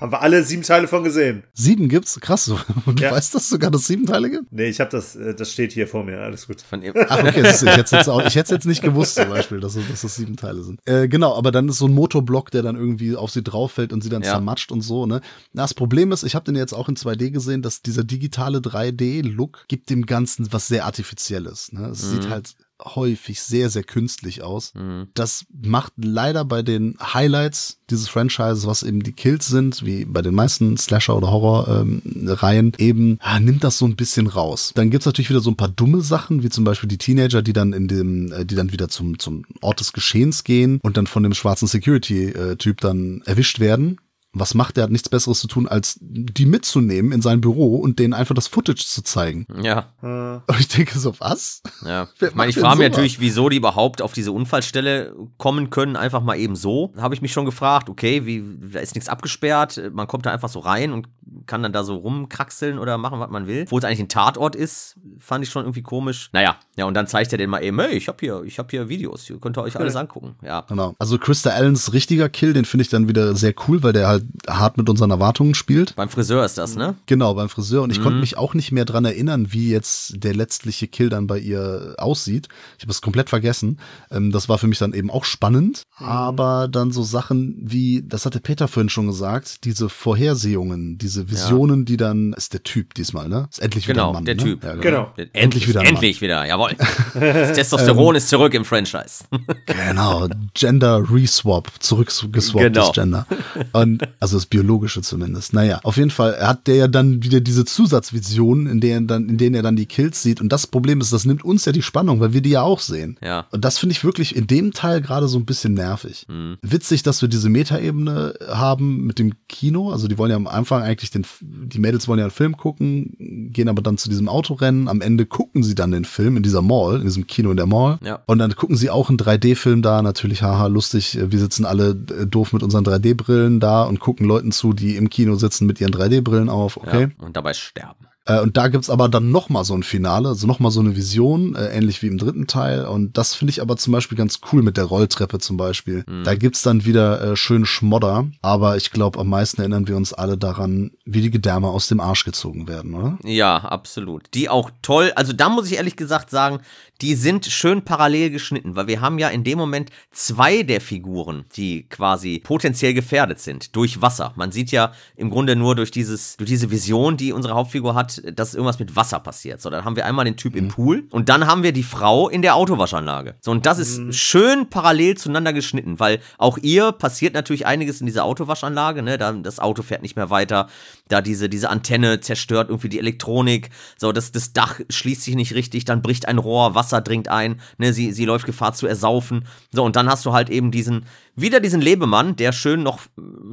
Haben 0.00 0.12
wir 0.12 0.22
alle 0.22 0.44
sieben 0.44 0.62
Teile 0.62 0.86
von 0.86 1.02
gesehen? 1.02 1.42
Sieben 1.54 1.88
gibt's? 1.88 2.20
Krass. 2.20 2.46
Du 2.86 2.92
Ja. 3.02 3.10
weißt, 3.10 3.34
dass 3.34 3.42
es 3.42 3.48
sogar 3.48 3.70
das 3.72 3.86
sieben 3.86 4.06
Teile 4.06 4.30
gibt? 4.30 4.52
Nee, 4.52 4.68
ich 4.68 4.78
habe 4.80 4.90
das, 4.90 5.16
äh, 5.16 5.34
das 5.34 5.52
steht 5.52 5.72
hier 5.72 5.88
vor 5.88 6.04
mir, 6.04 6.20
alles 6.20 6.46
gut. 6.46 6.60
Von. 6.62 6.82
Ach, 7.08 7.18
okay, 7.18 7.42
du, 7.42 7.48
ich 7.48 7.62
hätte 7.62 7.80
es 7.82 7.90
jetzt, 7.90 8.08
auch- 8.08 8.20
ich 8.24 8.36
hätte 8.36 8.44
es 8.44 8.50
jetzt 8.50 8.66
nicht 8.66 8.80
gewusst, 8.82 9.16
zum 9.16 9.28
Beispiel, 9.30 9.58
dass, 9.58 9.74
es- 9.74 9.88
dass 9.88 10.02
das 10.02 10.14
sieben 10.14 10.36
Teile 10.36 10.62
sind. 10.62 10.80
Äh, 10.86 11.08
genau, 11.08 11.36
aber 11.36 11.50
dann 11.50 11.68
ist 11.68 11.78
so 11.78 11.86
ein 11.86 11.94
Motorblock, 11.94 12.52
der 12.52 12.62
dann 12.62 12.76
irgendwie 12.76 13.16
auf 13.16 13.30
sie 13.32 13.42
drauf 13.42 13.72
fällt 13.72 13.92
und 13.92 14.02
sie 14.02 14.08
dann 14.08 14.22
Ja. 14.22 14.30
zermatscht 14.34 14.70
und 14.70 14.82
so, 14.82 15.06
ne? 15.06 15.20
Na, 15.52 15.62
das 15.62 15.74
Problem 15.74 16.12
ist, 16.12 16.22
ich 16.22 16.36
habe 16.36 16.44
den 16.44 16.54
jetzt 16.54 16.72
auch 16.74 16.88
in 16.88 16.94
2D 16.96 17.30
gesehen, 17.32 17.62
dass 17.62 17.82
dieser 17.82 18.04
digitale 18.04 18.58
3D-Look 18.58 19.64
gibt 19.68 19.90
dem 19.90 20.06
Ganzen 20.06 20.52
was 20.52 20.68
sehr 20.68 20.84
Artifizielles, 20.86 21.72
ne? 21.72 21.88
Es 21.88 22.04
Mhm. 22.04 22.10
sieht 22.12 22.28
halt 22.30 22.54
häufig 22.84 23.40
sehr, 23.42 23.70
sehr 23.70 23.82
künstlich 23.82 24.42
aus. 24.42 24.72
Mhm. 24.74 25.08
Das 25.14 25.44
macht 25.50 25.92
leider 25.96 26.44
bei 26.44 26.62
den 26.62 26.96
Highlights 27.00 27.78
dieses 27.90 28.08
Franchises, 28.08 28.66
was 28.66 28.82
eben 28.82 29.02
die 29.02 29.12
Kills 29.12 29.46
sind, 29.46 29.84
wie 29.84 30.04
bei 30.04 30.22
den 30.22 30.34
meisten 30.34 30.76
Slasher- 30.76 31.16
oder 31.16 31.30
Horror-Reihen, 31.30 32.72
eben 32.78 33.18
ah, 33.20 33.40
nimmt 33.40 33.64
das 33.64 33.78
so 33.78 33.86
ein 33.86 33.96
bisschen 33.96 34.26
raus. 34.26 34.72
Dann 34.74 34.90
gibt's 34.90 35.06
natürlich 35.06 35.30
wieder 35.30 35.40
so 35.40 35.50
ein 35.50 35.56
paar 35.56 35.68
dumme 35.68 36.02
Sachen, 36.02 36.42
wie 36.42 36.50
zum 36.50 36.64
Beispiel 36.64 36.88
die 36.88 36.98
Teenager, 36.98 37.42
die 37.42 37.52
dann 37.52 37.72
in 37.72 37.88
dem, 37.88 38.32
äh, 38.32 38.44
die 38.44 38.54
dann 38.54 38.72
wieder 38.72 38.88
zum, 38.88 39.18
zum 39.18 39.44
Ort 39.60 39.80
des 39.80 39.92
Geschehens 39.92 40.44
gehen 40.44 40.80
und 40.82 40.96
dann 40.96 41.06
von 41.06 41.22
dem 41.22 41.34
schwarzen 41.34 41.66
Security-Typ 41.66 42.80
dann 42.80 43.22
erwischt 43.24 43.60
werden. 43.60 43.98
Was 44.40 44.54
macht 44.54 44.78
er? 44.78 44.84
Hat 44.84 44.90
nichts 44.90 45.08
Besseres 45.08 45.40
zu 45.40 45.46
tun, 45.46 45.68
als 45.68 45.98
die 46.00 46.46
mitzunehmen 46.46 47.12
in 47.12 47.22
sein 47.22 47.40
Büro 47.40 47.76
und 47.76 47.98
denen 47.98 48.14
einfach 48.14 48.34
das 48.34 48.46
Footage 48.46 48.84
zu 48.86 49.02
zeigen. 49.02 49.46
Ja, 49.62 49.92
Und 50.02 50.60
ich 50.60 50.68
denke 50.68 50.98
so, 50.98 51.14
was? 51.18 51.62
ja. 51.84 52.08
Wer 52.18 52.30
Ich 52.30 52.34
meine, 52.34 52.50
ich 52.50 52.58
frage 52.58 52.78
mich 52.78 52.88
natürlich, 52.88 53.20
wieso 53.20 53.48
die 53.48 53.56
überhaupt 53.56 54.02
auf 54.02 54.12
diese 54.12 54.32
Unfallstelle 54.32 55.14
kommen 55.36 55.70
können, 55.70 55.96
einfach 55.96 56.22
mal 56.22 56.36
eben 56.36 56.56
so. 56.56 56.92
Habe 56.96 57.14
ich 57.14 57.22
mich 57.22 57.32
schon 57.32 57.44
gefragt, 57.44 57.88
okay, 57.88 58.26
wie, 58.26 58.42
da 58.72 58.80
ist 58.80 58.94
nichts 58.94 59.08
abgesperrt, 59.08 59.80
man 59.92 60.06
kommt 60.06 60.26
da 60.26 60.32
einfach 60.32 60.48
so 60.48 60.60
rein 60.60 60.92
und 60.92 61.08
kann 61.46 61.62
dann 61.62 61.72
da 61.72 61.84
so 61.84 61.96
rumkraxeln 61.96 62.78
oder 62.78 62.98
machen, 62.98 63.20
was 63.20 63.30
man 63.30 63.46
will. 63.46 63.66
Wo 63.68 63.78
es 63.78 63.84
eigentlich 63.84 64.00
ein 64.00 64.08
Tatort 64.08 64.56
ist, 64.56 64.96
fand 65.18 65.44
ich 65.44 65.50
schon 65.50 65.62
irgendwie 65.62 65.82
komisch. 65.82 66.30
Naja, 66.32 66.56
ja, 66.76 66.84
und 66.84 66.94
dann 66.94 67.06
zeigt 67.06 67.32
er 67.32 67.38
den 67.38 67.50
mal 67.50 67.62
eben, 67.62 67.78
hey, 67.80 67.96
ich 67.96 68.08
habe 68.08 68.18
hier, 68.20 68.42
ich 68.44 68.58
habe 68.58 68.68
hier 68.70 68.88
Videos, 68.88 69.28
ihr 69.28 69.38
könnt 69.38 69.58
euch 69.58 69.76
alles 69.76 69.96
angucken. 69.96 70.36
Ja. 70.42 70.62
Genau. 70.68 70.94
Also 70.98 71.18
Krista 71.18 71.50
Allens 71.50 71.92
richtiger 71.92 72.28
Kill, 72.28 72.52
den 72.52 72.64
finde 72.64 72.82
ich 72.82 72.88
dann 72.88 73.08
wieder 73.08 73.34
sehr 73.34 73.54
cool, 73.66 73.82
weil 73.82 73.92
der 73.92 74.08
halt 74.08 74.24
hart 74.48 74.76
mit 74.78 74.88
unseren 74.88 75.10
Erwartungen 75.10 75.54
spielt. 75.54 75.94
Beim 75.96 76.08
Friseur 76.08 76.44
ist 76.44 76.58
das, 76.58 76.76
ne? 76.76 76.94
Genau, 77.06 77.34
beim 77.34 77.48
Friseur. 77.48 77.82
Und 77.82 77.90
ich 77.90 77.98
Mhm. 77.98 78.02
konnte 78.04 78.18
mich 78.20 78.36
auch 78.36 78.54
nicht 78.54 78.72
mehr 78.72 78.84
dran 78.84 79.04
erinnern, 79.04 79.52
wie 79.52 79.70
jetzt 79.70 80.22
der 80.24 80.34
letztliche 80.34 80.88
Kill 80.88 81.08
dann 81.08 81.26
bei 81.26 81.38
ihr 81.38 81.94
aussieht. 81.98 82.48
Ich 82.78 82.84
habe 82.84 82.92
es 82.92 83.00
komplett 83.02 83.28
vergessen. 83.30 83.78
Ähm, 84.10 84.30
das 84.32 84.48
war 84.48 84.58
für 84.58 84.66
mich 84.66 84.78
dann 84.78 84.92
eben 84.94 85.10
auch 85.10 85.24
spannend. 85.24 85.82
Mhm. 85.98 86.06
Aber 86.06 86.68
dann 86.68 86.90
so 86.92 87.02
Sachen 87.02 87.56
wie, 87.60 88.02
das 88.06 88.26
hatte 88.26 88.40
Peter 88.40 88.68
vorhin 88.68 88.88
schon 88.88 89.06
gesagt, 89.06 89.64
diese 89.64 89.88
Vorhersehungen, 89.88 90.98
diese 90.98 91.30
Visionen, 91.30 91.84
die 91.84 91.96
dann, 91.96 92.32
ist 92.34 92.52
der 92.52 92.62
Typ 92.62 92.94
diesmal, 92.94 93.28
ne? 93.28 93.48
Ist 93.50 93.60
endlich 93.60 93.86
wieder 93.88 93.94
Genau, 93.94 94.08
ein 94.08 94.14
Mann. 94.14 94.24
der 94.24 94.34
ne? 94.36 94.42
Typ. 94.42 94.64
Ja, 94.64 94.74
Genau. 94.74 95.12
Endlich, 95.16 95.30
Endlich 95.34 95.68
wieder 95.68 95.80
ein 95.80 95.84
Mann. 95.86 95.94
Endlich 95.94 96.20
wieder, 96.20 96.46
jawohl. 96.46 96.76
Das 97.14 97.52
Testosteron 97.54 98.14
ist 98.16 98.28
zurück 98.28 98.54
im 98.54 98.64
Franchise. 98.64 99.24
Genau, 99.66 100.28
Gender 100.54 101.04
Reswap, 101.10 101.70
zurückgeswapptes 101.80 102.52
Genau. 102.52 102.92
Gender. 102.92 103.26
Und, 103.72 104.02
also 104.20 104.36
das 104.36 104.46
Biologische 104.46 105.02
zumindest. 105.02 105.52
Naja, 105.52 105.80
auf 105.84 105.96
jeden 105.96 106.10
Fall 106.10 106.38
hat 106.40 106.66
der 106.66 106.76
ja 106.76 106.88
dann 106.88 107.22
wieder 107.22 107.40
diese 107.40 107.64
Zusatzvisionen, 107.64 108.66
in 108.66 108.80
denen, 108.80 109.06
dann, 109.06 109.28
in 109.28 109.38
denen 109.38 109.54
er 109.54 109.62
dann 109.62 109.76
die 109.76 109.86
Kills 109.86 110.22
sieht. 110.22 110.40
Und 110.40 110.50
das 110.50 110.66
Problem 110.66 111.00
ist, 111.00 111.12
das 111.12 111.24
nimmt 111.24 111.44
uns 111.44 111.64
ja 111.64 111.72
die 111.72 111.82
Spannung, 111.82 112.20
weil 112.20 112.32
wir 112.32 112.40
die 112.40 112.50
ja 112.50 112.62
auch 112.62 112.80
sehen. 112.80 113.16
Ja. 113.22 113.46
Und 113.50 113.64
das 113.64 113.78
finde 113.78 113.92
ich 113.92 114.04
wirklich 114.04 114.34
in 114.34 114.46
dem 114.46 114.72
Teil 114.72 115.00
gerade 115.00 115.28
so 115.28 115.38
ein 115.38 115.44
bisschen 115.44 115.74
nervig. 115.74 116.26
Mhm. 116.28 116.56
Witzig, 116.62 117.02
dass 117.02 117.22
wir 117.22 117.28
diese 117.28 117.48
Metaebene 117.48 118.34
haben 118.48 119.06
mit 119.06 119.18
dem 119.18 119.34
Kino. 119.48 119.90
Also 119.90 120.08
die 120.08 120.18
wollen 120.18 120.30
ja 120.30 120.36
am 120.36 120.46
Anfang 120.46 120.82
eigentlich 120.82 121.10
den, 121.10 121.24
die 121.40 121.78
Mädels 121.78 122.08
wollen 122.08 122.18
ja 122.18 122.24
einen 122.24 122.32
Film 122.32 122.56
gucken, 122.56 123.50
gehen 123.52 123.68
aber 123.68 123.82
dann 123.82 123.98
zu 123.98 124.08
diesem 124.08 124.28
Autorennen. 124.28 124.88
Am 124.88 125.00
Ende 125.00 125.26
gucken 125.26 125.62
sie 125.62 125.74
dann 125.74 125.92
den 125.92 126.04
Film 126.04 126.36
in 126.36 126.42
dieser 126.42 126.62
Mall, 126.62 126.96
in 126.96 127.04
diesem 127.04 127.26
Kino 127.26 127.50
in 127.50 127.56
der 127.56 127.66
Mall. 127.66 127.98
Ja. 128.02 128.20
Und 128.26 128.38
dann 128.38 128.54
gucken 128.56 128.76
sie 128.76 128.90
auch 128.90 129.08
einen 129.08 129.18
3D-Film 129.18 129.82
da. 129.82 130.02
Natürlich, 130.02 130.42
haha, 130.42 130.66
lustig. 130.66 131.18
Wir 131.20 131.38
sitzen 131.38 131.64
alle 131.64 131.90
äh, 131.90 132.26
doof 132.26 132.52
mit 132.52 132.62
unseren 132.62 132.84
3D-Brillen 132.84 133.60
da 133.60 133.84
und 133.84 133.97
gucken 133.98 134.26
Leuten 134.26 134.52
zu, 134.52 134.72
die 134.72 134.96
im 134.96 135.10
Kino 135.10 135.34
sitzen 135.36 135.66
mit 135.66 135.80
ihren 135.80 135.92
3D-Brillen 135.92 136.48
auf. 136.48 136.76
Okay. 136.76 137.08
Ja, 137.18 137.24
und 137.24 137.36
dabei 137.36 137.54
sterben. 137.54 138.06
Äh, 138.28 138.40
und 138.40 138.56
da 138.56 138.68
gibt's 138.68 138.90
aber 138.90 139.08
dann 139.08 139.30
noch 139.30 139.48
mal 139.48 139.64
so 139.64 139.74
ein 139.74 139.82
Finale, 139.82 140.28
also 140.28 140.46
noch 140.46 140.60
mal 140.60 140.70
so 140.70 140.80
eine 140.80 140.94
Vision, 140.94 141.56
äh, 141.56 141.68
ähnlich 141.68 142.02
wie 142.02 142.06
im 142.06 142.18
dritten 142.18 142.46
Teil. 142.46 142.84
Und 142.84 143.16
das 143.16 143.34
finde 143.34 143.50
ich 143.50 143.62
aber 143.62 143.76
zum 143.76 143.92
Beispiel 143.92 144.16
ganz 144.16 144.40
cool 144.52 144.62
mit 144.62 144.76
der 144.76 144.84
Rolltreppe 144.84 145.38
zum 145.38 145.56
Beispiel. 145.56 146.04
Da 146.24 146.34
gibt's 146.34 146.62
dann 146.62 146.84
wieder 146.84 147.20
äh, 147.22 147.36
schön 147.36 147.64
Schmodder. 147.64 148.28
Aber 148.42 148.76
ich 148.76 148.90
glaube, 148.90 149.18
am 149.18 149.28
meisten 149.28 149.60
erinnern 149.60 149.88
wir 149.88 149.96
uns 149.96 150.12
alle 150.12 150.36
daran, 150.36 150.90
wie 151.04 151.22
die 151.22 151.30
Gedärme 151.30 151.68
aus 151.68 151.88
dem 151.88 152.00
Arsch 152.00 152.24
gezogen 152.24 152.68
werden, 152.68 152.94
oder? 152.94 153.18
Ja, 153.24 153.56
absolut. 153.56 154.24
Die 154.34 154.48
auch 154.48 154.70
toll, 154.82 155.12
also 155.16 155.32
da 155.32 155.48
muss 155.48 155.70
ich 155.70 155.76
ehrlich 155.76 155.96
gesagt 155.96 156.30
sagen, 156.30 156.60
die 157.00 157.14
sind 157.14 157.46
schön 157.46 157.82
parallel 157.82 158.30
geschnitten, 158.30 158.74
weil 158.74 158.88
wir 158.88 159.00
haben 159.00 159.18
ja 159.18 159.28
in 159.28 159.44
dem 159.44 159.56
Moment 159.58 159.90
zwei 160.10 160.64
der 160.64 160.80
Figuren, 160.80 161.44
die 161.56 161.88
quasi 161.88 162.40
potenziell 162.42 162.92
gefährdet 162.92 163.38
sind 163.38 163.76
durch 163.76 164.02
Wasser. 164.02 164.32
Man 164.36 164.50
sieht 164.50 164.72
ja 164.72 164.92
im 165.14 165.30
Grunde 165.30 165.54
nur 165.54 165.76
durch 165.76 165.92
dieses 165.92 166.36
durch 166.36 166.50
diese 166.50 166.70
Vision, 166.70 167.16
die 167.16 167.32
unsere 167.32 167.54
Hauptfigur 167.54 167.94
hat, 167.94 168.17
dass 168.22 168.54
irgendwas 168.54 168.78
mit 168.78 168.96
Wasser 168.96 169.20
passiert. 169.20 169.60
So, 169.60 169.70
dann 169.70 169.84
haben 169.84 169.96
wir 169.96 170.06
einmal 170.06 170.24
den 170.24 170.36
Typ 170.36 170.56
im 170.56 170.68
Pool 170.68 171.06
und 171.10 171.28
dann 171.28 171.46
haben 171.46 171.62
wir 171.62 171.72
die 171.72 171.82
Frau 171.82 172.28
in 172.28 172.42
der 172.42 172.56
Autowaschanlage. 172.56 173.36
So 173.40 173.50
und 173.50 173.66
das 173.66 173.78
ist 173.78 174.14
schön 174.14 174.70
parallel 174.70 175.16
zueinander 175.16 175.52
geschnitten, 175.52 176.00
weil 176.00 176.20
auch 176.38 176.58
ihr 176.58 176.92
passiert 176.92 177.34
natürlich 177.34 177.66
einiges 177.66 178.00
in 178.00 178.06
dieser 178.06 178.24
Autowaschanlage, 178.24 179.02
ne? 179.02 179.18
Da, 179.18 179.32
das 179.32 179.60
Auto 179.60 179.82
fährt 179.82 180.02
nicht 180.02 180.16
mehr 180.16 180.30
weiter, 180.30 180.68
da 181.08 181.20
diese 181.20 181.48
diese 181.48 181.70
Antenne 181.70 182.20
zerstört 182.20 182.68
irgendwie 182.68 182.88
die 182.88 182.98
Elektronik, 182.98 183.70
so 183.96 184.12
das 184.12 184.32
das 184.32 184.52
Dach 184.52 184.80
schließt 184.90 185.22
sich 185.22 185.34
nicht 185.34 185.54
richtig, 185.54 185.84
dann 185.84 186.02
bricht 186.02 186.26
ein 186.28 186.38
Rohr, 186.38 186.74
Wasser 186.74 187.00
dringt 187.00 187.28
ein, 187.28 187.60
ne, 187.78 187.92
sie, 187.92 188.12
sie 188.12 188.24
läuft 188.24 188.46
Gefahr 188.46 188.72
zu 188.72 188.86
ersaufen. 188.86 189.46
So, 189.72 189.84
und 189.84 189.96
dann 189.96 190.08
hast 190.08 190.24
du 190.26 190.32
halt 190.32 190.50
eben 190.50 190.70
diesen, 190.70 191.06
wieder 191.34 191.60
diesen 191.60 191.80
Lebemann, 191.80 192.36
der 192.36 192.52
schön 192.52 192.82
noch 192.82 193.00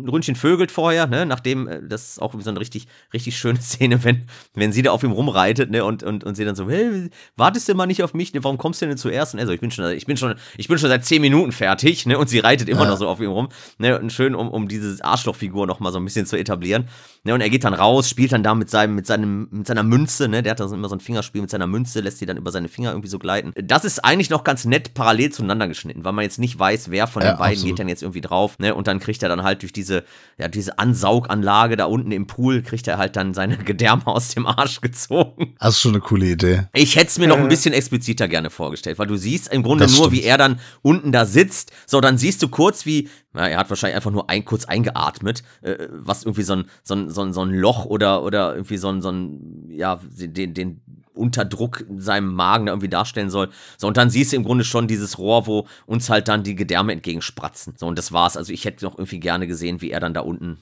ein 0.06 0.10
Ründchen 0.10 0.36
vögelt 0.36 0.72
vorher, 0.72 1.08
ne, 1.08 1.26
nachdem, 1.26 1.68
äh, 1.68 1.82
das 1.88 2.10
ist 2.12 2.22
auch 2.22 2.34
so 2.40 2.50
eine 2.50 2.60
richtig, 2.60 2.88
richtig 3.14 3.38
schöne 3.38 3.60
Szene, 3.62 4.04
wenn, 4.04 4.26
wenn 4.54 4.72
sie 4.72 4.82
da 4.82 4.92
auf 4.92 5.04
ihm 5.04 5.12
rumreitet, 5.12 5.72
ne, 5.72 5.84
und, 5.84 6.04
und, 6.04 6.24
und 6.24 6.36
sie 6.36 6.46
dann 6.46 6.56
so, 6.56 6.70
hey, 6.70 7.10
wartest 7.36 7.68
du 7.68 7.74
mal 7.76 7.86
nicht 7.88 8.04
auf 8.04 8.14
mich, 8.14 8.34
ne, 8.34 8.44
warum 8.44 8.58
kommst 8.58 8.82
du 8.82 8.86
denn 8.88 8.98
zuerst? 8.98 9.34
Und 9.34 9.40
er 9.40 9.46
so, 9.48 9.52
ich 9.52 9.60
bin 9.60 9.72
schon, 9.72 9.92
ich 9.92 10.06
bin 10.06 10.18
schon, 10.18 10.36
ich 10.58 10.68
bin 10.68 10.78
schon 10.78 10.90
seit 10.90 11.04
zehn 11.06 11.22
Minuten 11.22 11.52
fertig, 11.52 12.06
ne, 12.06 12.18
und 12.18 12.30
sie 12.30 12.40
reitet 12.40 12.70
immer 12.70 12.84
Ja. 12.84 12.90
noch 12.92 12.98
so 12.98 13.08
auf 13.08 13.20
ihm 13.20 13.32
rum, 13.32 13.50
ne, 13.78 14.00
und 14.00 14.12
schön, 14.14 14.36
um, 14.36 14.50
um 14.50 14.68
diese 14.68 15.04
Arschlochfigur 15.04 15.68
noch 15.68 15.80
mal 15.80 15.92
so 15.92 16.00
ein 16.00 16.06
bisschen 16.06 16.26
zu 16.26 16.38
etablieren, 16.38 16.88
ne, 17.24 17.34
und 17.34 17.42
er 17.42 17.50
geht 17.50 17.64
dann 17.64 17.74
raus, 17.74 18.10
spielt 18.10 18.32
dann 18.32 18.44
da 18.44 18.54
mit 18.56 18.70
seinem, 18.70 18.96
mit 18.96 19.08
seinem, 19.08 19.48
mit 19.52 19.68
seiner 19.68 19.84
Münze, 19.84 20.28
ne, 20.28 20.44
der 20.44 20.52
hat 20.52 20.60
dann 20.60 20.72
immer 20.74 20.90
so 20.90 20.96
ein 20.96 21.00
Fingerspiel 21.02 21.42
mit 21.42 21.50
seiner 21.50 21.68
Münze, 21.68 22.00
lässt 22.02 22.20
sie 22.20 22.26
dann 22.26 22.38
über 22.38 22.52
seine 22.52 22.68
Finger 22.70 22.92
irgendwie 22.92 23.10
so 23.10 23.20
gleiten. 23.20 23.52
Das 23.62 23.86
ist 23.86 24.00
eigentlich 24.04 24.30
noch 24.30 24.44
ganz 24.44 24.66
nett 24.66 24.94
parallel 24.94 25.32
zueinander 25.32 25.68
geschnitten, 25.68 26.04
weil 26.06 26.14
man 26.14 26.24
jetzt 26.24 26.40
nicht 26.40 26.58
weiß, 26.60 26.92
wer 26.92 27.08
von 27.08 27.24
Ja, 27.24 27.32
den 27.34 27.38
beiden 27.38 27.54
absolut. 27.54 27.72
geht 27.72 27.80
dann 27.80 27.90
jetzt 27.90 28.04
irgendwie 28.04 28.22
drauf, 28.22 28.58
ne, 28.60 28.76
und 28.76 28.88
dann 28.88 29.00
kriegt 29.00 29.24
er 29.24 29.30
dann 29.30 29.44
halt 29.44 29.62
durch 29.62 29.74
diese, 29.74 29.95
ja, 30.38 30.48
diese 30.48 30.78
Ansauganlage 30.80 31.78
da 31.78 31.86
unten 31.86 32.12
im 32.12 32.28
Pool, 32.28 32.62
kriegt 32.62 32.88
er 32.88 32.98
halt 32.98 33.16
dann 33.16 33.34
seine 33.34 33.58
Gedärme 33.58 34.06
aus 34.08 34.30
dem 34.36 34.46
Arsch 34.46 34.82
gezogen. 34.82 35.56
Das 35.60 35.76
ist 35.76 35.80
schon 35.82 35.92
eine 35.94 36.02
coole 36.02 36.26
Idee. 36.26 36.64
Ich 36.74 36.96
hätte 36.96 37.08
es 37.08 37.20
mir 37.20 37.28
noch 37.28 37.38
ein 37.38 37.48
bisschen 37.48 37.74
expliziter 37.74 38.28
gerne 38.28 38.50
vorgestellt, 38.50 39.00
weil 39.00 39.08
du 39.08 39.16
siehst 39.16 39.52
im 39.54 39.64
Grunde 39.64 39.86
Das 39.86 39.94
nur, 39.94 40.08
stimmt. 40.08 40.22
wie 40.22 40.26
er 40.26 40.38
dann 40.38 40.60
unten 40.82 41.12
da 41.12 41.26
sitzt. 41.26 41.72
So, 41.86 42.02
dann 42.02 42.18
siehst 42.18 42.42
du 42.44 42.48
kurz, 42.50 42.86
wie, 42.86 43.10
na, 43.34 43.48
er 43.48 43.58
hat 43.60 43.70
wahrscheinlich 43.70 43.96
einfach 43.96 44.12
nur 44.12 44.30
ein, 44.30 44.44
kurz 44.44 44.66
eingeatmet, 44.66 45.44
äh, 45.62 45.88
was 45.92 46.24
irgendwie 46.24 46.44
so 46.44 46.54
ein, 46.54 46.66
so 46.84 46.96
ein, 46.96 47.10
so 47.10 47.22
ein, 47.22 47.34
so 47.34 47.42
ein 47.42 47.52
Loch 47.52 47.86
oder, 47.86 48.24
oder 48.24 48.56
irgendwie 48.56 48.78
so 48.78 48.90
ein, 48.90 49.02
so 49.02 49.10
ein, 49.12 49.70
ja, 49.70 50.00
den, 50.18 50.54
den 50.54 50.82
Unterdruck 51.16 51.86
in 51.90 52.00
seinem 52.02 52.34
Magen 52.34 52.66
da 52.68 52.72
irgendwie 52.74 52.90
darstellen 52.90 53.30
soll. 53.30 53.50
So, 53.78 53.88
und 53.88 53.98
dann 53.98 54.10
siehst 54.10 54.32
du 54.32 54.36
im 54.38 54.44
Grunde 54.44 54.64
schon 54.64 54.88
dieses 54.88 55.18
Rohr, 55.18 55.48
wo 55.48 55.68
uns 55.86 56.10
halt 56.10 56.28
dann 56.28 56.44
die 56.44 56.56
Gedärme 56.56 56.94
entgegenspratzen. 56.94 57.74
So, 57.78 57.88
und 57.88 57.98
das 57.98 58.12
war's. 58.12 58.38
Also 58.38 58.52
ich 58.54 58.66
hätte 58.66 58.86
noch 58.86 58.98
irgendwie 58.98 59.20
gerne 59.20 59.48
gesehen, 59.48 59.82
wie 59.82 59.92
er 59.92 60.00
dann 60.00 60.14
da 60.14 60.22
unten 60.22 60.58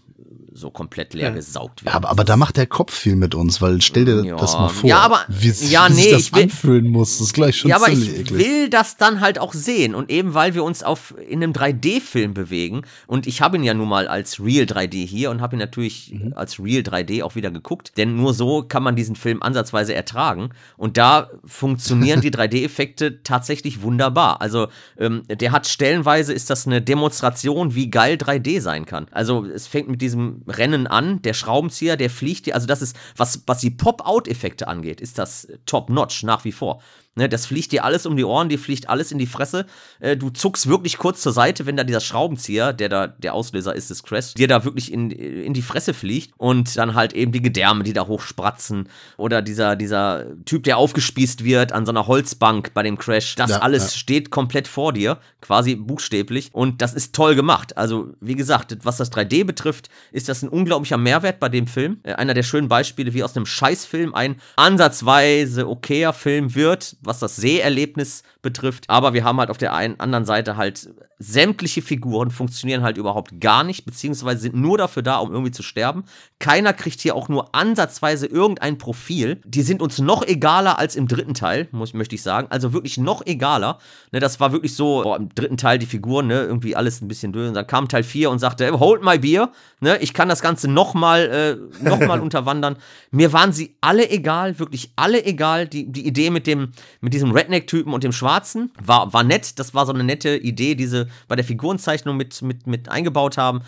so 0.56 0.70
komplett 0.70 1.16
leer 1.16 1.32
gesaugt 1.32 1.84
wird. 1.84 1.96
Aber, 1.96 2.12
aber 2.12 2.24
da 2.24 2.38
macht 2.38 2.58
der 2.58 2.68
Kopf 2.68 2.94
viel 2.94 3.16
mit 3.16 3.34
uns, 3.34 3.60
weil 3.60 3.82
stell 3.82 4.06
dir 4.06 4.24
Ja. 4.24 4.36
das 4.36 4.54
mal 4.54 4.70
vor, 4.70 4.88
Ja, 4.88 5.00
aber- 5.00 5.22
wie, 5.28 5.50
sich- 5.50 5.72
ja, 5.72 5.88
wie 5.90 5.94
sich 5.94 6.06
nee, 6.06 6.12
das 6.12 6.22
ich 6.22 6.36
will- 6.36 6.44
anfühlen 6.44 6.88
muss. 6.90 7.18
Das 7.18 7.28
ist 7.28 7.34
gleich 7.34 7.58
schon 7.58 7.70
ja, 7.72 7.78
aber 7.78 7.86
ziemlich 7.86 8.10
ich 8.14 8.20
eklig. 8.20 8.40
will 8.40 8.70
das 8.70 8.96
dann 8.98 9.20
halt 9.20 9.40
auch 9.40 9.52
sehen. 9.54 9.96
Und 9.96 10.12
eben 10.12 10.36
weil 10.36 10.54
wir 10.54 10.64
uns 10.64 10.84
auf 10.84 11.16
in 11.28 11.42
einem 11.42 11.54
3D-Film 11.54 12.36
bewegen, 12.36 12.84
und 13.08 13.26
ich 13.26 13.42
habe 13.42 13.58
ihn 13.58 13.64
ja 13.64 13.74
nun 13.74 13.90
mal 13.90 14.08
als 14.08 14.40
Real 14.40 14.66
3D 14.68 15.04
hier 15.08 15.32
und 15.32 15.42
habe 15.42 15.56
ihn 15.56 15.60
natürlich 15.60 16.12
Mhm. 16.14 16.34
als 16.36 16.60
Real 16.60 16.84
3D 16.84 17.24
auch 17.24 17.34
wieder 17.34 17.50
geguckt, 17.50 17.94
denn 17.98 18.16
nur 18.16 18.36
so 18.36 18.62
kann 18.62 18.84
man 18.84 18.96
diesen 18.96 19.16
Film 19.16 19.42
ansatzweise 19.42 19.96
ertragen. 19.96 20.43
Und 20.78 20.98
da 20.98 21.30
funktionieren 21.46 22.22
die 22.22 22.32
3D-Effekte 22.32 23.24
tatsächlich 23.24 23.82
wunderbar. 23.82 24.42
Also 24.42 24.68
ähm, 24.98 25.24
der 25.28 25.52
hat 25.52 25.68
stellenweise 25.68 26.34
ist 26.34 26.50
das 26.50 26.68
eine 26.68 26.82
Demonstration, 26.82 27.74
wie 27.76 27.90
geil 27.90 28.16
3D 28.16 28.62
sein 28.62 28.86
kann. 28.86 29.08
Also 29.12 29.46
es 29.46 29.68
fängt 29.68 29.90
mit 29.90 30.02
diesem 30.02 30.44
Rennen 30.48 30.88
an, 30.88 31.22
der 31.22 31.34
Schraubenzieher, 31.34 31.98
der 31.98 32.10
fliegt 32.10 32.44
also 32.52 32.68
das 32.68 32.82
ist, 32.82 32.98
was, 33.16 33.44
was 33.46 33.60
die 33.60 33.70
Pop-Out-Effekte 33.70 34.68
angeht, 34.68 35.00
ist 35.00 35.18
das 35.18 35.48
top-notch 35.66 36.24
nach 36.24 36.44
wie 36.46 36.52
vor. 36.52 36.82
Ne, 37.16 37.30
das 37.30 37.46
fliegt 37.46 37.72
dir 37.72 37.84
alles 37.84 38.08
um 38.08 38.18
die 38.18 38.24
Ohren, 38.24 38.50
dir 38.50 38.58
fliegt 38.58 38.90
alles 38.90 39.12
in 39.12 39.20
die 39.20 39.28
Fresse. 39.28 39.68
Äh, 40.00 40.18
du 40.18 40.32
zuckst 40.32 40.68
wirklich 40.68 40.98
kurz 40.98 41.22
zur 41.22 41.32
Seite, 41.32 41.68
wenn 41.68 41.78
da 41.78 41.84
dieser 41.84 42.00
Schraubenzieher, 42.00 42.74
der 42.74 42.90
da 42.90 43.06
der 43.06 43.36
Auslöser 43.36 43.76
ist 43.76 43.92
des 43.92 44.02
Crash, 44.02 44.34
dir 44.34 44.48
da 44.48 44.66
wirklich 44.66 44.92
in, 44.92 45.12
in 45.12 45.54
die 45.54 45.62
Fresse 45.62 45.94
fliegt. 45.94 46.34
Und 46.38 46.76
dann 46.76 46.96
halt 46.96 47.14
eben 47.14 47.32
die 47.32 47.44
Gedärme, 47.44 47.84
die 47.84 47.94
da 47.94 48.08
hochspratzen. 48.08 48.90
Oder 49.18 49.44
dieser, 49.44 49.76
dieser 49.76 50.26
Typ, 50.46 50.64
der 50.64 50.78
aufgespießt 50.78 51.44
wird 51.44 51.72
an 51.72 51.86
so 51.86 51.92
einer 51.92 52.08
Holzbank 52.08 52.74
bei 52.74 52.82
dem 52.82 52.98
Crash. 52.98 53.36
Das 53.36 53.52
Ja, 53.52 53.60
alles 53.60 53.94
ja. 53.94 54.00
steht 54.00 54.32
komplett 54.32 54.68
vor 54.68 54.92
dir, 54.92 55.20
quasi 55.40 55.76
buchstäblich. 55.76 56.50
Und 56.52 56.82
das 56.82 56.96
ist 56.96 57.14
toll 57.14 57.36
gemacht. 57.36 57.78
Also, 57.78 58.08
wie 58.22 58.36
gesagt, 58.36 58.76
was 58.82 58.98
das 58.98 59.12
3D 59.12 59.44
betrifft, 59.46 59.90
ist 60.12 60.30
das 60.30 60.42
ein 60.42 60.50
unglaublicher 60.50 60.98
Mehrwert 60.98 61.40
bei 61.40 61.50
dem 61.50 61.68
Film. 61.68 62.00
Äh, 62.02 62.14
einer 62.14 62.34
der 62.34 62.44
schönen 62.44 62.70
Beispiele, 62.70 63.14
wie 63.14 63.24
aus 63.24 63.36
einem 63.36 63.46
Scheißfilm 63.46 64.16
ein 64.16 64.38
ansatzweise 64.56 65.70
okayer 65.70 66.14
Film 66.14 66.56
wird, 66.56 66.96
was 67.06 67.20
das 67.20 67.36
Seherlebnis 67.36 68.24
betrifft. 68.44 68.90
Aber 68.90 69.14
wir 69.14 69.24
haben 69.24 69.40
halt 69.40 69.50
auf 69.50 69.58
der 69.58 69.74
einen 69.74 70.00
anderen 70.00 70.26
Seite 70.26 70.56
halt 70.56 70.88
sämtliche 71.24 71.82
Figuren 71.82 72.30
funktionieren 72.30 72.84
halt 72.84 72.98
überhaupt 72.98 73.40
gar 73.40 73.64
nicht, 73.64 73.86
beziehungsweise 73.86 74.42
sind 74.42 74.56
nur 74.56 74.78
dafür 74.78 75.02
da, 75.02 75.18
um 75.18 75.32
irgendwie 75.32 75.52
zu 75.52 75.64
sterben. 75.64 76.04
Keiner 76.40 76.74
kriegt 76.74 77.00
hier 77.00 77.16
auch 77.16 77.30
nur 77.30 77.56
ansatzweise 77.56 78.28
irgendein 78.28 78.78
Profil. 78.78 79.42
Die 79.46 79.62
sind 79.62 79.82
uns 79.82 80.00
noch 80.00 80.28
egaler 80.28 80.78
als 80.78 80.96
im 80.96 81.08
dritten 81.08 81.34
Teil, 81.34 81.70
muss, 81.72 81.94
möchte 81.94 82.16
ich 82.16 82.22
sagen. 82.22 82.48
Also 82.50 82.74
wirklich 82.74 82.98
noch 82.98 83.26
egaler. 83.26 83.80
Ne, 84.12 84.20
das 84.20 84.40
war 84.40 84.52
wirklich 84.52 84.76
so, 84.76 85.02
boah, 85.04 85.18
im 85.18 85.30
dritten 85.34 85.58
Teil 85.58 85.80
die 85.80 85.86
Figuren, 85.86 86.28
ne, 86.28 86.42
irgendwie 86.42 86.76
alles 86.76 87.02
ein 87.02 87.08
bisschen 87.08 87.32
dünn. 87.32 87.54
Dann 87.54 87.66
kam 87.66 87.88
Teil 87.88 88.04
4 88.04 88.30
und 88.30 88.40
sagte, 88.40 88.78
hold 88.78 89.04
my 89.04 89.18
beer, 89.18 89.52
ne, 89.80 89.98
ich 90.00 90.14
kann 90.14 90.28
das 90.28 90.42
Ganze 90.42 90.68
nochmal 90.68 91.70
äh, 91.82 91.84
noch 91.84 92.00
unterwandern. 92.22 92.76
Mir 93.12 93.32
waren 93.32 93.54
sie 93.54 93.78
alle 93.80 94.10
egal, 94.10 94.60
wirklich 94.60 94.92
alle 94.98 95.24
egal. 95.26 95.68
Die, 95.68 95.90
die 95.90 96.06
Idee 96.06 96.30
mit 96.30 96.48
dem, 96.48 96.72
mit 97.00 97.14
diesem 97.14 97.32
Redneck-Typen 97.32 97.94
und 97.94 98.04
dem 98.04 98.12
Schwarzen 98.12 98.33
war, 98.82 99.14
war 99.14 99.24
nett. 99.24 99.60
Das 99.60 99.74
war 99.74 99.86
so 99.86 99.94
eine 99.94 100.04
nette 100.04 100.36
Idee, 100.36 100.76
diese 100.76 101.08
bei 101.28 101.36
der 101.36 101.46
Figurenzeichnung 101.46 102.18
mit, 102.18 102.42
mit, 102.42 102.68
mit 102.68 102.90
eingebaut 102.90 103.38
haben. 103.38 103.62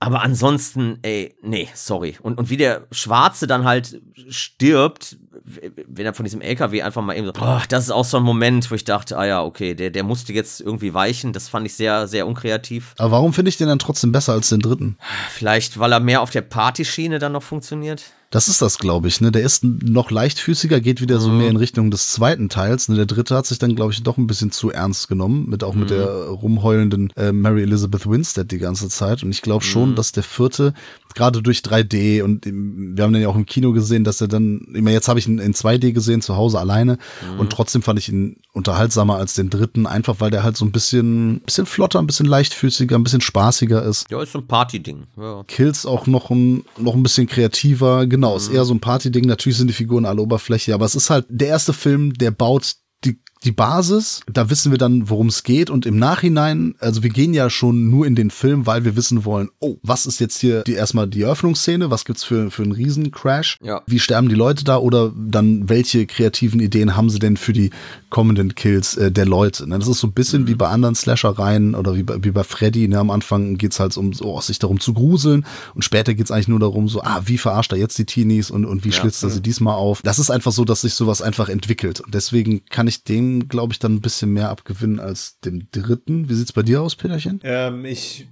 Aber 0.00 0.22
ansonsten, 0.22 0.98
ey, 1.02 1.34
nee, 1.42 1.68
sorry. 1.74 2.16
Und, 2.22 2.38
und 2.38 2.50
wie 2.50 2.56
der 2.56 2.86
Schwarze 2.92 3.48
dann 3.48 3.64
halt 3.64 4.00
stirbt, 4.28 5.16
wenn 5.42 6.06
er 6.06 6.14
von 6.14 6.24
diesem 6.24 6.40
LKW 6.40 6.82
einfach 6.82 7.02
mal 7.02 7.16
eben 7.16 7.26
so, 7.26 7.32
oh, 7.40 7.60
das 7.68 7.84
ist 7.84 7.90
auch 7.90 8.04
so 8.04 8.18
ein 8.18 8.22
Moment, 8.22 8.70
wo 8.70 8.76
ich 8.76 8.84
dachte, 8.84 9.18
ah 9.18 9.26
ja, 9.26 9.42
okay, 9.42 9.74
der, 9.74 9.90
der 9.90 10.04
musste 10.04 10.32
jetzt 10.32 10.60
irgendwie 10.60 10.94
weichen. 10.94 11.32
Das 11.32 11.48
fand 11.48 11.66
ich 11.66 11.74
sehr, 11.74 12.06
sehr 12.06 12.28
unkreativ. 12.28 12.94
Aber 12.98 13.10
warum 13.10 13.32
finde 13.32 13.48
ich 13.48 13.56
den 13.56 13.66
dann 13.66 13.80
trotzdem 13.80 14.12
besser 14.12 14.34
als 14.34 14.50
den 14.50 14.60
dritten? 14.60 14.98
Vielleicht, 15.30 15.80
weil 15.80 15.92
er 15.92 16.00
mehr 16.00 16.22
auf 16.22 16.30
der 16.30 16.42
Partyschiene 16.42 17.18
dann 17.18 17.32
noch 17.32 17.42
funktioniert. 17.42 18.04
Das 18.30 18.48
ist 18.48 18.60
das, 18.60 18.78
glaube 18.78 19.08
ich. 19.08 19.22
Ne? 19.22 19.32
Der 19.32 19.42
ist 19.42 19.64
noch 19.64 20.10
leichtfüßiger, 20.10 20.80
geht 20.80 21.00
wieder 21.00 21.18
so 21.18 21.30
mhm. 21.30 21.38
mehr 21.38 21.48
in 21.48 21.56
Richtung 21.56 21.90
des 21.90 22.10
zweiten 22.10 22.50
Teils. 22.50 22.88
Ne? 22.88 22.96
Der 22.96 23.06
dritte 23.06 23.34
hat 23.34 23.46
sich 23.46 23.58
dann, 23.58 23.74
glaube 23.74 23.92
ich, 23.92 24.02
doch 24.02 24.18
ein 24.18 24.26
bisschen 24.26 24.50
zu 24.50 24.70
ernst 24.70 25.08
genommen, 25.08 25.48
mit 25.48 25.64
auch 25.64 25.72
mhm. 25.72 25.80
mit 25.80 25.90
der 25.90 26.06
rumheulenden 26.26 27.10
äh, 27.16 27.32
Mary 27.32 27.62
Elizabeth 27.62 28.08
Winstead 28.08 28.50
die 28.50 28.58
ganze 28.58 28.90
Zeit. 28.90 29.22
Und 29.22 29.30
ich 29.30 29.40
glaube 29.40 29.64
schon, 29.64 29.90
mhm. 29.90 29.94
dass 29.94 30.12
der 30.12 30.22
vierte, 30.22 30.74
gerade 31.14 31.40
durch 31.40 31.60
3D 31.60 32.22
und 32.22 32.44
wir 32.44 33.02
haben 33.02 33.14
den 33.14 33.22
ja 33.22 33.28
auch 33.28 33.36
im 33.36 33.46
Kino 33.46 33.72
gesehen, 33.72 34.04
dass 34.04 34.20
er 34.20 34.28
dann, 34.28 34.60
immer 34.74 34.90
jetzt 34.90 35.08
habe 35.08 35.18
ich 35.18 35.26
ihn 35.26 35.38
in 35.38 35.54
2D 35.54 35.92
gesehen, 35.92 36.20
zu 36.20 36.36
Hause 36.36 36.58
alleine. 36.58 36.98
Mhm. 37.34 37.40
Und 37.40 37.50
trotzdem 37.50 37.80
fand 37.80 37.98
ich 37.98 38.10
ihn 38.10 38.36
unterhaltsamer 38.52 39.16
als 39.16 39.34
den 39.34 39.48
dritten, 39.48 39.86
einfach 39.86 40.16
weil 40.18 40.30
der 40.30 40.42
halt 40.42 40.56
so 40.56 40.66
ein 40.66 40.72
bisschen, 40.72 41.40
bisschen 41.40 41.64
flotter, 41.64 41.98
ein 41.98 42.06
bisschen 42.06 42.26
leichtfüßiger, 42.26 42.96
ein 42.96 43.04
bisschen 43.04 43.22
spaßiger 43.22 43.82
ist. 43.84 44.10
Ja, 44.10 44.22
ist 44.22 44.32
so 44.32 44.40
ein 44.40 44.46
Party-Ding. 44.46 45.04
Ja. 45.16 45.44
Kills 45.46 45.86
auch 45.86 46.06
noch 46.06 46.30
ein, 46.30 46.64
noch 46.76 46.94
ein 46.94 47.02
bisschen 47.02 47.26
kreativer 47.26 48.06
Genau, 48.18 48.36
ist 48.36 48.48
eher 48.48 48.64
so 48.64 48.74
ein 48.74 48.80
Party-Ding. 48.80 49.26
Natürlich 49.26 49.58
sind 49.58 49.68
die 49.68 49.72
Figuren 49.72 50.04
alle 50.04 50.20
Oberfläche, 50.20 50.74
aber 50.74 50.84
es 50.84 50.96
ist 50.96 51.08
halt 51.08 51.26
der 51.28 51.46
erste 51.46 51.72
Film, 51.72 52.14
der 52.14 52.32
baut 52.32 52.74
die 53.44 53.52
Basis, 53.52 54.20
da 54.32 54.50
wissen 54.50 54.70
wir 54.72 54.78
dann, 54.78 55.08
worum 55.08 55.28
es 55.28 55.42
geht 55.42 55.70
und 55.70 55.86
im 55.86 55.98
Nachhinein, 55.98 56.74
also 56.80 57.02
wir 57.02 57.10
gehen 57.10 57.34
ja 57.34 57.50
schon 57.50 57.90
nur 57.90 58.06
in 58.06 58.14
den 58.14 58.30
Film, 58.30 58.66
weil 58.66 58.84
wir 58.84 58.96
wissen 58.96 59.24
wollen, 59.24 59.48
oh, 59.60 59.76
was 59.82 60.06
ist 60.06 60.18
jetzt 60.18 60.38
hier 60.38 60.62
die 60.62 60.74
erstmal 60.74 61.06
die 61.06 61.22
Eröffnungsszene, 61.22 61.90
was 61.90 62.04
gibt's 62.04 62.24
für 62.24 62.50
für 62.50 62.62
einen 62.62 62.72
Riesencrash? 62.72 63.58
Ja. 63.62 63.82
Wie 63.86 64.00
sterben 64.00 64.28
die 64.28 64.34
Leute 64.34 64.64
da 64.64 64.78
oder 64.78 65.12
dann 65.16 65.68
welche 65.68 66.06
kreativen 66.06 66.60
Ideen 66.60 66.96
haben 66.96 67.10
sie 67.10 67.18
denn 67.18 67.36
für 67.36 67.52
die 67.52 67.70
kommenden 68.10 68.54
Kills 68.54 68.96
äh, 68.96 69.12
der 69.12 69.26
Leute? 69.26 69.68
Ne? 69.68 69.78
Das 69.78 69.88
ist 69.88 70.00
so 70.00 70.08
ein 70.08 70.12
bisschen 70.12 70.42
mhm. 70.42 70.48
wie 70.48 70.54
bei 70.54 70.68
anderen 70.68 70.94
Slasher-Reihen 70.94 71.74
oder 71.74 71.94
wie 71.94 72.02
bei, 72.02 72.22
wie 72.22 72.30
bei 72.30 72.44
Freddy, 72.44 72.88
ne? 72.88 72.98
am 72.98 73.10
Anfang 73.10 73.56
geht's 73.56 73.78
halt 73.78 73.96
um 73.96 74.12
oh, 74.20 74.40
sich 74.40 74.58
darum 74.58 74.80
zu 74.80 74.94
gruseln 74.94 75.46
und 75.74 75.84
später 75.84 76.14
geht's 76.14 76.30
eigentlich 76.30 76.48
nur 76.48 76.60
darum 76.60 76.88
so, 76.88 77.02
ah, 77.02 77.22
wie 77.26 77.38
verarscht 77.38 77.72
er 77.72 77.78
jetzt 77.78 77.98
die 77.98 78.04
Teenies 78.04 78.50
und 78.50 78.64
und 78.64 78.84
wie 78.84 78.90
ja. 78.90 78.94
schlitzt 78.94 79.22
er 79.22 79.30
sie 79.30 79.38
mhm. 79.38 79.44
diesmal 79.44 79.74
auf? 79.74 80.02
Das 80.02 80.18
ist 80.18 80.30
einfach 80.30 80.52
so, 80.52 80.64
dass 80.64 80.80
sich 80.80 80.94
sowas 80.94 81.22
einfach 81.22 81.48
entwickelt 81.48 82.00
und 82.00 82.14
deswegen 82.14 82.64
kann 82.66 82.88
ich 82.88 83.04
dem 83.04 83.27
glaube 83.48 83.72
ich, 83.72 83.78
dann 83.78 83.94
ein 83.94 84.00
bisschen 84.00 84.32
mehr 84.32 84.48
abgewinnen 84.50 85.00
als 85.00 85.40
dem 85.40 85.68
dritten. 85.70 86.28
Wie 86.28 86.34
sieht's 86.34 86.52
bei 86.52 86.62
dir 86.62 86.82
aus, 86.82 86.96
Peterchen? 86.96 87.40
Ähm, 87.42 87.84
ich 87.84 88.28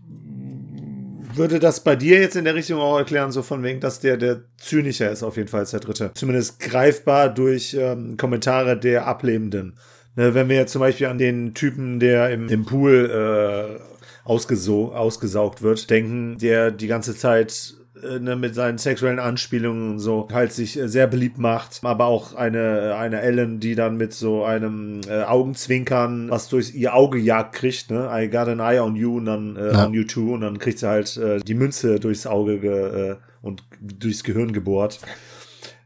würde 1.34 1.59
das 1.59 1.80
bei 1.84 1.97
dir 1.97 2.20
jetzt 2.20 2.36
in 2.36 2.44
der 2.44 2.55
Richtung 2.55 2.80
auch 2.80 2.99
erklären, 2.99 3.32
so 3.32 3.42
von 3.42 3.62
wegen, 3.62 3.80
dass 3.80 4.01
der, 4.01 4.16
der 4.16 4.42
zynischer 4.57 5.11
ist 5.11 5.22
auf 5.22 5.36
jeden 5.36 5.49
Fall 5.49 5.61
als 5.61 5.70
der 5.70 5.80
dritte. 5.80 6.11
Zumindest 6.14 6.61
greifbar 6.61 7.28
durch 7.32 7.76
ähm, 7.78 8.16
Kommentare 8.16 8.78
der 8.78 9.07
Ablebenden. 9.07 9.74
Ne, 10.16 10.34
wenn 10.34 10.49
wir 10.49 10.57
jetzt 10.57 10.72
zum 10.72 10.80
Beispiel 10.80 11.09
an 11.09 11.18
den 11.18 11.53
Typen, 11.53 12.01
der 12.01 12.30
im, 12.30 12.49
im 12.49 12.64
Pool 12.64 13.11
äh, 13.11 13.80
ausgesaugt 14.24 15.62
wird, 15.62 15.90
denken, 15.90 16.38
der 16.38 16.70
die 16.70 16.86
ganze 16.86 17.14
Zeit 17.14 17.74
ne, 18.20 18.36
mit 18.36 18.55
seinen 18.55 18.78
sexuellen 18.78 19.18
Anspielungen 19.18 19.92
und 19.92 19.99
so 19.99 20.28
halt 20.32 20.53
sich 20.53 20.78
äh, 20.78 20.88
sehr 20.88 21.07
beliebt 21.07 21.38
macht. 21.38 21.80
Aber 21.82 22.07
auch 22.07 22.34
eine, 22.34 22.97
eine 22.97 23.20
Ellen, 23.20 23.61
die 23.61 23.74
dann 23.74 23.97
mit 23.97 24.12
so 24.12 24.44
einem 24.44 25.01
äh, 25.09 25.22
Augenzwinkern 25.22 26.30
was 26.30 26.49
durch 26.49 26.74
ihr 26.74 26.94
Auge 26.94 27.18
jagt 27.18 27.55
kriegt, 27.55 27.90
ne? 27.90 28.09
I 28.12 28.28
got 28.28 28.49
an 28.49 28.61
eye 28.61 28.80
on 28.80 28.97
you 28.97 29.16
und 29.16 29.26
dann 29.26 29.57
äh, 29.57 29.72
ja. 29.72 29.86
on 29.86 29.94
you 29.94 30.05
too 30.05 30.34
und 30.34 30.42
dann 30.42 30.59
kriegt 30.59 30.78
sie 30.78 30.88
halt 30.88 31.16
äh, 31.16 31.38
die 31.40 31.55
Münze 31.55 31.99
durchs 32.01 32.26
Auge 32.26 32.59
ge, 32.59 33.11
äh, 33.11 33.16
und 33.42 33.62
durchs 33.80 34.24
Gehirn 34.24 34.53
gebohrt. 34.53 35.01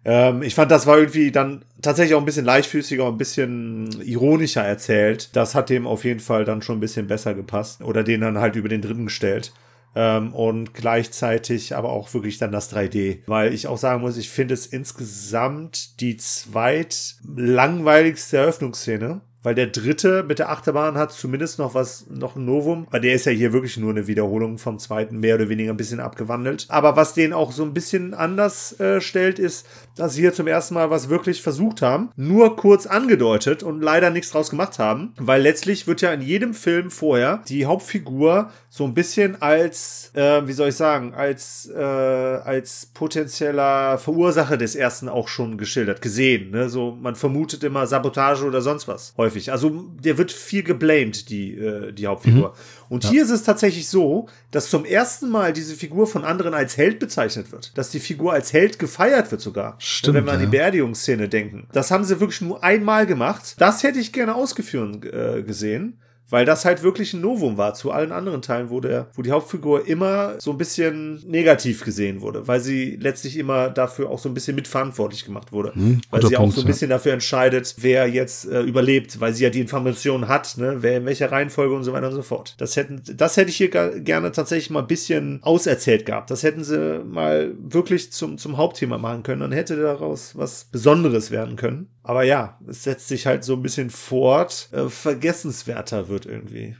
Ähm, 0.04 0.42
ich 0.42 0.54
fand, 0.54 0.70
das 0.70 0.86
war 0.86 0.98
irgendwie 0.98 1.30
dann 1.30 1.62
tatsächlich 1.82 2.14
auch 2.14 2.20
ein 2.20 2.24
bisschen 2.24 2.46
leichtfüßiger, 2.46 3.06
ein 3.06 3.18
bisschen 3.18 3.90
ironischer 4.02 4.62
erzählt. 4.62 5.34
Das 5.36 5.54
hat 5.54 5.68
dem 5.68 5.86
auf 5.86 6.04
jeden 6.04 6.20
Fall 6.20 6.44
dann 6.44 6.62
schon 6.62 6.78
ein 6.78 6.80
bisschen 6.80 7.06
besser 7.06 7.34
gepasst. 7.34 7.82
Oder 7.82 8.02
den 8.02 8.22
dann 8.22 8.38
halt 8.38 8.56
über 8.56 8.68
den 8.68 8.80
dritten 8.80 9.06
gestellt. 9.06 9.52
Ähm, 9.94 10.32
und 10.34 10.72
gleichzeitig 10.72 11.74
aber 11.74 11.90
auch 11.90 12.12
wirklich 12.14 12.38
dann 12.38 12.52
das 12.52 12.72
3D. 12.72 13.20
Weil 13.26 13.52
ich 13.52 13.66
auch 13.66 13.78
sagen 13.78 14.02
muss, 14.02 14.16
ich 14.16 14.30
finde 14.30 14.54
es 14.54 14.66
insgesamt 14.66 16.00
die 16.00 16.16
zweit 16.16 17.16
langweiligste 17.24 18.36
Eröffnungsszene 18.38 19.22
weil 19.42 19.54
der 19.54 19.68
dritte 19.68 20.22
mit 20.22 20.38
der 20.38 20.50
Achterbahn 20.50 20.96
hat 20.96 21.12
zumindest 21.12 21.58
noch 21.58 21.74
was, 21.74 22.06
noch 22.10 22.36
ein 22.36 22.44
Novum, 22.44 22.86
weil 22.90 23.00
der 23.00 23.14
ist 23.14 23.24
ja 23.24 23.32
hier 23.32 23.52
wirklich 23.52 23.76
nur 23.76 23.90
eine 23.90 24.06
Wiederholung 24.06 24.58
vom 24.58 24.78
zweiten, 24.78 25.18
mehr 25.18 25.36
oder 25.36 25.48
weniger 25.48 25.72
ein 25.72 25.76
bisschen 25.76 26.00
abgewandelt. 26.00 26.66
Aber 26.68 26.96
was 26.96 27.14
den 27.14 27.32
auch 27.32 27.52
so 27.52 27.62
ein 27.62 27.72
bisschen 27.72 28.12
anders 28.12 28.78
äh, 28.80 29.00
stellt, 29.00 29.38
ist, 29.38 29.66
dass 30.00 30.14
sie 30.14 30.22
hier 30.22 30.32
zum 30.32 30.46
ersten 30.46 30.74
Mal 30.74 30.90
was 30.90 31.10
wirklich 31.10 31.42
versucht 31.42 31.82
haben, 31.82 32.10
nur 32.16 32.56
kurz 32.56 32.86
angedeutet 32.86 33.62
und 33.62 33.82
leider 33.82 34.10
nichts 34.10 34.30
draus 34.30 34.50
gemacht 34.50 34.78
haben, 34.78 35.12
weil 35.18 35.42
letztlich 35.42 35.86
wird 35.86 36.00
ja 36.00 36.12
in 36.12 36.22
jedem 36.22 36.54
Film 36.54 36.90
vorher 36.90 37.42
die 37.48 37.66
Hauptfigur 37.66 38.50
so 38.70 38.84
ein 38.84 38.94
bisschen 38.94 39.42
als, 39.42 40.10
äh, 40.14 40.46
wie 40.46 40.52
soll 40.52 40.68
ich 40.68 40.76
sagen, 40.76 41.12
als, 41.12 41.70
äh, 41.74 41.80
als 41.80 42.86
potenzieller 42.94 43.98
Verursacher 43.98 44.56
des 44.56 44.74
ersten 44.74 45.08
auch 45.08 45.28
schon 45.28 45.58
geschildert, 45.58 46.00
gesehen. 46.00 46.50
Ne? 46.50 46.68
So, 46.68 46.96
man 47.00 47.16
vermutet 47.16 47.62
immer 47.62 47.86
Sabotage 47.86 48.44
oder 48.44 48.62
sonst 48.62 48.88
was 48.88 49.12
häufig. 49.16 49.52
Also 49.52 49.70
der 50.02 50.16
wird 50.16 50.32
viel 50.32 50.62
geblamed, 50.62 51.28
die, 51.28 51.56
äh, 51.56 51.92
die 51.92 52.06
Hauptfigur. 52.06 52.50
Mhm. 52.50 52.79
Und 52.90 53.04
ja. 53.04 53.10
hier 53.10 53.22
ist 53.22 53.30
es 53.30 53.44
tatsächlich 53.44 53.88
so, 53.88 54.26
dass 54.50 54.68
zum 54.68 54.84
ersten 54.84 55.30
Mal 55.30 55.52
diese 55.52 55.76
Figur 55.76 56.08
von 56.08 56.24
anderen 56.24 56.54
als 56.54 56.76
Held 56.76 56.98
bezeichnet 56.98 57.52
wird. 57.52 57.78
Dass 57.78 57.90
die 57.90 58.00
Figur 58.00 58.32
als 58.32 58.52
Held 58.52 58.80
gefeiert 58.80 59.30
wird 59.30 59.40
sogar. 59.40 59.76
Stimmt, 59.78 60.16
wenn 60.16 60.26
wir 60.26 60.32
an 60.32 60.40
die 60.40 60.46
Beerdigungsszene 60.46 61.28
denken. 61.28 61.68
Das 61.72 61.92
haben 61.92 62.02
sie 62.02 62.18
wirklich 62.18 62.40
nur 62.40 62.64
einmal 62.64 63.06
gemacht. 63.06 63.54
Das 63.58 63.84
hätte 63.84 64.00
ich 64.00 64.12
gerne 64.12 64.34
ausgeführt 64.34 65.04
äh, 65.04 65.42
gesehen 65.42 66.00
weil 66.30 66.44
das 66.44 66.64
halt 66.64 66.82
wirklich 66.82 67.12
ein 67.12 67.20
Novum 67.20 67.56
war 67.58 67.74
zu 67.74 67.90
allen 67.90 68.12
anderen 68.12 68.42
Teilen, 68.42 68.70
wo 68.70 68.80
der, 68.80 69.08
wo 69.14 69.22
die 69.22 69.32
Hauptfigur 69.32 69.86
immer 69.86 70.34
so 70.40 70.52
ein 70.52 70.58
bisschen 70.58 71.22
negativ 71.26 71.84
gesehen 71.84 72.20
wurde, 72.20 72.48
weil 72.48 72.60
sie 72.60 72.96
letztlich 72.96 73.36
immer 73.36 73.68
dafür 73.68 74.10
auch 74.10 74.18
so 74.18 74.28
ein 74.28 74.34
bisschen 74.34 74.54
mitverantwortlich 74.54 75.24
gemacht 75.24 75.52
wurde, 75.52 75.74
hm, 75.74 76.00
weil 76.10 76.22
sie 76.22 76.34
Punkt, 76.34 76.52
auch 76.52 76.56
so 76.56 76.62
ein 76.62 76.66
bisschen 76.66 76.90
ja. 76.90 76.96
dafür 76.96 77.12
entscheidet, 77.12 77.74
wer 77.78 78.08
jetzt 78.08 78.46
äh, 78.46 78.62
überlebt, 78.62 79.20
weil 79.20 79.34
sie 79.34 79.44
ja 79.44 79.50
die 79.50 79.60
Informationen 79.60 80.28
hat, 80.28 80.56
ne, 80.56 80.78
wer 80.80 80.98
in 80.98 81.06
welcher 81.06 81.30
Reihenfolge 81.30 81.74
und 81.74 81.84
so 81.84 81.92
weiter 81.92 82.08
und 82.08 82.14
so 82.14 82.22
fort. 82.22 82.54
Das 82.58 82.76
hätten, 82.76 83.02
das 83.16 83.36
hätte 83.36 83.50
ich 83.50 83.56
hier 83.56 83.68
gerne 83.68 84.32
tatsächlich 84.32 84.70
mal 84.70 84.80
ein 84.80 84.86
bisschen 84.86 85.40
auserzählt 85.42 86.06
gehabt. 86.06 86.30
Das 86.30 86.42
hätten 86.42 86.64
sie 86.64 87.00
mal 87.04 87.52
wirklich 87.58 88.12
zum 88.12 88.38
zum 88.38 88.56
Hauptthema 88.56 88.98
machen 88.98 89.22
können, 89.22 89.40
dann 89.40 89.52
hätte 89.52 89.76
daraus 89.76 90.36
was 90.36 90.64
Besonderes 90.64 91.30
werden 91.30 91.56
können. 91.56 91.88
Aber 92.02 92.22
ja, 92.22 92.58
es 92.66 92.84
setzt 92.84 93.08
sich 93.08 93.26
halt 93.26 93.44
so 93.44 93.54
ein 93.54 93.62
bisschen 93.62 93.90
fort, 93.90 94.68
äh, 94.72 94.88
vergessenswerter 94.88 96.08
wird 96.08 96.19
irgendwie. 96.26 96.76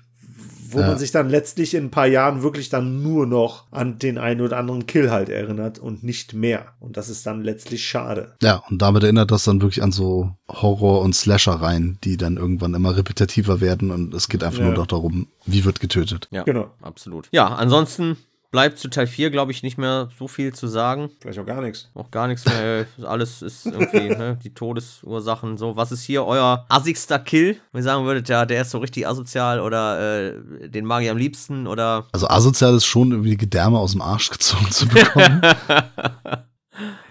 Wo 0.73 0.79
ja. 0.79 0.87
man 0.87 0.99
sich 0.99 1.11
dann 1.11 1.29
letztlich 1.29 1.75
in 1.75 1.87
ein 1.87 1.91
paar 1.91 2.07
Jahren 2.07 2.43
wirklich 2.45 2.69
dann 2.69 3.03
nur 3.03 3.27
noch 3.27 3.65
an 3.73 3.99
den 3.99 4.19
einen 4.19 4.41
oder 4.41 4.57
anderen 4.57 4.87
Kill 4.87 5.11
halt 5.11 5.29
erinnert 5.29 5.81
und 5.81 6.05
nicht 6.05 6.33
mehr. 6.33 6.75
Und 6.79 6.97
das 6.97 7.09
ist 7.09 7.27
dann 7.27 7.43
letztlich 7.43 7.85
schade. 7.85 8.37
Ja, 8.41 8.63
und 8.71 8.81
damit 8.81 9.03
erinnert 9.03 9.33
das 9.33 9.43
dann 9.43 9.63
wirklich 9.63 9.83
an 9.83 9.91
so 9.91 10.31
Horror- 10.49 11.03
und 11.03 11.17
Slasher-Reihen, 11.17 11.99
die 12.05 12.17
dann 12.17 12.37
irgendwann 12.37 12.75
immer 12.75 12.97
repetitiver 12.97 13.61
werden 13.61 13.91
und 13.91 14.15
es 14.15 14.29
geht 14.29 14.45
einfach 14.45 14.61
ja. 14.61 14.67
nur 14.67 14.75
noch 14.75 14.87
darum, 14.87 15.27
wie 15.45 15.65
wird 15.65 15.81
getötet. 15.81 16.29
Ja, 16.31 16.45
genau. 16.45 16.71
Absolut. 16.83 17.29
Ja, 17.33 17.49
ansonsten 17.49 18.17
bleibt 18.51 18.79
zu 18.79 18.89
Teil 18.89 19.07
4, 19.07 19.31
glaube 19.31 19.53
ich, 19.53 19.63
nicht 19.63 19.79
mehr 19.79 20.09
so 20.19 20.29
viel 20.29 20.53
zu 20.53 20.67
sagen. 20.67 21.11
Vielleicht 21.21 21.39
auch 21.39 21.47
gar 21.47 21.61
nichts. 21.61 21.91
Auch 21.95 22.11
gar 22.11 22.29
nichts 22.29 22.45
mehr. 22.45 22.87
Alles 23.03 23.43
ist 23.43 23.67
irgendwie, 23.67 24.09
ne, 24.09 24.39
die 24.43 24.53
Todesursachen. 24.53 25.57
So, 25.57 25.77
was 25.77 25.93
ist 25.93 26.03
hier 26.03 26.25
euer 26.25 26.67
assigster 26.69 27.19
Kill? 27.19 27.57
Wenn 27.73 27.81
ihr 27.81 27.85
sagen 27.85 28.05
würdet, 28.05 28.29
ja, 28.29 28.47
der 28.47 28.63
ist 28.63 28.71
so 28.71 28.79
richtig 28.79 29.07
asozial 29.07 29.61
oder 29.61 30.33
äh, 30.35 30.69
den 30.69 30.85
mag 30.85 31.03
ich 31.03 31.11
am 31.11 31.17
liebsten 31.17 31.67
oder. 31.67 32.07
Also 32.13 32.29
asozial 32.29 32.75
ist 32.75 32.87
schon 32.87 33.13
irgendwie 33.13 33.37
Gedärme 33.37 33.79
aus 33.79 33.93
dem 33.93 34.03
Arsch 34.03 34.31
gezogen 34.31 34.71
zu 34.71 34.89
bekommen. 34.89 35.41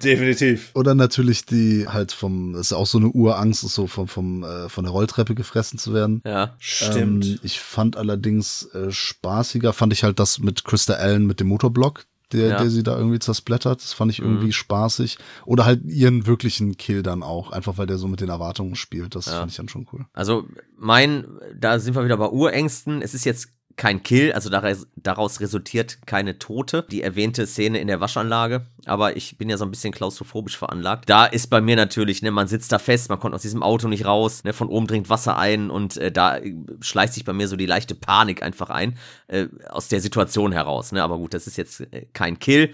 Definitiv. 0.03 0.71
Oder 0.73 0.95
natürlich 0.95 1.45
die 1.45 1.87
halt 1.87 2.11
vom, 2.11 2.55
ist 2.55 2.71
ja 2.71 2.77
auch 2.77 2.85
so 2.87 2.97
eine 2.97 3.07
Urangst, 3.09 3.63
ist 3.63 3.75
so 3.75 3.87
vom, 3.87 4.07
vom, 4.07 4.43
äh, 4.43 4.69
von 4.69 4.83
der 4.83 4.91
Rolltreppe 4.91 5.35
gefressen 5.35 5.79
zu 5.79 5.93
werden. 5.93 6.21
Ja. 6.25 6.55
Stimmt. 6.59 7.25
Ähm, 7.25 7.39
ich 7.43 7.59
fand 7.59 7.97
allerdings 7.97 8.63
äh, 8.73 8.91
spaßiger, 8.91 9.73
fand 9.73 9.93
ich 9.93 10.03
halt 10.03 10.19
das 10.19 10.39
mit 10.39 10.63
Krista 10.63 10.93
Allen 10.93 11.25
mit 11.25 11.39
dem 11.39 11.47
Motorblock, 11.47 12.05
der, 12.31 12.47
Ja. 12.49 12.57
der 12.59 12.69
sie 12.69 12.83
da 12.83 12.97
irgendwie 12.97 13.19
zersplattert. 13.19 13.81
Das 13.81 13.93
fand 13.93 14.11
ich 14.11 14.19
irgendwie 14.19 14.53
spaßig. 14.53 15.17
Oder 15.45 15.65
halt 15.65 15.83
ihren 15.85 16.27
wirklichen 16.27 16.77
Kill 16.77 17.01
dann 17.03 17.23
auch, 17.23 17.51
einfach 17.51 17.77
weil 17.77 17.87
der 17.87 17.97
so 17.97 18.07
mit 18.07 18.21
den 18.21 18.29
Erwartungen 18.29 18.75
spielt. 18.75 19.15
Das 19.15 19.27
fand 19.29 19.51
ich 19.51 19.57
dann 19.57 19.69
schon 19.69 19.87
cool. 19.93 20.05
Also 20.13 20.45
mein, 20.77 21.25
da 21.59 21.79
sind 21.79 21.95
wir 21.95 22.05
wieder 22.05 22.17
bei 22.17 22.29
Urängsten. 22.29 23.01
Es 23.01 23.13
ist 23.13 23.25
jetzt 23.25 23.49
kein 23.75 24.03
Kill, 24.03 24.33
also 24.33 24.49
daraus, 24.49 24.87
daraus 24.97 25.39
resultiert 25.39 25.99
keine 26.05 26.37
Tote. 26.37 26.85
Die 26.91 27.01
erwähnte 27.01 27.47
Szene 27.47 27.79
in 27.79 27.87
der 27.87 28.01
Waschanlage, 28.01 28.65
aber 28.89 29.15
ich 29.15 29.37
bin 29.37 29.49
ja 29.49 29.57
so 29.57 29.65
ein 29.65 29.71
bisschen 29.71 29.93
klaustrophobisch 29.93 30.57
veranlagt. 30.57 31.09
Da 31.09 31.25
ist 31.25 31.49
bei 31.49 31.61
mir 31.61 31.75
natürlich, 31.75 32.21
ne, 32.21 32.31
man 32.31 32.47
sitzt 32.47 32.71
da 32.71 32.79
fest, 32.79 33.09
man 33.09 33.19
kommt 33.19 33.35
aus 33.35 33.43
diesem 33.43 33.63
Auto 33.63 33.87
nicht 33.87 34.05
raus, 34.05 34.43
ne, 34.43 34.51
von 34.51 34.67
oben 34.67 34.87
dringt 34.87 35.09
Wasser 35.09 35.37
ein 35.37 35.69
und 35.69 35.97
äh, 35.97 36.11
da 36.11 36.37
äh, 36.37 36.55
schleicht 36.81 37.13
sich 37.13 37.23
bei 37.23 37.33
mir 37.33 37.47
so 37.47 37.55
die 37.55 37.65
leichte 37.65 37.95
Panik 37.95 38.41
einfach 38.41 38.69
ein 38.69 38.97
äh, 39.27 39.47
aus 39.69 39.87
der 39.87 40.01
Situation 40.01 40.51
heraus. 40.51 40.91
Ne? 40.91 41.03
Aber 41.03 41.17
gut, 41.17 41.33
das 41.33 41.47
ist 41.47 41.57
jetzt 41.57 41.81
äh, 41.81 42.07
kein 42.13 42.39
Kill. 42.39 42.73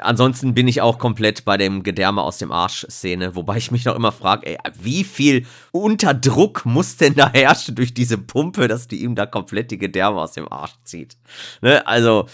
Ansonsten 0.00 0.54
bin 0.54 0.68
ich 0.68 0.80
auch 0.80 0.98
komplett 0.98 1.44
bei 1.44 1.56
dem 1.56 1.82
Gedärme 1.82 2.22
aus 2.22 2.38
dem 2.38 2.50
Arsch-Szene, 2.50 3.36
wobei 3.36 3.58
ich 3.58 3.70
mich 3.70 3.84
noch 3.84 3.94
immer 3.94 4.12
frage, 4.12 4.46
ey, 4.46 4.58
wie 4.80 5.04
viel 5.04 5.46
Unterdruck 5.70 6.64
muss 6.64 6.96
denn 6.96 7.14
da 7.14 7.30
herrschen 7.32 7.74
durch 7.74 7.94
diese 7.94 8.18
Pumpe, 8.18 8.68
dass 8.68 8.88
die 8.88 9.02
ihm 9.02 9.14
da 9.14 9.26
komplett 9.26 9.70
die 9.70 9.78
Gedärme 9.78 10.20
aus 10.20 10.32
dem 10.32 10.50
Arsch 10.50 10.74
zieht. 10.84 11.16
Ne? 11.60 11.86
Also, 11.86 12.26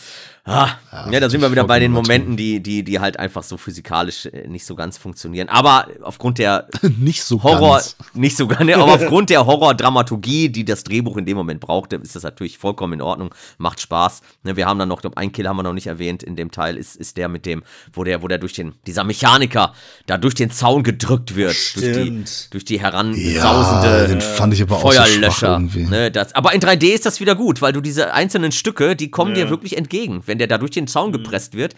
ah, 0.49 0.79
ja, 1.11 1.21
da 1.21 1.29
sind 1.29 1.41
wir 1.41 1.51
wieder 1.51 1.65
bei 1.65 1.79
den 1.79 1.93
Momenten, 1.93 2.37
die, 2.37 2.61
die, 2.61 2.83
die 2.83 3.01
halt 3.01 3.19
einfach 3.19 3.43
so 3.43 3.57
physikalisch 3.57 4.27
äh, 4.27 4.47
nicht 4.49 4.65
so 4.65 4.75
ganz 4.75 4.99
funktionieren. 4.99 5.49
Aber 5.49 5.87
aufgrund 6.03 6.39
der 6.39 6.69
Nicht 6.99 7.23
so 7.23 7.43
Horror, 7.43 7.77
ganz. 7.77 7.97
nicht 8.15 8.37
so 8.37 8.49
gerne, 8.49 8.77
aber 8.77 8.95
aufgrund 8.95 9.31
der 9.31 9.47
Horror-Dramaturgie, 9.47 10.49
die 10.49 10.65
das 10.65 10.85
Drehbuch 10.85 11.17
in 11.17 11.27
dem 11.27 11.37
Moment 11.37 11.61
brauchte, 11.61 11.97
ist 11.97 12.17
das 12.17 12.23
natürlich 12.23 12.59
vollkommen 12.59 12.95
in 12.95 13.03
Ordnung, 13.03 13.35
macht 13.59 13.81
Spaß. 13.81 14.23
Ne, 14.43 14.57
wir 14.57 14.67
haben 14.67 14.79
dann 14.79 14.89
noch, 14.89 14.99
ich 14.99 15.03
glaube, 15.03 15.17
einen 15.17 15.33
Kill 15.33 15.47
haben 15.47 15.57
wir 15.57 15.63
noch 15.63 15.73
nicht 15.73 15.87
erwähnt 15.87 16.23
in 16.23 16.37
dem 16.37 16.51
Teil, 16.51 16.77
ist, 16.77 16.97
ist 16.97 17.17
der 17.17 17.29
mit 17.29 17.47
dem, 17.47 17.63
wo 17.93 18.05
der, 18.05 18.23
wo 18.23 18.29
der 18.29 18.39
durch 18.39 18.53
den, 18.53 18.75
dieser 18.87 19.05
Mechaniker 19.05 19.75
da 20.07 20.19
durch 20.19 20.35
den 20.35 20.51
Zaun 20.51 20.83
gedrückt 20.83 21.35
wird, 21.37 21.57
durch 21.77 21.87
die, 21.87 21.93
Stimmt. 21.93 22.55
durch 22.55 22.65
die 22.65 22.81
heransausende 22.81 24.01
Ja, 24.01 24.07
den 24.07 24.21
fand 24.21 24.55
ich 24.55 24.63
aber 24.63 24.77
auch 24.77 24.93
so 24.93 24.99
Feuerlöscher. 24.99 25.59
ne, 25.59 26.11
das, 26.11 26.35
aber 26.35 26.53
in 26.55 26.61
3D 26.61 26.95
ist 26.95 27.07
das 27.07 27.21
wieder 27.21 27.35
gut, 27.35 27.61
weil 27.63 27.73
du 27.73 27.81
diese 27.81 28.13
einzelnen 28.15 28.53
Stücke, 28.53 28.97
die 28.97 29.11
kommen 29.11 29.35
dir 29.35 29.51
wirklich 29.51 29.77
entgegen. 29.77 30.23
Wenn 30.27 30.38
der 30.39 30.47
da 30.47 30.59
durch 30.59 30.71
den 30.73 30.87
Zaun 30.87 31.13
gepresst 31.13 31.55
wird, 31.55 31.75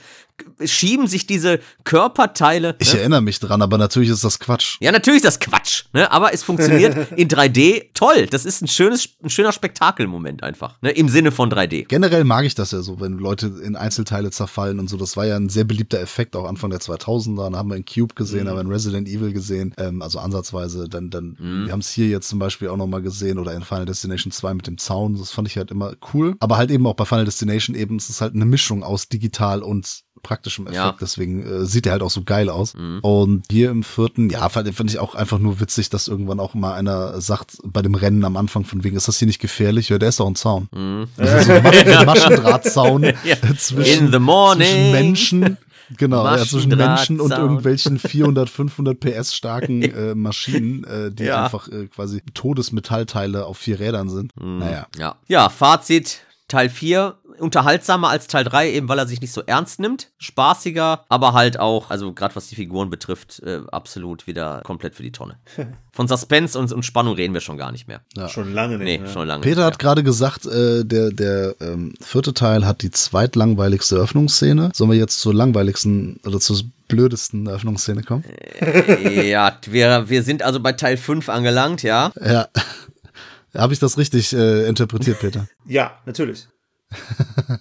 schieben 0.64 1.06
sich 1.06 1.26
diese 1.26 1.60
Körperteile. 1.84 2.76
Ich 2.78 2.92
ne? 2.92 3.00
erinnere 3.00 3.22
mich 3.22 3.40
dran, 3.40 3.62
aber 3.62 3.78
natürlich 3.78 4.10
ist 4.10 4.24
das 4.24 4.38
Quatsch. 4.38 4.76
Ja, 4.80 4.92
natürlich 4.92 5.18
ist 5.18 5.26
das 5.26 5.40
Quatsch, 5.40 5.84
ne? 5.92 6.10
aber 6.10 6.32
es 6.32 6.42
funktioniert 6.42 7.12
in 7.16 7.28
3D 7.28 7.90
toll. 7.94 8.26
Das 8.26 8.44
ist 8.44 8.62
ein, 8.62 8.68
schönes, 8.68 9.08
ein 9.22 9.30
schöner 9.30 9.52
Spektakelmoment 9.52 10.42
einfach, 10.42 10.80
ne? 10.82 10.90
im 10.90 11.08
Sinne 11.08 11.32
von 11.32 11.50
3D. 11.50 11.86
Generell 11.88 12.24
mag 12.24 12.44
ich 12.44 12.54
das 12.54 12.72
ja 12.72 12.80
so, 12.80 13.00
wenn 13.00 13.18
Leute 13.18 13.46
in 13.62 13.76
Einzelteile 13.76 14.30
zerfallen 14.30 14.78
und 14.78 14.88
so. 14.88 14.96
Das 14.96 15.16
war 15.16 15.26
ja 15.26 15.36
ein 15.36 15.48
sehr 15.48 15.64
beliebter 15.64 16.00
Effekt, 16.00 16.36
auch 16.36 16.46
Anfang 16.46 16.70
der 16.70 16.80
2000er. 16.80 17.50
Da 17.50 17.58
haben 17.58 17.68
wir 17.68 17.76
in 17.76 17.84
Cube 17.84 18.14
gesehen, 18.14 18.48
haben 18.48 18.56
wir 18.56 18.62
in 18.62 18.68
Resident 18.68 19.08
Evil 19.08 19.32
gesehen, 19.32 19.74
ähm, 19.78 20.02
also 20.02 20.18
ansatzweise. 20.18 20.88
Dann, 20.88 21.10
dann, 21.10 21.36
wir 21.38 21.72
haben 21.72 21.80
es 21.80 21.90
hier 21.90 22.08
jetzt 22.08 22.28
zum 22.28 22.38
Beispiel 22.38 22.68
auch 22.68 22.76
nochmal 22.76 23.02
gesehen 23.02 23.38
oder 23.38 23.54
in 23.54 23.62
Final 23.62 23.86
Destination 23.86 24.32
2 24.32 24.54
mit 24.54 24.66
dem 24.66 24.78
Zaun. 24.78 25.16
Das 25.18 25.30
fand 25.30 25.48
ich 25.48 25.56
halt 25.56 25.70
immer 25.70 25.94
cool. 26.12 26.36
Aber 26.40 26.56
halt 26.56 26.70
eben 26.70 26.86
auch 26.86 26.94
bei 26.94 27.04
Final 27.04 27.24
Destination 27.24 27.76
eben, 27.76 27.96
es 27.96 28.10
ist 28.10 28.20
halt 28.20 28.34
eine 28.34 28.44
Mischung 28.44 28.82
aus 28.82 29.08
digital 29.08 29.62
und 29.62 30.02
praktischem 30.22 30.66
Effekt. 30.66 30.76
Ja. 30.76 30.96
Deswegen 31.00 31.42
äh, 31.46 31.64
sieht 31.66 31.86
er 31.86 31.92
halt 31.92 32.02
auch 32.02 32.10
so 32.10 32.22
geil 32.24 32.48
aus. 32.48 32.74
Und 33.02 33.44
hier 33.50 33.70
im 33.70 33.82
vierten, 33.82 34.30
ja, 34.30 34.48
fand, 34.48 34.74
fand 34.74 34.90
ich 34.90 34.98
auch 34.98 35.14
einfach 35.14 35.38
nur 35.38 35.60
witzig, 35.60 35.90
dass 35.90 36.08
irgendwann 36.08 36.40
auch 36.40 36.54
mal 36.54 36.74
einer 36.74 37.20
sagt 37.20 37.58
bei 37.64 37.82
dem 37.82 37.94
Rennen 37.94 38.24
am 38.24 38.36
Anfang 38.36 38.64
von 38.64 38.84
wegen, 38.84 38.96
ist 38.96 39.08
das 39.08 39.18
hier 39.18 39.26
nicht 39.26 39.40
gefährlich? 39.40 39.88
Ja, 39.88 39.98
der 39.98 40.08
ist 40.10 40.20
doch 40.20 40.26
ein 40.26 40.36
Zaun. 40.36 40.68
Das 41.16 41.40
ist 41.42 41.46
so 41.46 41.52
ein 41.52 41.62
Maschen- 41.62 42.04
Maschendrahtzaun 42.06 43.02
Ja. 43.24 43.36
zwischen, 43.58 44.06
In 44.06 44.12
the 44.12 44.18
morning. 44.18 44.66
zwischen 44.66 44.90
Menschen. 44.92 45.56
Genau, 45.96 46.24
ja, 46.24 46.38
zwischen 46.46 46.68
Menschen 46.76 47.18
und 47.20 47.32
irgendwelchen 47.32 47.98
400, 47.98 48.48
500 48.48 49.00
PS 49.00 49.34
starken 49.34 49.82
äh, 49.82 50.14
Maschinen, 50.14 50.84
äh, 50.84 51.10
die 51.10 51.24
Ja. 51.24 51.42
einfach 51.44 51.66
äh, 51.66 51.86
quasi 51.88 52.22
Todesmetallteile 52.32 53.44
auf 53.44 53.58
vier 53.58 53.80
Rädern 53.80 54.08
sind. 54.08 54.32
Naja. 54.40 54.86
Ja. 54.96 55.16
ja, 55.26 55.48
Fazit, 55.48 56.20
Teil 56.46 56.68
4, 56.70 57.14
unterhaltsamer 57.40 58.08
als 58.08 58.26
Teil 58.26 58.44
3, 58.44 58.72
eben 58.72 58.88
weil 58.88 58.98
er 58.98 59.06
sich 59.06 59.20
nicht 59.20 59.32
so 59.32 59.42
ernst 59.42 59.80
nimmt, 59.80 60.10
spaßiger, 60.18 61.04
aber 61.08 61.32
halt 61.32 61.58
auch, 61.58 61.90
also 61.90 62.12
gerade 62.12 62.36
was 62.36 62.48
die 62.48 62.54
Figuren 62.54 62.90
betrifft, 62.90 63.40
äh, 63.40 63.60
absolut 63.70 64.26
wieder 64.26 64.62
komplett 64.64 64.94
für 64.94 65.02
die 65.02 65.12
Tonne. 65.12 65.36
Von 65.92 66.06
Suspense 66.06 66.58
und, 66.58 66.72
und 66.72 66.84
Spannung 66.84 67.14
reden 67.14 67.34
wir 67.34 67.40
schon 67.40 67.58
gar 67.58 67.72
nicht 67.72 67.88
mehr. 67.88 68.00
Schon 68.28 68.54
lange 68.54 68.78
nicht. 68.78 68.86
Nee, 68.86 68.98
ne? 68.98 69.12
schon 69.12 69.26
lange 69.26 69.42
Peter 69.42 69.56
nicht 69.56 69.66
hat 69.66 69.78
gerade 69.78 70.02
gesagt, 70.02 70.46
äh, 70.46 70.84
der, 70.84 71.10
der 71.10 71.56
ähm, 71.60 71.94
vierte 72.00 72.32
Teil 72.32 72.64
hat 72.64 72.82
die 72.82 72.90
zweitlangweiligste 72.90 73.96
Öffnungsszene. 73.96 74.70
Sollen 74.72 74.90
wir 74.90 74.98
jetzt 74.98 75.20
zur 75.20 75.34
langweiligsten 75.34 76.20
oder 76.24 76.38
zur 76.38 76.58
blödesten 76.88 77.48
Öffnungsszene 77.48 78.02
kommen? 78.02 78.24
mehr. 78.60 79.24
Ja, 79.24 79.58
wir, 79.66 80.08
wir 80.08 80.22
sind 80.22 80.42
also 80.42 80.60
bei 80.60 80.72
Teil 80.72 80.96
5 80.96 81.28
angelangt, 81.28 81.82
ja. 81.82 82.12
Ja. 82.24 82.48
Habe 83.54 83.72
ich 83.72 83.78
das 83.78 83.98
richtig 83.98 84.32
äh, 84.32 84.68
interpretiert, 84.68 85.18
Peter? 85.20 85.48
Ja, 85.66 85.98
natürlich. 86.06 86.46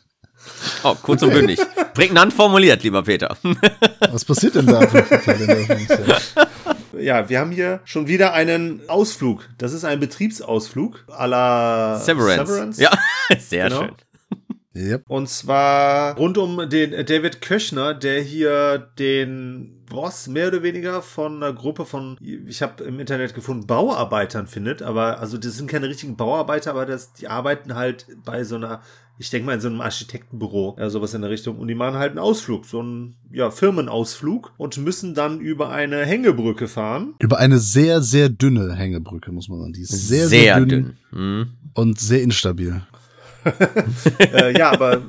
Oh, 0.83 0.95
kurz 1.01 1.21
und 1.23 1.31
bündig. 1.31 1.59
Prägnant 1.93 2.33
formuliert, 2.33 2.83
lieber 2.83 3.03
Peter. 3.03 3.37
Was 4.11 4.23
passiert 4.25 4.55
denn 4.55 4.65
da? 4.65 4.81
Ja, 6.99 7.29
wir 7.29 7.39
haben 7.39 7.51
hier 7.51 7.79
schon 7.85 8.07
wieder 8.07 8.33
einen 8.33 8.81
Ausflug. 8.89 9.47
Das 9.57 9.71
ist 9.71 9.85
ein 9.85 10.01
Betriebsausflug 10.01 11.05
à 11.07 11.27
la 11.27 11.97
Severance. 11.99 12.81
Ja, 12.81 12.91
sehr 13.39 13.69
Genau. 13.69 13.81
schön. 13.83 13.91
Yep. 14.75 15.03
Und 15.07 15.29
zwar 15.29 16.17
rund 16.17 16.37
um 16.37 16.69
den 16.69 16.91
David 17.05 17.41
Köchner, 17.41 17.93
der 17.93 18.21
hier 18.21 18.89
den 18.99 19.85
Boss 19.89 20.27
mehr 20.27 20.49
oder 20.49 20.61
weniger 20.61 21.01
von 21.01 21.37
einer 21.41 21.53
Gruppe 21.53 21.85
von, 21.85 22.17
ich 22.21 22.61
habe 22.61 22.83
im 22.83 22.99
Internet 22.99 23.33
gefunden, 23.33 23.65
Bauarbeitern 23.65 24.47
findet. 24.47 24.81
Aber 24.81 25.19
also 25.19 25.37
das 25.37 25.55
sind 25.57 25.69
keine 25.69 25.87
richtigen 25.87 26.17
Bauarbeiter, 26.17 26.71
aber 26.71 26.85
das, 26.85 27.13
die 27.13 27.27
arbeiten 27.29 27.75
halt 27.75 28.07
bei 28.25 28.43
so 28.43 28.55
einer, 28.55 28.81
ich 29.19 29.29
denke 29.29 29.47
mal 29.47 29.53
in 29.55 29.59
so 29.59 29.67
einem 29.67 29.81
Architektenbüro, 29.81 30.77
ja, 30.79 30.89
sowas 30.89 31.13
in 31.13 31.21
der 31.21 31.29
Richtung. 31.29 31.57
Und 31.59 31.67
die 31.67 31.75
machen 31.75 31.95
halt 31.95 32.11
einen 32.11 32.19
Ausflug, 32.19 32.65
so 32.65 32.79
einen 32.79 33.15
ja, 33.29 33.51
Firmenausflug 33.51 34.53
und 34.55 34.77
müssen 34.77 35.13
dann 35.13 35.41
über 35.41 35.69
eine 35.71 36.05
Hängebrücke 36.05 36.69
fahren. 36.69 37.15
Über 37.19 37.37
eine 37.37 37.59
sehr, 37.59 38.01
sehr 38.01 38.29
dünne 38.29 38.73
Hängebrücke, 38.73 39.33
muss 39.33 39.49
man 39.49 39.59
sagen. 39.59 39.73
Die 39.73 39.81
ist 39.81 40.07
sehr, 40.07 40.29
sehr, 40.29 40.39
Sehr 40.39 40.59
dünn, 40.61 40.69
dünn. 40.69 40.97
Hm. 41.11 41.47
und 41.73 41.99
sehr 41.99 42.21
instabil. 42.21 42.81
äh, 44.33 44.57
ja, 44.57 44.71
aber 44.71 45.01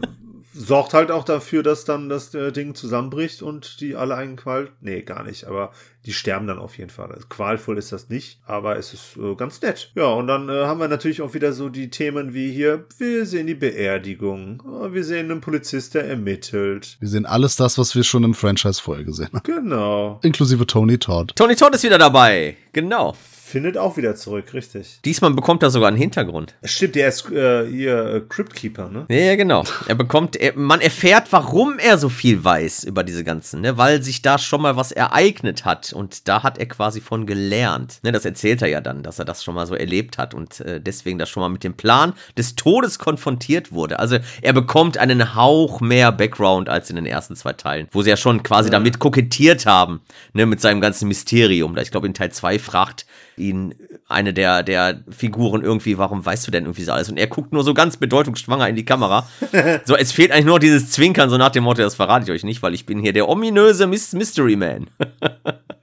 sorgt 0.61 0.95
halt 0.95 1.11
auch 1.11 1.25
dafür, 1.25 1.63
dass 1.63 1.85
dann 1.85 2.09
das 2.09 2.35
äh, 2.35 2.53
Ding 2.53 2.75
zusammenbricht 2.75 3.43
und 3.43 3.81
die 3.81 3.97
alle 3.97 4.15
einen 4.15 4.37
Qual. 4.37 4.71
Nee, 4.81 5.03
gar 5.03 5.25
nicht, 5.25 5.45
aber 5.45 5.73
die 6.07 6.13
sterben 6.13 6.47
dann 6.47 6.59
auf 6.59 6.79
jeden 6.79 6.91
Fall. 6.91 7.11
Also, 7.13 7.27
qualvoll 7.29 7.79
ist 7.79 7.93
das 7.93 8.09
nicht, 8.09 8.41
aber 8.47 8.77
es 8.77 8.93
ist 8.93 9.17
äh, 9.17 9.35
ganz 9.35 9.61
nett. 9.63 9.91
Ja, 9.95 10.07
und 10.07 10.27
dann 10.27 10.49
äh, 10.49 10.65
haben 10.67 10.81
wir 10.81 10.89
natürlich 10.89 11.23
auch 11.23 11.35
wieder 11.35 11.53
so 11.53 11.69
die 11.69 11.91
Themen 11.91 12.35
wie 12.35 12.53
hier, 12.53 12.85
wir 12.99 13.27
sehen 13.27 13.47
die 13.47 13.55
Beerdigung, 13.55 14.63
äh, 14.67 14.93
wir 14.93 15.05
sehen 15.05 15.31
einen 15.31 15.41
Polizist, 15.41 15.95
der 15.95 16.07
ermittelt. 16.07 16.99
Wir 17.01 17.09
sehen 17.09 17.27
alles 17.27 17.57
das, 17.57 17.79
was 17.79 17.95
wir 17.95 18.05
schon 18.05 18.25
im 18.25 18.35
Franchise 18.35 18.81
vorher 18.81 19.05
gesehen 19.05 19.31
haben. 19.33 19.43
Genau. 19.45 20.21
Inklusive 20.23 20.67
Tony 20.67 20.99
Todd. 20.99 21.35
Tony 21.37 21.57
Todd 21.57 21.75
ist 21.75 21.83
wieder 21.83 21.99
dabei. 21.99 22.57
Genau. 22.73 23.17
Findet 23.51 23.77
auch 23.77 23.97
wieder 23.97 24.15
zurück, 24.15 24.55
richtig. 24.55 25.01
Diesmal 25.05 25.33
bekommt 25.33 25.65
er 25.65 25.71
sogar 25.71 25.89
einen 25.89 25.97
Hintergrund. 25.97 26.55
Stimmt, 26.63 26.95
der 26.95 27.09
ist 27.09 27.29
äh, 27.33 27.67
ihr 27.67 28.15
äh, 28.15 28.21
Cryptkeeper, 28.21 28.89
ne? 28.89 29.07
Ja, 29.09 29.17
ja, 29.17 29.35
genau. 29.35 29.65
Er 29.89 29.97
bekommt, 29.97 30.37
er, 30.37 30.57
man 30.57 30.81
erfährt, 30.81 31.33
warum 31.33 31.81
er 31.81 31.99
so 31.99 32.09
viel 32.09 32.45
weiß 32.45 32.85
über 32.85 33.03
diese 33.03 33.25
ganzen, 33.25 33.63
ne? 33.63 33.77
weil 33.77 34.05
sich 34.05 34.23
da 34.23 34.39
schon 34.39 34.63
mal 34.63 34.77
was 34.77 34.93
ereignet 34.93 35.65
hat 35.65 35.93
und 35.93 36.29
da 36.29 36.45
hat 36.45 36.59
er 36.59 36.67
quasi 36.67 37.01
von 37.01 37.27
gelernt. 37.27 37.99
Ne? 38.05 38.13
Das 38.13 38.25
erzählt 38.25 38.63
er 38.63 38.69
ja 38.69 38.81
dann, 38.81 39.03
dass 39.03 39.19
er 39.19 39.25
das 39.25 39.43
schon 39.43 39.57
mal 39.57 39.67
so 39.67 39.75
erlebt 39.75 40.17
hat 40.17 40.33
und 40.33 40.61
äh, 40.61 40.81
deswegen 40.81 41.19
das 41.19 41.29
schon 41.29 41.41
mal 41.41 41.49
mit 41.49 41.65
dem 41.65 41.75
Plan 41.75 42.13
des 42.39 42.55
Todes 42.55 43.01
konfrontiert 43.01 43.73
wurde. 43.73 43.99
Also 43.99 44.19
er 44.43 44.53
bekommt 44.53 44.97
einen 44.97 45.35
Hauch 45.35 45.81
mehr 45.81 46.13
Background 46.13 46.69
als 46.69 46.89
in 46.89 46.95
den 46.95 47.07
ersten 47.07 47.35
zwei 47.35 47.55
Teilen, 47.55 47.89
wo 47.91 48.03
sie 48.03 48.11
ja 48.11 48.17
schon 48.17 48.45
quasi 48.45 48.71
damit 48.71 49.01
kokettiert 49.01 49.67
haben, 49.67 50.03
ne? 50.35 50.47
mit 50.47 50.61
seinem 50.61 50.81
ganzen 50.81 51.09
Mysterium. 51.09 51.77
Ich 51.79 51.91
glaube, 51.91 52.07
in 52.07 52.15
Teil 52.15 52.31
2 52.31 52.61
fragt 52.61 53.07
ihn 53.41 53.75
eine 54.09 54.33
der, 54.33 54.63
der 54.63 55.03
Figuren 55.11 55.63
irgendwie, 55.63 55.99
warum 55.99 56.25
weißt 56.25 56.47
du 56.47 56.51
denn 56.51 56.65
irgendwie 56.65 56.83
so 56.83 56.93
alles? 56.93 57.09
Und 57.09 57.17
er 57.17 57.27
guckt 57.27 57.53
nur 57.53 57.65
so 57.65 57.75
ganz 57.75 57.97
bedeutungsschwanger 57.97 58.69
in 58.69 58.77
die 58.77 58.85
Kamera. 58.85 59.27
so, 59.85 59.97
es 59.97 60.13
fehlt 60.13 60.31
eigentlich 60.33 60.47
nur 60.47 60.61
dieses 60.61 60.91
Zwinkern, 60.91 61.31
so 61.31 61.37
nach 61.39 61.51
dem 61.51 61.65
Motto, 61.65 61.83
das 61.83 61.95
verrate 61.95 62.25
ich 62.25 62.31
euch 62.31 62.45
nicht, 62.45 62.63
weil 62.63 62.75
ich 62.75 62.87
bin 62.87 63.01
hier 63.01 63.13
der 63.13 63.29
ominöse 63.29 63.87
Mystery 63.87 64.57
Man. 64.57 64.89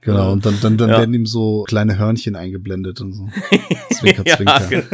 Genau, 0.00 0.32
und 0.32 0.46
dann, 0.46 0.58
dann, 0.62 0.78
dann 0.78 0.88
Ja. 0.90 0.98
werden 1.00 1.12
ihm 1.12 1.26
so 1.26 1.64
kleine 1.64 1.98
Hörnchen 1.98 2.34
eingeblendet 2.36 3.00
und 3.00 3.12
so. 3.12 3.28
Zwinker, 3.92 4.24
zwinker. 4.24 4.60
genau. 4.70 4.86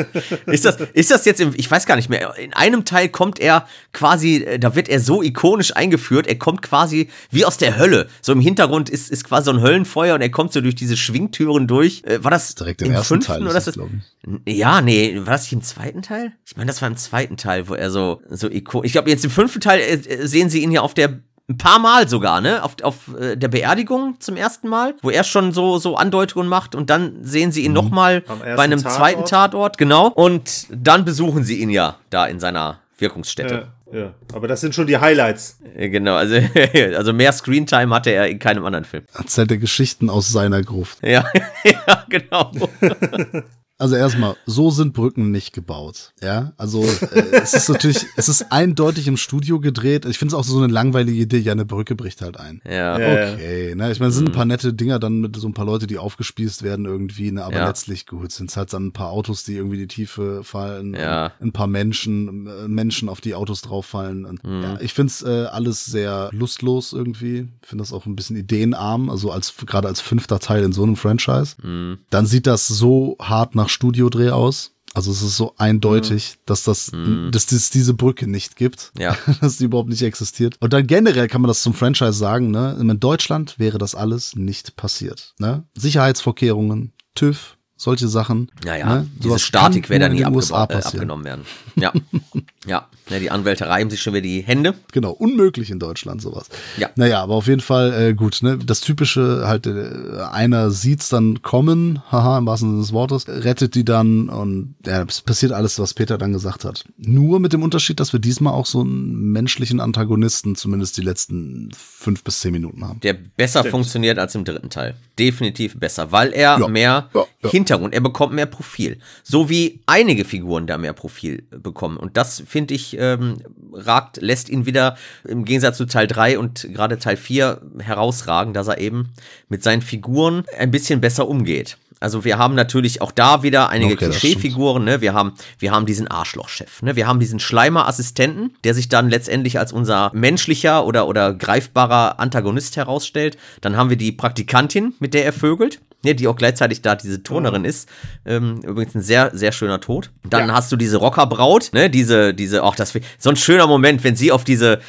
ist, 0.46 0.64
das, 0.64 0.76
ist 0.92 1.10
das 1.10 1.24
jetzt, 1.26 1.40
im, 1.40 1.52
ich 1.54 1.70
weiß 1.70 1.86
gar 1.86 1.94
nicht 1.96 2.08
mehr, 2.08 2.34
in 2.36 2.52
einem 2.54 2.84
Teil 2.84 3.10
kommt 3.10 3.38
er 3.38 3.66
quasi, 3.92 4.36
äh, 4.38 4.58
da 4.58 4.74
wird 4.74 4.88
er 4.88 4.98
so 5.00 5.22
ikonisch 5.22 5.76
eingeführt, 5.76 6.26
er 6.26 6.36
kommt 6.36 6.62
quasi 6.62 7.10
wie 7.30 7.44
aus 7.44 7.58
der 7.58 7.76
Hölle. 7.78 8.08
So 8.22 8.32
im 8.32 8.40
Hintergrund 8.40 8.88
ist, 8.90 9.10
ist 9.10 9.24
quasi 9.24 9.44
so 9.44 9.50
ein 9.52 9.60
Höllenfeuer 9.60 10.14
und 10.14 10.20
er 10.22 10.30
kommt 10.30 10.52
so 10.52 10.60
durch 10.62 10.74
diese 10.74 10.96
Schwingtüren 10.96 11.66
durch. 11.68 12.02
Äh, 12.06 12.24
War 12.24 12.30
das 12.30 12.53
Direkt 12.54 12.82
im 12.82 12.90
ersten 12.92 13.14
fünften 13.14 13.26
Teil 13.32 13.40
ist 13.40 13.44
oder 13.44 13.54
das, 13.54 13.66
ist 13.68 13.76
das, 13.78 14.36
Ja, 14.46 14.80
nee, 14.80 15.16
war 15.18 15.32
das 15.32 15.42
nicht 15.42 15.52
im 15.52 15.62
zweiten 15.62 16.02
Teil? 16.02 16.32
Ich 16.46 16.56
meine, 16.56 16.68
das 16.68 16.80
war 16.82 16.88
im 16.88 16.96
zweiten 16.96 17.36
Teil, 17.36 17.68
wo 17.68 17.74
er 17.74 17.90
so, 17.90 18.20
so 18.30 18.50
ikonisch, 18.50 18.86
ich 18.86 18.92
glaube 18.92 19.10
jetzt 19.10 19.24
im 19.24 19.30
fünften 19.30 19.60
Teil 19.60 19.80
äh, 19.80 19.94
äh, 19.94 20.26
sehen 20.26 20.48
sie 20.50 20.62
ihn 20.62 20.70
ja 20.70 20.80
auf 20.80 20.94
der 20.94 21.18
ein 21.46 21.58
paar 21.58 21.78
Mal 21.78 22.08
sogar, 22.08 22.40
ne? 22.40 22.62
Auf, 22.64 22.76
auf 22.82 23.14
äh, 23.20 23.36
der 23.36 23.48
Beerdigung 23.48 24.16
zum 24.18 24.34
ersten 24.36 24.66
Mal, 24.66 24.94
wo 25.02 25.10
er 25.10 25.24
schon 25.24 25.52
so, 25.52 25.76
so 25.76 25.94
Andeutungen 25.96 26.48
macht 26.48 26.74
und 26.74 26.88
dann 26.88 27.22
sehen 27.22 27.52
sie 27.52 27.64
ihn 27.64 27.72
Mhm. 27.72 27.74
noch 27.74 27.84
nochmal 27.84 28.22
bei 28.22 28.62
einem 28.62 28.78
Tatort. 28.82 28.94
zweiten 28.96 29.24
Tatort, 29.26 29.76
genau. 29.76 30.08
Und 30.08 30.66
dann 30.70 31.04
besuchen 31.04 31.44
sie 31.44 31.60
ihn 31.60 31.68
ja 31.68 31.96
da 32.08 32.24
in 32.24 32.40
seiner 32.40 32.78
Wirkungsstätte. 32.96 33.68
Ja. 33.94 34.12
Aber 34.32 34.48
das 34.48 34.60
sind 34.60 34.74
schon 34.74 34.88
die 34.88 34.98
Highlights. 34.98 35.60
Äh, 35.76 35.88
Genau, 35.88 36.16
also, 36.16 36.36
also 36.96 37.12
mehr 37.12 37.32
Screentime 37.32 37.94
hatte 37.94 38.10
er 38.10 38.28
in 38.28 38.40
keinem 38.40 38.64
anderen 38.64 38.84
Film. 38.84 39.04
Erzählt 39.14 39.52
er 39.52 39.58
Geschichten 39.58 40.10
aus 40.10 40.30
seiner 40.30 40.62
Gruft. 40.62 40.98
Ja, 41.06 41.24
ja 41.64 42.04
genau. 42.08 42.50
Also 43.76 43.96
erstmal, 43.96 44.36
so 44.46 44.70
sind 44.70 44.92
Brücken 44.94 45.32
nicht 45.32 45.52
gebaut. 45.52 46.12
Ja, 46.22 46.52
also 46.56 46.84
äh, 46.84 47.22
es 47.42 47.54
ist 47.54 47.68
natürlich, 47.68 48.06
es 48.16 48.28
ist 48.28 48.52
eindeutig 48.52 49.08
im 49.08 49.16
Studio 49.16 49.58
gedreht. 49.58 50.04
Ich 50.04 50.16
finde 50.16 50.34
es 50.34 50.38
auch 50.38 50.44
so 50.44 50.58
eine 50.62 50.72
langweilige 50.72 51.20
Idee. 51.20 51.38
Ja, 51.38 51.52
eine 51.52 51.64
Brücke 51.64 51.96
bricht 51.96 52.22
halt 52.22 52.38
ein. 52.38 52.62
Ja. 52.64 52.96
Ja. 52.98 53.32
Okay, 53.34 53.74
ne? 53.74 53.90
Ich 53.90 53.98
meine, 53.98 54.10
es 54.10 54.16
sind 54.16 54.28
ein 54.28 54.32
paar 54.32 54.44
nette 54.44 54.72
Dinger 54.72 55.00
dann 55.00 55.20
mit 55.20 55.34
so 55.36 55.48
ein 55.48 55.54
paar 55.54 55.66
Leute, 55.66 55.88
die 55.88 55.98
aufgespießt 55.98 56.62
werden 56.62 56.84
irgendwie, 56.86 57.32
ne? 57.32 57.44
aber 57.44 57.56
Ja. 57.56 57.66
letztlich 57.66 58.06
gut 58.06 58.30
sind 58.30 58.48
es 58.50 58.56
halt 58.56 58.72
dann 58.72 58.86
ein 58.86 58.92
paar 58.92 59.10
Autos, 59.10 59.42
die 59.42 59.54
irgendwie 59.56 59.78
die 59.78 59.88
Tiefe 59.88 60.44
fallen, 60.44 60.94
Ja. 60.94 61.32
ein 61.40 61.50
paar 61.52 61.66
Menschen, 61.66 62.46
äh, 62.46 62.68
Menschen 62.68 63.08
auf 63.08 63.20
die 63.20 63.34
Autos 63.34 63.60
drauffallen. 63.62 64.24
Und, 64.24 64.44
Mhm. 64.44 64.62
ja, 64.62 64.80
ich 64.80 64.94
finde 64.94 65.10
es 65.10 65.22
äh, 65.22 65.46
alles 65.46 65.84
sehr 65.84 66.28
lustlos 66.32 66.92
irgendwie. 66.92 67.48
Ich 67.62 67.68
finde 67.68 67.82
das 67.82 67.92
auch 67.92 68.06
ein 68.06 68.14
bisschen 68.14 68.36
ideenarm, 68.36 69.10
also 69.10 69.32
als 69.32 69.52
gerade 69.66 69.88
als 69.88 70.00
fünfter 70.00 70.38
Teil 70.38 70.62
in 70.62 70.72
so 70.72 70.84
einem 70.84 70.94
Franchise. 70.94 71.56
Mhm. 71.60 71.98
Dann 72.10 72.26
sieht 72.26 72.46
das 72.46 72.68
so 72.68 73.16
hart 73.20 73.56
nach 73.56 73.63
Studiodreh 73.68 74.30
aus. 74.30 74.72
Also 74.94 75.10
es 75.10 75.22
ist 75.22 75.36
so 75.36 75.54
eindeutig, 75.58 76.38
dass 76.46 76.62
das, 76.62 76.92
dass 77.32 77.50
es 77.50 77.70
diese 77.70 77.94
Brücke 77.94 78.28
nicht 78.28 78.54
gibt, 78.54 78.92
Mhm. 78.94 79.00
Ja. 79.00 79.16
dass 79.40 79.56
die 79.56 79.64
überhaupt 79.64 79.88
nicht 79.88 80.02
existiert. 80.02 80.56
Und 80.60 80.72
dann 80.72 80.86
generell 80.86 81.26
kann 81.26 81.40
man 81.40 81.48
das 81.48 81.62
zum 81.62 81.74
Franchise 81.74 82.12
sagen, 82.12 82.52
ne? 82.52 82.76
In 82.80 83.00
Deutschland 83.00 83.58
wäre 83.58 83.78
das 83.78 83.96
alles 83.96 84.36
nicht 84.36 84.76
passiert. 84.76 85.34
Ne? 85.38 85.64
Sicherheitsvorkehrungen, 85.76 86.92
TÜV, 87.16 87.56
solche 87.76 88.06
Sachen. 88.06 88.52
Naja, 88.64 88.86
ne? 88.86 89.10
diese 89.16 89.40
Statik 89.40 89.90
wäre 89.90 90.00
da 90.00 90.08
nur 90.08 90.30
nie 90.30 90.38
äh, 90.40 90.52
abgenommen 90.54 91.24
werden. 91.24 91.44
Ja. 91.74 91.92
ja. 92.66 92.88
Ja, 93.10 93.18
die 93.18 93.30
Anwälte 93.30 93.66
reiben 93.66 93.90
sich 93.90 94.00
schon 94.02 94.14
wieder 94.14 94.22
die 94.22 94.40
Hände. 94.42 94.74
Genau, 94.92 95.10
unmöglich 95.12 95.70
in 95.70 95.78
Deutschland 95.78 96.22
sowas. 96.22 96.48
Ja. 96.78 96.90
Naja, 96.96 97.22
aber 97.22 97.34
auf 97.34 97.46
jeden 97.46 97.60
Fall 97.60 97.92
äh, 97.92 98.14
gut, 98.14 98.42
ne? 98.42 98.58
Das 98.58 98.80
typische, 98.80 99.44
halt, 99.46 99.66
äh, 99.66 100.20
einer 100.32 100.70
sieht's 100.70 101.08
dann 101.08 101.42
kommen, 101.42 102.02
haha, 102.10 102.38
im 102.38 102.46
wahrsten 102.46 102.70
Sinne 102.70 102.80
des 102.82 102.92
Wortes, 102.92 103.28
rettet 103.28 103.74
die 103.74 103.84
dann 103.84 104.28
und 104.28 104.74
ja, 104.86 105.02
es 105.02 105.20
passiert 105.20 105.52
alles, 105.52 105.78
was 105.78 105.94
Peter 105.94 106.18
dann 106.18 106.32
gesagt 106.32 106.64
hat. 106.64 106.84
Nur 106.96 107.40
mit 107.40 107.52
dem 107.52 107.62
Unterschied, 107.62 108.00
dass 108.00 108.12
wir 108.12 108.20
diesmal 108.20 108.54
auch 108.54 108.66
so 108.66 108.80
einen 108.80 109.32
menschlichen 109.32 109.80
Antagonisten 109.80 110.56
zumindest 110.56 110.96
die 110.96 111.02
letzten 111.02 111.70
fünf 111.76 112.24
bis 112.24 112.40
zehn 112.40 112.52
Minuten 112.52 112.86
haben. 112.86 113.00
Der 113.00 113.14
besser 113.14 113.64
funktioniert 113.64 114.18
als 114.18 114.34
im 114.34 114.44
dritten 114.44 114.70
Teil. 114.70 114.94
Definitiv 115.18 115.78
besser, 115.78 116.10
weil 116.12 116.32
er 116.32 116.58
Ja. 116.58 116.68
mehr 116.68 117.10
Ja, 117.14 117.24
ja. 117.42 117.50
Hintergrund, 117.50 117.94
er 117.94 118.00
bekommt 118.00 118.32
mehr 118.34 118.46
Profil. 118.46 118.98
So 119.22 119.48
wie 119.48 119.80
einige 119.86 120.24
Figuren 120.24 120.66
da 120.66 120.78
mehr 120.78 120.92
Profil 120.92 121.44
bekommen. 121.50 121.96
Und 121.96 122.16
das, 122.16 122.42
finde 122.46 122.74
ich, 122.74 122.93
ähm, 122.96 123.42
ragt, 123.72 124.18
lässt 124.20 124.48
ihn 124.48 124.66
wieder 124.66 124.96
im 125.24 125.44
Gegensatz 125.44 125.76
zu 125.76 125.86
Teil 125.86 126.06
3 126.06 126.38
und 126.38 126.68
gerade 126.72 126.98
Teil 126.98 127.16
4 127.16 127.60
herausragen, 127.78 128.54
dass 128.54 128.68
er 128.68 128.78
eben 128.78 129.10
mit 129.48 129.62
seinen 129.62 129.82
Figuren 129.82 130.44
ein 130.58 130.70
bisschen 130.70 131.00
besser 131.00 131.28
umgeht. 131.28 131.76
Also 132.04 132.22
wir 132.22 132.36
haben 132.36 132.54
natürlich 132.54 133.00
auch 133.00 133.12
da 133.12 133.42
wieder 133.42 133.70
einige 133.70 133.94
Okay, 133.94 134.10
Klischeefiguren, 134.10 134.84
ne? 134.84 135.00
Wir 135.00 135.14
haben, 135.14 135.32
wir 135.58 135.72
haben 135.72 135.86
diesen 135.86 136.06
Arschlochchef, 136.06 136.82
ne? 136.82 136.96
Wir 136.96 137.06
haben 137.06 137.18
diesen 137.18 137.40
Schleimer-Assistenten, 137.40 138.54
der 138.62 138.74
sich 138.74 138.90
dann 138.90 139.08
letztendlich 139.08 139.58
als 139.58 139.72
unser 139.72 140.10
menschlicher 140.12 140.84
oder, 140.84 141.08
oder 141.08 141.32
greifbarer 141.32 142.20
Antagonist 142.20 142.76
herausstellt. 142.76 143.38
Dann 143.62 143.78
haben 143.78 143.88
wir 143.88 143.96
die 143.96 144.12
Praktikantin, 144.12 144.92
mit 145.00 145.14
der 145.14 145.24
er 145.24 145.32
vögelt. 145.32 145.80
Ne, 146.04 146.14
die 146.14 146.28
auch 146.28 146.36
gleichzeitig 146.36 146.82
da 146.82 146.94
diese 146.94 147.22
Turnerin 147.22 147.64
ist. 147.64 147.88
Ähm, 148.26 148.60
übrigens 148.62 148.94
ein 148.94 149.00
sehr, 149.00 149.30
sehr 149.32 149.52
schöner 149.52 149.80
Tod. 149.80 150.10
Dann 150.28 150.52
hast 150.52 150.70
du 150.70 150.76
diese 150.76 150.98
Rockerbraut, 150.98 151.70
ne, 151.72 151.88
diese, 151.88 152.34
diese, 152.34 152.62
auch 152.62 152.76
das, 152.76 152.92
so 153.16 153.30
ein 153.30 153.36
schöner 153.36 153.66
Moment, 153.66 154.04
wenn 154.04 154.14
sie 154.14 154.30
auf 154.30 154.44
diese, 154.44 154.80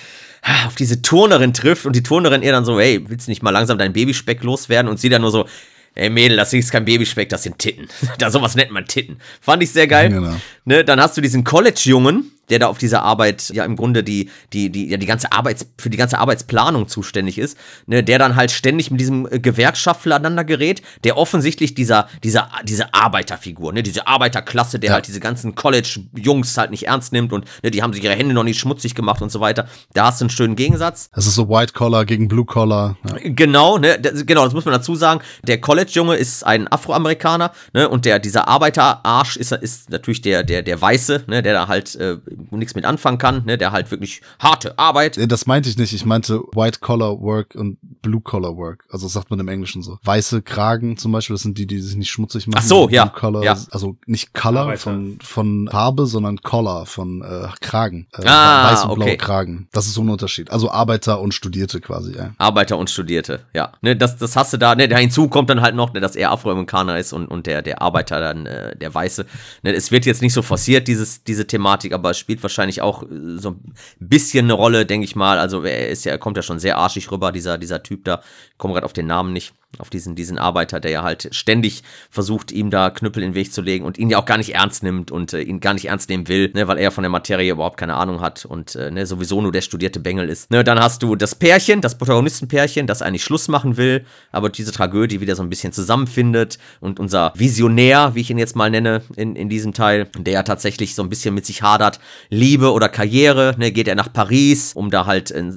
auf 0.68 0.76
diese 0.76 1.02
Turnerin 1.02 1.54
trifft 1.54 1.86
und 1.86 1.96
die 1.96 2.04
Turnerin 2.04 2.44
ihr 2.44 2.52
dann 2.52 2.66
so, 2.66 2.78
hey, 2.78 3.06
willst 3.08 3.28
du 3.28 3.32
nicht 3.32 3.44
mal 3.44 3.52
langsam 3.52 3.78
deinen 3.78 3.94
Babyspeck 3.94 4.44
loswerden? 4.44 4.92
Und 4.92 5.00
sie 5.00 5.08
dann 5.08 5.22
nur 5.22 5.32
so, 5.32 5.46
ey 5.96 6.10
Mädel, 6.10 6.38
das 6.38 6.54
ist 6.54 6.72
kein 6.72 6.86
Babyspeck, 6.86 7.30
das 7.30 7.44
sind 7.44 7.58
Titten. 7.58 7.88
da 8.18 8.30
sowas 8.30 8.56
nennt 8.56 8.72
man 8.72 8.86
Titten. 8.86 9.20
Fand 9.42 9.64
ich 9.64 9.72
sehr 9.72 9.88
geil. 9.88 10.10
Genau. 10.10 10.36
Ne, 10.66 10.84
dann 10.84 11.02
hast 11.02 11.18
du 11.18 11.22
diesen 11.22 11.44
College-Jungen, 11.44 12.32
der 12.50 12.60
da 12.60 12.68
auf 12.68 12.78
dieser 12.78 13.04
Arbeit 13.04 13.50
ja 13.50 13.66
im 13.66 13.76
Grunde 13.76 14.04
die, 14.04 14.30
die, 14.54 14.70
die, 14.70 14.90
ja, 14.90 14.98
die 14.98 15.06
ganze 15.06 15.32
Arbeits, 15.32 15.68
für 15.78 15.90
die 15.90 15.98
ganze 15.98 16.20
Arbeitsplanung 16.20 16.88
zuständig 16.88 17.38
ist, 17.38 17.58
ne, 17.88 18.04
der 18.04 18.20
dann 18.20 18.36
halt 18.36 18.52
ständig 18.52 18.92
mit 18.92 19.00
diesem 19.00 19.28
äh, 19.32 19.40
Gewerkschaftler 19.40 20.16
aneinander 20.16 20.44
gerät, 20.44 20.82
der 21.04 21.18
offensichtlich 21.18 21.74
dieser, 21.74 22.08
dieser, 22.24 22.50
diese 22.64 22.94
Arbeiterfigur, 22.94 23.74
ne, 23.74 23.84
diese 23.84 24.08
Arbeiterklasse, 24.08 24.80
der 24.80 24.90
Ja. 24.90 24.94
halt 24.96 25.08
diese 25.08 25.20
ganzen 25.20 25.56
College-Jungs 25.56 26.58
halt 26.58 26.72
nicht 26.72 26.88
ernst 26.88 27.14
nimmt 27.14 27.34
und 27.34 27.46
ne, 27.64 27.72
die 27.72 27.82
haben 27.82 27.94
sich 27.94 28.04
ihre 28.04 28.16
Hände 28.16 28.34
noch 28.34 28.44
nicht 28.44 28.60
schmutzig 28.60 28.96
gemacht 28.96 29.22
und 29.22 29.32
so 29.32 29.40
weiter. 29.40 29.68
Da 29.94 30.08
hast 30.08 30.22
du 30.22 30.26
einen 30.26 30.30
schönen 30.30 30.56
Gegensatz. 30.56 31.10
Das 31.14 31.26
ist 31.26 31.36
so 31.36 31.50
White 31.50 31.74
Collar 31.74 32.06
gegen 32.06 32.28
Blue 32.28 32.46
Collar. 32.46 32.98
Ja. 33.08 33.16
Genau, 33.24 33.78
ne, 33.78 34.00
das, 34.00 34.26
genau, 34.26 34.44
das 34.46 34.54
muss 34.54 34.66
man 34.66 34.74
dazu 34.74 34.96
sagen. 34.96 35.22
Der 35.44 35.60
College-Junge 35.60 36.16
ist 36.16 36.46
ein 36.46 36.68
Afroamerikaner, 36.72 37.52
ne, 37.74 37.90
und 37.90 38.06
der, 38.06 38.20
dieser 38.20 38.48
Arbeiterarsch 38.48 39.38
ist, 39.38 39.52
ist 39.52 39.90
natürlich 39.90 40.22
der, 40.22 40.44
der, 40.44 40.62
der 40.62 40.82
Weiße, 40.82 41.24
ne, 41.28 41.42
der 41.42 41.54
da 41.54 41.68
halt 41.68 41.96
äh, 41.96 42.18
nichts 42.52 42.76
mit 42.76 42.86
anfangen 42.86 43.18
kann, 43.18 43.44
ne, 43.46 43.58
der 43.58 43.72
halt 43.72 43.92
wirklich 43.92 44.22
harte 44.40 44.78
Arbeit. 44.78 45.18
Nee, 45.18 45.28
Das 45.28 45.46
meinte 45.46 45.70
ich 45.70 45.78
nicht. 45.78 45.94
Ich 45.94 46.06
meinte 46.06 46.40
White 46.54 46.80
Collar 46.80 47.20
Work 47.22 47.56
und 47.56 47.78
Blue 48.02 48.22
Collar 48.22 48.56
Work. 48.58 48.86
Also 48.90 49.06
das 49.06 49.14
sagt 49.14 49.30
man 49.30 49.40
im 49.40 49.48
Englischen 49.48 49.82
so. 49.82 49.98
Weiße 50.04 50.42
Kragen 50.42 50.98
zum 50.98 51.12
Beispiel, 51.12 51.34
das 51.36 51.44
sind 51.44 51.58
die, 51.58 51.68
die 51.68 51.80
sich 51.80 51.96
nicht 51.96 52.10
schmutzig 52.12 52.48
machen. 52.48 52.60
Ach 52.64 52.68
so, 52.68 52.90
ja, 52.90 53.06
Blue 53.06 53.20
Collar, 53.20 53.44
ja. 53.44 53.58
also 53.72 53.98
nicht 54.06 54.34
Color 54.34 54.62
Arbeiter. 54.62 54.80
von, 54.80 55.20
von 55.22 55.68
Farbe, 55.72 56.06
sondern 56.06 56.38
Collar 56.42 56.86
von 56.86 57.22
äh, 57.22 57.48
Kragen. 57.62 58.08
Äh, 58.18 58.24
Ah, 58.28 58.72
weiß 58.72 58.84
und 58.86 58.92
okay. 58.92 59.04
blaue 59.04 59.18
Kragen. 59.18 59.68
Das 59.72 59.86
ist 59.88 59.94
so 59.94 60.02
ein 60.02 60.10
Unterschied. 60.10 60.52
Also 60.52 60.72
Arbeiter 60.72 61.20
und 61.22 61.34
Studierte 61.34 61.80
quasi, 61.82 62.16
ja. 62.16 62.32
Arbeiter 62.38 62.78
und 62.78 62.90
Studierte, 62.90 63.42
ja. 63.54 63.72
Ne, 63.82 63.96
das, 63.96 64.18
das 64.18 64.36
hast 64.36 64.54
du 64.54 64.58
da, 64.58 64.76
ne, 64.76 64.88
da 64.88 64.98
hinzu 64.98 65.28
kommt 65.28 65.50
dann 65.50 65.62
halt 65.62 65.76
noch, 65.76 65.94
ne, 65.94 66.00
dass 66.00 66.16
er 66.16 66.32
Afroamerikaner 66.32 66.98
ist 66.98 67.14
und, 67.14 67.28
und 67.28 67.48
der, 67.48 67.62
der 67.62 67.82
Arbeiter 67.82 68.20
dann, 68.20 68.46
äh, 68.46 68.76
der 68.76 68.94
Weiße. 68.94 69.26
Ne, 69.64 69.74
es 69.74 69.92
wird 69.92 70.06
jetzt 70.06 70.22
nicht 70.22 70.34
so 70.34 70.42
forciert, 70.42 70.88
dieses, 70.88 71.24
diese 71.24 71.48
Thematik, 71.48 71.94
aber 71.94 72.12
es 72.12 72.18
spielt 72.26 72.42
wahrscheinlich 72.42 72.82
auch 72.82 73.04
äh, 73.04 73.38
so 73.38 73.52
ein 73.52 73.74
bisschen 74.00 74.48
eine 74.48 74.54
Rolle, 74.54 74.88
denke 74.88 75.06
ich 75.06 75.16
mal. 75.16 75.38
Also 75.38 75.62
er 75.64 75.90
ist 75.90 76.06
ja, 76.06 76.12
er 76.12 76.18
kommt 76.18 76.38
ja 76.38 76.44
schon 76.44 76.58
sehr 76.58 76.78
arschig 76.78 77.12
rüber, 77.12 77.32
dieser, 77.32 77.60
dieser 77.60 77.84
Typ 77.84 78.04
da. 78.04 78.22
Ich 78.52 78.58
komme 78.58 78.74
gerade 78.74 78.86
auf 78.86 78.94
den 78.94 79.06
Namen 79.06 79.32
nicht. 79.32 79.54
Auf 79.78 79.90
diesen, 79.90 80.16
diesen 80.16 80.38
Arbeiter, 80.38 80.80
der 80.80 80.92
ja 80.92 81.04
halt 81.04 81.30
ständig 81.32 81.84
versucht, 82.10 82.52
ihm 82.52 82.70
da 82.70 82.90
Knüppel 82.90 83.24
in 83.24 83.32
den 83.32 83.36
Weg 83.36 83.52
zu 83.52 83.62
legen 83.62 83.86
und 83.86 83.98
ihn 83.98 84.10
ja 84.10 84.18
auch 84.18 84.26
gar 84.26 84.38
nicht 84.38 84.56
ernst 84.56 84.84
nimmt 84.84 85.12
und 85.12 85.34
äh, 85.34 85.42
ihn 85.42 85.60
gar 85.60 85.74
nicht 85.74 85.86
ernst 85.86 86.10
nehmen 86.10 86.28
will, 86.28 86.52
ne, 86.54 86.68
weil 86.68 86.78
er 86.78 86.92
von 86.92 87.04
der 87.04 87.10
Materie 87.10 87.52
überhaupt 87.52 87.78
keine 87.78 87.96
Ahnung 87.96 88.22
hat 88.22 88.46
und 88.46 88.76
äh, 88.76 88.92
ne, 88.92 89.06
sowieso 89.06 89.42
nur 89.42 89.52
der 89.52 89.62
studierte 89.62 90.00
Bengel 90.00 90.30
ist. 90.30 90.52
Ne, 90.52 90.64
dann 90.64 90.80
hast 90.80 91.04
du 91.04 91.16
das 91.16 91.36
Pärchen, 91.36 91.82
das 91.82 91.98
Protagonistenpärchen, 91.98 92.88
das 92.88 93.02
eigentlich 93.02 93.24
Schluss 93.24 93.48
machen 93.48 93.78
will, 93.78 94.06
aber 94.32 94.50
diese 94.50 94.72
Tragödie 94.72 95.20
wieder 95.22 95.36
so 95.36 95.44
ein 95.44 95.50
bisschen 95.50 95.74
zusammenfindet 95.74 96.58
und 96.80 97.00
unser 97.00 97.34
Visionär, 97.36 98.16
wie 98.16 98.22
ich 98.22 98.30
ihn 98.30 98.38
jetzt 98.38 98.56
mal 98.56 98.70
nenne, 98.70 99.02
in, 99.16 99.36
in 99.36 99.50
diesem 99.50 99.74
Teil, 99.74 100.08
der 100.18 100.34
ja 100.34 100.44
tatsächlich 100.44 100.96
so 100.96 101.04
ein 101.04 101.10
bisschen 101.10 101.36
mit 101.36 101.46
sich 101.46 101.62
hadert, 101.62 102.00
Liebe 102.30 102.72
oder 102.72 102.90
Karriere, 102.90 103.56
ne, 103.58 103.72
geht 103.72 103.88
er 103.88 103.96
nach 103.96 104.12
Paris, 104.12 104.74
um 104.74 104.90
da 104.90 105.06
halt 105.06 105.32
äh, 105.32 105.52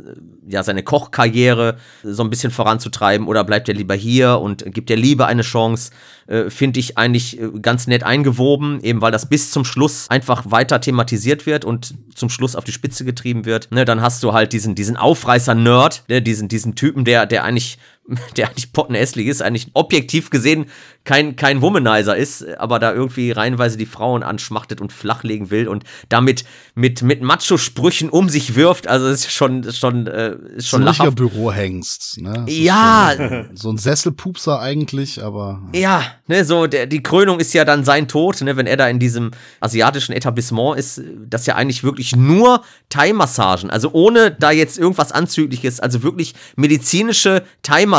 ja 0.49 0.63
seine 0.63 0.83
Kochkarriere 0.83 1.77
so 2.03 2.23
ein 2.23 2.31
bisschen 2.31 2.51
voranzutreiben 2.51 3.27
oder 3.27 3.45
bleibt 3.45 3.69
er 3.69 3.75
lieber 3.75 3.95
hier 3.95 4.08
und 4.17 4.65
gibt 4.73 4.89
der 4.89 4.97
Liebe 4.97 5.27
eine 5.27 5.43
Chance, 5.43 5.91
äh, 6.27 6.51
finde 6.51 6.81
ich 6.81 6.97
eigentlich 6.99 7.41
äh, 7.41 7.51
ganz 7.61 7.87
nett 7.87 8.03
eingewoben, 8.03 8.81
eben 8.83 9.01
weil 9.01 9.13
das 9.13 9.29
bis 9.29 9.51
zum 9.51 9.65
Schluss 9.65 10.09
einfach 10.09 10.51
weiter 10.51 10.81
thematisiert 10.81 11.47
wird 11.47 11.65
und 11.65 11.95
zum 12.15 12.31
Schluss 12.31 12.57
auf 12.57 12.65
die 12.65 12.73
Spitze 12.73 13.05
getrieben 13.05 13.45
wird. 13.45 13.71
Ne, 13.71 13.85
dann 13.85 14.01
hast 14.01 14.23
du 14.23 14.33
halt 14.33 14.53
diesen, 14.53 14.75
diesen 14.75 14.97
Aufreißer-Nerd, 14.97 16.05
ne, 16.09 16.23
diesen, 16.23 16.49
diesen 16.49 16.75
Typen, 16.75 17.05
der, 17.05 17.27
der 17.27 17.45
eigentlich 17.45 17.79
der 18.37 18.49
eigentlich 18.49 18.73
pottenhässlich 18.73 19.27
ist, 19.27 19.43
eigentlich 19.43 19.71
objektiv 19.75 20.31
gesehen 20.31 20.67
kein, 21.09 21.37
kein 21.37 21.63
Womanizer 21.63 22.15
ist, 22.19 22.47
aber 22.59 22.79
da 22.79 22.93
irgendwie 22.93 23.31
reihenweise 23.31 23.79
die 23.79 23.87
Frauen 23.87 24.23
anschmachtet 24.23 24.83
und 24.83 24.93
flachlegen 24.93 25.51
will 25.51 25.67
und 25.67 25.85
damit 26.11 26.45
mit, 26.75 27.01
mit 27.03 27.23
Macho-Sprüchen 27.23 28.11
um 28.11 28.29
sich 28.29 28.57
wirft. 28.57 28.87
Also 28.87 29.07
es 29.07 29.21
ist 29.21 29.33
schon, 29.33 29.65
schon, 29.73 30.07
äh, 30.07 30.37
ist 30.57 30.69
schon 30.69 30.83
ein 30.83 30.89
richtiger 30.89 31.05
lachhaft. 31.05 31.17
Bürohengst. 31.17 32.21
Ne? 32.21 32.45
Das 32.45 32.55
Ja, 32.55 33.15
schon 33.17 33.49
So 33.55 33.71
ein 33.71 33.79
Sesselpupser 33.79 34.61
eigentlich, 34.61 35.25
aber. 35.25 35.63
Ja, 35.73 36.05
ne, 36.27 36.45
so 36.45 36.67
der, 36.67 36.87
die 36.87 37.03
Krönung 37.03 37.41
ist 37.41 37.55
ja 37.55 37.65
dann 37.65 37.85
sein 37.85 38.07
Tod, 38.07 38.43
ne, 38.43 38.59
wenn 38.59 38.67
er 38.67 38.77
da 38.77 38.87
in 38.87 38.99
diesem 38.99 39.31
asiatischen 39.61 40.13
Etablissement 40.13 40.79
ist, 40.79 41.01
das 41.27 41.47
ja 41.47 41.55
eigentlich 41.55 41.85
wirklich 41.85 42.15
nur 42.15 42.63
Thai-Massagen, 42.91 43.71
also 43.71 43.93
ohne 43.93 44.31
da 44.31 44.51
jetzt 44.51 44.79
irgendwas 44.79 45.13
Anzügliches, 45.13 45.81
also 45.81 46.03
wirklich 46.03 46.35
medizinische 46.57 47.45
Thai-Massagen, 47.63 47.98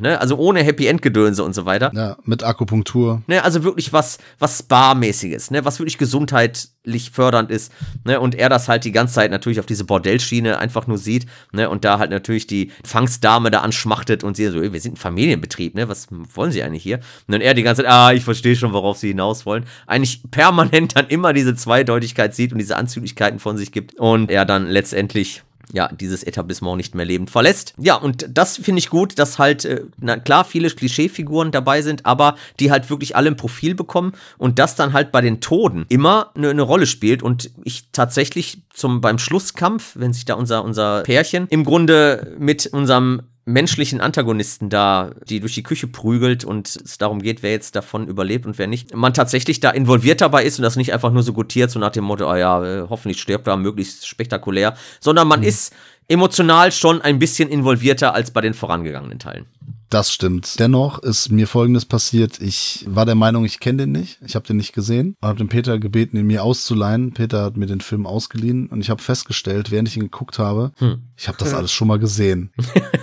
ne, 0.00 0.20
also 0.20 0.36
ohne 0.36 0.62
Happy-End-Gedönse 0.62 1.42
und 1.42 1.54
so 1.54 1.66
weiter. 1.66 1.90
Ja, 1.94 2.16
mit 2.24 2.42
Akupunktur. 2.42 3.22
Ne, 3.26 3.42
also 3.42 3.64
wirklich 3.64 3.92
was, 3.92 4.18
was 4.38 4.58
Spa-mäßiges, 4.58 5.50
ne, 5.50 5.64
was 5.64 5.78
wirklich 5.78 5.98
gesundheitlich 5.98 7.10
fördernd 7.10 7.50
ist, 7.50 7.72
ne, 8.04 8.20
und 8.20 8.34
er 8.34 8.48
das 8.48 8.68
halt 8.68 8.84
die 8.84 8.92
ganze 8.92 9.14
Zeit 9.14 9.30
natürlich 9.30 9.60
auf 9.60 9.66
diese 9.66 9.84
Bordellschiene 9.84 10.58
einfach 10.58 10.86
nur 10.86 10.98
sieht, 10.98 11.26
ne, 11.52 11.70
und 11.70 11.84
da 11.84 11.98
halt 11.98 12.10
natürlich 12.10 12.46
die 12.46 12.72
Fangsdame 12.84 13.50
da 13.50 13.60
anschmachtet 13.60 14.24
und 14.24 14.36
sie 14.36 14.46
so, 14.48 14.60
ey, 14.60 14.72
wir 14.72 14.80
sind 14.80 14.94
ein 14.94 14.96
Familienbetrieb, 14.96 15.74
ne, 15.74 15.88
was 15.88 16.08
wollen 16.10 16.52
sie 16.52 16.62
eigentlich 16.62 16.82
hier? 16.82 16.96
Und 17.26 17.32
dann 17.32 17.40
er 17.40 17.54
die 17.54 17.62
ganze 17.62 17.82
Zeit, 17.82 17.90
ah, 17.90 18.12
ich 18.12 18.24
verstehe 18.24 18.56
schon, 18.56 18.72
worauf 18.72 18.98
sie 18.98 19.08
hinaus 19.08 19.46
wollen. 19.46 19.64
Eigentlich 19.86 20.22
permanent 20.30 20.96
dann 20.96 21.08
immer 21.08 21.32
diese 21.32 21.54
Zweideutigkeit 21.54 22.34
sieht 22.34 22.52
und 22.52 22.58
diese 22.58 22.76
Anzüglichkeiten 22.76 23.38
von 23.38 23.56
sich 23.56 23.72
gibt 23.72 23.98
und 23.98 24.30
er 24.30 24.44
dann 24.44 24.66
letztendlich 24.66 25.42
ja, 25.72 25.88
dieses 25.88 26.22
Etablissement 26.22 26.76
nicht 26.76 26.94
mehr 26.94 27.04
lebend 27.04 27.30
verlässt. 27.30 27.74
Ja, 27.78 27.94
und 27.96 28.26
das 28.30 28.56
finde 28.56 28.78
ich 28.78 28.90
gut, 28.90 29.18
dass 29.18 29.38
halt, 29.38 29.64
äh, 29.64 29.82
na 29.98 30.18
klar, 30.18 30.44
viele 30.44 30.70
Klischeefiguren 30.70 31.50
dabei 31.50 31.82
sind, 31.82 32.06
aber 32.06 32.36
die 32.60 32.70
halt 32.70 32.88
wirklich 32.90 33.16
alle 33.16 33.30
ein 33.30 33.36
Profil 33.36 33.74
bekommen 33.74 34.12
und 34.38 34.58
das 34.58 34.76
dann 34.76 34.92
halt 34.92 35.12
bei 35.12 35.20
den 35.20 35.40
Toten 35.40 35.86
immer 35.88 36.30
eine, 36.34 36.50
eine 36.50 36.62
Rolle 36.62 36.86
spielt 36.86 37.22
und 37.22 37.50
ich 37.64 37.90
tatsächlich 37.92 38.62
zum, 38.72 39.00
beim 39.00 39.18
Schlusskampf, 39.18 39.92
wenn 39.96 40.12
sich 40.12 40.24
da 40.24 40.34
unser, 40.34 40.64
unser 40.64 41.02
Pärchen 41.02 41.46
im 41.50 41.64
Grunde 41.64 42.36
mit 42.38 42.66
unserem 42.66 43.22
menschlichen 43.48 44.00
Antagonisten 44.02 44.68
da, 44.68 45.12
die 45.28 45.40
durch 45.40 45.54
die 45.54 45.62
Küche 45.62 45.86
prügelt 45.86 46.44
und 46.44 46.68
es 46.68 46.98
darum 46.98 47.22
geht, 47.22 47.42
wer 47.42 47.50
jetzt 47.50 47.74
davon 47.74 48.06
überlebt 48.06 48.44
und 48.44 48.58
wer 48.58 48.66
nicht, 48.66 48.94
man 48.94 49.14
tatsächlich 49.14 49.58
da 49.58 49.70
involviert 49.70 50.20
dabei 50.20 50.44
ist 50.44 50.58
und 50.58 50.62
das 50.62 50.76
nicht 50.76 50.92
einfach 50.92 51.10
nur 51.10 51.22
so 51.22 51.32
gutiert, 51.32 51.70
so 51.70 51.78
nach 51.80 51.90
dem 51.90 52.04
Motto, 52.04 52.28
ah 52.28 52.36
ja, 52.36 52.64
äh, 52.64 52.86
hoffentlich 52.88 53.20
stirbt 53.20 53.46
er 53.48 53.56
möglichst 53.56 54.06
spektakulär, 54.06 54.76
sondern 55.00 55.26
man 55.26 55.42
ist 55.42 55.74
emotional 56.08 56.72
schon 56.72 57.00
ein 57.00 57.18
bisschen 57.18 57.48
involvierter 57.48 58.14
als 58.14 58.30
bei 58.30 58.42
den 58.42 58.52
vorangegangenen 58.52 59.18
Teilen. 59.18 59.46
Das 59.90 60.12
stimmt. 60.12 60.58
Dennoch 60.58 60.98
ist 60.98 61.30
mir 61.30 61.46
Folgendes 61.46 61.86
passiert. 61.86 62.40
Ich 62.40 62.84
war 62.86 63.06
der 63.06 63.14
Meinung, 63.14 63.44
ich 63.44 63.58
kenne 63.58 63.78
den 63.84 63.92
nicht. 63.92 64.18
Ich 64.26 64.34
habe 64.34 64.46
den 64.46 64.58
nicht 64.58 64.74
gesehen 64.74 65.16
und 65.20 65.28
habe 65.28 65.38
den 65.38 65.48
Peter 65.48 65.78
gebeten, 65.78 66.16
ihn 66.18 66.26
mir 66.26 66.44
auszuleihen. 66.44 67.12
Peter 67.14 67.42
hat 67.44 67.56
mir 67.56 67.66
den 67.66 67.80
Film 67.80 68.06
ausgeliehen 68.06 68.66
und 68.66 68.80
ich 68.82 68.90
habe 68.90 69.02
festgestellt, 69.02 69.70
während 69.70 69.88
ich 69.88 69.96
ihn 69.96 70.02
geguckt 70.02 70.38
habe, 70.38 70.72
Hm. 70.78 70.98
ich 71.16 71.26
habe 71.28 71.38
das 71.38 71.54
alles 71.54 71.72
schon 71.72 71.88
mal 71.88 71.98
gesehen. 71.98 72.50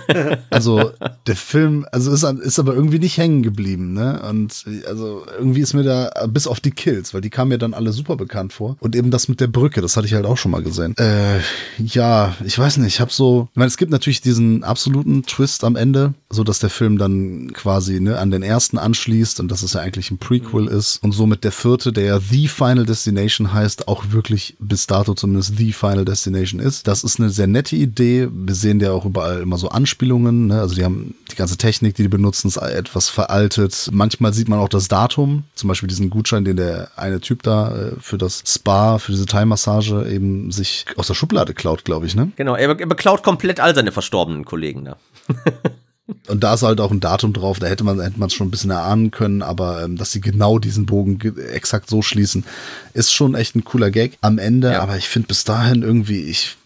also 0.50 0.92
der 1.26 1.36
Film, 1.36 1.86
also 1.90 2.12
ist, 2.12 2.22
ist 2.22 2.58
aber 2.58 2.74
irgendwie 2.74 2.98
nicht 3.00 3.18
hängen 3.18 3.42
geblieben. 3.42 3.92
Ne? 3.92 4.22
Und 4.28 4.64
also 4.86 5.26
irgendwie 5.38 5.60
ist 5.60 5.74
mir 5.74 5.82
da 5.82 6.26
bis 6.28 6.46
auf 6.46 6.60
die 6.60 6.70
Kills, 6.70 7.12
weil 7.14 7.20
die 7.20 7.30
kamen 7.30 7.48
mir 7.48 7.58
dann 7.58 7.74
alle 7.74 7.92
super 7.92 8.16
bekannt 8.16 8.52
vor. 8.52 8.76
Und 8.80 8.94
eben 8.94 9.10
das 9.10 9.28
mit 9.28 9.40
der 9.40 9.48
Brücke, 9.48 9.80
das 9.80 9.96
hatte 9.96 10.06
ich 10.06 10.14
halt 10.14 10.26
auch 10.26 10.36
schon 10.38 10.52
mal 10.52 10.62
gesehen. 10.62 10.96
Äh, 10.98 11.40
ja, 11.78 12.34
ich 12.44 12.56
weiß 12.58 12.76
nicht. 12.78 12.94
Ich 12.94 13.00
habe 13.00 13.12
so, 13.12 13.48
ich 13.50 13.56
meine, 13.56 13.68
es 13.68 13.76
gibt 13.76 13.90
natürlich 13.90 14.20
diesen 14.20 14.62
absoluten 14.64 15.24
Twist 15.24 15.64
am 15.64 15.74
Ende, 15.76 16.14
so 16.30 16.44
dass 16.44 16.60
der 16.60 16.70
Film 16.76 16.98
dann 16.98 17.52
quasi 17.52 18.00
ne, 18.00 18.18
an 18.18 18.30
den 18.30 18.42
ersten 18.42 18.78
anschließt 18.78 19.40
und 19.40 19.50
dass 19.50 19.62
es 19.62 19.72
ja 19.72 19.80
eigentlich 19.80 20.10
ein 20.10 20.18
Prequel 20.18 20.68
ist 20.68 21.02
und 21.02 21.12
somit 21.12 21.44
der 21.44 21.52
vierte, 21.52 21.92
der 21.92 22.04
ja 22.04 22.20
The 22.20 22.48
Final 22.48 22.86
Destination 22.86 23.52
heißt, 23.52 23.88
auch 23.88 24.04
wirklich 24.10 24.56
bis 24.58 24.86
dato 24.86 25.14
zumindest 25.14 25.56
The 25.56 25.72
Final 25.72 26.04
Destination 26.04 26.60
ist. 26.60 26.86
Das 26.86 27.04
ist 27.04 27.18
eine 27.18 27.30
sehr 27.30 27.46
nette 27.46 27.76
Idee. 27.76 28.28
Wir 28.30 28.54
sehen 28.54 28.80
ja 28.80 28.92
auch 28.92 29.04
überall 29.04 29.40
immer 29.40 29.58
so 29.58 29.68
Anspielungen. 29.68 30.48
Ne? 30.48 30.60
Also 30.60 30.74
die 30.74 30.84
haben 30.84 31.14
die 31.30 31.36
ganze 31.36 31.56
Technik, 31.56 31.94
die 31.94 32.02
die 32.02 32.08
benutzen, 32.08 32.48
ist 32.48 32.56
etwas 32.56 33.08
veraltet. 33.08 33.88
Manchmal 33.92 34.32
sieht 34.32 34.48
man 34.48 34.58
auch 34.58 34.68
das 34.68 34.88
Datum, 34.88 35.44
zum 35.54 35.68
Beispiel 35.68 35.88
diesen 35.88 36.10
Gutschein, 36.10 36.44
den 36.44 36.56
der 36.56 36.90
eine 36.96 37.20
Typ 37.20 37.42
da 37.42 37.74
äh, 37.74 37.92
für 38.00 38.18
das 38.18 38.42
Spa, 38.46 38.98
für 38.98 39.12
diese 39.12 39.26
Thai-Massage 39.26 40.06
eben 40.08 40.50
sich 40.50 40.84
aus 40.96 41.06
der 41.06 41.14
Schublade 41.14 41.54
klaut, 41.54 41.84
glaube 41.84 42.06
ich, 42.06 42.14
ne? 42.14 42.30
Genau, 42.36 42.54
er, 42.54 42.78
er 42.78 42.86
beklaut 42.86 43.22
komplett 43.22 43.60
all 43.60 43.74
seine 43.74 43.92
verstorbenen 43.92 44.44
Kollegen 44.44 44.84
da. 44.84 44.96
Und 46.28 46.44
da 46.44 46.54
ist 46.54 46.62
halt 46.62 46.80
auch 46.80 46.92
ein 46.92 47.00
Datum 47.00 47.32
drauf, 47.32 47.58
da 47.58 47.66
hätte 47.66 47.82
man 47.82 48.00
hätte 48.00 48.18
man 48.20 48.28
es 48.28 48.34
schon 48.34 48.46
ein 48.46 48.50
bisschen 48.52 48.70
erahnen 48.70 49.10
können, 49.10 49.42
aber 49.42 49.82
ähm, 49.84 49.96
dass 49.96 50.12
sie 50.12 50.20
genau 50.20 50.58
diesen 50.60 50.86
Bogen 50.86 51.18
ge- 51.18 51.34
exakt 51.52 51.90
so 51.90 52.00
schließen, 52.00 52.44
ist 52.94 53.12
schon 53.12 53.34
echt 53.34 53.56
ein 53.56 53.64
cooler 53.64 53.90
Gag 53.90 54.16
am 54.20 54.38
Ende, 54.38 54.70
Ja. 54.72 54.80
aber 54.82 54.96
ich 54.96 55.08
finde 55.08 55.28
bis 55.28 55.42
dahin 55.44 55.82
irgendwie, 55.82 56.20
ich 56.20 56.56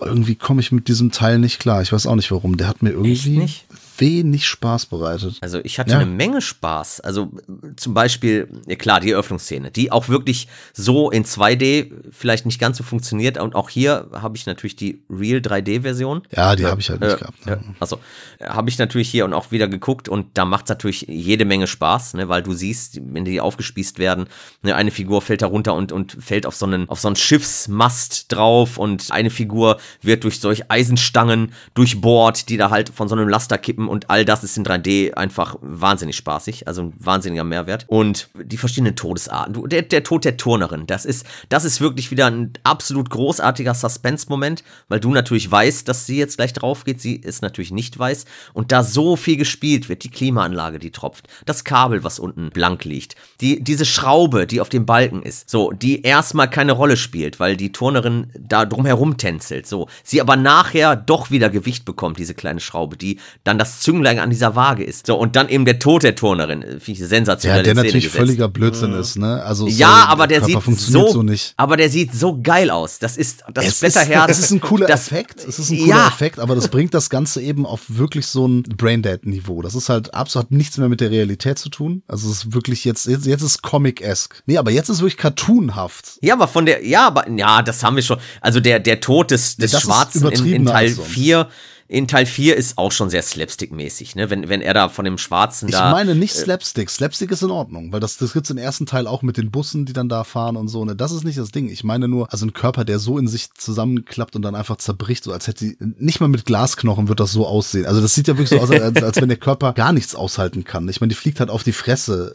irgendwie 0.00 0.34
komme 0.36 0.60
ich 0.60 0.70
mit 0.72 0.86
diesem 0.88 1.10
Teil 1.10 1.38
nicht 1.38 1.58
klar. 1.58 1.82
Ich 1.82 1.92
weiß 1.92 2.06
auch 2.06 2.14
nicht 2.14 2.30
warum. 2.30 2.56
Der 2.56 2.68
hat 2.68 2.82
mir 2.82 2.90
irgendwie 2.90 3.30
nicht? 3.36 3.66
Wenig 3.98 4.46
Spaß 4.46 4.86
bereitet. 4.86 5.38
Also 5.40 5.58
ich 5.62 5.78
hatte 5.78 5.92
Ja. 5.92 5.98
eine 5.98 6.10
Menge 6.10 6.40
Spaß. 6.40 7.00
Also 7.00 7.32
zum 7.76 7.94
Beispiel, 7.94 8.48
ja 8.66 8.76
klar, 8.76 9.00
die 9.00 9.10
Eröffnungsszene, 9.12 9.70
die 9.70 9.92
auch 9.92 10.08
wirklich 10.08 10.48
so 10.72 11.10
in 11.10 11.24
2D 11.24 11.90
vielleicht 12.10 12.46
nicht 12.46 12.58
ganz 12.60 12.78
so 12.78 12.84
funktioniert. 12.84 13.38
Und 13.38 13.54
auch 13.54 13.68
hier 13.70 14.08
habe 14.12 14.36
ich 14.36 14.46
natürlich 14.46 14.76
die 14.76 15.02
Real 15.10 15.40
3D-Version. 15.40 16.22
Ja, 16.34 16.56
die 16.56 16.66
habe 16.66 16.80
ich 16.80 16.90
halt 16.90 17.00
nicht 17.00 17.14
Äh, 17.14 17.18
gehabt. 17.18 17.38
ja, 17.46 17.58
also 17.80 17.98
habe 18.42 18.68
ich 18.70 18.78
natürlich 18.78 19.08
hier 19.10 19.24
und 19.24 19.32
auch 19.34 19.50
wieder 19.50 19.68
geguckt 19.68 20.08
und 20.08 20.36
da 20.38 20.44
macht 20.44 20.64
es 20.66 20.68
natürlich 20.70 21.02
jede 21.08 21.44
Menge 21.44 21.66
Spaß, 21.66 22.14
ne, 22.14 22.28
weil 22.28 22.42
du 22.42 22.52
siehst, 22.52 23.00
wenn 23.02 23.24
die 23.24 23.40
aufgespießt 23.40 23.98
werden, 23.98 24.26
ne, 24.62 24.74
eine 24.74 24.90
Figur 24.90 25.22
fällt 25.22 25.42
da 25.42 25.46
runter 25.46 25.74
und, 25.74 25.92
und 25.92 26.16
fällt 26.20 26.46
auf 26.46 26.54
so 26.56 26.66
einen, 26.66 26.88
auf 26.88 27.00
so 27.00 27.08
einen 27.08 27.16
Schiffsmast 27.16 28.32
drauf 28.32 28.78
und 28.78 29.10
eine 29.10 29.30
Figur 29.30 29.78
wird 30.02 30.24
durch 30.24 30.40
solch 30.40 30.70
Eisenstangen 30.70 31.52
durchbohrt, 31.74 32.48
die 32.48 32.56
da 32.56 32.70
halt 32.70 32.88
von 32.90 33.08
so 33.08 33.14
einem 33.14 33.28
Laster 33.28 33.58
kippen 33.58 33.83
und 33.88 34.10
all 34.10 34.24
das 34.24 34.44
ist 34.44 34.56
in 34.56 34.64
3D 34.64 35.14
einfach 35.14 35.56
wahnsinnig 35.60 36.16
spaßig, 36.16 36.66
also 36.68 36.82
ein 36.82 36.94
wahnsinniger 36.98 37.44
Mehrwert. 37.44 37.84
Und 37.88 38.28
die 38.34 38.56
verschiedenen 38.56 38.96
Todesarten, 38.96 39.68
der, 39.68 39.82
der 39.82 40.02
Tod 40.04 40.24
der 40.24 40.36
Turnerin, 40.36 40.86
das 40.86 41.04
ist, 41.04 41.26
das 41.48 41.64
ist 41.64 41.80
wirklich 41.80 42.10
wieder 42.10 42.26
ein 42.26 42.52
absolut 42.62 43.10
großartiger 43.10 43.74
Suspense-Moment, 43.74 44.64
weil 44.88 45.00
du 45.00 45.10
natürlich 45.10 45.50
weißt, 45.50 45.88
dass 45.88 46.06
sie 46.06 46.18
jetzt 46.18 46.36
gleich 46.36 46.52
drauf 46.52 46.84
geht, 46.84 47.00
sie 47.00 47.20
es 47.22 47.42
natürlich 47.42 47.70
nicht 47.72 47.98
weiß 47.98 48.24
und 48.52 48.72
da 48.72 48.82
so 48.82 49.16
viel 49.16 49.36
gespielt 49.36 49.88
wird, 49.88 50.04
die 50.04 50.10
Klimaanlage, 50.10 50.78
die 50.78 50.90
tropft, 50.90 51.28
das 51.46 51.64
Kabel, 51.64 52.04
was 52.04 52.18
unten 52.18 52.50
blank 52.50 52.84
liegt, 52.84 53.16
die, 53.40 53.62
diese 53.62 53.84
Schraube, 53.84 54.46
die 54.46 54.60
auf 54.60 54.68
dem 54.68 54.86
Balken 54.86 55.22
ist, 55.22 55.50
so, 55.50 55.70
die 55.70 56.02
erstmal 56.02 56.48
keine 56.48 56.72
Rolle 56.72 56.96
spielt, 56.96 57.40
weil 57.40 57.56
die 57.56 57.72
Turnerin 57.72 58.30
da 58.38 58.64
drumherum 58.64 59.16
tänzelt, 59.16 59.66
so, 59.66 59.88
sie 60.02 60.20
aber 60.20 60.36
nachher 60.36 60.96
doch 60.96 61.30
wieder 61.30 61.50
Gewicht 61.50 61.84
bekommt, 61.84 62.18
diese 62.18 62.34
kleine 62.34 62.60
Schraube, 62.60 62.96
die 62.96 63.18
dann 63.44 63.58
das 63.58 63.73
Zünglein 63.80 64.18
an 64.18 64.30
dieser 64.30 64.54
Waage 64.54 64.84
ist, 64.84 65.06
so, 65.06 65.16
und 65.16 65.34
dann 65.34 65.48
eben 65.48 65.64
der 65.64 65.78
Tod 65.78 66.04
der 66.04 66.14
Turnerin, 66.14 66.62
äh, 66.62 66.80
finde 66.80 66.92
ich 66.92 67.08
sensationell 67.08 67.58
Ja, 67.58 67.62
der 67.64 67.72
Szene 67.72 67.86
natürlich 67.86 68.04
gesetzt. 68.04 68.18
völliger 68.18 68.48
Blödsinn 68.48 68.92
ist, 68.92 69.16
ne? 69.18 69.42
Also 69.42 69.66
Ja, 69.66 69.88
sorry, 69.88 70.12
aber 70.12 70.26
der 70.28 70.44
sieht 70.44 70.62
funktioniert 70.62 71.08
so, 71.08 71.12
so 71.14 71.22
nicht. 71.22 71.54
aber 71.56 71.76
der 71.76 71.90
sieht 71.90 72.14
so 72.14 72.40
geil 72.40 72.70
aus. 72.70 73.00
Das 73.00 73.16
ist 73.16 73.42
das 73.52 73.66
Es 73.66 73.72
ist, 73.74 73.80
Blätterherz. 73.80 74.30
es 74.30 74.38
ist 74.38 74.50
ein 74.52 74.60
cooler 74.60 74.86
das, 74.86 75.08
Effekt. 75.08 75.44
Es 75.44 75.58
ist 75.58 75.70
ein 75.70 75.78
cooler 75.78 75.88
ja, 75.88 76.08
Effekt, 76.08 76.38
aber 76.38 76.54
das 76.54 76.68
bringt 76.68 76.94
das 76.94 77.10
Ganze 77.10 77.42
eben 77.42 77.66
auf 77.66 77.82
wirklich 77.88 78.26
so 78.26 78.46
ein 78.46 78.62
Braindead-Niveau. 78.62 79.62
Das 79.62 79.74
ist 79.74 79.88
halt 79.88 80.14
absolut 80.14 80.44
hat 80.44 80.50
nichts 80.52 80.78
mehr 80.78 80.88
mit 80.88 81.00
der 81.00 81.10
Realität 81.10 81.58
zu 81.58 81.68
tun. 81.68 82.02
Also 82.06 82.30
es 82.30 82.44
ist 82.44 82.54
wirklich 82.54 82.84
jetzt, 82.84 83.06
jetzt, 83.06 83.26
jetzt 83.26 83.42
ist 83.42 83.62
Comic-esque. 83.62 84.42
Nee, 84.46 84.58
aber 84.58 84.70
jetzt 84.70 84.88
ist 84.88 85.00
wirklich 85.00 85.16
cartoonhaft. 85.16 86.18
Ja, 86.20 86.34
aber 86.34 86.48
von 86.48 86.66
der, 86.66 86.86
ja, 86.86 87.06
aber 87.06 87.28
ja, 87.30 87.62
das 87.62 87.82
haben 87.82 87.96
wir 87.96 88.02
schon. 88.02 88.18
Also 88.40 88.60
der, 88.60 88.78
der 88.80 89.00
Tod 89.00 89.30
des, 89.30 89.56
des 89.56 89.72
das 89.72 89.80
ist 89.80 89.86
Schwarzen 89.86 90.28
in, 90.28 90.46
in 90.46 90.66
Teil 90.66 90.88
als 90.88 90.96
sonst. 90.96 91.10
4, 91.10 91.48
in 91.86 92.08
Teil 92.08 92.24
4 92.24 92.56
ist 92.56 92.78
auch 92.78 92.92
schon 92.92 93.10
sehr 93.10 93.22
slapstick-mäßig, 93.22 94.16
ne? 94.16 94.30
Wenn, 94.30 94.48
wenn 94.48 94.62
er 94.62 94.72
da 94.72 94.88
von 94.88 95.04
dem 95.04 95.18
Schwarzen 95.18 95.68
Ich 95.68 95.74
da. 95.74 95.90
meine 95.90 96.14
nicht 96.14 96.34
Slapstick. 96.34 96.88
Slapstick 96.88 97.30
ist 97.30 97.42
in 97.42 97.50
Ordnung, 97.50 97.92
weil 97.92 98.00
das, 98.00 98.16
das 98.16 98.32
gibt's 98.32 98.48
im 98.48 98.56
ersten 98.56 98.86
Teil 98.86 99.06
auch 99.06 99.20
mit 99.20 99.36
den 99.36 99.50
Bussen, 99.50 99.84
die 99.84 99.92
dann 99.92 100.08
da 100.08 100.24
fahren 100.24 100.56
und 100.56 100.68
so. 100.68 100.84
Ne? 100.84 100.96
Das 100.96 101.12
ist 101.12 101.24
nicht 101.24 101.38
das 101.38 101.50
Ding. 101.50 101.68
Ich 101.68 101.84
meine 101.84 102.08
nur, 102.08 102.32
also 102.32 102.46
ein 102.46 102.54
Körper, 102.54 102.84
der 102.86 102.98
so 102.98 103.18
in 103.18 103.28
sich 103.28 103.52
zusammenklappt 103.52 104.34
und 104.34 104.42
dann 104.42 104.54
einfach 104.54 104.76
zerbricht, 104.76 105.24
so 105.24 105.32
als 105.32 105.46
hätte 105.46 105.60
sie, 105.66 105.76
nicht 105.78 106.20
mal 106.20 106.28
mit 106.28 106.46
Glasknochen 106.46 107.08
wird 107.08 107.20
das 107.20 107.32
so 107.32 107.46
aussehen. 107.46 107.84
Also 107.84 108.00
das 108.00 108.14
sieht 108.14 108.28
ja 108.28 108.38
wirklich 108.38 108.48
so 108.48 108.60
aus, 108.60 108.70
als, 108.70 109.02
als 109.02 109.20
wenn 109.20 109.28
der 109.28 109.38
Körper 109.38 109.74
gar 109.74 109.92
nichts 109.92 110.14
aushalten 110.14 110.64
kann. 110.64 110.88
Ich 110.88 111.00
meine, 111.02 111.08
die 111.10 111.16
fliegt 111.16 111.38
halt 111.40 111.50
auf 111.50 111.62
die 111.64 111.72
Fresse. 111.72 112.34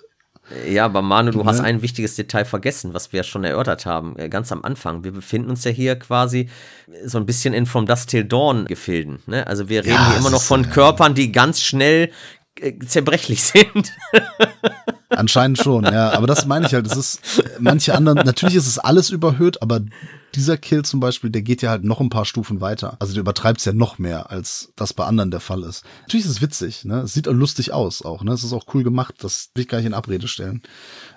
Ja, 0.67 0.85
aber 0.85 1.01
Manu, 1.01 1.31
du 1.31 1.39
Ne? 1.39 1.45
hast 1.45 1.59
ein 1.59 1.81
wichtiges 1.81 2.15
Detail 2.15 2.45
vergessen, 2.45 2.93
was 2.93 3.11
wir 3.13 3.17
ja 3.17 3.23
schon 3.23 3.43
erörtert 3.43 3.85
haben, 3.85 4.17
äh, 4.17 4.29
ganz 4.29 4.51
am 4.51 4.63
Anfang. 4.63 5.03
Wir 5.03 5.11
befinden 5.11 5.49
uns 5.49 5.63
ja 5.63 5.71
hier 5.71 5.95
quasi 5.97 6.49
so 7.05 7.17
ein 7.17 7.25
bisschen 7.25 7.53
in 7.53 7.65
From 7.65 7.85
Dust 7.85 8.09
Till 8.09 8.23
Dawn 8.25 8.65
Gefilden. 8.65 9.19
Ne? 9.27 9.45
Also 9.45 9.69
wir 9.69 9.81
reden 9.83 9.93
Ja, 9.93 10.09
hier 10.09 10.17
immer 10.19 10.31
noch 10.31 10.41
von 10.41 10.63
äh, 10.63 10.67
Körpern, 10.67 11.13
die 11.13 11.31
ganz 11.31 11.61
schnell 11.61 12.11
äh, 12.59 12.77
zerbrechlich 12.79 13.43
sind. 13.43 13.91
Anscheinend 15.09 15.57
schon, 15.59 15.83
ja. 15.85 16.11
Aber 16.11 16.27
das 16.27 16.45
meine 16.45 16.67
ich 16.67 16.73
halt. 16.73 16.87
Es 16.87 16.95
ist, 16.95 17.43
manche 17.59 17.95
anderen, 17.95 18.17
natürlich 18.25 18.55
ist 18.55 18.67
es 18.67 18.79
alles 18.79 19.09
überhöht, 19.09 19.61
aber 19.61 19.81
dieser 20.35 20.57
Kill 20.57 20.83
zum 20.83 20.99
Beispiel, 20.99 21.29
der 21.29 21.41
geht 21.41 21.61
ja 21.61 21.69
halt 21.69 21.83
noch 21.83 21.99
ein 21.99 22.09
paar 22.09 22.25
Stufen 22.25 22.61
weiter. 22.61 22.97
Also 22.99 23.13
der 23.13 23.21
übertreibt 23.21 23.59
es 23.59 23.65
ja 23.65 23.73
noch 23.73 23.99
mehr, 23.99 24.31
als 24.31 24.71
das 24.75 24.93
bei 24.93 25.05
anderen 25.05 25.31
der 25.31 25.39
Fall 25.39 25.63
ist. 25.63 25.83
Natürlich 26.01 26.25
ist 26.25 26.31
es 26.31 26.41
witzig, 26.41 26.85
ne? 26.85 27.01
Es 27.01 27.13
sieht 27.13 27.27
auch 27.27 27.33
lustig 27.33 27.73
aus 27.73 28.01
auch, 28.01 28.23
ne? 28.23 28.31
Es 28.31 28.43
ist 28.43 28.53
auch 28.53 28.65
cool 28.73 28.83
gemacht, 28.83 29.15
das 29.19 29.49
will 29.53 29.63
ich 29.63 29.67
gar 29.67 29.77
nicht 29.79 29.87
in 29.87 29.93
Abrede 29.93 30.27
stellen. 30.27 30.61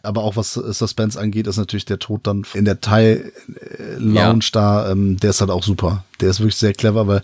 Aber 0.02 0.22
auch 0.22 0.36
was 0.36 0.55
Suspense 0.55 1.18
angeht, 1.18 1.47
ist 1.47 1.56
natürlich 1.56 1.84
der 1.84 1.98
Tod 1.98 2.26
dann 2.26 2.44
in 2.55 2.64
der 2.64 2.80
Thai-Lounge 2.80 4.47
da, 4.52 4.90
ähm, 4.90 5.18
der 5.18 5.30
ist 5.30 5.40
halt 5.40 5.51
auch 5.51 5.62
super. 5.62 6.05
Der 6.20 6.30
ist 6.30 6.40
wirklich 6.40 6.56
sehr 6.56 6.72
clever, 6.72 7.06
weil 7.06 7.22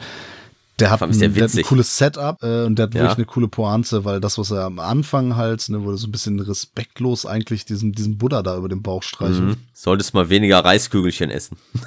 der 0.78 0.90
hat, 0.90 1.02
ein, 1.02 1.18
der 1.18 1.44
hat 1.44 1.55
ein 1.55 1.62
cooles 1.62 1.96
Setup 1.96 2.42
äh, 2.42 2.64
und 2.64 2.76
der 2.78 2.84
hat 2.84 2.94
Ja. 2.94 3.00
wirklich 3.02 3.16
eine 3.18 3.26
coole 3.26 3.48
Pointe, 3.48 4.05
weil 4.05 4.20
das, 4.20 4.38
was 4.38 4.50
er 4.50 4.64
am 4.64 4.78
Anfang 4.78 5.36
halt, 5.36 5.68
ne, 5.68 5.82
wurde 5.82 5.96
so 5.98 6.06
ein 6.06 6.12
bisschen 6.12 6.38
respektlos 6.40 7.26
eigentlich 7.26 7.64
diesen, 7.64 7.92
diesen 7.92 8.18
Buddha 8.18 8.42
da 8.42 8.56
über 8.56 8.68
den 8.68 8.82
Bauch 8.82 9.02
streichelt. 9.02 9.42
Mhm. 9.42 9.56
Solltest 9.72 10.14
mal 10.14 10.28
weniger 10.30 10.64
Reiskügelchen 10.64 11.30
essen. 11.30 11.56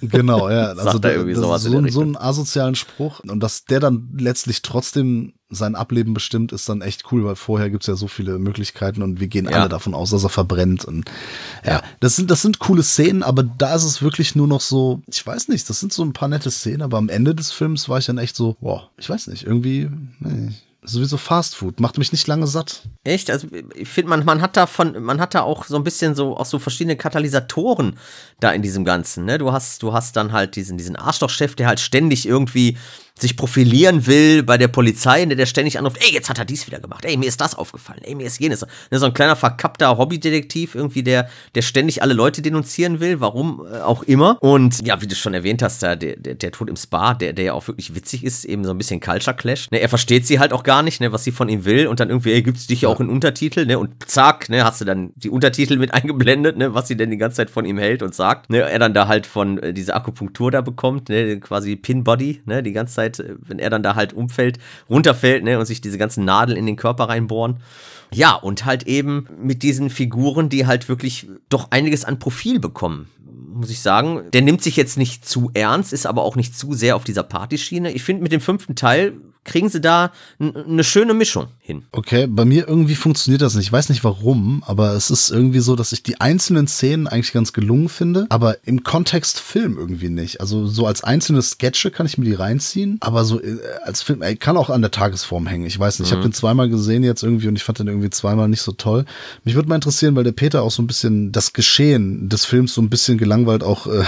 Genau, 0.00 0.48
ja. 0.48 0.68
Also 0.76 0.86
er 0.86 0.92
so, 0.92 0.98
der 0.98 1.18
so 1.34 1.78
Richtung. 1.80 2.02
einen 2.02 2.16
asozialen 2.16 2.74
Spruch 2.76 3.20
und 3.20 3.40
dass 3.40 3.64
der 3.66 3.80
dann 3.80 4.08
letztlich 4.18 4.62
trotzdem 4.62 5.34
sein 5.48 5.76
Ableben 5.76 6.12
bestimmt, 6.12 6.50
ist 6.52 6.68
dann 6.68 6.82
echt 6.82 7.12
cool, 7.12 7.24
weil 7.24 7.36
vorher 7.36 7.70
gibt's 7.70 7.86
ja 7.86 7.94
so 7.94 8.08
viele 8.08 8.38
Möglichkeiten 8.38 9.02
und 9.02 9.20
wir 9.20 9.28
gehen 9.28 9.48
Ja. 9.48 9.60
alle 9.60 9.68
davon 9.68 9.94
aus, 9.94 10.10
dass 10.10 10.24
er 10.24 10.28
verbrennt. 10.28 10.84
Und 10.84 11.08
ja, 11.64 11.82
das 12.00 12.16
sind, 12.16 12.30
das 12.30 12.42
sind 12.42 12.58
coole 12.58 12.82
Szenen, 12.82 13.22
aber 13.22 13.44
da 13.44 13.74
ist 13.74 13.84
es 13.84 14.02
wirklich 14.02 14.34
nur 14.34 14.48
noch 14.48 14.60
so, 14.60 15.02
ich 15.06 15.24
weiß 15.24 15.48
nicht, 15.48 15.68
das 15.70 15.78
sind 15.78 15.92
so 15.92 16.02
ein 16.04 16.12
paar 16.12 16.28
nette 16.28 16.50
Szenen, 16.50 16.82
aber 16.82 16.98
am 16.98 17.08
Ende 17.08 17.34
des 17.34 17.52
Films 17.52 17.88
war 17.88 17.98
ich 17.98 18.06
dann 18.06 18.18
echt 18.18 18.34
so, 18.34 18.56
boah, 18.60 18.90
ich 18.96 19.08
weiß 19.08 19.28
nicht, 19.28 19.44
irgendwie, 19.44 19.88
nee, 20.18 20.50
sowieso 20.82 21.16
Fast 21.16 21.56
Food, 21.56 21.80
macht 21.80 21.98
mich 21.98 22.12
nicht 22.12 22.26
lange 22.26 22.46
satt. 22.46 22.82
Echt? 23.04 23.30
Also 23.30 23.48
ich 23.74 23.88
finde, 23.88 24.08
man, 24.10 24.24
man 24.24 24.40
hat 24.40 24.56
da 24.56 24.66
von, 24.66 25.00
man 25.02 25.20
hat 25.20 25.34
da 25.34 25.42
auch 25.42 25.64
so 25.66 25.76
ein 25.76 25.84
bisschen 25.84 26.14
so 26.14 26.36
auch 26.36 26.46
so 26.46 26.58
verschiedene 26.60 26.96
Katalysatoren 26.96 27.98
da 28.40 28.52
in 28.52 28.62
diesem 28.62 28.84
Ganzen. 28.84 29.24
Ne? 29.24 29.38
Du 29.38 29.50
hast, 29.52 29.82
du 29.82 29.92
hast 29.92 30.14
dann 30.16 30.32
halt 30.32 30.54
diesen, 30.56 30.76
diesen 30.78 30.94
Arschlochchef, 30.96 31.56
der 31.56 31.66
halt 31.66 31.80
ständig 31.80 32.26
irgendwie 32.26 32.76
sich 33.18 33.36
profilieren 33.36 34.06
will 34.06 34.42
bei 34.42 34.58
der 34.58 34.68
Polizei, 34.68 35.24
ne, 35.24 35.36
der 35.36 35.46
ständig 35.46 35.78
anruft, 35.78 35.98
ey, 36.04 36.12
jetzt 36.12 36.28
hat 36.28 36.38
er 36.38 36.44
dies 36.44 36.66
wieder 36.66 36.80
gemacht, 36.80 37.04
ey, 37.04 37.16
mir 37.16 37.26
ist 37.26 37.40
das 37.40 37.54
aufgefallen, 37.54 38.00
ey, 38.02 38.14
mir 38.14 38.26
ist 38.26 38.38
jenes. 38.38 38.66
Ne, 38.90 38.98
so 38.98 39.06
ein 39.06 39.14
kleiner 39.14 39.36
verkappter 39.36 39.96
Hobbydetektiv 39.96 40.74
irgendwie, 40.74 41.02
der, 41.02 41.28
der 41.54 41.62
ständig 41.62 42.02
alle 42.02 42.12
Leute 42.12 42.42
denunzieren 42.42 43.00
will, 43.00 43.20
warum 43.20 43.66
äh, 43.72 43.78
auch 43.78 44.02
immer. 44.02 44.36
Und 44.42 44.86
ja, 44.86 45.00
wie 45.00 45.06
du 45.06 45.14
schon 45.14 45.32
erwähnt 45.32 45.62
hast, 45.62 45.82
der, 45.82 45.96
der, 45.96 46.16
der 46.16 46.52
Tod 46.52 46.68
im 46.68 46.76
Spa, 46.76 47.14
der, 47.14 47.32
der 47.32 47.44
ja 47.46 47.52
auch 47.54 47.66
wirklich 47.68 47.94
witzig 47.94 48.22
ist, 48.22 48.44
eben 48.44 48.64
so 48.64 48.70
ein 48.70 48.78
bisschen 48.78 49.00
Culture 49.00 49.34
Clash. 49.34 49.70
Ne, 49.70 49.78
er 49.78 49.88
versteht 49.88 50.26
sie 50.26 50.38
halt 50.38 50.52
auch 50.52 50.62
gar 50.62 50.82
nicht, 50.82 51.00
ne, 51.00 51.12
was 51.12 51.24
sie 51.24 51.32
von 51.32 51.48
ihm 51.48 51.64
will 51.64 51.86
und 51.86 52.00
dann 52.00 52.10
irgendwie, 52.10 52.32
ey, 52.32 52.42
gibt's 52.42 52.66
dich 52.66 52.82
ja 52.82 52.90
auch 52.90 53.00
in 53.00 53.08
Untertitel, 53.08 53.64
ne, 53.64 53.78
und 53.78 54.08
zack, 54.10 54.50
ne, 54.50 54.62
hast 54.64 54.82
du 54.82 54.84
dann 54.84 55.12
die 55.16 55.30
Untertitel 55.30 55.78
mit 55.78 55.94
eingeblendet, 55.94 56.58
ne, 56.58 56.74
was 56.74 56.88
sie 56.88 56.96
denn 56.96 57.10
die 57.10 57.16
ganze 57.16 57.38
Zeit 57.38 57.50
von 57.50 57.64
ihm 57.64 57.78
hält 57.78 58.02
und 58.02 58.14
sagt. 58.14 58.50
Ne, 58.50 58.58
er 58.58 58.78
dann 58.78 58.92
da 58.92 59.08
halt 59.08 59.26
von 59.26 59.58
äh, 59.58 59.72
diese 59.72 59.94
Akupunktur 59.94 60.50
da 60.50 60.60
bekommt, 60.60 61.08
ne, 61.08 61.40
quasi 61.40 61.76
Pin-Body, 61.76 62.42
ne, 62.44 62.62
die 62.62 62.72
ganze 62.72 62.94
Zeit, 62.94 63.05
äh, 63.06 63.34
wenn 63.38 63.58
er 63.58 63.70
dann 63.70 63.82
da 63.82 63.94
halt 63.94 64.12
umfällt, 64.12 64.58
runterfällt, 64.88 65.44
ne, 65.44 65.58
und 65.58 65.66
sich 65.66 65.80
diese 65.80 65.98
ganzen 65.98 66.24
Nadeln 66.24 66.58
in 66.58 66.66
den 66.66 66.76
Körper 66.76 67.04
reinbohren. 67.04 67.58
Ja, 68.12 68.34
und 68.34 68.64
halt 68.64 68.86
eben 68.86 69.26
mit 69.40 69.62
diesen 69.62 69.90
Figuren, 69.90 70.48
die 70.48 70.66
halt 70.66 70.88
wirklich 70.88 71.28
doch 71.48 71.70
einiges 71.70 72.04
an 72.04 72.18
Profil 72.18 72.60
bekommen. 72.60 73.08
Muss 73.52 73.70
ich 73.70 73.80
sagen, 73.80 74.30
der 74.32 74.42
nimmt 74.42 74.62
sich 74.62 74.76
jetzt 74.76 74.98
nicht 74.98 75.26
zu 75.26 75.50
ernst, 75.54 75.92
ist 75.92 76.06
aber 76.06 76.22
auch 76.22 76.36
nicht 76.36 76.56
zu 76.56 76.74
sehr 76.74 76.94
auf 76.94 77.04
dieser 77.04 77.22
Partyschiene. 77.22 77.90
Ich 77.92 78.04
finde, 78.04 78.22
mit 78.22 78.32
dem 78.32 78.40
fünften 78.40 78.76
Teil 78.76 79.14
kriegen 79.46 79.68
sie 79.68 79.80
da 79.80 80.12
eine 80.38 80.84
schöne 80.84 81.14
Mischung 81.14 81.46
hin. 81.60 81.84
Okay, 81.92 82.26
bei 82.26 82.44
mir 82.44 82.68
irgendwie 82.68 82.96
funktioniert 82.96 83.40
das 83.40 83.54
nicht. 83.54 83.66
Ich 83.66 83.72
weiß 83.72 83.88
nicht 83.88 84.04
warum, 84.04 84.62
aber 84.66 84.92
es 84.92 85.10
ist 85.10 85.30
irgendwie 85.30 85.60
so, 85.60 85.76
dass 85.76 85.92
ich 85.92 86.02
die 86.02 86.20
einzelnen 86.20 86.66
Szenen 86.66 87.06
eigentlich 87.06 87.32
ganz 87.32 87.52
gelungen 87.52 87.88
finde, 87.88 88.26
aber 88.28 88.58
im 88.66 88.82
Kontext 88.82 89.40
Film 89.40 89.78
irgendwie 89.78 90.10
nicht. 90.10 90.40
Also 90.40 90.66
so 90.66 90.86
als 90.86 91.04
einzelne 91.04 91.40
Sketche 91.42 91.90
kann 91.90 92.06
ich 92.06 92.18
mir 92.18 92.24
die 92.24 92.34
reinziehen, 92.34 92.98
aber 93.00 93.24
so 93.24 93.40
äh, 93.40 93.58
als 93.84 94.02
Film, 94.02 94.22
ey, 94.22 94.36
kann 94.36 94.56
auch 94.56 94.68
an 94.68 94.82
der 94.82 94.90
Tagesform 94.90 95.46
hängen. 95.46 95.66
Ich 95.66 95.78
weiß 95.78 96.00
nicht, 96.00 96.08
ich 96.08 96.12
habe 96.12 96.22
den 96.22 96.32
zweimal 96.32 96.68
gesehen 96.68 97.04
jetzt 97.04 97.22
irgendwie 97.22 97.48
und 97.48 97.56
ich 97.56 97.64
fand 97.64 97.78
den 97.78 97.86
irgendwie 97.86 98.10
zweimal 98.10 98.48
nicht 98.48 98.62
so 98.62 98.72
toll. 98.72 99.04
Mich 99.44 99.54
würde 99.54 99.68
mal 99.68 99.76
interessieren, 99.76 100.16
weil 100.16 100.24
der 100.24 100.32
Peter 100.32 100.62
auch 100.62 100.72
so 100.72 100.82
ein 100.82 100.86
bisschen 100.88 101.30
das 101.30 101.52
Geschehen 101.52 102.28
des 102.28 102.44
Films 102.44 102.74
so 102.74 102.82
ein 102.82 102.90
bisschen 102.90 103.16
gelangweilt 103.16 103.62
auch 103.62 103.86
äh, 103.86 104.02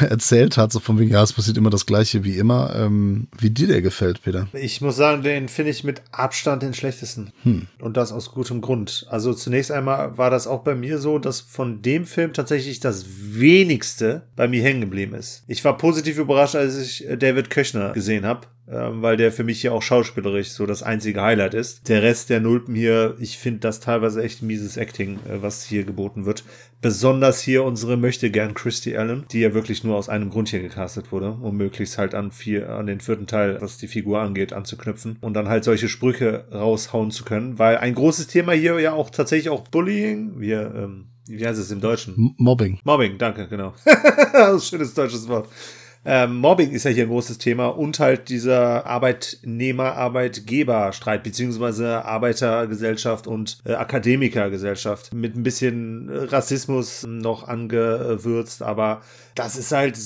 erzählt 0.04 0.56
hat, 0.56 0.72
so 0.72 0.78
von 0.78 0.98
wegen, 0.98 1.10
ja, 1.10 1.22
es 1.22 1.32
passiert 1.32 1.56
immer 1.56 1.70
das 1.70 1.86
Gleiche 1.86 2.22
wie 2.22 2.36
immer. 2.36 2.74
Ähm, 2.76 3.26
wie 3.38 3.50
dir 3.50 3.66
der 3.66 3.82
gefällt, 3.82 4.22
Peter? 4.22 4.35
Ich 4.52 4.80
muss 4.80 4.96
sagen, 4.96 5.22
den 5.22 5.48
finde 5.48 5.70
ich 5.70 5.84
mit 5.84 6.02
Abstand 6.12 6.62
den 6.62 6.74
schlechtesten. 6.74 7.32
Und 7.80 7.96
das 7.96 8.12
aus 8.12 8.32
gutem 8.32 8.60
Grund. 8.60 9.06
Also 9.10 9.32
zunächst 9.34 9.70
einmal 9.70 10.16
war 10.18 10.30
das 10.30 10.46
auch 10.46 10.62
bei 10.62 10.74
mir 10.74 10.98
so, 10.98 11.18
dass 11.18 11.40
von 11.40 11.82
dem 11.82 12.04
Film 12.06 12.32
tatsächlich 12.32 12.80
das 12.80 13.06
wenigste 13.08 14.22
bei 14.36 14.48
mir 14.48 14.62
hängen 14.62 14.80
geblieben 14.80 15.14
ist. 15.14 15.44
Ich 15.46 15.64
war 15.64 15.76
positiv 15.76 16.18
überrascht, 16.18 16.56
als 16.56 16.76
ich 16.78 17.08
äh, 17.08 17.16
David 17.16 17.50
Köchner 17.50 17.92
gesehen 17.92 18.24
habe. 18.26 18.46
Ähm, 18.68 19.00
weil 19.00 19.16
der 19.16 19.30
für 19.30 19.44
mich 19.44 19.60
hier 19.60 19.72
auch 19.72 19.82
schauspielerisch 19.82 20.48
so 20.48 20.66
das 20.66 20.82
einzige 20.82 21.22
Highlight 21.22 21.54
ist. 21.54 21.88
Der 21.88 22.02
Rest 22.02 22.30
der 22.30 22.40
Nulpen 22.40 22.74
hier, 22.74 23.14
ich 23.20 23.38
finde 23.38 23.60
das 23.60 23.78
teilweise 23.78 24.24
echt 24.24 24.42
mieses 24.42 24.76
Acting, 24.76 25.20
äh, 25.28 25.40
was 25.40 25.64
hier 25.64 25.84
geboten 25.84 26.26
wird. 26.26 26.42
Besonders 26.82 27.40
hier 27.40 27.64
unsere 27.64 27.96
möchte 27.96 28.30
gern 28.30 28.54
Christy 28.54 28.96
Allen, 28.96 29.24
die 29.32 29.40
ja 29.40 29.54
wirklich 29.54 29.82
nur 29.82 29.96
aus 29.96 30.08
einem 30.08 30.30
Grund 30.30 30.50
hier 30.50 30.60
gecastet 30.60 31.10
wurde, 31.10 31.32
um 31.32 31.56
möglichst 31.56 31.96
halt 31.98 32.14
an 32.14 32.30
vier, 32.30 32.68
an 32.70 32.86
den 32.86 33.00
vierten 33.00 33.26
Teil, 33.26 33.60
was 33.60 33.78
die 33.78 33.88
Figur 33.88 34.20
angeht, 34.20 34.52
anzuknüpfen 34.52 35.16
und 35.20 35.34
dann 35.34 35.48
halt 35.48 35.64
solche 35.64 35.88
Sprüche 35.88 36.44
raushauen 36.52 37.10
zu 37.10 37.24
können, 37.24 37.58
weil 37.58 37.78
ein 37.78 37.94
großes 37.94 38.26
Thema 38.26 38.52
hier 38.52 38.78
ja 38.78 38.92
auch 38.92 39.10
tatsächlich 39.10 39.48
auch 39.48 39.66
Bullying, 39.68 40.38
wir, 40.38 40.72
ähm, 40.76 41.06
wie 41.26 41.46
heißt 41.46 41.58
es 41.58 41.70
im 41.70 41.80
Deutschen? 41.80 42.14
M 42.14 42.34
Mobbing. 42.36 42.78
Mobbing, 42.84 43.18
danke, 43.18 43.48
genau. 43.48 43.74
schönes 44.60 44.94
deutsches 44.94 45.26
Wort. 45.28 45.48
Ähm, 46.08 46.36
Mobbing 46.36 46.70
ist 46.70 46.84
ja 46.84 46.92
hier 46.92 47.02
ein 47.02 47.08
großes 47.08 47.38
Thema 47.38 47.66
und 47.66 47.98
halt 47.98 48.28
dieser 48.28 48.86
Arbeitnehmer-Arbeitgeber-Streit, 48.86 51.24
beziehungsweise 51.24 52.04
Arbeitergesellschaft 52.04 53.26
und 53.26 53.58
äh, 53.64 53.72
Akademikergesellschaft 53.72 55.12
mit 55.12 55.34
ein 55.34 55.42
bisschen 55.42 56.08
Rassismus 56.08 57.04
noch 57.08 57.48
angewürzt, 57.48 58.62
aber 58.62 59.00
das 59.36 59.56
ist 59.56 59.70
halt 59.70 59.98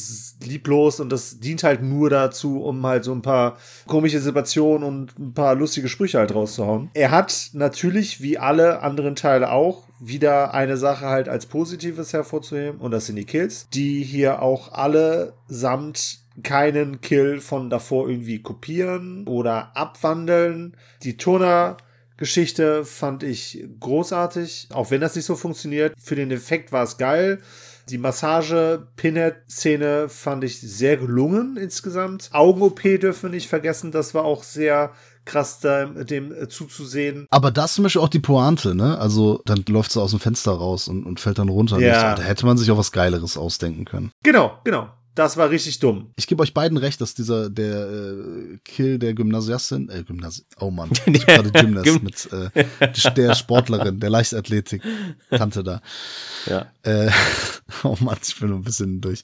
lieblos 0.44 1.00
und 1.00 1.10
das 1.10 1.40
dient 1.40 1.62
halt 1.62 1.82
nur 1.82 2.10
dazu, 2.10 2.62
um 2.62 2.84
halt 2.84 3.04
so 3.04 3.12
ein 3.12 3.22
paar 3.22 3.56
komische 3.86 4.20
Situationen 4.20 4.86
und 4.86 5.18
ein 5.18 5.32
paar 5.32 5.54
lustige 5.54 5.88
Sprüche 5.88 6.18
halt 6.18 6.34
rauszuhauen. 6.34 6.90
Er 6.94 7.10
hat 7.10 7.50
natürlich, 7.52 8.20
wie 8.20 8.38
alle 8.38 8.82
anderen 8.82 9.16
Teile 9.16 9.52
auch, 9.52 9.84
wieder 10.00 10.54
eine 10.54 10.76
Sache 10.76 11.06
halt 11.06 11.28
als 11.28 11.46
Positives 11.46 12.12
hervorzuheben 12.12 12.80
und 12.80 12.90
das 12.90 13.06
sind 13.06 13.16
die 13.16 13.24
Kills, 13.24 13.68
die 13.72 14.02
hier 14.02 14.42
auch 14.42 14.72
alle 14.72 15.34
samt 15.46 16.20
keinen 16.42 17.00
Kill 17.00 17.40
von 17.40 17.70
davor 17.70 18.08
irgendwie 18.08 18.40
kopieren 18.40 19.26
oder 19.26 19.76
abwandeln. 19.76 20.76
Die 21.02 21.18
Turner 21.18 21.76
Geschichte 22.20 22.84
fand 22.84 23.22
ich 23.22 23.64
großartig, 23.80 24.68
auch 24.72 24.90
wenn 24.90 25.00
das 25.00 25.16
nicht 25.16 25.24
so 25.24 25.36
funktioniert. 25.36 25.94
Für 25.98 26.16
den 26.16 26.30
Effekt 26.30 26.70
war 26.70 26.84
es 26.84 26.98
geil. 26.98 27.40
Die 27.90 27.98
Massage-Pinhead-Szene 27.98 30.08
fand 30.08 30.44
ich 30.44 30.60
sehr 30.60 30.96
gelungen 30.96 31.56
insgesamt. 31.56 32.30
Augen-OP 32.32 32.82
dürfen 32.82 33.24
wir 33.24 33.30
nicht 33.30 33.48
vergessen, 33.48 33.90
das 33.90 34.14
war 34.14 34.24
auch 34.24 34.44
sehr 34.44 34.92
krass 35.24 35.60
da, 35.60 35.86
dem 35.86 36.32
äh, 36.32 36.48
zuzusehen. 36.48 37.26
Aber 37.30 37.50
das 37.50 37.70
ist 37.70 37.76
zum 37.76 37.84
Beispiel 37.84 38.02
auch 38.02 38.08
die 38.08 38.20
Pointe, 38.20 38.74
ne? 38.74 38.98
Also 38.98 39.42
dann 39.44 39.64
läuft 39.68 39.92
sie 39.92 40.00
aus 40.00 40.10
dem 40.10 40.20
Fenster 40.20 40.52
raus 40.52 40.88
und, 40.88 41.04
und 41.04 41.20
fällt 41.20 41.38
dann 41.38 41.48
runter. 41.48 41.78
Ja. 41.78 42.14
Da 42.14 42.22
hätte 42.22 42.46
man 42.46 42.58
sich 42.58 42.70
auch 42.70 42.78
was 42.78 42.92
Geileres 42.92 43.36
ausdenken 43.36 43.84
können. 43.84 44.12
Genau, 44.22 44.58
genau. 44.64 44.88
Das 45.14 45.36
war 45.36 45.50
richtig 45.50 45.80
dumm. 45.80 46.12
Ich 46.16 46.26
gebe 46.28 46.42
euch 46.42 46.54
beiden 46.54 46.78
recht, 46.78 47.00
dass 47.00 47.14
dieser 47.14 47.50
der 47.50 47.88
äh, 47.90 48.58
Kill 48.64 48.98
der 48.98 49.12
Gymnasiastin, 49.14 49.88
äh, 49.88 50.04
Gymnasi 50.04 50.44
oh 50.60 50.70
Mann, 50.70 50.90
ich 51.06 51.26
gerade 51.26 51.50
Gymnast 51.50 51.86
Gym- 51.86 52.02
mit 52.04 52.28
äh, 52.32 53.12
der 53.14 53.34
Sportlerin, 53.34 53.98
der 53.98 54.10
Leichtathletik 54.10 54.82
Tante 55.30 55.64
da. 55.64 55.82
Ja. 56.46 56.66
Äh, 56.82 57.10
oh 57.82 57.96
Mann, 58.00 58.18
ich 58.22 58.38
bin 58.38 58.52
ein 58.52 58.62
bisschen 58.62 59.00
durch. 59.00 59.22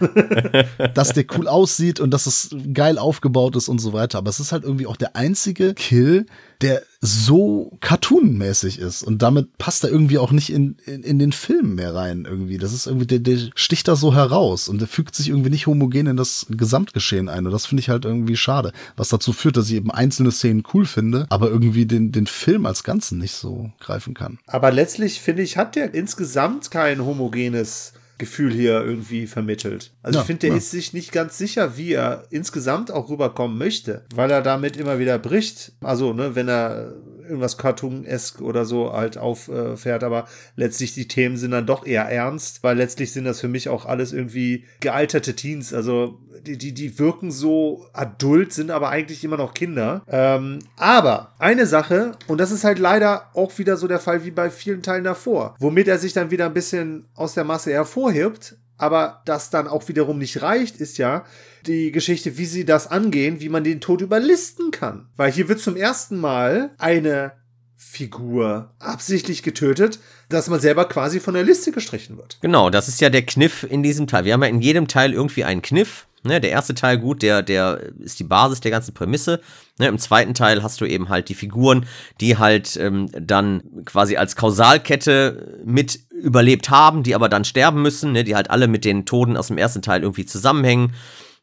dass 0.94 1.12
der 1.12 1.24
cool 1.36 1.46
aussieht 1.46 2.00
und 2.00 2.10
dass 2.10 2.26
es 2.26 2.54
geil 2.74 2.98
aufgebaut 2.98 3.54
ist 3.54 3.68
und 3.68 3.78
so 3.78 3.92
weiter. 3.92 4.18
Aber 4.18 4.30
es 4.30 4.40
ist 4.40 4.50
halt 4.52 4.64
irgendwie 4.64 4.86
auch 4.86 4.96
der 4.96 5.14
einzige 5.14 5.72
Kill, 5.74 6.26
der 6.62 6.82
so 7.00 7.76
cartoonmäßig 7.80 8.78
ist. 8.78 9.02
Und 9.02 9.22
damit 9.22 9.58
passt 9.58 9.84
er 9.84 9.90
irgendwie 9.90 10.18
auch 10.18 10.32
nicht 10.32 10.50
in, 10.50 10.76
in, 10.86 11.02
in 11.02 11.18
den 11.18 11.32
Film 11.32 11.74
mehr 11.74 11.94
rein 11.94 12.26
irgendwie. 12.28 12.58
Das 12.58 12.72
ist 12.72 12.86
irgendwie, 12.86 13.06
der, 13.06 13.18
der 13.18 13.38
sticht 13.54 13.88
da 13.88 13.96
so 13.96 14.14
heraus 14.14 14.68
und 14.68 14.80
der 14.80 14.88
fügt 14.88 15.14
sich 15.14 15.28
irgendwie 15.28 15.50
nicht 15.50 15.66
homogen 15.66 16.06
in 16.06 16.16
das 16.16 16.46
Gesamtgeschehen 16.50 17.28
ein. 17.28 17.46
Und 17.46 17.52
das 17.52 17.66
finde 17.66 17.80
ich 17.80 17.88
halt 17.88 18.04
irgendwie 18.04 18.36
schade. 18.36 18.72
Was 18.96 19.08
dazu 19.08 19.32
führt, 19.32 19.56
dass 19.56 19.68
ich 19.68 19.74
eben 19.74 19.90
einzelne 19.90 20.32
Szenen 20.32 20.64
cool 20.74 20.86
finde, 20.86 21.26
aber 21.28 21.48
irgendwie 21.48 21.86
den, 21.86 22.12
den 22.12 22.26
Film 22.26 22.66
als 22.66 22.84
Ganzen 22.84 23.18
nicht 23.18 23.34
so 23.34 23.70
greifen 23.80 24.14
kann. 24.14 24.38
Aber 24.46 24.72
letztlich, 24.72 25.20
finde 25.20 25.42
ich, 25.42 25.56
hat 25.56 25.76
der 25.76 25.94
insgesamt 25.94 26.70
kein 26.70 27.04
homogenes 27.04 27.92
Gefühl 28.18 28.52
hier 28.52 28.82
irgendwie 28.82 29.26
vermittelt. 29.26 29.92
Also 30.02 30.18
Ja, 30.18 30.22
ich 30.22 30.26
finde, 30.26 30.40
der 30.40 30.50
ja. 30.50 30.56
ist 30.56 30.70
sich 30.70 30.92
nicht 30.92 31.12
ganz 31.12 31.36
sicher, 31.38 31.76
wie 31.76 31.92
er 31.92 32.24
insgesamt 32.30 32.90
auch 32.90 33.10
rüberkommen 33.10 33.58
möchte, 33.58 34.04
weil 34.14 34.30
er 34.30 34.42
damit 34.42 34.76
immer 34.76 34.98
wieder 34.98 35.18
bricht. 35.18 35.72
Also, 35.80 36.12
ne, 36.12 36.34
wenn 36.34 36.48
er 36.48 36.94
irgendwas 37.26 37.58
Cartoon-esk 37.58 38.40
oder 38.40 38.64
so 38.64 38.92
halt 38.92 39.18
auffährt, 39.18 40.04
aber 40.04 40.26
letztlich 40.54 40.94
die 40.94 41.08
Themen 41.08 41.36
sind 41.36 41.50
dann 41.50 41.66
doch 41.66 41.84
eher 41.84 42.04
ernst, 42.04 42.62
weil 42.62 42.76
letztlich 42.76 43.12
sind 43.12 43.24
das 43.24 43.40
für 43.40 43.48
mich 43.48 43.68
auch 43.68 43.84
alles 43.84 44.12
irgendwie 44.12 44.64
gealterte 44.80 45.34
Teens. 45.34 45.74
Also 45.74 46.20
die, 46.54 46.72
die, 46.72 46.98
wirken 46.98 47.30
so 47.30 47.86
adult, 47.92 48.52
sind 48.52 48.70
aber 48.70 48.90
eigentlich 48.90 49.24
immer 49.24 49.36
noch 49.36 49.54
Kinder. 49.54 50.02
Ähm, 50.08 50.60
aber 50.76 51.34
eine 51.38 51.66
Sache, 51.66 52.12
und 52.28 52.38
das 52.38 52.52
ist 52.52 52.64
halt 52.64 52.78
leider 52.78 53.30
auch 53.34 53.58
wieder 53.58 53.76
so 53.76 53.88
der 53.88 53.98
Fall 53.98 54.24
wie 54.24 54.30
bei 54.30 54.50
vielen 54.50 54.82
Teilen 54.82 55.04
davor, 55.04 55.56
womit 55.58 55.88
er 55.88 55.98
sich 55.98 56.12
dann 56.12 56.30
wieder 56.30 56.46
ein 56.46 56.54
bisschen 56.54 57.06
aus 57.14 57.34
der 57.34 57.44
Masse 57.44 57.72
hervorhebt, 57.72 58.56
aber 58.78 59.22
das 59.24 59.50
dann 59.50 59.68
auch 59.68 59.88
wiederum 59.88 60.18
nicht 60.18 60.42
reicht, 60.42 60.76
ist 60.76 60.98
ja 60.98 61.24
die 61.66 61.92
Geschichte, 61.92 62.38
wie 62.38 62.46
sie 62.46 62.64
das 62.64 62.86
angehen, 62.88 63.40
wie 63.40 63.48
man 63.48 63.64
den 63.64 63.80
Tod 63.80 64.02
überlisten 64.02 64.70
kann. 64.70 65.08
Weil 65.16 65.32
hier 65.32 65.48
wird 65.48 65.60
zum 65.60 65.76
ersten 65.76 66.18
Mal 66.18 66.70
eine 66.78 67.32
Figur 67.76 68.74
absichtlich 68.78 69.42
getötet, 69.42 69.98
dass 70.28 70.48
man 70.48 70.60
selber 70.60 70.86
quasi 70.86 71.20
von 71.20 71.34
der 71.34 71.44
Liste 71.44 71.72
gestrichen 71.72 72.16
wird. 72.16 72.38
Genau, 72.40 72.70
das 72.70 72.88
ist 72.88 73.00
ja 73.00 73.10
der 73.10 73.22
Kniff 73.22 73.64
in 73.68 73.82
diesem 73.82 74.06
Teil. 74.06 74.24
Wir 74.24 74.32
haben 74.32 74.42
ja 74.42 74.48
in 74.48 74.60
jedem 74.60 74.88
Teil 74.88 75.12
irgendwie 75.12 75.44
einen 75.44 75.62
Kniff. 75.62 76.06
Ne, 76.22 76.40
der 76.40 76.50
erste 76.50 76.74
Teil, 76.74 76.98
gut, 76.98 77.22
der, 77.22 77.42
der 77.42 77.92
ist 78.00 78.18
die 78.18 78.24
Basis 78.24 78.60
der 78.60 78.72
ganzen 78.72 78.92
Prämisse. 78.94 79.40
Ne, 79.78 79.86
Im 79.86 79.98
zweiten 79.98 80.34
Teil 80.34 80.62
hast 80.62 80.80
du 80.80 80.84
eben 80.84 81.08
halt 81.08 81.28
die 81.28 81.34
Figuren, 81.34 81.86
die 82.20 82.36
halt 82.36 82.76
ähm, 82.76 83.08
dann 83.12 83.62
quasi 83.84 84.16
als 84.16 84.34
Kausalkette 84.34 85.60
mit 85.64 86.00
überlebt 86.10 86.68
haben, 86.68 87.04
die 87.04 87.14
aber 87.14 87.28
dann 87.28 87.44
sterben 87.44 87.80
müssen, 87.80 88.10
ne, 88.10 88.24
die 88.24 88.34
halt 88.34 88.50
alle 88.50 88.66
mit 88.66 88.84
den 88.84 89.06
Toten 89.06 89.36
aus 89.36 89.48
dem 89.48 89.58
ersten 89.58 89.82
Teil 89.82 90.02
irgendwie 90.02 90.26
zusammenhängen. 90.26 90.94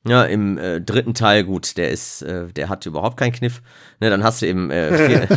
Ja, 0.05 0.23
im 0.23 0.57
äh, 0.57 0.81
dritten 0.81 1.13
Teil, 1.13 1.45
gut, 1.45 1.77
der 1.77 1.89
ist, 1.89 2.23
äh, 2.23 2.47
der 2.47 2.67
hat 2.67 2.85
überhaupt 2.85 3.15
keinen 3.15 3.31
Kniff. 3.31 3.61
Ne, 4.01 4.09
dann 4.09 4.21
hast 4.21 4.41
du 4.41 4.47
im 4.47 4.69
äh, 4.69 4.89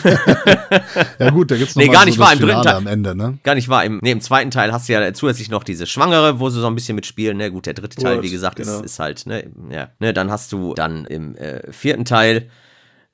Ja 1.21 1.31
gut, 1.31 1.53
da 1.53 1.57
gibt's 1.57 1.77
noch 1.77 1.83
Nee, 1.85 1.89
gar 1.89 2.01
so 2.01 2.07
nicht 2.07 2.19
wahr, 2.19 2.33
im 2.33 2.41
dritten 2.41 2.63
Teil. 2.63 2.75
am 2.75 2.87
Ende, 2.89 3.15
ne? 3.15 3.39
Gar 3.45 3.55
nicht 3.55 3.69
wahr. 3.69 3.85
Im, 3.85 4.01
nee, 4.03 4.11
im 4.11 4.21
zweiten 4.21 4.51
Teil 4.51 4.73
hast 4.73 4.89
du 4.89 4.93
ja 4.93 5.13
zusätzlich 5.15 5.51
noch 5.51 5.63
diese 5.63 5.87
Schwangere, 5.87 6.41
wo 6.41 6.51
sie 6.51 6.61
so 6.61 6.67
ein 6.67 6.75
bisschen 6.75 6.97
mitspielen. 6.97 7.37
Ne? 7.37 7.53
Gut, 7.53 7.67
der 7.67 7.75
dritte 7.75 7.97
Teil, 8.03 8.17
Gut, 8.17 8.25
wie 8.25 8.31
gesagt, 8.31 8.57
genau. 8.57 8.79
ist, 8.81 8.85
ist 8.85 8.99
halt, 8.99 9.25
ne, 9.27 9.45
ja. 9.71 9.91
Ne, 10.01 10.13
dann 10.13 10.33
hast 10.33 10.51
du 10.51 10.75
dann 10.75 11.05
im 11.05 11.37
äh, 11.37 11.71
vierten 11.71 12.05
Teil 12.05 12.49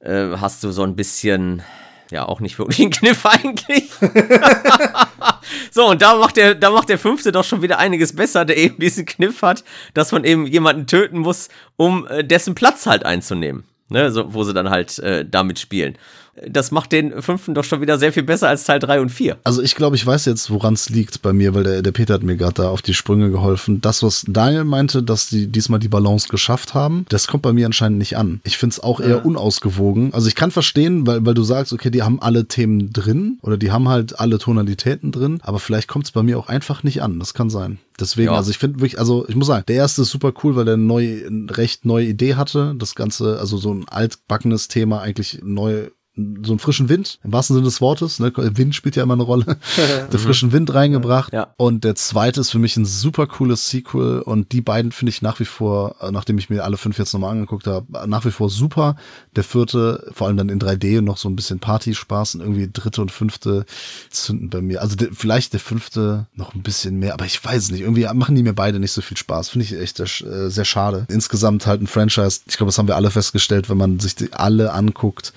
äh, 0.00 0.28
hast 0.38 0.64
du 0.64 0.70
so 0.72 0.82
ein 0.84 0.96
bisschen, 0.96 1.62
ja, 2.12 2.28
auch 2.28 2.40
nicht 2.40 2.58
wirklich 2.58 2.80
einen 2.80 2.90
Kniff 2.90 3.24
eigentlich. 3.24 3.90
so, 5.70 5.86
und 5.86 6.02
da 6.02 6.16
macht 6.16 6.36
der, 6.36 6.54
da 6.54 6.70
macht 6.70 6.90
der 6.90 6.98
fünfte 6.98 7.32
doch 7.32 7.44
schon 7.44 7.62
wieder 7.62 7.78
einiges 7.78 8.14
besser, 8.14 8.44
der 8.44 8.58
eben 8.58 8.78
diesen 8.78 9.06
Kniff 9.06 9.40
hat, 9.40 9.64
dass 9.94 10.12
man 10.12 10.24
eben 10.24 10.46
jemanden 10.46 10.86
töten 10.86 11.18
muss, 11.18 11.48
um 11.76 12.06
äh, 12.06 12.22
dessen 12.22 12.54
Platz 12.54 12.86
halt 12.86 13.06
einzunehmen. 13.06 13.64
Ne, 13.88 14.10
so, 14.10 14.32
wo 14.32 14.42
sie 14.42 14.54
dann 14.54 14.70
halt 14.70 14.98
äh, 15.00 15.24
damit 15.28 15.58
spielen. 15.58 15.98
Das 16.48 16.70
macht 16.70 16.92
den 16.92 17.20
fünften 17.20 17.52
doch 17.54 17.62
schon 17.64 17.82
wieder 17.82 17.98
sehr 17.98 18.10
viel 18.12 18.22
besser 18.22 18.48
als 18.48 18.64
Teil 18.64 18.78
3 18.78 19.00
und 19.02 19.10
4. 19.10 19.36
Also 19.44 19.60
ich 19.60 19.74
glaube, 19.74 19.96
ich 19.96 20.06
weiß 20.06 20.24
jetzt, 20.24 20.50
woran 20.50 20.72
es 20.72 20.88
liegt 20.88 21.20
bei 21.20 21.34
mir, 21.34 21.54
weil 21.54 21.62
der, 21.62 21.82
der 21.82 21.92
Peter 21.92 22.14
hat 22.14 22.22
mir 22.22 22.36
gerade 22.36 22.54
da 22.54 22.68
auf 22.70 22.80
die 22.80 22.94
Sprünge 22.94 23.30
geholfen. 23.30 23.82
Das, 23.82 24.02
was 24.02 24.24
Daniel 24.26 24.64
meinte, 24.64 25.02
dass 25.02 25.28
die 25.28 25.46
diesmal 25.48 25.78
die 25.78 25.88
Balance 25.88 26.28
geschafft 26.28 26.72
haben, 26.72 27.04
das 27.10 27.26
kommt 27.26 27.42
bei 27.42 27.52
mir 27.52 27.66
anscheinend 27.66 27.98
nicht 27.98 28.16
an. 28.16 28.40
Ich 28.44 28.56
finde 28.56 28.72
es 28.72 28.80
auch 28.80 28.98
eher 29.00 29.26
unausgewogen. 29.26 30.14
Also 30.14 30.26
ich 30.28 30.34
kann 30.34 30.50
verstehen, 30.50 31.06
weil, 31.06 31.24
weil 31.26 31.34
du 31.34 31.42
sagst, 31.42 31.72
okay, 31.74 31.90
die 31.90 32.02
haben 32.02 32.20
alle 32.22 32.46
Themen 32.48 32.92
drin 32.94 33.38
oder 33.42 33.58
die 33.58 33.70
haben 33.70 33.88
halt 33.88 34.18
alle 34.18 34.38
Tonalitäten 34.38 35.12
drin, 35.12 35.38
aber 35.42 35.58
vielleicht 35.58 35.88
kommt 35.88 36.06
es 36.06 36.12
bei 36.12 36.22
mir 36.22 36.38
auch 36.38 36.48
einfach 36.48 36.82
nicht 36.82 37.02
an. 37.02 37.18
Das 37.18 37.34
kann 37.34 37.50
sein. 37.50 37.78
Deswegen, 38.00 38.32
Ja. 38.32 38.36
also 38.38 38.50
ich 38.50 38.56
finde 38.58 38.78
wirklich, 38.80 38.98
also 38.98 39.26
ich 39.28 39.36
muss 39.36 39.48
sagen, 39.48 39.64
der 39.68 39.76
erste 39.76 40.00
ist 40.02 40.08
super 40.10 40.32
cool, 40.42 40.56
weil 40.56 40.64
der 40.64 40.74
eine 40.74 40.82
neue, 40.82 41.26
eine 41.26 41.54
recht 41.56 41.84
neue 41.84 42.06
Idee 42.06 42.36
hatte. 42.36 42.74
Das 42.78 42.94
Ganze, 42.94 43.38
also 43.38 43.58
so 43.58 43.72
ein 43.74 43.86
altbackenes 43.88 44.68
Thema 44.68 45.02
eigentlich 45.02 45.40
neu 45.44 45.88
so 46.14 46.52
einen 46.52 46.58
frischen 46.58 46.90
Wind, 46.90 47.18
im 47.24 47.32
wahrsten 47.32 47.54
Sinne 47.54 47.64
des 47.64 47.80
Wortes, 47.80 48.18
ne? 48.18 48.32
Wind 48.36 48.74
spielt 48.74 48.96
ja 48.96 49.02
immer 49.02 49.14
eine 49.14 49.22
Rolle, 49.22 49.56
der 50.12 50.18
frischen 50.18 50.52
Wind 50.52 50.74
reingebracht. 50.74 51.32
Ja. 51.32 51.54
Und 51.56 51.84
der 51.84 51.94
zweite 51.94 52.40
ist 52.40 52.50
für 52.50 52.58
mich 52.58 52.76
ein 52.76 52.84
super 52.84 53.26
cooles 53.26 53.70
Sequel 53.70 54.20
und 54.20 54.52
die 54.52 54.60
beiden 54.60 54.92
finde 54.92 55.08
ich 55.08 55.22
nach 55.22 55.40
wie 55.40 55.46
vor, 55.46 55.96
äh, 56.00 56.10
nachdem 56.10 56.36
ich 56.36 56.50
mir 56.50 56.64
alle 56.64 56.76
fünf 56.76 56.98
jetzt 56.98 57.14
nochmal 57.14 57.30
angeguckt 57.30 57.66
habe, 57.66 58.08
nach 58.08 58.26
wie 58.26 58.30
vor 58.30 58.50
super. 58.50 58.96
Der 59.36 59.44
vierte, 59.44 60.10
vor 60.12 60.26
allem 60.26 60.36
dann 60.36 60.50
in 60.50 60.60
3D 60.60 60.98
und 60.98 61.04
noch 61.04 61.16
so 61.16 61.30
ein 61.30 61.36
bisschen 61.36 61.60
Partyspaß 61.60 62.34
und 62.34 62.40
irgendwie 62.42 62.68
dritte 62.70 63.00
und 63.00 63.10
fünfte 63.10 63.64
zünden 64.10 64.50
bei 64.50 64.60
mir. 64.60 64.82
Also 64.82 64.96
der, 64.96 65.08
vielleicht 65.12 65.54
der 65.54 65.60
fünfte 65.60 66.26
noch 66.34 66.54
ein 66.54 66.62
bisschen 66.62 66.98
mehr, 66.98 67.14
aber 67.14 67.24
ich 67.24 67.42
weiß 67.42 67.64
es 67.64 67.70
nicht. 67.70 67.80
Irgendwie 67.80 68.06
machen 68.12 68.34
die 68.34 68.42
mir 68.42 68.52
beide 68.52 68.78
nicht 68.78 68.92
so 68.92 69.00
viel 69.00 69.16
Spaß. 69.16 69.48
Finde 69.48 69.64
ich 69.64 69.72
echt 69.72 69.98
äh, 69.98 70.50
sehr 70.50 70.66
schade. 70.66 71.06
Insgesamt 71.08 71.66
halt 71.66 71.80
ein 71.80 71.86
Franchise. 71.86 72.40
Ich 72.46 72.58
glaube, 72.58 72.68
das 72.68 72.76
haben 72.76 72.88
wir 72.88 72.96
alle 72.96 73.10
festgestellt, 73.10 73.70
wenn 73.70 73.78
man 73.78 73.98
sich 73.98 74.14
die 74.14 74.30
alle 74.34 74.74
anguckt 74.74 75.32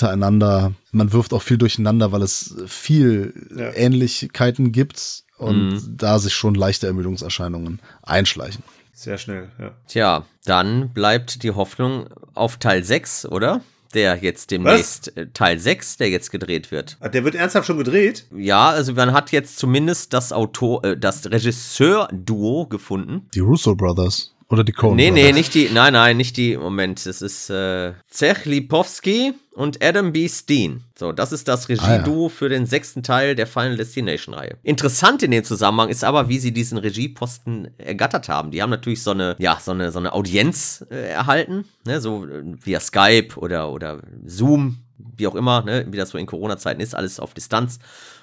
hintereinander. 0.00 0.72
Man 0.92 1.12
wirft 1.12 1.32
auch 1.32 1.42
viel 1.42 1.58
durcheinander, 1.58 2.12
weil 2.12 2.22
es 2.22 2.54
viel 2.66 3.34
Ja. 3.56 3.70
Ähnlichkeiten 3.74 4.72
gibt 4.72 5.24
und 5.38 5.80
da 5.96 6.18
sich 6.18 6.34
schon 6.34 6.54
leichte 6.54 6.86
Ermüdungserscheinungen 6.86 7.80
einschleichen. 8.02 8.62
Sehr 8.92 9.16
schnell, 9.18 9.48
ja. 9.58 9.70
Tja, 9.86 10.24
dann 10.44 10.90
bleibt 10.92 11.42
die 11.42 11.52
Hoffnung 11.52 12.06
auf 12.34 12.58
Teil 12.58 12.84
6, 12.84 13.26
oder? 13.26 13.62
Der 13.94 14.16
jetzt 14.22 14.50
demnächst, 14.52 15.16
äh, 15.16 15.26
Teil 15.32 15.58
6, 15.58 15.96
der 15.96 16.10
jetzt 16.10 16.30
gedreht 16.30 16.70
wird. 16.70 16.96
Ah, 17.00 17.08
Der 17.08 17.24
wird 17.24 17.34
ernsthaft 17.34 17.66
schon 17.66 17.78
gedreht. 17.78 18.26
Ja, 18.36 18.68
also 18.70 18.92
man 18.92 19.12
hat 19.12 19.32
jetzt 19.32 19.58
zumindest 19.58 20.12
das 20.12 20.32
Autor, 20.32 20.84
äh, 20.84 20.96
das 20.98 21.26
Regisseur-Duo 21.30 22.66
gefunden. 22.66 23.26
Die 23.34 23.40
Russo 23.40 23.74
Brothers 23.74 24.32
oder 24.50 24.64
die 24.64 24.72
Coen 24.72 24.96
Nee, 24.96 25.10
nee, 25.10 25.20
Brothers. 25.22 25.36
nicht 25.36 25.54
die, 25.54 25.68
nein, 25.72 25.92
nein, 25.92 26.16
nicht 26.16 26.36
die, 26.36 26.56
Moment, 26.56 27.06
das 27.06 27.22
ist 27.22 27.48
äh, 27.50 27.92
Zech 28.10 28.44
Lipowski 28.44 29.32
und 29.52 29.82
Adam 29.82 30.12
B. 30.12 30.28
Steen. 30.28 30.84
So, 30.98 31.12
das 31.12 31.32
ist 31.32 31.46
das 31.48 31.68
Regieduo 31.68 32.28
für 32.28 32.48
den 32.48 32.66
sechsten 32.66 33.02
Teil 33.02 33.34
der 33.34 33.46
Final 33.46 33.76
Destination-Reihe. 33.76 34.56
Interessant 34.62 35.22
in 35.22 35.30
dem 35.30 35.44
Zusammenhang 35.44 35.88
ist 35.88 36.02
aber, 36.02 36.28
wie 36.28 36.38
sie 36.38 36.52
diesen 36.52 36.78
Regieposten 36.78 37.70
ergattert 37.78 38.28
haben. 38.28 38.50
Die 38.50 38.60
haben 38.62 38.70
natürlich 38.70 39.02
so 39.02 39.12
eine, 39.12 39.36
ja, 39.38 39.58
so 39.62 39.70
eine, 39.70 39.92
so 39.92 39.98
eine 39.98 40.12
Audienz 40.12 40.84
äh, 40.90 41.10
erhalten, 41.10 41.64
ne, 41.84 42.00
so 42.00 42.24
äh, 42.26 42.42
via 42.60 42.80
Skype 42.80 43.36
oder, 43.36 43.70
oder 43.70 44.00
Zoom, 44.26 44.78
wie 45.16 45.26
auch 45.26 45.34
immer, 45.34 45.62
ne, 45.62 45.86
wie 45.90 45.96
das 45.96 46.10
so 46.10 46.18
in 46.18 46.26
Corona-Zeiten 46.26 46.80
ist, 46.80 46.94
alles 46.94 47.20
auf 47.20 47.34
Distanz 47.34 47.78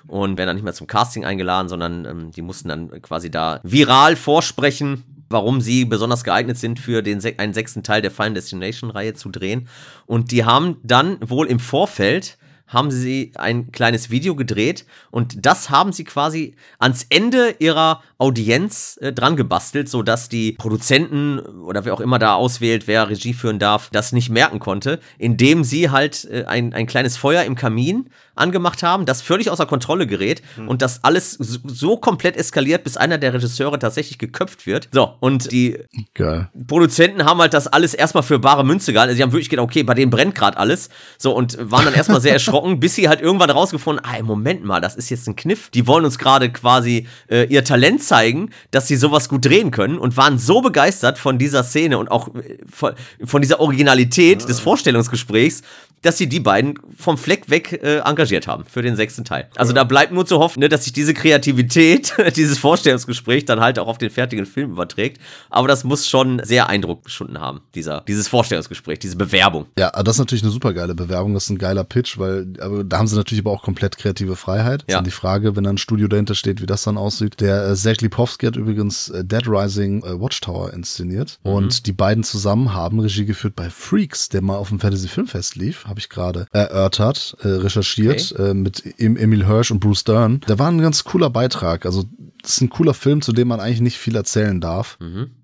und 0.07 0.37
werden 0.37 0.47
dann 0.47 0.55
nicht 0.55 0.63
mehr 0.65 0.73
zum 0.73 0.87
Casting 0.87 1.23
eingeladen, 1.25 1.69
sondern 1.69 2.05
ähm, 2.05 2.31
die 2.31 2.41
mussten 2.41 2.69
dann 2.69 3.01
quasi 3.01 3.29
da 3.31 3.59
viral 3.63 4.15
vorsprechen, 4.15 5.03
warum 5.29 5.61
sie 5.61 5.85
besonders 5.85 6.23
geeignet 6.23 6.57
sind, 6.57 6.79
für 6.79 7.01
den 7.01 7.21
einen 7.37 7.53
sechsten 7.53 7.83
Teil 7.83 8.01
der 8.01 8.11
Final 8.11 8.35
Destination-Reihe 8.35 9.13
zu 9.13 9.29
drehen. 9.29 9.67
Und 10.05 10.31
die 10.31 10.45
haben 10.45 10.77
dann 10.83 11.17
wohl 11.21 11.47
im 11.47 11.59
Vorfeld 11.59 12.37
haben 12.67 12.91
sie 12.91 13.31
ein 13.35 13.71
kleines 13.71 14.09
Video 14.09 14.35
gedreht 14.35 14.85
und 15.09 15.45
das 15.45 15.69
haben 15.69 15.93
sie 15.93 16.03
quasi 16.03 16.55
ans 16.79 17.05
Ende 17.09 17.55
ihrer 17.59 18.03
Audienz 18.17 18.99
äh, 19.01 19.13
dran 19.13 19.37
gebastelt, 19.37 19.89
sodass 19.89 20.27
die 20.27 20.51
Produzenten 20.51 21.39
oder 21.39 21.85
wer 21.85 21.93
auch 21.93 22.01
immer 22.01 22.19
da 22.19 22.35
auswählt, 22.35 22.87
wer 22.87 23.09
Regie 23.09 23.33
führen 23.33 23.59
darf, 23.59 23.89
das 23.91 24.11
nicht 24.11 24.29
merken 24.29 24.59
konnte, 24.59 24.99
indem 25.17 25.63
sie 25.63 25.89
halt 25.89 26.25
äh, 26.25 26.43
ein, 26.43 26.73
ein 26.73 26.87
kleines 26.87 27.15
Feuer 27.15 27.43
im 27.43 27.55
Kamin 27.55 28.09
angemacht 28.37 28.83
haben, 28.83 29.05
das 29.05 29.21
völlig 29.21 29.49
außer 29.49 29.65
Kontrolle 29.65 30.07
gerät 30.07 30.41
und 30.67 30.81
das 30.81 31.03
alles 31.03 31.33
so, 31.33 31.59
so 31.65 31.97
komplett 31.97 32.37
eskaliert, 32.37 32.83
bis 32.83 32.97
einer 32.97 33.17
der 33.17 33.33
Regisseure 33.33 33.79
tatsächlich 33.79 34.17
geköpft 34.17 34.65
wird. 34.65 34.89
So, 34.91 35.13
und 35.19 35.51
die 35.51 35.77
Geil. 36.13 36.49
Produzenten 36.67 37.25
haben 37.25 37.39
halt 37.39 37.53
das 37.53 37.67
alles 37.67 37.93
erstmal 37.93 38.23
für 38.23 38.39
bare 38.39 38.63
Münze 38.65 38.93
gehalten. 38.93 39.09
Also, 39.09 39.17
sie 39.17 39.23
haben 39.23 39.31
wirklich 39.31 39.49
gedacht, 39.49 39.65
okay, 39.65 39.83
bei 39.83 39.93
denen 39.93 40.09
brennt 40.09 40.35
gerade 40.35 40.57
alles. 40.57 40.89
So, 41.17 41.33
und 41.33 41.57
waren 41.71 41.85
dann 41.85 41.93
erstmal 41.93 42.21
sehr 42.21 42.33
erschrocken, 42.37 42.79
bis 42.79 42.95
sie 42.95 43.09
halt 43.09 43.21
irgendwann 43.21 43.49
rausgefunden, 43.49 44.03
ah, 44.05 44.21
Moment 44.23 44.63
mal, 44.63 44.81
das 44.81 44.95
ist 44.95 45.09
jetzt 45.09 45.27
ein 45.27 45.35
Kniff. 45.35 45.69
Die 45.69 45.87
wollen 45.87 46.05
uns 46.05 46.17
gerade 46.17 46.51
quasi 46.51 47.07
äh, 47.29 47.45
ihr 47.45 47.63
Talent 47.63 48.03
zeigen, 48.03 48.51
dass 48.71 48.87
sie 48.87 48.95
sowas 48.95 49.29
gut 49.29 49.45
drehen 49.45 49.71
können 49.71 49.97
und 49.97 50.17
waren 50.17 50.37
so 50.37 50.61
begeistert 50.61 51.17
von 51.17 51.37
dieser 51.37 51.63
Szene 51.63 51.97
und 51.97 52.09
auch 52.09 52.33
äh, 52.35 52.57
von, 52.69 52.93
von 53.23 53.41
dieser 53.41 53.59
Originalität 53.59 54.47
des 54.47 54.59
Vorstellungsgesprächs, 54.59 55.61
dass 56.01 56.17
sie 56.17 56.27
die 56.27 56.39
beiden 56.39 56.79
vom 56.95 57.17
Fleck 57.17 57.49
weg 57.49 57.73
äh, 57.83 57.99
engagiert 57.99 58.47
haben 58.47 58.65
für 58.65 58.81
den 58.81 58.95
sechsten 58.95 59.25
Teil. 59.25 59.49
Also 59.55 59.73
da 59.73 59.83
bleibt 59.83 60.11
nur 60.11 60.25
zu 60.25 60.39
hoffen, 60.39 60.59
ne, 60.59 60.69
dass 60.69 60.83
sich 60.83 60.93
diese 60.93 61.13
Kreativität, 61.13 62.13
dieses 62.35 62.59
Vorstellungsgespräch 62.59 63.45
dann 63.45 63.59
halt 63.59 63.79
auch 63.79 63.87
auf 63.87 63.97
den 63.97 64.09
fertigen 64.09 64.45
Film 64.45 64.71
überträgt. 64.71 65.21
Aber 65.49 65.67
das 65.67 65.83
muss 65.83 66.07
schon 66.07 66.41
sehr 66.43 66.69
Eindruck 66.69 67.05
geschunden 67.05 67.39
haben, 67.39 67.61
dieser, 67.75 68.01
dieses 68.07 68.27
Vorstellungsgespräch, 68.27 68.99
diese 68.99 69.15
Bewerbung. 69.15 69.65
Ja, 69.77 69.91
das 69.91 70.15
ist 70.15 70.19
natürlich 70.19 70.43
eine 70.43 70.51
super 70.51 70.73
geile 70.73 70.95
Bewerbung, 70.95 71.33
das 71.33 71.45
ist 71.45 71.49
ein 71.49 71.57
geiler 71.57 71.83
Pitch, 71.83 72.17
weil 72.17 72.47
aber 72.59 72.83
da 72.83 72.99
haben 72.99 73.07
sie 73.07 73.15
natürlich 73.15 73.43
aber 73.43 73.51
auch 73.51 73.63
komplett 73.63 73.97
kreative 73.97 74.35
Freiheit. 74.35 74.85
Ja. 74.89 75.01
die 75.01 75.11
Frage, 75.11 75.55
wenn 75.55 75.63
da 75.63 75.69
ein 75.71 75.77
Studio 75.77 76.07
dahinter 76.07 76.35
steht, 76.35 76.61
wie 76.61 76.65
das 76.65 76.83
dann 76.83 76.97
aussieht. 76.97 77.39
Der 77.39 77.69
äh, 77.69 77.75
Zach 77.75 77.97
Lipowski 78.01 78.45
hat 78.45 78.55
übrigens 78.55 79.09
äh, 79.09 79.23
Dead 79.23 79.47
Rising 79.47 80.03
äh, 80.03 80.19
Watchtower 80.19 80.73
inszeniert 80.73 81.39
und 81.43 81.87
die 81.87 81.91
beiden 81.91 82.23
zusammen 82.23 82.73
haben 82.73 82.99
Regie 82.99 83.25
geführt 83.25 83.55
bei 83.55 83.69
Freaks, 83.69 84.29
der 84.29 84.41
mal 84.41 84.57
auf 84.57 84.69
dem 84.69 84.79
Fantasy 84.79 85.07
Filmfest 85.07 85.55
lief, 85.55 85.86
habe 85.87 85.99
ich 85.99 86.09
gerade 86.09 86.47
erörtert, 86.51 87.37
äh, 87.41 87.47
recherchiert 87.47 88.33
äh, 88.37 88.53
mit 88.53 88.83
em 88.99 89.17
Emil 89.17 89.45
Hirsch 89.45 89.71
und 89.71 89.79
Bruce 89.79 90.03
Dern. 90.03 90.41
Da 90.47 90.59
war 90.59 90.69
ein 90.69 90.79
ganz 90.79 91.03
cooler 91.03 91.29
Beitrag, 91.29 91.85
also 91.85 92.05
das 92.41 92.53
ist 92.55 92.61
ein 92.61 92.69
cooler 92.69 92.93
Film, 92.93 93.21
zu 93.21 93.33
dem 93.33 93.47
man 93.47 93.59
eigentlich 93.59 93.81
nicht 93.81 93.97
viel 93.97 94.15
erzählen 94.15 94.61
darf, 94.61 94.97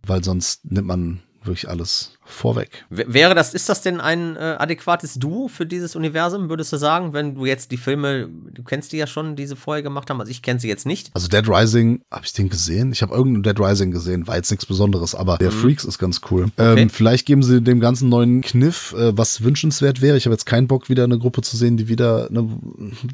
weil 0.06 0.24
sonst 0.24 0.70
nimmt 0.72 0.88
man 0.88 1.20
wirklich 1.44 1.70
alles 1.70 2.12
vorweg. 2.26 2.86
Wäre 2.90 3.36
das, 3.36 3.54
ist 3.54 3.70
das 3.70 3.82
denn 3.82 4.00
ein 4.00 4.36
äh, 4.36 4.56
adäquates 4.58 5.16
Duo 5.16 5.48
für 5.48 5.66
dieses 5.66 5.96
Universum, 5.96 6.50
würdest 6.50 6.72
du 6.72 6.78
sagen, 6.78 7.14
wenn 7.14 7.36
du 7.36 7.46
jetzt 7.46 7.72
die 7.72 7.78
Filme, 7.78 8.30
du 8.52 8.64
kennst 8.64 8.92
die 8.92 8.98
ja 8.98 9.08
schon, 9.08 9.36
die 9.36 9.46
sie 9.46 9.56
vorher 9.56 9.84
gemacht 9.84 10.10
haben, 10.10 10.20
also 10.20 10.32
ich 10.32 10.42
kenne 10.42 10.60
sie 10.60 10.68
jetzt 10.68 10.86
nicht. 10.86 11.12
Also 11.14 11.28
Dead 11.28 11.48
Rising, 11.48 12.02
habe 12.12 12.26
ich 12.26 12.34
den 12.34 12.50
gesehen? 12.50 12.92
Ich 12.92 13.02
habe 13.02 13.14
irgendeinen 13.14 13.44
Dead 13.44 13.60
Rising 13.60 13.92
gesehen, 13.92 14.28
war 14.28 14.38
jetzt 14.38 14.52
nichts 14.52 14.66
Besonderes, 14.66 15.16
aber 15.16 15.38
der 15.38 15.52
Freaks 15.52 15.84
ist 15.84 16.00
ganz 16.00 16.22
cool. 16.32 16.48
Ähm, 16.58 16.90
vielleicht 16.90 17.26
geben 17.26 17.44
sie 17.44 17.62
dem 17.62 17.80
ganzen 17.80 18.10
neuen 18.10 18.42
Kniff, 18.42 18.94
äh, 18.94 19.18
was 19.18 19.44
wünschenswert 19.44 20.02
wäre. 20.02 20.18
Ich 20.18 20.26
habe 20.26 20.34
jetzt 20.34 20.46
keinen 20.46 20.68
Bock, 20.68 20.90
wieder 20.90 21.04
eine 21.04 21.20
Gruppe 21.20 21.42
zu 21.42 21.58
sehen, 21.58 21.78
die 21.78 21.88
wieder 21.88 22.28
ne, 22.32 22.48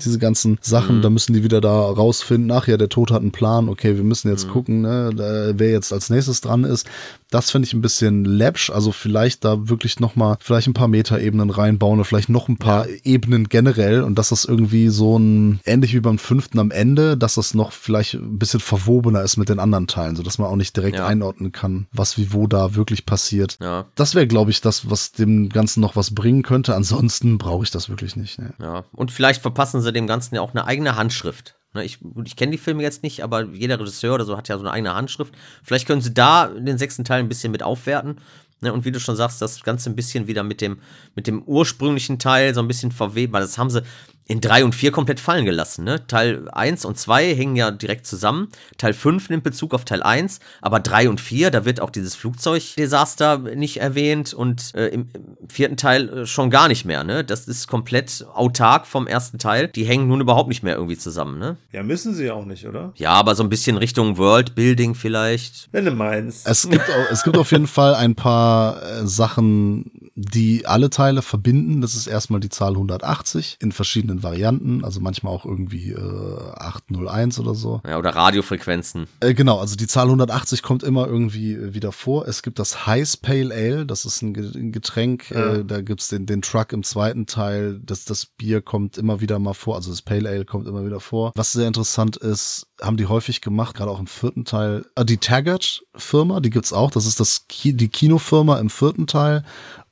diese 0.03 0.19
ganzen 0.19 0.57
Sachen, 0.61 1.01
da 1.01 1.09
müssen 1.09 1.33
die 1.33 1.43
wieder 1.43 1.61
da 1.61 1.71
rausfinden, 1.71 2.51
ach 2.51 2.67
ja, 2.67 2.77
der 2.77 2.89
Tod 2.89 3.11
hat 3.11 3.21
einen 3.21 3.31
Plan, 3.31 3.69
okay, 3.69 3.95
wir 3.95 4.03
müssen 4.03 4.29
jetzt 4.29 4.47
gucken, 4.49 4.81
ne, 4.81 5.53
wer 5.55 5.71
jetzt 5.71 5.91
als 5.91 6.09
nächstes 6.09 6.41
dran 6.41 6.63
ist. 6.63 6.87
Das 7.31 7.51
finde 7.51 7.67
ich 7.67 7.73
ein 7.73 7.81
bisschen 7.81 8.25
läppsch, 8.25 8.69
also 8.69 8.91
vielleicht 8.99 9.43
da 9.45 9.69
wirklich 9.69 9.99
nochmal, 9.99 10.37
vielleicht 10.39 10.67
ein 10.67 10.73
paar 10.73 10.87
Metaebenen 10.87 11.49
reinbauen 11.49 11.99
oder 11.99 12.05
vielleicht 12.05 12.29
noch 12.29 12.47
ein 12.49 12.57
paar 12.57 12.85
Ebenen 13.03 13.49
generell 13.49 14.03
und 14.03 14.15
dass 14.19 14.29
das 14.29 14.45
irgendwie 14.45 14.89
so 14.89 15.17
ein, 15.17 15.59
ähnlich 15.65 15.93
wie 15.93 15.99
beim 15.99 16.17
fünften 16.19 16.59
am 16.59 16.71
Ende, 16.71 17.17
dass 17.17 17.35
das 17.35 17.53
noch 17.53 17.71
vielleicht 17.71 18.15
ein 18.15 18.37
bisschen 18.37 18.59
verwobener 18.59 19.21
ist 19.21 19.37
mit 19.37 19.49
den 19.49 19.59
anderen 19.59 19.87
Teilen, 19.87 20.15
sodass 20.15 20.37
man 20.37 20.49
auch 20.49 20.55
nicht 20.55 20.75
direkt 20.75 20.97
Ja. 20.97 21.07
einordnen 21.07 21.51
kann, 21.51 21.87
was 21.91 22.17
wie 22.17 22.33
wo 22.33 22.45
da 22.47 22.75
wirklich 22.75 23.05
passiert. 23.05 23.57
Ja. 23.61 23.85
Das 23.95 24.13
wäre, 24.15 24.27
glaube 24.27 24.51
ich, 24.51 24.61
das, 24.61 24.89
was 24.89 25.11
dem 25.13 25.49
Ganzen 25.49 25.79
noch 25.81 25.95
was 25.95 26.13
bringen 26.13 26.43
könnte. 26.43 26.75
Ansonsten 26.75 27.37
brauche 27.37 27.63
ich 27.63 27.71
das 27.71 27.89
wirklich 27.89 28.15
nicht. 28.15 28.37
Ne. 28.39 28.53
Ja, 28.61 28.83
und 28.91 29.11
vielleicht 29.11 29.41
verpassen 29.41 29.81
sie 29.81 29.93
dem 29.93 30.07
Ganzen 30.07 30.35
ja 30.35 30.41
auch 30.41 30.51
eine 30.51 30.65
eigene 30.65 30.95
Handschrift. 30.95 31.55
Ne, 31.73 31.85
Ich, 31.85 31.99
ich 32.25 32.35
kenne 32.35 32.51
die 32.51 32.57
Filme 32.57 32.81
jetzt 32.81 33.03
nicht, 33.03 33.23
aber 33.23 33.45
jeder 33.45 33.79
Regisseur 33.79 34.15
oder 34.15 34.25
so 34.25 34.35
hat 34.35 34.47
ja 34.49 34.57
so 34.57 34.63
eine 34.63 34.71
eigene 34.71 34.95
Handschrift. 34.95 35.33
Vielleicht 35.63 35.85
können 35.87 36.01
sie 36.01 36.13
da 36.13 36.47
den 36.47 36.77
sechsten 36.79 37.03
Teil 37.03 37.19
ein 37.19 37.29
bisschen 37.29 37.51
mit 37.51 37.61
aufwerten. 37.61 38.17
Ne, 38.61 38.73
und 38.73 38.83
wie 38.83 38.91
du 38.91 38.99
schon 38.99 39.15
sagst, 39.15 39.41
das 39.41 39.63
Ganze 39.63 39.89
ein 39.89 39.95
bisschen 39.95 40.27
wieder 40.27 40.43
mit 40.43 40.59
dem, 40.59 40.79
mit 41.15 41.27
dem 41.27 41.43
ursprünglichen 41.43 42.19
Teil 42.19 42.53
so 42.53 42.61
ein 42.61 42.67
bisschen 42.67 42.91
verwebt, 42.91 43.31
weil 43.31 43.41
das 43.41 43.57
haben 43.57 43.69
sie 43.69 43.83
in 44.29 44.41
3 44.41 44.63
und 44.63 44.75
4 44.75 44.91
komplett 44.91 45.19
fallen 45.19 45.43
gelassen. 45.43 45.83
Ne? 45.83 46.05
Teil 46.05 46.47
1 46.49 46.85
und 46.85 46.99
2 46.99 47.35
hängen 47.35 47.55
ja 47.55 47.71
direkt 47.71 48.05
zusammen. 48.05 48.49
Teil 48.77 48.93
5 48.93 49.29
nimmt 49.29 49.43
Bezug 49.43 49.73
auf 49.73 49.85
Teil 49.85 50.03
1, 50.03 50.39
aber 50.61 50.79
3 50.79 51.09
und 51.09 51.19
4, 51.19 51.49
da 51.49 51.65
wird 51.65 51.81
auch 51.81 51.89
dieses 51.89 52.13
Flugzeugdesaster 52.13 53.39
nicht 53.39 53.77
erwähnt 53.77 54.35
und 54.35 54.75
äh, 54.75 54.89
im, 54.89 55.09
im 55.15 55.49
vierten 55.49 55.77
Teil 55.77 56.09
äh, 56.09 56.25
schon 56.27 56.51
gar 56.51 56.67
nicht 56.67 56.85
mehr. 56.85 57.03
Ne? 57.03 57.23
Das 57.23 57.47
ist 57.47 57.67
komplett 57.67 58.23
autark 58.31 58.85
vom 58.85 59.07
ersten 59.07 59.39
Teil. 59.39 59.67
Die 59.67 59.83
hängen 59.83 60.07
nun 60.07 60.21
überhaupt 60.21 60.49
nicht 60.49 60.61
mehr 60.61 60.75
irgendwie 60.75 60.97
zusammen. 60.97 61.39
Ne? 61.39 61.57
Ja, 61.71 61.81
müssen 61.81 62.13
sie 62.13 62.29
auch 62.29 62.45
nicht, 62.45 62.67
oder? 62.67 62.93
Ja, 62.97 63.13
aber 63.13 63.33
so 63.33 63.41
ein 63.41 63.49
bisschen 63.49 63.77
Richtung 63.77 64.17
Worldbuilding 64.17 64.93
vielleicht. 64.93 65.69
Wenn 65.71 65.85
du 65.85 65.91
meinst. 65.91 66.47
Es 66.47 66.69
gibt, 66.69 66.87
auch, 66.87 67.11
es 67.11 67.23
gibt 67.23 67.35
auf 67.35 67.51
jeden 67.51 67.67
Fall 67.79 67.95
ein 67.95 68.13
paar 68.13 68.79
äh, 68.83 69.07
Sachen, 69.07 70.11
die 70.13 70.67
alle 70.67 70.91
Teile 70.91 71.23
verbinden. 71.23 71.81
Das 71.81 71.95
ist 71.95 72.05
erstmal 72.05 72.39
die 72.39 72.49
Zahl 72.49 72.73
180 72.73 73.57
in 73.59 73.71
verschiedenen 73.71 74.18
Varianten, 74.23 74.83
also 74.83 74.99
manchmal 74.99 75.33
auch 75.33 75.45
irgendwie 75.45 75.91
äh, 75.91 76.51
801 76.57 77.39
oder 77.39 77.55
so. 77.55 77.81
Ja, 77.87 77.97
oder 77.97 78.15
Radiofrequenzen. 78.15 79.07
Äh, 79.19 79.33
genau, 79.33 79.59
also 79.59 79.75
die 79.75 79.87
Zahl 79.87 80.05
180 80.05 80.61
kommt 80.63 80.83
immer 80.83 81.07
irgendwie 81.07 81.53
äh, 81.53 81.73
wieder 81.73 81.91
vor. 81.91 82.27
Es 82.27 82.41
gibt 82.43 82.59
das 82.59 82.85
Heiß 82.87 83.17
Pale 83.17 83.53
Ale, 83.53 83.85
das 83.85 84.05
ist 84.05 84.21
ein, 84.21 84.33
Ge- 84.33 84.51
ein 84.55 84.71
Getränk, 84.71 85.31
äh, 85.31 85.63
da 85.65 85.81
gibt's 85.81 86.07
den, 86.09 86.25
den 86.25 86.41
Truck 86.41 86.73
im 86.73 86.83
zweiten 86.83 87.25
Teil. 87.25 87.79
Das, 87.83 88.05
das 88.05 88.25
Bier 88.25 88.61
kommt 88.61 88.97
immer 88.97 89.21
wieder 89.21 89.39
mal 89.39 89.53
vor, 89.53 89.75
also 89.75 89.89
das 89.91 90.01
Pale 90.01 90.29
Ale 90.29 90.45
kommt 90.45 90.67
immer 90.67 90.85
wieder 90.85 90.99
vor. 90.99 91.31
Was 91.35 91.51
sehr 91.51 91.67
interessant 91.67 92.17
ist, 92.17 92.67
haben 92.81 92.97
die 92.97 93.07
häufig 93.07 93.41
gemacht, 93.41 93.75
gerade 93.75 93.91
auch 93.91 93.99
im 93.99 94.07
vierten 94.07 94.45
Teil. 94.45 94.85
Äh, 94.95 95.05
die 95.05 95.17
Taggart-Firma, 95.17 96.39
die 96.39 96.49
gibt's 96.49 96.73
auch. 96.73 96.91
Das 96.91 97.05
ist 97.05 97.19
das 97.19 97.45
Ki 97.47 97.73
die 97.73 97.89
Kinofirma 97.89 98.57
im 98.59 98.69
vierten 98.69 99.07
Teil. 99.07 99.43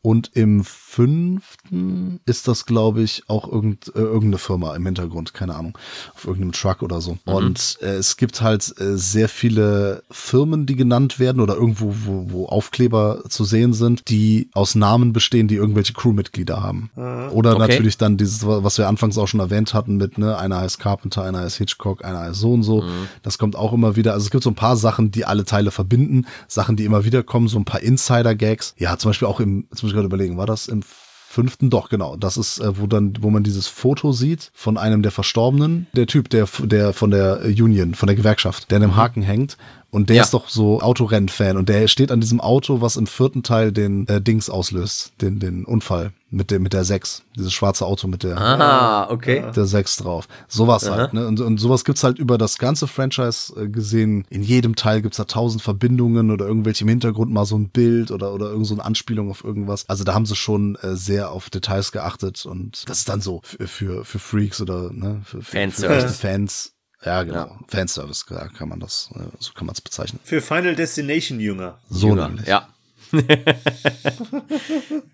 Und 0.08 0.32
im 0.36 0.64
fünften 0.64 2.22
ist 2.26 2.48
das, 2.48 2.66
glaube 2.66 3.02
ich, 3.02 3.24
auch 3.28 3.52
irgend, 3.52 3.90
äh, 3.94 4.00
irgendeine 4.00 4.38
Firma 4.38 4.74
im 4.74 4.86
Hintergrund, 4.86 5.34
keine 5.34 5.54
Ahnung, 5.54 5.78
auf 6.16 6.24
irgendeinem 6.24 6.54
Truck 6.54 6.82
oder 6.82 7.02
so. 7.02 7.18
Und 7.26 7.78
äh, 7.82 7.96
es 7.96 8.16
gibt 8.16 8.42
halt 8.42 8.74
äh, 8.80 8.96
sehr 8.96 9.28
viele 9.28 10.04
Firmen, 10.10 10.66
die 10.66 10.78
genannt 10.78 11.20
werden 11.20 11.42
oder 11.42 11.56
irgendwo, 11.56 11.94
wo, 12.06 12.26
wo 12.30 12.46
Aufkleber 12.46 13.24
zu 13.28 13.44
sehen 13.44 13.74
sind, 13.74 14.08
die 14.08 14.50
aus 14.54 14.76
Namen 14.76 15.12
bestehen, 15.12 15.50
die 15.50 15.56
irgendwelche 15.56 15.92
Crewmitglieder 15.92 16.64
haben. 16.64 16.90
Oder 17.34 17.58
Okay. 17.58 17.68
natürlich 17.68 17.98
dann 17.98 18.16
dieses, 18.16 18.46
was 18.46 18.78
wir 18.78 18.88
anfangs 18.88 19.18
auch 19.18 19.28
schon 19.28 19.42
erwähnt 19.42 19.74
hatten 19.74 19.98
mit, 19.98 20.18
ne, 20.18 20.38
einer 20.38 20.62
heißt 20.62 20.80
Carpenter, 20.80 21.24
einer 21.24 21.40
heißt 21.40 21.58
Hitchcock, 21.58 22.06
einer 22.06 22.20
heißt 22.20 22.40
so 22.40 22.54
und 22.54 22.64
so. 22.64 22.86
Das 23.24 23.38
kommt 23.38 23.58
auch 23.58 23.74
immer 23.74 23.98
wieder. 23.98 24.14
Also 24.14 24.24
es 24.24 24.32
gibt 24.32 24.46
so 24.46 24.52
ein 24.52 24.56
paar 24.56 24.78
Sachen, 24.78 25.12
die 25.12 25.26
alle 25.26 25.44
Teile 25.44 25.72
verbinden, 25.72 26.28
Sachen, 26.48 26.78
die 26.78 26.86
immer 26.86 27.04
wieder 27.04 27.24
kommen, 27.24 27.50
so 27.50 27.58
ein 27.60 27.66
paar 27.66 27.82
Insider-Gags. 27.82 28.74
Ja, 28.78 28.98
zum 28.98 29.10
Beispiel 29.10 29.28
auch 29.28 29.42
im, 29.42 29.68
muss 29.70 29.84
ich 29.84 29.97
gerade 29.98 30.08
überlegen, 30.08 30.38
war 30.38 30.46
das 30.46 30.68
im 30.68 30.82
fünften? 31.28 31.70
Doch, 31.70 31.90
genau. 31.90 32.16
Das 32.16 32.38
ist, 32.38 32.60
äh, 32.60 32.80
wo 32.80 32.88
dann, 32.88 33.14
wo 33.20 33.30
man 33.30 33.44
dieses 33.44 33.68
Foto 33.68 34.12
sieht 34.12 34.50
von 34.54 34.78
einem 34.78 35.02
der 35.02 35.12
Verstorbenen. 35.12 35.88
Der 35.94 36.08
Typ, 36.08 36.30
der, 36.30 36.48
der 36.64 36.94
von 36.94 37.12
der 37.12 37.42
Union, 37.44 37.94
von 37.96 38.08
der 38.08 38.16
Gewerkschaft, 38.16 38.72
der 38.72 38.78
an 38.78 38.82
dem 38.84 38.96
Haken 38.96 39.22
hängt. 39.22 39.58
Und 39.90 40.10
der 40.10 40.18
Ja. 40.18 40.24
ist 40.24 40.34
doch 40.34 40.50
so 40.50 40.82
Autorennfan 40.82 41.56
und 41.56 41.70
der 41.70 41.88
steht 41.88 42.12
an 42.12 42.20
diesem 42.20 42.42
Auto, 42.42 42.82
was 42.82 42.98
im 42.98 43.08
vierten 43.08 43.42
Teil 43.42 43.72
den 43.72 44.06
äh, 44.10 44.22
Dings 44.22 44.50
auslöst, 44.50 45.14
den, 45.22 45.40
den 45.40 45.64
Unfall 45.64 46.12
mit 46.30 46.52
der, 46.52 46.60
mit 46.60 46.74
der 46.74 46.84
6. 46.84 47.24
Dieses 47.38 47.54
schwarze 47.54 47.86
Auto 47.86 48.06
mit 48.10 48.24
der, 48.24 48.38
Ah, 48.38 49.10
okay. 49.10 49.46
der 49.56 49.66
6 49.66 49.98
drauf. 49.98 50.28
Sowas 50.50 50.90
halt, 50.90 51.14
ne? 51.14 51.26
Und, 51.26 51.40
und 51.40 51.58
sowas 51.58 51.86
gibt's 51.86 52.04
halt 52.04 52.20
über 52.20 52.38
das 52.38 52.58
ganze 52.58 52.86
Franchise 52.86 53.54
äh, 53.58 53.70
gesehen. 53.70 54.26
In 54.30 54.44
jedem 54.44 54.76
Teil 54.76 55.02
gibt's 55.02 55.18
da 55.18 55.24
tausend 55.24 55.62
Verbindungen 55.62 56.32
oder 56.32 56.46
irgendwelche 56.46 56.84
im 56.84 56.90
Hintergrund 56.90 57.32
mal 57.32 57.46
so 57.46 57.58
ein 57.58 57.70
Bild 57.70 58.12
oder, 58.12 58.34
oder 58.34 58.48
irgend 58.48 58.68
so 58.68 58.74
eine 58.74 58.84
Anspielung 58.84 59.32
auf 59.32 59.46
irgendwas. 59.46 59.88
Also 59.88 60.04
da 60.04 60.14
haben 60.14 60.26
sie 60.26 60.36
schon 60.36 60.76
äh, 60.82 60.96
sehr 60.98 61.32
auf 61.32 61.50
Details 61.50 61.94
geachtet 61.94 62.46
und 62.46 62.84
das 62.90 63.00
ist 63.00 63.10
dann 63.10 63.22
so 63.22 63.40
für, 63.44 63.68
für, 63.68 64.04
für 64.06 64.20
Freaks 64.20 64.60
oder 64.62 64.92
ne, 64.92 65.22
für, 65.24 65.38
für, 65.38 65.44
für 65.46 65.52
Fanservice. 65.60 66.04
echte 66.04 66.14
Fans. 66.14 66.74
Ja, 67.04 67.24
genau. 67.24 67.38
Ja. 67.38 67.60
Fanservice, 67.68 68.26
ja, 68.30 68.48
kann 68.48 68.70
man 68.70 68.80
das, 68.80 69.10
äh, 69.16 69.24
so 69.40 69.54
kann 69.54 69.68
man 69.68 69.74
es 69.74 69.82
bezeichnen. 69.82 70.20
Für 70.24 70.42
Final 70.42 70.76
Destination 70.76 71.40
Jünger. 71.40 71.80
So 71.90 72.10
Jünger, 72.10 72.30
nämlich. 72.30 72.48
Ja. 72.48 72.68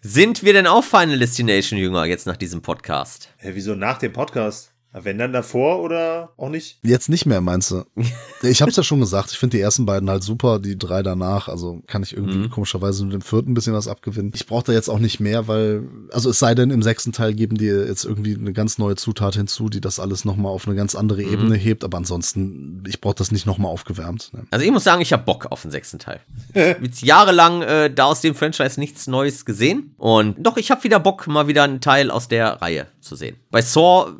Sind 0.01 0.43
wir 0.43 0.53
denn 0.53 0.65
auch 0.65 0.83
Final 0.83 1.19
Destination 1.19 1.77
Jünger 1.77 2.05
jetzt 2.05 2.25
nach 2.25 2.37
diesem 2.37 2.61
Podcast? 2.61 3.29
Hä, 3.37 3.51
wieso 3.53 3.75
nach 3.75 3.99
dem 3.99 4.13
Podcast? 4.13 4.72
Wenn 4.93 5.17
dann 5.17 5.33
davor 5.33 5.81
oder 5.81 6.29
auch 6.37 6.49
nicht? 6.49 6.79
Jetzt 6.83 7.09
nicht 7.09 7.25
mehr, 7.25 7.41
meinst 7.41 7.71
du? 7.71 7.83
Ich 8.45 8.61
hab's 8.61 8.75
ja 8.75 8.83
schon 8.83 8.99
gesagt, 8.99 9.31
ich 9.31 9.37
finde 9.37 9.55
die 9.55 9.61
ersten 9.61 9.85
beiden 9.85 10.09
halt 10.09 10.21
super, 10.21 10.59
die 10.59 10.77
drei 10.77 11.01
danach, 11.01 11.47
also 11.47 11.81
kann 11.87 12.03
ich 12.03 12.13
irgendwie 12.13 12.49
komischerweise 12.49 13.05
mit 13.05 13.13
dem 13.13 13.21
vierten 13.21 13.51
ein 13.51 13.53
bisschen 13.53 13.73
was 13.73 13.87
abgewinnen. 13.87 14.33
Ich 14.35 14.45
brauche 14.47 14.65
da 14.65 14.73
jetzt 14.73 14.89
auch 14.89 14.99
nicht 14.99 15.21
mehr, 15.21 15.47
weil, 15.47 15.87
also 16.11 16.29
es 16.29 16.39
sei 16.39 16.53
denn, 16.53 16.69
im 16.69 16.83
sechsten 16.83 17.13
Teil 17.13 17.33
geben 17.35 17.57
die 17.57 17.67
jetzt 17.67 18.03
irgendwie 18.03 18.35
eine 18.35 18.51
ganz 18.51 18.79
neue 18.79 18.95
Zutat 18.97 19.35
hinzu, 19.35 19.69
die 19.69 19.79
das 19.79 19.97
alles 19.97 20.25
nochmal 20.25 20.51
auf 20.51 20.67
eine 20.67 20.75
ganz 20.75 20.93
andere 20.93 21.23
Ebene 21.23 21.55
hebt, 21.55 21.85
aber 21.85 21.97
ansonsten, 21.97 22.83
ich 22.85 22.99
brauche 22.99 23.15
das 23.15 23.31
nicht 23.31 23.45
nochmal 23.45 23.71
aufgewärmt. 23.71 24.31
Ne? 24.33 24.45
Also 24.51 24.65
ich 24.65 24.71
muss 24.71 24.83
sagen, 24.83 25.01
ich 25.01 25.13
habe 25.13 25.23
Bock 25.23 25.47
auf 25.49 25.61
den 25.61 25.71
sechsten 25.71 25.99
Teil. 25.99 26.19
Jetzt 26.53 27.01
jahrelang 27.01 27.61
äh, 27.61 27.93
da 27.93 28.05
aus 28.05 28.19
dem 28.19 28.35
Franchise 28.35 28.77
nichts 28.77 29.07
Neues 29.07 29.45
gesehen. 29.45 29.95
Und 29.97 30.35
doch, 30.45 30.57
ich 30.57 30.69
habe 30.69 30.83
wieder 30.83 30.99
Bock, 30.99 31.27
mal 31.27 31.47
wieder 31.47 31.63
einen 31.63 31.79
Teil 31.79 32.11
aus 32.11 32.27
der 32.27 32.61
Reihe 32.61 32.87
zu 32.99 33.15
sehen. 33.15 33.37
Bei 33.51 33.61
Saw 33.61 34.11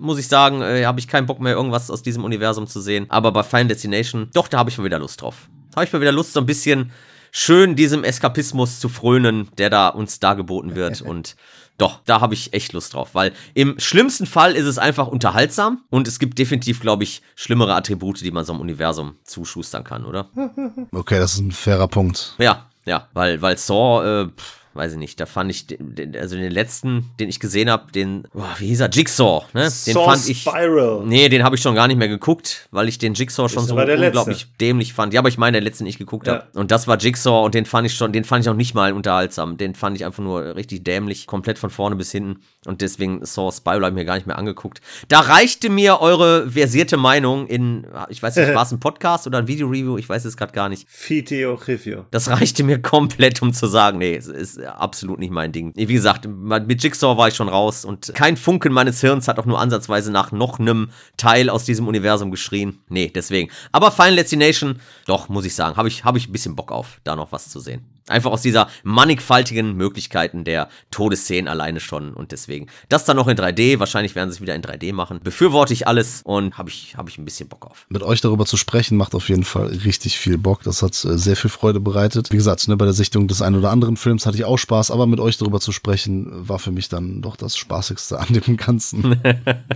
muss 0.00 0.18
ich 0.18 0.28
sagen, 0.28 0.62
äh, 0.62 0.84
habe 0.84 1.00
ich 1.00 1.08
keinen 1.08 1.26
Bock 1.26 1.40
mehr, 1.40 1.52
irgendwas 1.52 1.90
aus 1.90 2.02
diesem 2.02 2.24
Universum 2.24 2.66
zu 2.66 2.80
sehen. 2.80 3.06
Aber 3.08 3.32
bei 3.32 3.42
Final 3.42 3.68
Destination, 3.68 4.28
doch, 4.32 4.48
da 4.48 4.58
habe 4.58 4.70
ich 4.70 4.78
mal 4.78 4.84
wieder 4.84 4.98
Lust 4.98 5.22
drauf. 5.22 5.48
Habe 5.74 5.84
ich 5.84 5.92
mal 5.92 6.00
wieder 6.00 6.12
Lust, 6.12 6.32
so 6.32 6.40
ein 6.40 6.46
bisschen 6.46 6.92
schön 7.32 7.76
diesem 7.76 8.02
Eskapismus 8.04 8.80
zu 8.80 8.88
frönen, 8.88 9.48
der 9.58 9.70
da 9.70 9.88
uns 9.88 10.20
dargeboten 10.20 10.74
wird. 10.74 11.00
Und 11.02 11.36
doch, 11.78 12.00
da 12.04 12.20
habe 12.20 12.34
ich 12.34 12.52
echt 12.52 12.74
Lust 12.74 12.92
drauf, 12.92 13.10
weil 13.14 13.32
im 13.54 13.78
schlimmsten 13.78 14.26
Fall 14.26 14.54
ist 14.54 14.66
es 14.66 14.76
einfach 14.76 15.06
unterhaltsam 15.06 15.82
und 15.88 16.06
es 16.06 16.18
gibt 16.18 16.38
definitiv, 16.38 16.80
glaube 16.80 17.04
ich, 17.04 17.22
schlimmere 17.36 17.74
Attribute, 17.74 18.20
die 18.20 18.30
man 18.30 18.44
so 18.44 18.52
einem 18.52 18.60
Universum 18.60 19.14
zuschustern 19.24 19.82
kann, 19.82 20.04
oder? 20.04 20.28
Okay, 20.92 21.18
das 21.18 21.34
ist 21.34 21.40
ein 21.40 21.52
fairer 21.52 21.88
Punkt. 21.88 22.34
Ja, 22.36 22.66
ja, 22.84 23.08
weil, 23.14 23.40
weil 23.40 23.56
Saw, 23.56 24.04
äh, 24.04 24.28
pff, 24.28 24.59
weiß 24.80 24.92
ich 24.92 24.98
nicht, 24.98 25.20
da 25.20 25.26
fand 25.26 25.50
ich, 25.50 25.66
den, 25.66 26.16
also 26.16 26.36
den 26.36 26.50
letzten, 26.50 27.10
den 27.20 27.28
ich 27.28 27.38
gesehen 27.38 27.68
habe, 27.70 27.92
den, 27.92 28.22
boah, 28.32 28.48
wie 28.58 28.68
hieß 28.68 28.80
er, 28.80 28.88
Jigsaw, 28.88 29.44
ne? 29.52 29.64
Den 29.64 29.70
Saw 29.70 30.04
fand 30.06 30.26
ich. 30.26 30.40
Spiral. 30.40 31.02
Nee, 31.04 31.28
den 31.28 31.44
habe 31.44 31.54
ich 31.56 31.60
schon 31.62 31.74
gar 31.74 31.86
nicht 31.86 31.98
mehr 31.98 32.08
geguckt, 32.08 32.66
weil 32.70 32.88
ich 32.88 32.96
den 32.96 33.12
Jigsaw 33.12 33.48
schon 33.50 33.66
so 33.66 33.74
unglaublich 33.76 34.00
letzte. 34.14 34.46
dämlich 34.58 34.94
fand. 34.94 35.12
Ja, 35.12 35.20
aber 35.20 35.28
ich 35.28 35.36
meine, 35.36 35.56
der 35.58 35.62
letzten, 35.62 35.84
den 35.84 35.90
ich 35.90 35.98
geguckt 35.98 36.26
Ja. 36.26 36.32
habe. 36.34 36.46
Und 36.58 36.70
das 36.70 36.88
war 36.88 36.96
Jigsaw 36.98 37.44
und 37.44 37.54
den 37.54 37.66
fand 37.66 37.86
ich 37.86 37.94
schon, 37.94 38.12
den 38.12 38.24
fand 38.24 38.44
ich 38.44 38.48
auch 38.50 38.54
nicht 38.54 38.74
mal 38.74 38.94
unterhaltsam. 38.94 39.58
Den 39.58 39.74
fand 39.74 39.96
ich 39.98 40.04
einfach 40.06 40.22
nur 40.22 40.56
richtig 40.56 40.82
dämlich, 40.82 41.26
komplett 41.26 41.58
von 41.58 41.68
vorne 41.68 41.94
bis 41.96 42.10
hinten. 42.10 42.40
Und 42.66 42.82
deswegen 42.82 43.24
Saw 43.24 43.50
Spiral 43.50 43.76
habe 43.76 43.88
ich 43.88 43.94
mir 43.94 44.04
gar 44.04 44.16
nicht 44.16 44.26
mehr 44.26 44.36
angeguckt. 44.36 44.82
Da 45.08 45.20
reichte 45.20 45.70
mir 45.70 46.00
eure 46.00 46.50
versierte 46.50 46.98
Meinung 46.98 47.46
in, 47.46 47.86
ich 48.10 48.22
weiß 48.22 48.36
nicht, 48.36 48.54
war 48.54 48.64
es 48.64 48.72
ein 48.72 48.80
Podcast 48.80 49.26
oder 49.26 49.38
ein 49.38 49.46
Video-Review? 49.46 49.96
Ich 49.96 50.06
weiß 50.06 50.26
es 50.26 50.36
gerade 50.36 50.52
gar 50.52 50.68
nicht. 50.68 50.86
Fiteo 50.86 51.54
Review. 51.54 52.04
Das 52.10 52.28
reichte 52.28 52.62
mir 52.62 52.80
komplett, 52.82 53.40
um 53.40 53.54
zu 53.54 53.66
sagen, 53.66 53.96
nee, 53.96 54.14
es 54.14 54.26
ist 54.26 54.62
absolut 54.62 55.20
nicht 55.20 55.32
mein 55.32 55.52
Ding. 55.52 55.72
Wie 55.74 55.86
gesagt, 55.86 56.26
mit 56.28 56.82
Jigsaw 56.82 57.16
war 57.16 57.28
ich 57.28 57.34
schon 57.34 57.48
raus 57.48 57.86
und 57.86 58.12
kein 58.14 58.36
Funken 58.36 58.74
meines 58.74 59.00
Hirns 59.00 59.26
hat 59.26 59.38
auch 59.38 59.46
nur 59.46 59.58
ansatzweise 59.58 60.12
nach 60.12 60.30
noch 60.30 60.58
einem 60.58 60.90
Teil 61.16 61.48
aus 61.48 61.64
diesem 61.64 61.88
Universum 61.88 62.30
geschrien. 62.30 62.80
Nee, 62.88 63.10
deswegen. 63.14 63.50
Aber 63.72 63.90
Final 63.90 64.16
Destination, 64.16 64.80
doch, 65.06 65.30
muss 65.30 65.46
ich 65.46 65.54
sagen, 65.54 65.76
habe 65.76 65.88
ich, 65.88 66.04
hab 66.04 66.16
ich 66.16 66.28
ein 66.28 66.32
bisschen 66.32 66.56
Bock 66.56 66.72
auf, 66.72 67.00
da 67.04 67.16
noch 67.16 67.32
was 67.32 67.48
zu 67.48 67.58
sehen. 67.58 67.86
Einfach 68.10 68.30
aus 68.30 68.42
dieser 68.42 68.68
mannigfaltigen 68.82 69.76
Möglichkeiten 69.76 70.44
der 70.44 70.68
Todesszenen 70.90 71.48
alleine 71.48 71.80
schon. 71.80 72.12
Und 72.14 72.32
deswegen, 72.32 72.66
das 72.88 73.04
dann 73.04 73.16
noch 73.16 73.28
in 73.28 73.36
3D, 73.36 73.78
wahrscheinlich 73.78 74.14
werden 74.14 74.30
sie 74.30 74.36
es 74.36 74.40
wieder 74.40 74.54
in 74.54 74.62
3D 74.62 74.92
machen. 74.92 75.20
Befürworte 75.22 75.72
ich 75.72 75.86
alles 75.86 76.22
und 76.24 76.58
habe 76.58 76.70
ich, 76.70 76.96
hab 76.96 77.08
ich 77.08 77.18
ein 77.18 77.24
bisschen 77.24 77.48
Bock 77.48 77.66
auf. 77.66 77.86
Mit 77.88 78.02
euch 78.02 78.20
darüber 78.20 78.46
zu 78.46 78.56
sprechen, 78.56 78.96
macht 78.96 79.14
auf 79.14 79.28
jeden 79.28 79.44
Fall 79.44 79.66
richtig 79.66 80.18
viel 80.18 80.38
Bock. 80.38 80.62
Das 80.62 80.82
hat 80.82 80.92
äh, 81.04 81.18
sehr 81.18 81.36
viel 81.36 81.50
Freude 81.50 81.80
bereitet. 81.80 82.32
Wie 82.32 82.36
gesagt, 82.36 82.66
ne, 82.68 82.76
bei 82.76 82.84
der 82.84 82.94
Sichtung 82.94 83.28
des 83.28 83.42
einen 83.42 83.56
oder 83.56 83.70
anderen 83.70 83.96
Films 83.96 84.26
hatte 84.26 84.36
ich 84.36 84.44
auch 84.44 84.58
Spaß, 84.58 84.90
aber 84.90 85.06
mit 85.06 85.20
euch 85.20 85.38
darüber 85.38 85.60
zu 85.60 85.72
sprechen, 85.72 86.48
war 86.48 86.58
für 86.58 86.72
mich 86.72 86.88
dann 86.88 87.22
doch 87.22 87.36
das 87.36 87.56
Spaßigste 87.56 88.18
an 88.18 88.28
dem 88.28 88.56
ganzen, 88.56 89.20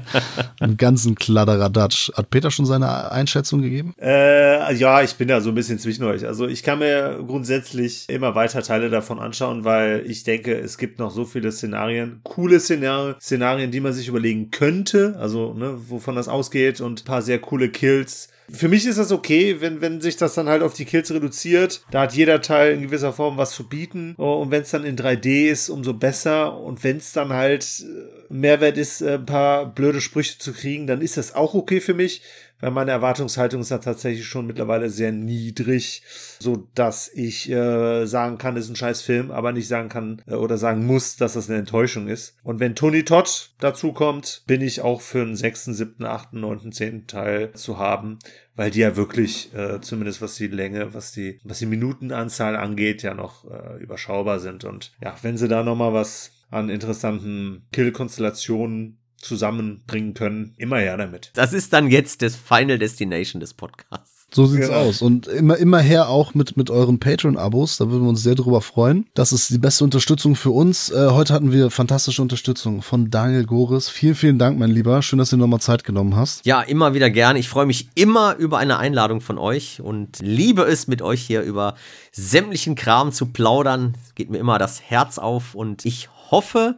dem 0.60 0.76
ganzen 0.76 1.14
Kladderadatsch. 1.14 2.12
Hat 2.14 2.30
Peter 2.30 2.50
schon 2.50 2.66
seine 2.66 3.12
Einschätzung 3.12 3.62
gegeben? 3.62 3.94
Äh, 4.00 4.74
ja, 4.74 5.02
ich 5.02 5.14
bin 5.14 5.28
da 5.28 5.40
so 5.40 5.50
ein 5.50 5.54
bisschen 5.54 5.78
zwischen 5.78 6.04
euch. 6.04 6.26
Also 6.26 6.46
ich 6.46 6.62
kann 6.62 6.78
mir 6.78 7.22
grundsätzlich 7.26 8.08
immer 8.08 8.23
weiter 8.34 8.62
Teile 8.62 8.90
davon 8.90 9.18
anschauen, 9.18 9.64
weil 9.64 10.04
ich 10.06 10.24
denke, 10.24 10.54
es 10.54 10.78
gibt 10.78 10.98
noch 10.98 11.10
so 11.10 11.24
viele 11.24 11.52
Szenarien, 11.52 12.20
coole 12.22 12.60
Szenarien, 12.60 13.16
Szenarien, 13.20 13.70
die 13.70 13.80
man 13.80 13.92
sich 13.92 14.08
überlegen 14.08 14.50
könnte, 14.50 15.16
also 15.18 15.52
ne, 15.54 15.74
wovon 15.88 16.16
das 16.16 16.28
ausgeht 16.28 16.80
und 16.80 17.02
ein 17.02 17.04
paar 17.04 17.22
sehr 17.22 17.40
coole 17.40 17.68
Kills. 17.70 18.28
Für 18.50 18.68
mich 18.68 18.86
ist 18.86 18.98
das 18.98 19.10
okay, 19.10 19.60
wenn, 19.60 19.80
wenn 19.80 20.00
sich 20.00 20.16
das 20.16 20.34
dann 20.34 20.48
halt 20.48 20.62
auf 20.62 20.74
die 20.74 20.84
Kills 20.84 21.10
reduziert. 21.10 21.82
Da 21.90 22.02
hat 22.02 22.12
jeder 22.12 22.42
Teil 22.42 22.74
in 22.74 22.82
gewisser 22.82 23.12
Form 23.12 23.38
was 23.38 23.52
zu 23.52 23.68
bieten. 23.68 24.14
Und 24.16 24.50
wenn 24.50 24.62
es 24.62 24.70
dann 24.70 24.84
in 24.84 24.96
3D 24.96 25.48
ist, 25.48 25.70
umso 25.70 25.94
besser. 25.94 26.60
Und 26.60 26.84
wenn 26.84 26.98
es 26.98 27.12
dann 27.12 27.32
halt 27.32 27.64
äh, 27.82 28.32
Mehrwert 28.32 28.76
ist, 28.76 29.00
äh, 29.00 29.14
ein 29.14 29.24
paar 29.24 29.66
blöde 29.66 30.02
Sprüche 30.02 30.38
zu 30.38 30.52
kriegen, 30.52 30.86
dann 30.86 31.00
ist 31.00 31.16
das 31.16 31.34
auch 31.34 31.54
okay 31.54 31.80
für 31.80 31.94
mich 31.94 32.20
weil 32.60 32.70
meine 32.70 32.92
Erwartungshaltung 32.92 33.60
ist 33.60 33.70
da 33.70 33.78
tatsächlich 33.78 34.26
schon 34.26 34.46
mittlerweile 34.46 34.90
sehr 34.90 35.12
niedrig, 35.12 36.02
so 36.38 36.68
dass 36.74 37.08
ich 37.12 37.50
äh, 37.50 38.06
sagen 38.06 38.38
kann, 38.38 38.56
ist 38.56 38.68
ein 38.68 38.76
scheiß 38.76 39.02
Film, 39.02 39.30
aber 39.30 39.52
nicht 39.52 39.68
sagen 39.68 39.88
kann 39.88 40.22
äh, 40.26 40.34
oder 40.34 40.56
sagen 40.56 40.86
muss, 40.86 41.16
dass 41.16 41.34
das 41.34 41.48
eine 41.48 41.58
Enttäuschung 41.58 42.08
ist. 42.08 42.36
Und 42.42 42.60
wenn 42.60 42.74
Tony 42.74 43.04
Todd 43.04 43.50
dazu 43.60 43.92
kommt, 43.92 44.42
bin 44.46 44.60
ich 44.60 44.80
auch 44.80 45.00
für 45.00 45.22
einen 45.22 45.36
sechsten, 45.36 45.74
siebten, 45.74 46.04
achten, 46.04 46.40
neunten, 46.40 46.72
zehnten 46.72 47.06
Teil 47.06 47.52
zu 47.52 47.78
haben, 47.78 48.18
weil 48.56 48.70
die 48.70 48.80
ja 48.80 48.96
wirklich, 48.96 49.52
äh, 49.54 49.80
zumindest 49.80 50.22
was 50.22 50.36
die 50.36 50.48
Länge, 50.48 50.94
was 50.94 51.12
die, 51.12 51.40
was 51.44 51.58
die 51.58 51.66
Minutenanzahl 51.66 52.56
angeht, 52.56 53.02
ja 53.02 53.14
noch 53.14 53.44
äh, 53.50 53.82
überschaubar 53.82 54.38
sind. 54.38 54.64
Und 54.64 54.92
ja, 55.02 55.14
wenn 55.22 55.36
sie 55.36 55.48
da 55.48 55.62
nochmal 55.62 55.92
was 55.92 56.32
an 56.50 56.70
interessanten 56.70 57.66
Kill-Konstellationen 57.72 58.98
zusammenbringen 59.24 60.14
können, 60.14 60.54
immer 60.58 60.78
her 60.78 60.96
damit. 60.96 61.30
Das 61.34 61.52
ist 61.52 61.72
dann 61.72 61.90
jetzt 61.90 62.22
das 62.22 62.36
Final 62.36 62.78
Destination 62.78 63.40
des 63.40 63.54
Podcasts. 63.54 64.14
So 64.34 64.46
sieht's 64.46 64.66
genau. 64.66 64.80
aus. 64.80 65.00
Und 65.00 65.28
immer, 65.28 65.56
immer 65.58 65.78
her 65.78 66.08
auch 66.08 66.34
mit, 66.34 66.56
mit 66.56 66.68
euren 66.68 66.98
Patreon-Abos. 66.98 67.76
Da 67.76 67.88
würden 67.90 68.02
wir 68.02 68.08
uns 68.08 68.22
sehr 68.22 68.34
drüber 68.34 68.60
freuen. 68.60 69.06
Das 69.14 69.32
ist 69.32 69.50
die 69.50 69.58
beste 69.58 69.84
Unterstützung 69.84 70.34
für 70.34 70.50
uns. 70.50 70.90
Äh, 70.90 71.10
heute 71.10 71.32
hatten 71.32 71.52
wir 71.52 71.70
fantastische 71.70 72.20
Unterstützung 72.20 72.82
von 72.82 73.10
Daniel 73.10 73.44
Goris. 73.44 73.88
Vielen, 73.88 74.16
vielen 74.16 74.38
Dank, 74.40 74.58
mein 74.58 74.70
Lieber. 74.70 75.02
Schön, 75.02 75.20
dass 75.20 75.30
du 75.30 75.36
nochmal 75.36 75.60
Zeit 75.60 75.84
genommen 75.84 76.16
hast. 76.16 76.44
Ja, 76.46 76.62
immer 76.62 76.94
wieder 76.94 77.10
gern. 77.10 77.36
Ich 77.36 77.48
freue 77.48 77.66
mich 77.66 77.90
immer 77.94 78.34
über 78.34 78.58
eine 78.58 78.78
Einladung 78.78 79.20
von 79.20 79.38
euch 79.38 79.80
und 79.80 80.18
liebe 80.20 80.62
es, 80.62 80.88
mit 80.88 81.00
euch 81.00 81.22
hier 81.22 81.42
über 81.42 81.76
sämtlichen 82.10 82.74
Kram 82.74 83.12
zu 83.12 83.26
plaudern. 83.26 83.94
Geht 84.16 84.30
mir 84.30 84.38
immer 84.38 84.58
das 84.58 84.82
Herz 84.82 85.18
auf 85.18 85.54
und 85.54 85.84
ich 85.84 86.08
hoffe, 86.32 86.76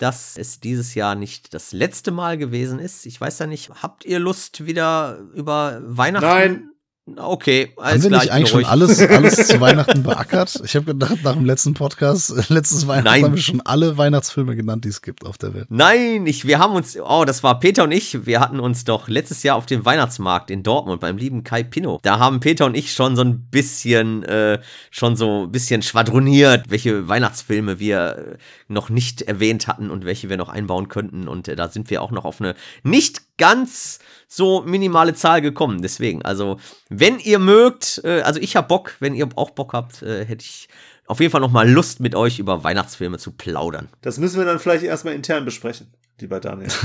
dass 0.00 0.38
es 0.38 0.60
dieses 0.60 0.94
Jahr 0.94 1.14
nicht 1.14 1.52
das 1.52 1.72
letzte 1.72 2.10
Mal 2.10 2.38
gewesen 2.38 2.78
ist. 2.78 3.04
Ich 3.04 3.20
weiß 3.20 3.38
ja 3.38 3.46
nicht, 3.46 3.70
habt 3.82 4.04
ihr 4.04 4.18
Lust 4.18 4.64
wieder 4.66 5.18
über 5.34 5.80
Weihnachten? 5.84 6.26
Nein. 6.26 6.69
Okay, 7.16 7.72
alles 7.76 8.04
Haben 8.04 8.12
wir 8.12 8.18
nicht 8.18 8.30
eigentlich 8.30 8.48
schon 8.50 8.64
alles, 8.64 9.00
alles 9.00 9.46
zu 9.48 9.60
Weihnachten 9.60 10.02
beackert? 10.02 10.60
Ich 10.64 10.76
habe 10.76 10.86
gedacht, 10.86 11.18
nach 11.24 11.32
dem 11.32 11.44
letzten 11.44 11.74
Podcast, 11.74 12.30
äh, 12.30 12.42
letztes 12.52 12.86
Weihnachten 12.86 13.06
Nein. 13.06 13.24
haben 13.24 13.34
wir 13.34 13.42
schon 13.42 13.60
alle 13.62 13.96
Weihnachtsfilme 13.96 14.54
genannt, 14.54 14.84
die 14.84 14.90
es 14.90 15.02
gibt 15.02 15.24
auf 15.24 15.38
der 15.38 15.54
Welt. 15.54 15.66
Nein, 15.70 16.26
ich, 16.26 16.46
wir 16.46 16.58
haben 16.58 16.74
uns, 16.74 16.96
oh, 17.00 17.24
das 17.24 17.42
war 17.42 17.58
Peter 17.58 17.84
und 17.84 17.92
ich, 17.92 18.26
wir 18.26 18.40
hatten 18.40 18.60
uns 18.60 18.84
doch 18.84 19.08
letztes 19.08 19.42
Jahr 19.42 19.56
auf 19.56 19.66
dem 19.66 19.84
Weihnachtsmarkt 19.84 20.50
in 20.50 20.62
Dortmund 20.62 21.00
beim 21.00 21.16
lieben 21.16 21.42
Kai 21.42 21.62
Pino. 21.62 21.98
Da 22.02 22.18
haben 22.18 22.40
Peter 22.40 22.66
und 22.66 22.76
ich 22.76 22.92
schon 22.92 23.16
so 23.16 23.22
ein 23.22 23.48
bisschen, 23.50 24.22
äh, 24.24 24.60
schon 24.90 25.16
so 25.16 25.44
ein 25.44 25.52
bisschen 25.52 25.82
schwadroniert, 25.82 26.70
welche 26.70 27.08
Weihnachtsfilme 27.08 27.78
wir 27.78 28.16
äh, 28.16 28.36
noch 28.68 28.88
nicht 28.88 29.22
erwähnt 29.22 29.66
hatten 29.66 29.90
und 29.90 30.04
welche 30.04 30.28
wir 30.28 30.36
noch 30.36 30.48
einbauen 30.48 30.88
könnten. 30.88 31.28
Und 31.28 31.48
äh, 31.48 31.56
da 31.56 31.68
sind 31.68 31.90
wir 31.90 32.02
auch 32.02 32.10
noch 32.10 32.24
auf 32.24 32.40
eine 32.40 32.54
nicht 32.82 33.22
ganz 33.40 33.98
so 34.28 34.62
minimale 34.62 35.14
Zahl 35.14 35.40
gekommen. 35.42 35.82
Deswegen, 35.82 36.22
also, 36.22 36.58
wenn 36.88 37.18
ihr 37.18 37.40
mögt, 37.40 38.00
äh, 38.04 38.20
also 38.20 38.38
ich 38.38 38.54
hab 38.54 38.68
Bock, 38.68 38.94
wenn 39.00 39.14
ihr 39.14 39.28
auch 39.34 39.50
Bock 39.50 39.72
habt, 39.72 40.02
äh, 40.02 40.24
hätte 40.24 40.44
ich 40.44 40.68
auf 41.06 41.18
jeden 41.18 41.32
Fall 41.32 41.40
noch 41.40 41.50
mal 41.50 41.68
Lust 41.68 41.98
mit 41.98 42.14
euch 42.14 42.38
über 42.38 42.62
Weihnachtsfilme 42.62 43.18
zu 43.18 43.32
plaudern. 43.32 43.88
Das 44.02 44.18
müssen 44.18 44.38
wir 44.38 44.44
dann 44.44 44.60
vielleicht 44.60 44.84
erstmal 44.84 45.14
intern 45.14 45.44
besprechen, 45.44 45.88
lieber 46.20 46.38
Daniel. 46.38 46.68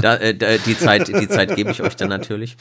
Da, 0.00 0.14
äh, 0.14 0.60
die 0.64 0.78
Zeit, 0.78 1.08
die 1.08 1.28
Zeit 1.28 1.56
gebe 1.56 1.72
ich 1.72 1.82
euch 1.82 1.96
dann 1.96 2.08
natürlich. 2.08 2.56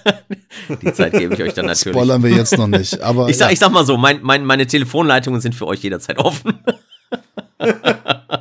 die 0.82 0.92
Zeit 0.92 1.14
gebe 1.14 1.32
ich 1.32 1.42
euch 1.42 1.54
dann 1.54 1.64
natürlich. 1.64 1.96
Spoilern 1.96 2.22
wir 2.22 2.28
jetzt 2.28 2.58
noch 2.58 2.66
nicht, 2.66 3.00
aber. 3.00 3.30
Ich 3.30 3.38
sag, 3.38 3.46
ja. 3.46 3.52
ich 3.52 3.58
sag 3.58 3.72
mal 3.72 3.86
so, 3.86 3.96
mein, 3.96 4.20
mein, 4.20 4.44
meine 4.44 4.66
Telefonleitungen 4.66 5.40
sind 5.40 5.54
für 5.54 5.66
euch 5.66 5.82
jederzeit 5.82 6.18
offen. 6.18 6.58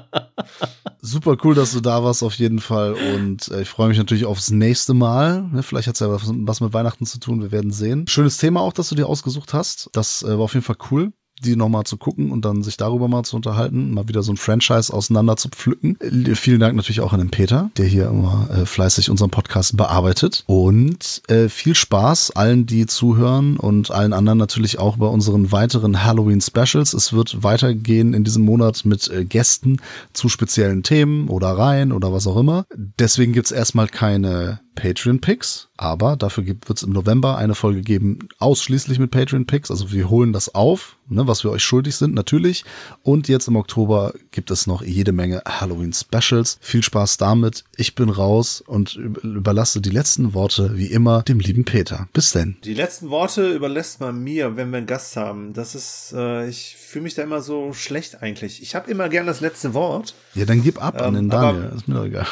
Super 1.01 1.37
cool, 1.43 1.55
dass 1.55 1.71
du 1.71 1.79
da 1.79 2.03
warst, 2.03 2.23
auf 2.23 2.33
jeden 2.35 2.59
Fall. 2.59 2.93
Und 2.93 3.47
äh, 3.49 3.61
ich 3.61 3.69
freue 3.69 3.87
mich 3.89 3.97
natürlich 3.97 4.25
aufs 4.25 4.51
nächste 4.51 4.93
Mal. 4.93 5.43
Ne, 5.43 5.63
vielleicht 5.63 5.87
hat 5.87 5.95
es 5.95 6.01
ja 6.01 6.11
was, 6.11 6.23
was, 6.25 6.61
mit 6.61 6.73
Weihnachten 6.73 7.05
zu 7.05 7.19
tun, 7.19 7.41
wir 7.41 7.51
werden 7.51 7.71
sehen. 7.71 8.05
Schönes 8.07 8.37
Thema 8.37 8.61
auch, 8.61 8.73
dass 8.73 8.89
du 8.89 8.95
dir 8.95 9.07
ausgesucht 9.07 9.53
hast. 9.53 9.89
Das 9.93 10.23
äh, 10.23 10.29
war 10.29 10.41
auf 10.41 10.53
jeden 10.53 10.65
Fall 10.65 10.77
cool 10.91 11.13
die 11.39 11.55
nochmal 11.55 11.83
zu 11.83 11.97
gucken 11.97 12.31
und 12.31 12.45
dann 12.45 12.63
sich 12.63 12.77
darüber 12.77 13.07
mal 13.07 13.23
zu 13.23 13.35
unterhalten, 13.35 13.91
mal 13.91 14.07
wieder 14.07 14.23
so 14.23 14.31
ein 14.31 14.37
Franchise 14.37 14.93
auseinander 14.93 15.37
zu 15.37 15.49
pflücken. 15.49 15.97
Äh, 15.99 16.35
vielen 16.35 16.59
Dank 16.59 16.75
natürlich 16.75 17.01
auch 17.01 17.13
an 17.13 17.19
den 17.19 17.31
Peter, 17.31 17.71
der 17.77 17.85
hier 17.85 18.07
immer 18.07 18.47
äh, 18.51 18.65
fleißig 18.65 19.09
unseren 19.09 19.29
Podcast 19.29 19.77
bearbeitet. 19.77 20.43
Und 20.47 21.21
äh, 21.27 21.49
viel 21.49 21.75
Spaß 21.75 22.31
allen, 22.31 22.65
die 22.65 22.85
zuhören 22.85 23.57
und 23.57 23.91
allen 23.91 24.13
anderen 24.13 24.37
natürlich 24.37 24.79
auch 24.79 24.97
bei 24.97 25.07
unseren 25.07 25.51
weiteren 25.51 26.03
Halloween-Specials. 26.03 26.93
Es 26.93 27.13
wird 27.13 27.43
weitergehen 27.43 28.13
in 28.13 28.23
diesem 28.23 28.43
Monat 28.43 28.85
mit 28.85 29.09
äh, 29.09 29.25
Gästen 29.25 29.77
zu 30.13 30.29
speziellen 30.29 30.83
Themen 30.83 31.29
oder 31.29 31.49
Reihen 31.49 31.91
oder 31.91 32.13
was 32.13 32.27
auch 32.27 32.37
immer. 32.37 32.65
Deswegen 32.99 33.33
gibt's 33.33 33.51
erstmal 33.51 33.87
keine 33.87 34.59
Patreon-Picks, 34.79 35.67
aber 35.77 36.15
dafür 36.15 36.45
wird 36.45 36.69
es 36.69 36.83
im 36.83 36.91
November 36.91 37.37
eine 37.37 37.53
Folge 37.53 37.81
geben, 37.81 38.29
ausschließlich 38.39 38.97
mit 38.97 39.11
Patreon-Picks. 39.11 39.69
Also 39.69 39.91
wir 39.91 40.09
holen 40.09 40.33
das 40.33 40.55
auf, 40.55 40.97
ne, 41.09 41.27
was 41.27 41.43
wir 41.43 41.51
euch 41.51 41.63
schuldig 41.63 41.95
sind, 41.95 42.15
natürlich. 42.15 42.63
Und 43.03 43.27
jetzt 43.27 43.47
im 43.47 43.55
Oktober 43.55 44.13
gibt 44.31 44.51
es 44.51 44.67
noch 44.67 44.81
jede 44.81 45.11
Menge 45.11 45.41
Halloween-Specials. 45.45 46.59
Viel 46.61 46.81
Spaß 46.81 47.17
damit. 47.17 47.65
Ich 47.75 47.95
bin 47.95 48.09
raus 48.09 48.63
und 48.65 48.95
überlasse 48.95 49.81
die 49.81 49.89
letzten 49.89 50.33
Worte, 50.33 50.77
wie 50.77 50.87
immer, 50.87 51.23
dem 51.23 51.39
lieben 51.39 51.65
Peter. 51.65 52.07
Bis 52.13 52.31
denn. 52.31 52.57
Die 52.63 52.73
letzten 52.73 53.09
Worte 53.09 53.51
überlässt 53.53 53.99
man 53.99 54.23
mir, 54.23 54.55
wenn 54.55 54.71
wir 54.71 54.77
einen 54.77 54.87
Gast 54.87 55.17
haben. 55.17 55.53
Das 55.53 55.75
ist, 55.75 56.13
äh, 56.15 56.47
ich 56.47 56.77
fühle 56.77 57.03
mich 57.03 57.15
da 57.15 57.23
immer 57.23 57.41
so 57.41 57.73
schlecht 57.73 58.21
eigentlich. 58.21 58.61
Ich 58.61 58.75
habe 58.75 58.89
immer 58.89 59.09
gern 59.09 59.27
das 59.27 59.41
letzte 59.41 59.73
Wort. 59.73 60.15
Ja, 60.35 60.45
dann 60.45 60.63
gib 60.63 60.81
ab 60.81 60.95
ähm, 60.99 61.05
an 61.05 61.13
den 61.15 61.29
Daniel. 61.29 61.71
Ist 61.75 61.87
mir 61.87 61.95
doch 61.95 62.05
egal. 62.05 62.27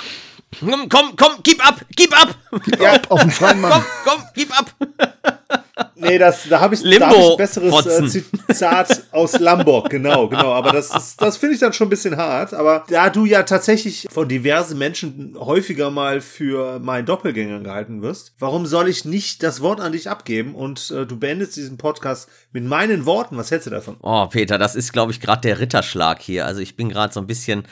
Komm, 0.59 0.89
komm, 0.89 1.15
komm, 1.15 1.31
gib 1.43 1.65
ab, 1.65 1.81
gib 1.95 2.19
ab. 2.19 2.35
Ja. 2.79 2.99
auf 3.09 3.21
den 3.21 3.31
freien 3.31 3.59
Mann. 3.59 3.71
Komm, 3.71 3.83
komm, 4.05 4.23
gib 4.33 4.57
ab. 4.57 4.73
Nee, 5.95 6.17
das, 6.17 6.47
da 6.49 6.59
habe 6.59 6.73
ich, 6.73 6.81
Limbo 6.81 7.05
da 7.05 7.07
hab 7.07 7.31
ich 7.31 7.37
besseres 7.37 7.85
äh, 7.85 8.07
Zitat 8.07 9.03
aus 9.11 9.37
Lamborg, 9.39 9.89
genau, 9.89 10.27
genau. 10.27 10.53
Aber 10.53 10.71
das, 10.71 10.95
ist, 10.95 11.21
das 11.21 11.37
finde 11.37 11.55
ich 11.55 11.59
dann 11.59 11.73
schon 11.73 11.87
ein 11.87 11.89
bisschen 11.89 12.17
hart. 12.17 12.53
Aber 12.53 12.85
da 12.89 13.09
du 13.09 13.25
ja 13.25 13.43
tatsächlich 13.43 14.07
von 14.09 14.27
diversen 14.27 14.77
Menschen 14.77 15.35
häufiger 15.37 15.91
mal 15.91 16.21
für 16.21 16.79
meinen 16.79 17.05
Doppelgänger 17.05 17.59
gehalten 17.59 18.01
wirst, 18.01 18.33
warum 18.39 18.65
soll 18.65 18.87
ich 18.87 19.05
nicht 19.05 19.43
das 19.43 19.61
Wort 19.61 19.81
an 19.81 19.91
dich 19.91 20.09
abgeben 20.09 20.55
und 20.55 20.91
äh, 20.91 21.05
du 21.05 21.17
beendest 21.17 21.55
diesen 21.57 21.77
Podcast 21.77 22.29
mit 22.53 22.63
meinen 22.63 23.05
Worten? 23.05 23.37
Was 23.37 23.51
hältst 23.51 23.67
du 23.67 23.71
davon? 23.71 23.97
Oh, 24.01 24.27
Peter, 24.27 24.57
das 24.57 24.75
ist, 24.75 24.93
glaube 24.93 25.11
ich, 25.11 25.19
gerade 25.19 25.41
der 25.41 25.59
Ritterschlag 25.59 26.21
hier. 26.21 26.45
Also 26.45 26.61
ich 26.61 26.75
bin 26.75 26.89
gerade 26.89 27.13
so 27.13 27.19
ein 27.19 27.27
bisschen 27.27 27.65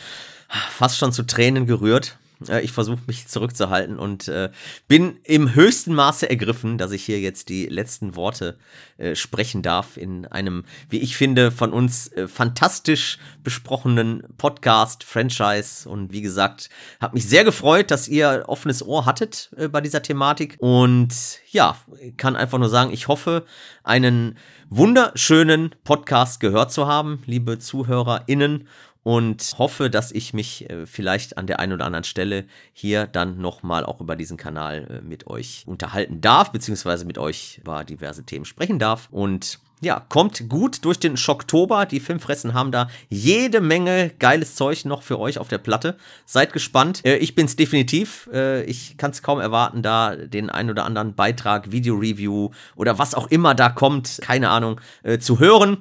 fast 0.71 0.97
schon 0.97 1.11
zu 1.11 1.23
Tränen 1.23 1.65
gerührt 1.65 2.17
ich 2.49 2.71
versuche 2.71 3.01
mich 3.07 3.27
zurückzuhalten 3.27 3.97
und 3.97 4.27
äh, 4.27 4.49
bin 4.87 5.19
im 5.23 5.55
höchsten 5.55 5.93
Maße 5.93 6.29
ergriffen, 6.29 6.77
dass 6.77 6.91
ich 6.91 7.03
hier 7.03 7.19
jetzt 7.19 7.49
die 7.49 7.65
letzten 7.65 8.15
Worte 8.15 8.57
äh, 8.97 9.15
sprechen 9.15 9.61
darf 9.61 9.97
in 9.97 10.25
einem, 10.25 10.63
wie 10.89 10.99
ich 10.99 11.17
finde, 11.17 11.51
von 11.51 11.73
uns 11.73 12.07
äh, 12.13 12.27
fantastisch 12.27 13.17
besprochenen 13.43 14.23
Podcast, 14.37 15.03
Franchise. 15.03 15.87
Und 15.89 16.11
wie 16.11 16.21
gesagt, 16.21 16.69
habe 17.01 17.15
mich 17.15 17.27
sehr 17.27 17.43
gefreut, 17.43 17.91
dass 17.91 18.07
ihr 18.07 18.45
offenes 18.47 18.85
Ohr 18.85 19.05
hattet 19.05 19.49
äh, 19.57 19.67
bei 19.67 19.81
dieser 19.81 20.01
Thematik. 20.01 20.55
Und 20.59 21.13
ja, 21.51 21.77
kann 22.17 22.35
einfach 22.35 22.57
nur 22.57 22.69
sagen, 22.69 22.91
ich 22.91 23.07
hoffe, 23.07 23.45
einen 23.83 24.37
wunderschönen 24.69 25.75
Podcast 25.83 26.39
gehört 26.39 26.71
zu 26.71 26.87
haben, 26.87 27.21
liebe 27.25 27.59
ZuhörerInnen. 27.59 28.67
Und 29.05 29.53
hoffe, 29.59 29.91
dass 29.91 30.11
ich 30.11 30.33
mich 30.33 30.67
äh, 30.67 30.87
vielleicht 30.87 31.37
an 31.37 31.45
der 31.45 31.59
einen 31.59 31.73
oder 31.73 31.85
anderen 31.85 32.03
Stelle 32.03 32.45
hier 32.73 33.05
dann 33.05 33.37
nochmal 33.37 33.85
auch 33.85 34.01
über 34.01 34.15
diesen 34.15 34.35
Kanal 34.35 34.87
äh, 34.89 35.01
mit 35.07 35.27
euch 35.27 35.63
unterhalten 35.67 36.21
darf, 36.21 36.51
beziehungsweise 36.51 37.05
mit 37.05 37.19
euch 37.19 37.59
über 37.61 37.83
diverse 37.83 38.23
Themen 38.23 38.45
sprechen 38.45 38.79
darf. 38.79 39.07
Und 39.11 39.59
ja, 39.79 39.99
kommt 40.09 40.49
gut 40.49 40.83
durch 40.85 40.97
den 40.97 41.17
Schocktober. 41.17 41.85
Die 41.85 41.99
Filmfressen 41.99 42.55
haben 42.55 42.71
da 42.71 42.87
jede 43.07 43.61
Menge 43.61 44.09
geiles 44.17 44.55
Zeug 44.55 44.85
noch 44.85 45.03
für 45.03 45.19
euch 45.19 45.37
auf 45.37 45.49
der 45.49 45.59
Platte. 45.59 45.97
Seid 46.25 46.51
gespannt. 46.51 47.05
Äh, 47.05 47.17
ich 47.17 47.35
bin's 47.35 47.55
definitiv. 47.55 48.27
Äh, 48.33 48.63
ich 48.63 48.97
kann 48.97 49.11
es 49.11 49.21
kaum 49.21 49.39
erwarten, 49.39 49.83
da 49.83 50.15
den 50.15 50.49
ein 50.49 50.71
oder 50.71 50.83
anderen 50.83 51.13
Beitrag, 51.13 51.71
Video-Review 51.71 52.49
oder 52.75 52.97
was 52.97 53.13
auch 53.13 53.27
immer 53.27 53.53
da 53.53 53.69
kommt, 53.69 54.17
keine 54.23 54.49
Ahnung, 54.49 54.81
äh, 55.03 55.19
zu 55.19 55.37
hören. 55.39 55.77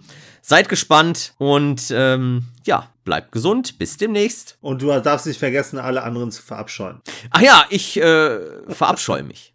Seid 0.47 0.69
gespannt 0.69 1.33
und 1.39 1.91
ähm, 1.91 2.45
ja, 2.67 2.91
bleibt 3.05 3.33
gesund. 3.33 3.79
Bis 3.79 3.97
demnächst. 3.97 4.59
Und 4.61 4.83
du 4.83 4.89
darfst 5.01 5.27
nicht 5.27 5.39
vergessen, 5.39 5.79
alle 5.79 6.03
anderen 6.03 6.31
zu 6.31 6.43
verabscheuen. 6.43 7.01
Ach 7.31 7.41
ja, 7.41 7.65
ich 7.71 7.97
äh, 7.97 8.41
verabscheue 8.69 9.23
mich. 9.23 9.53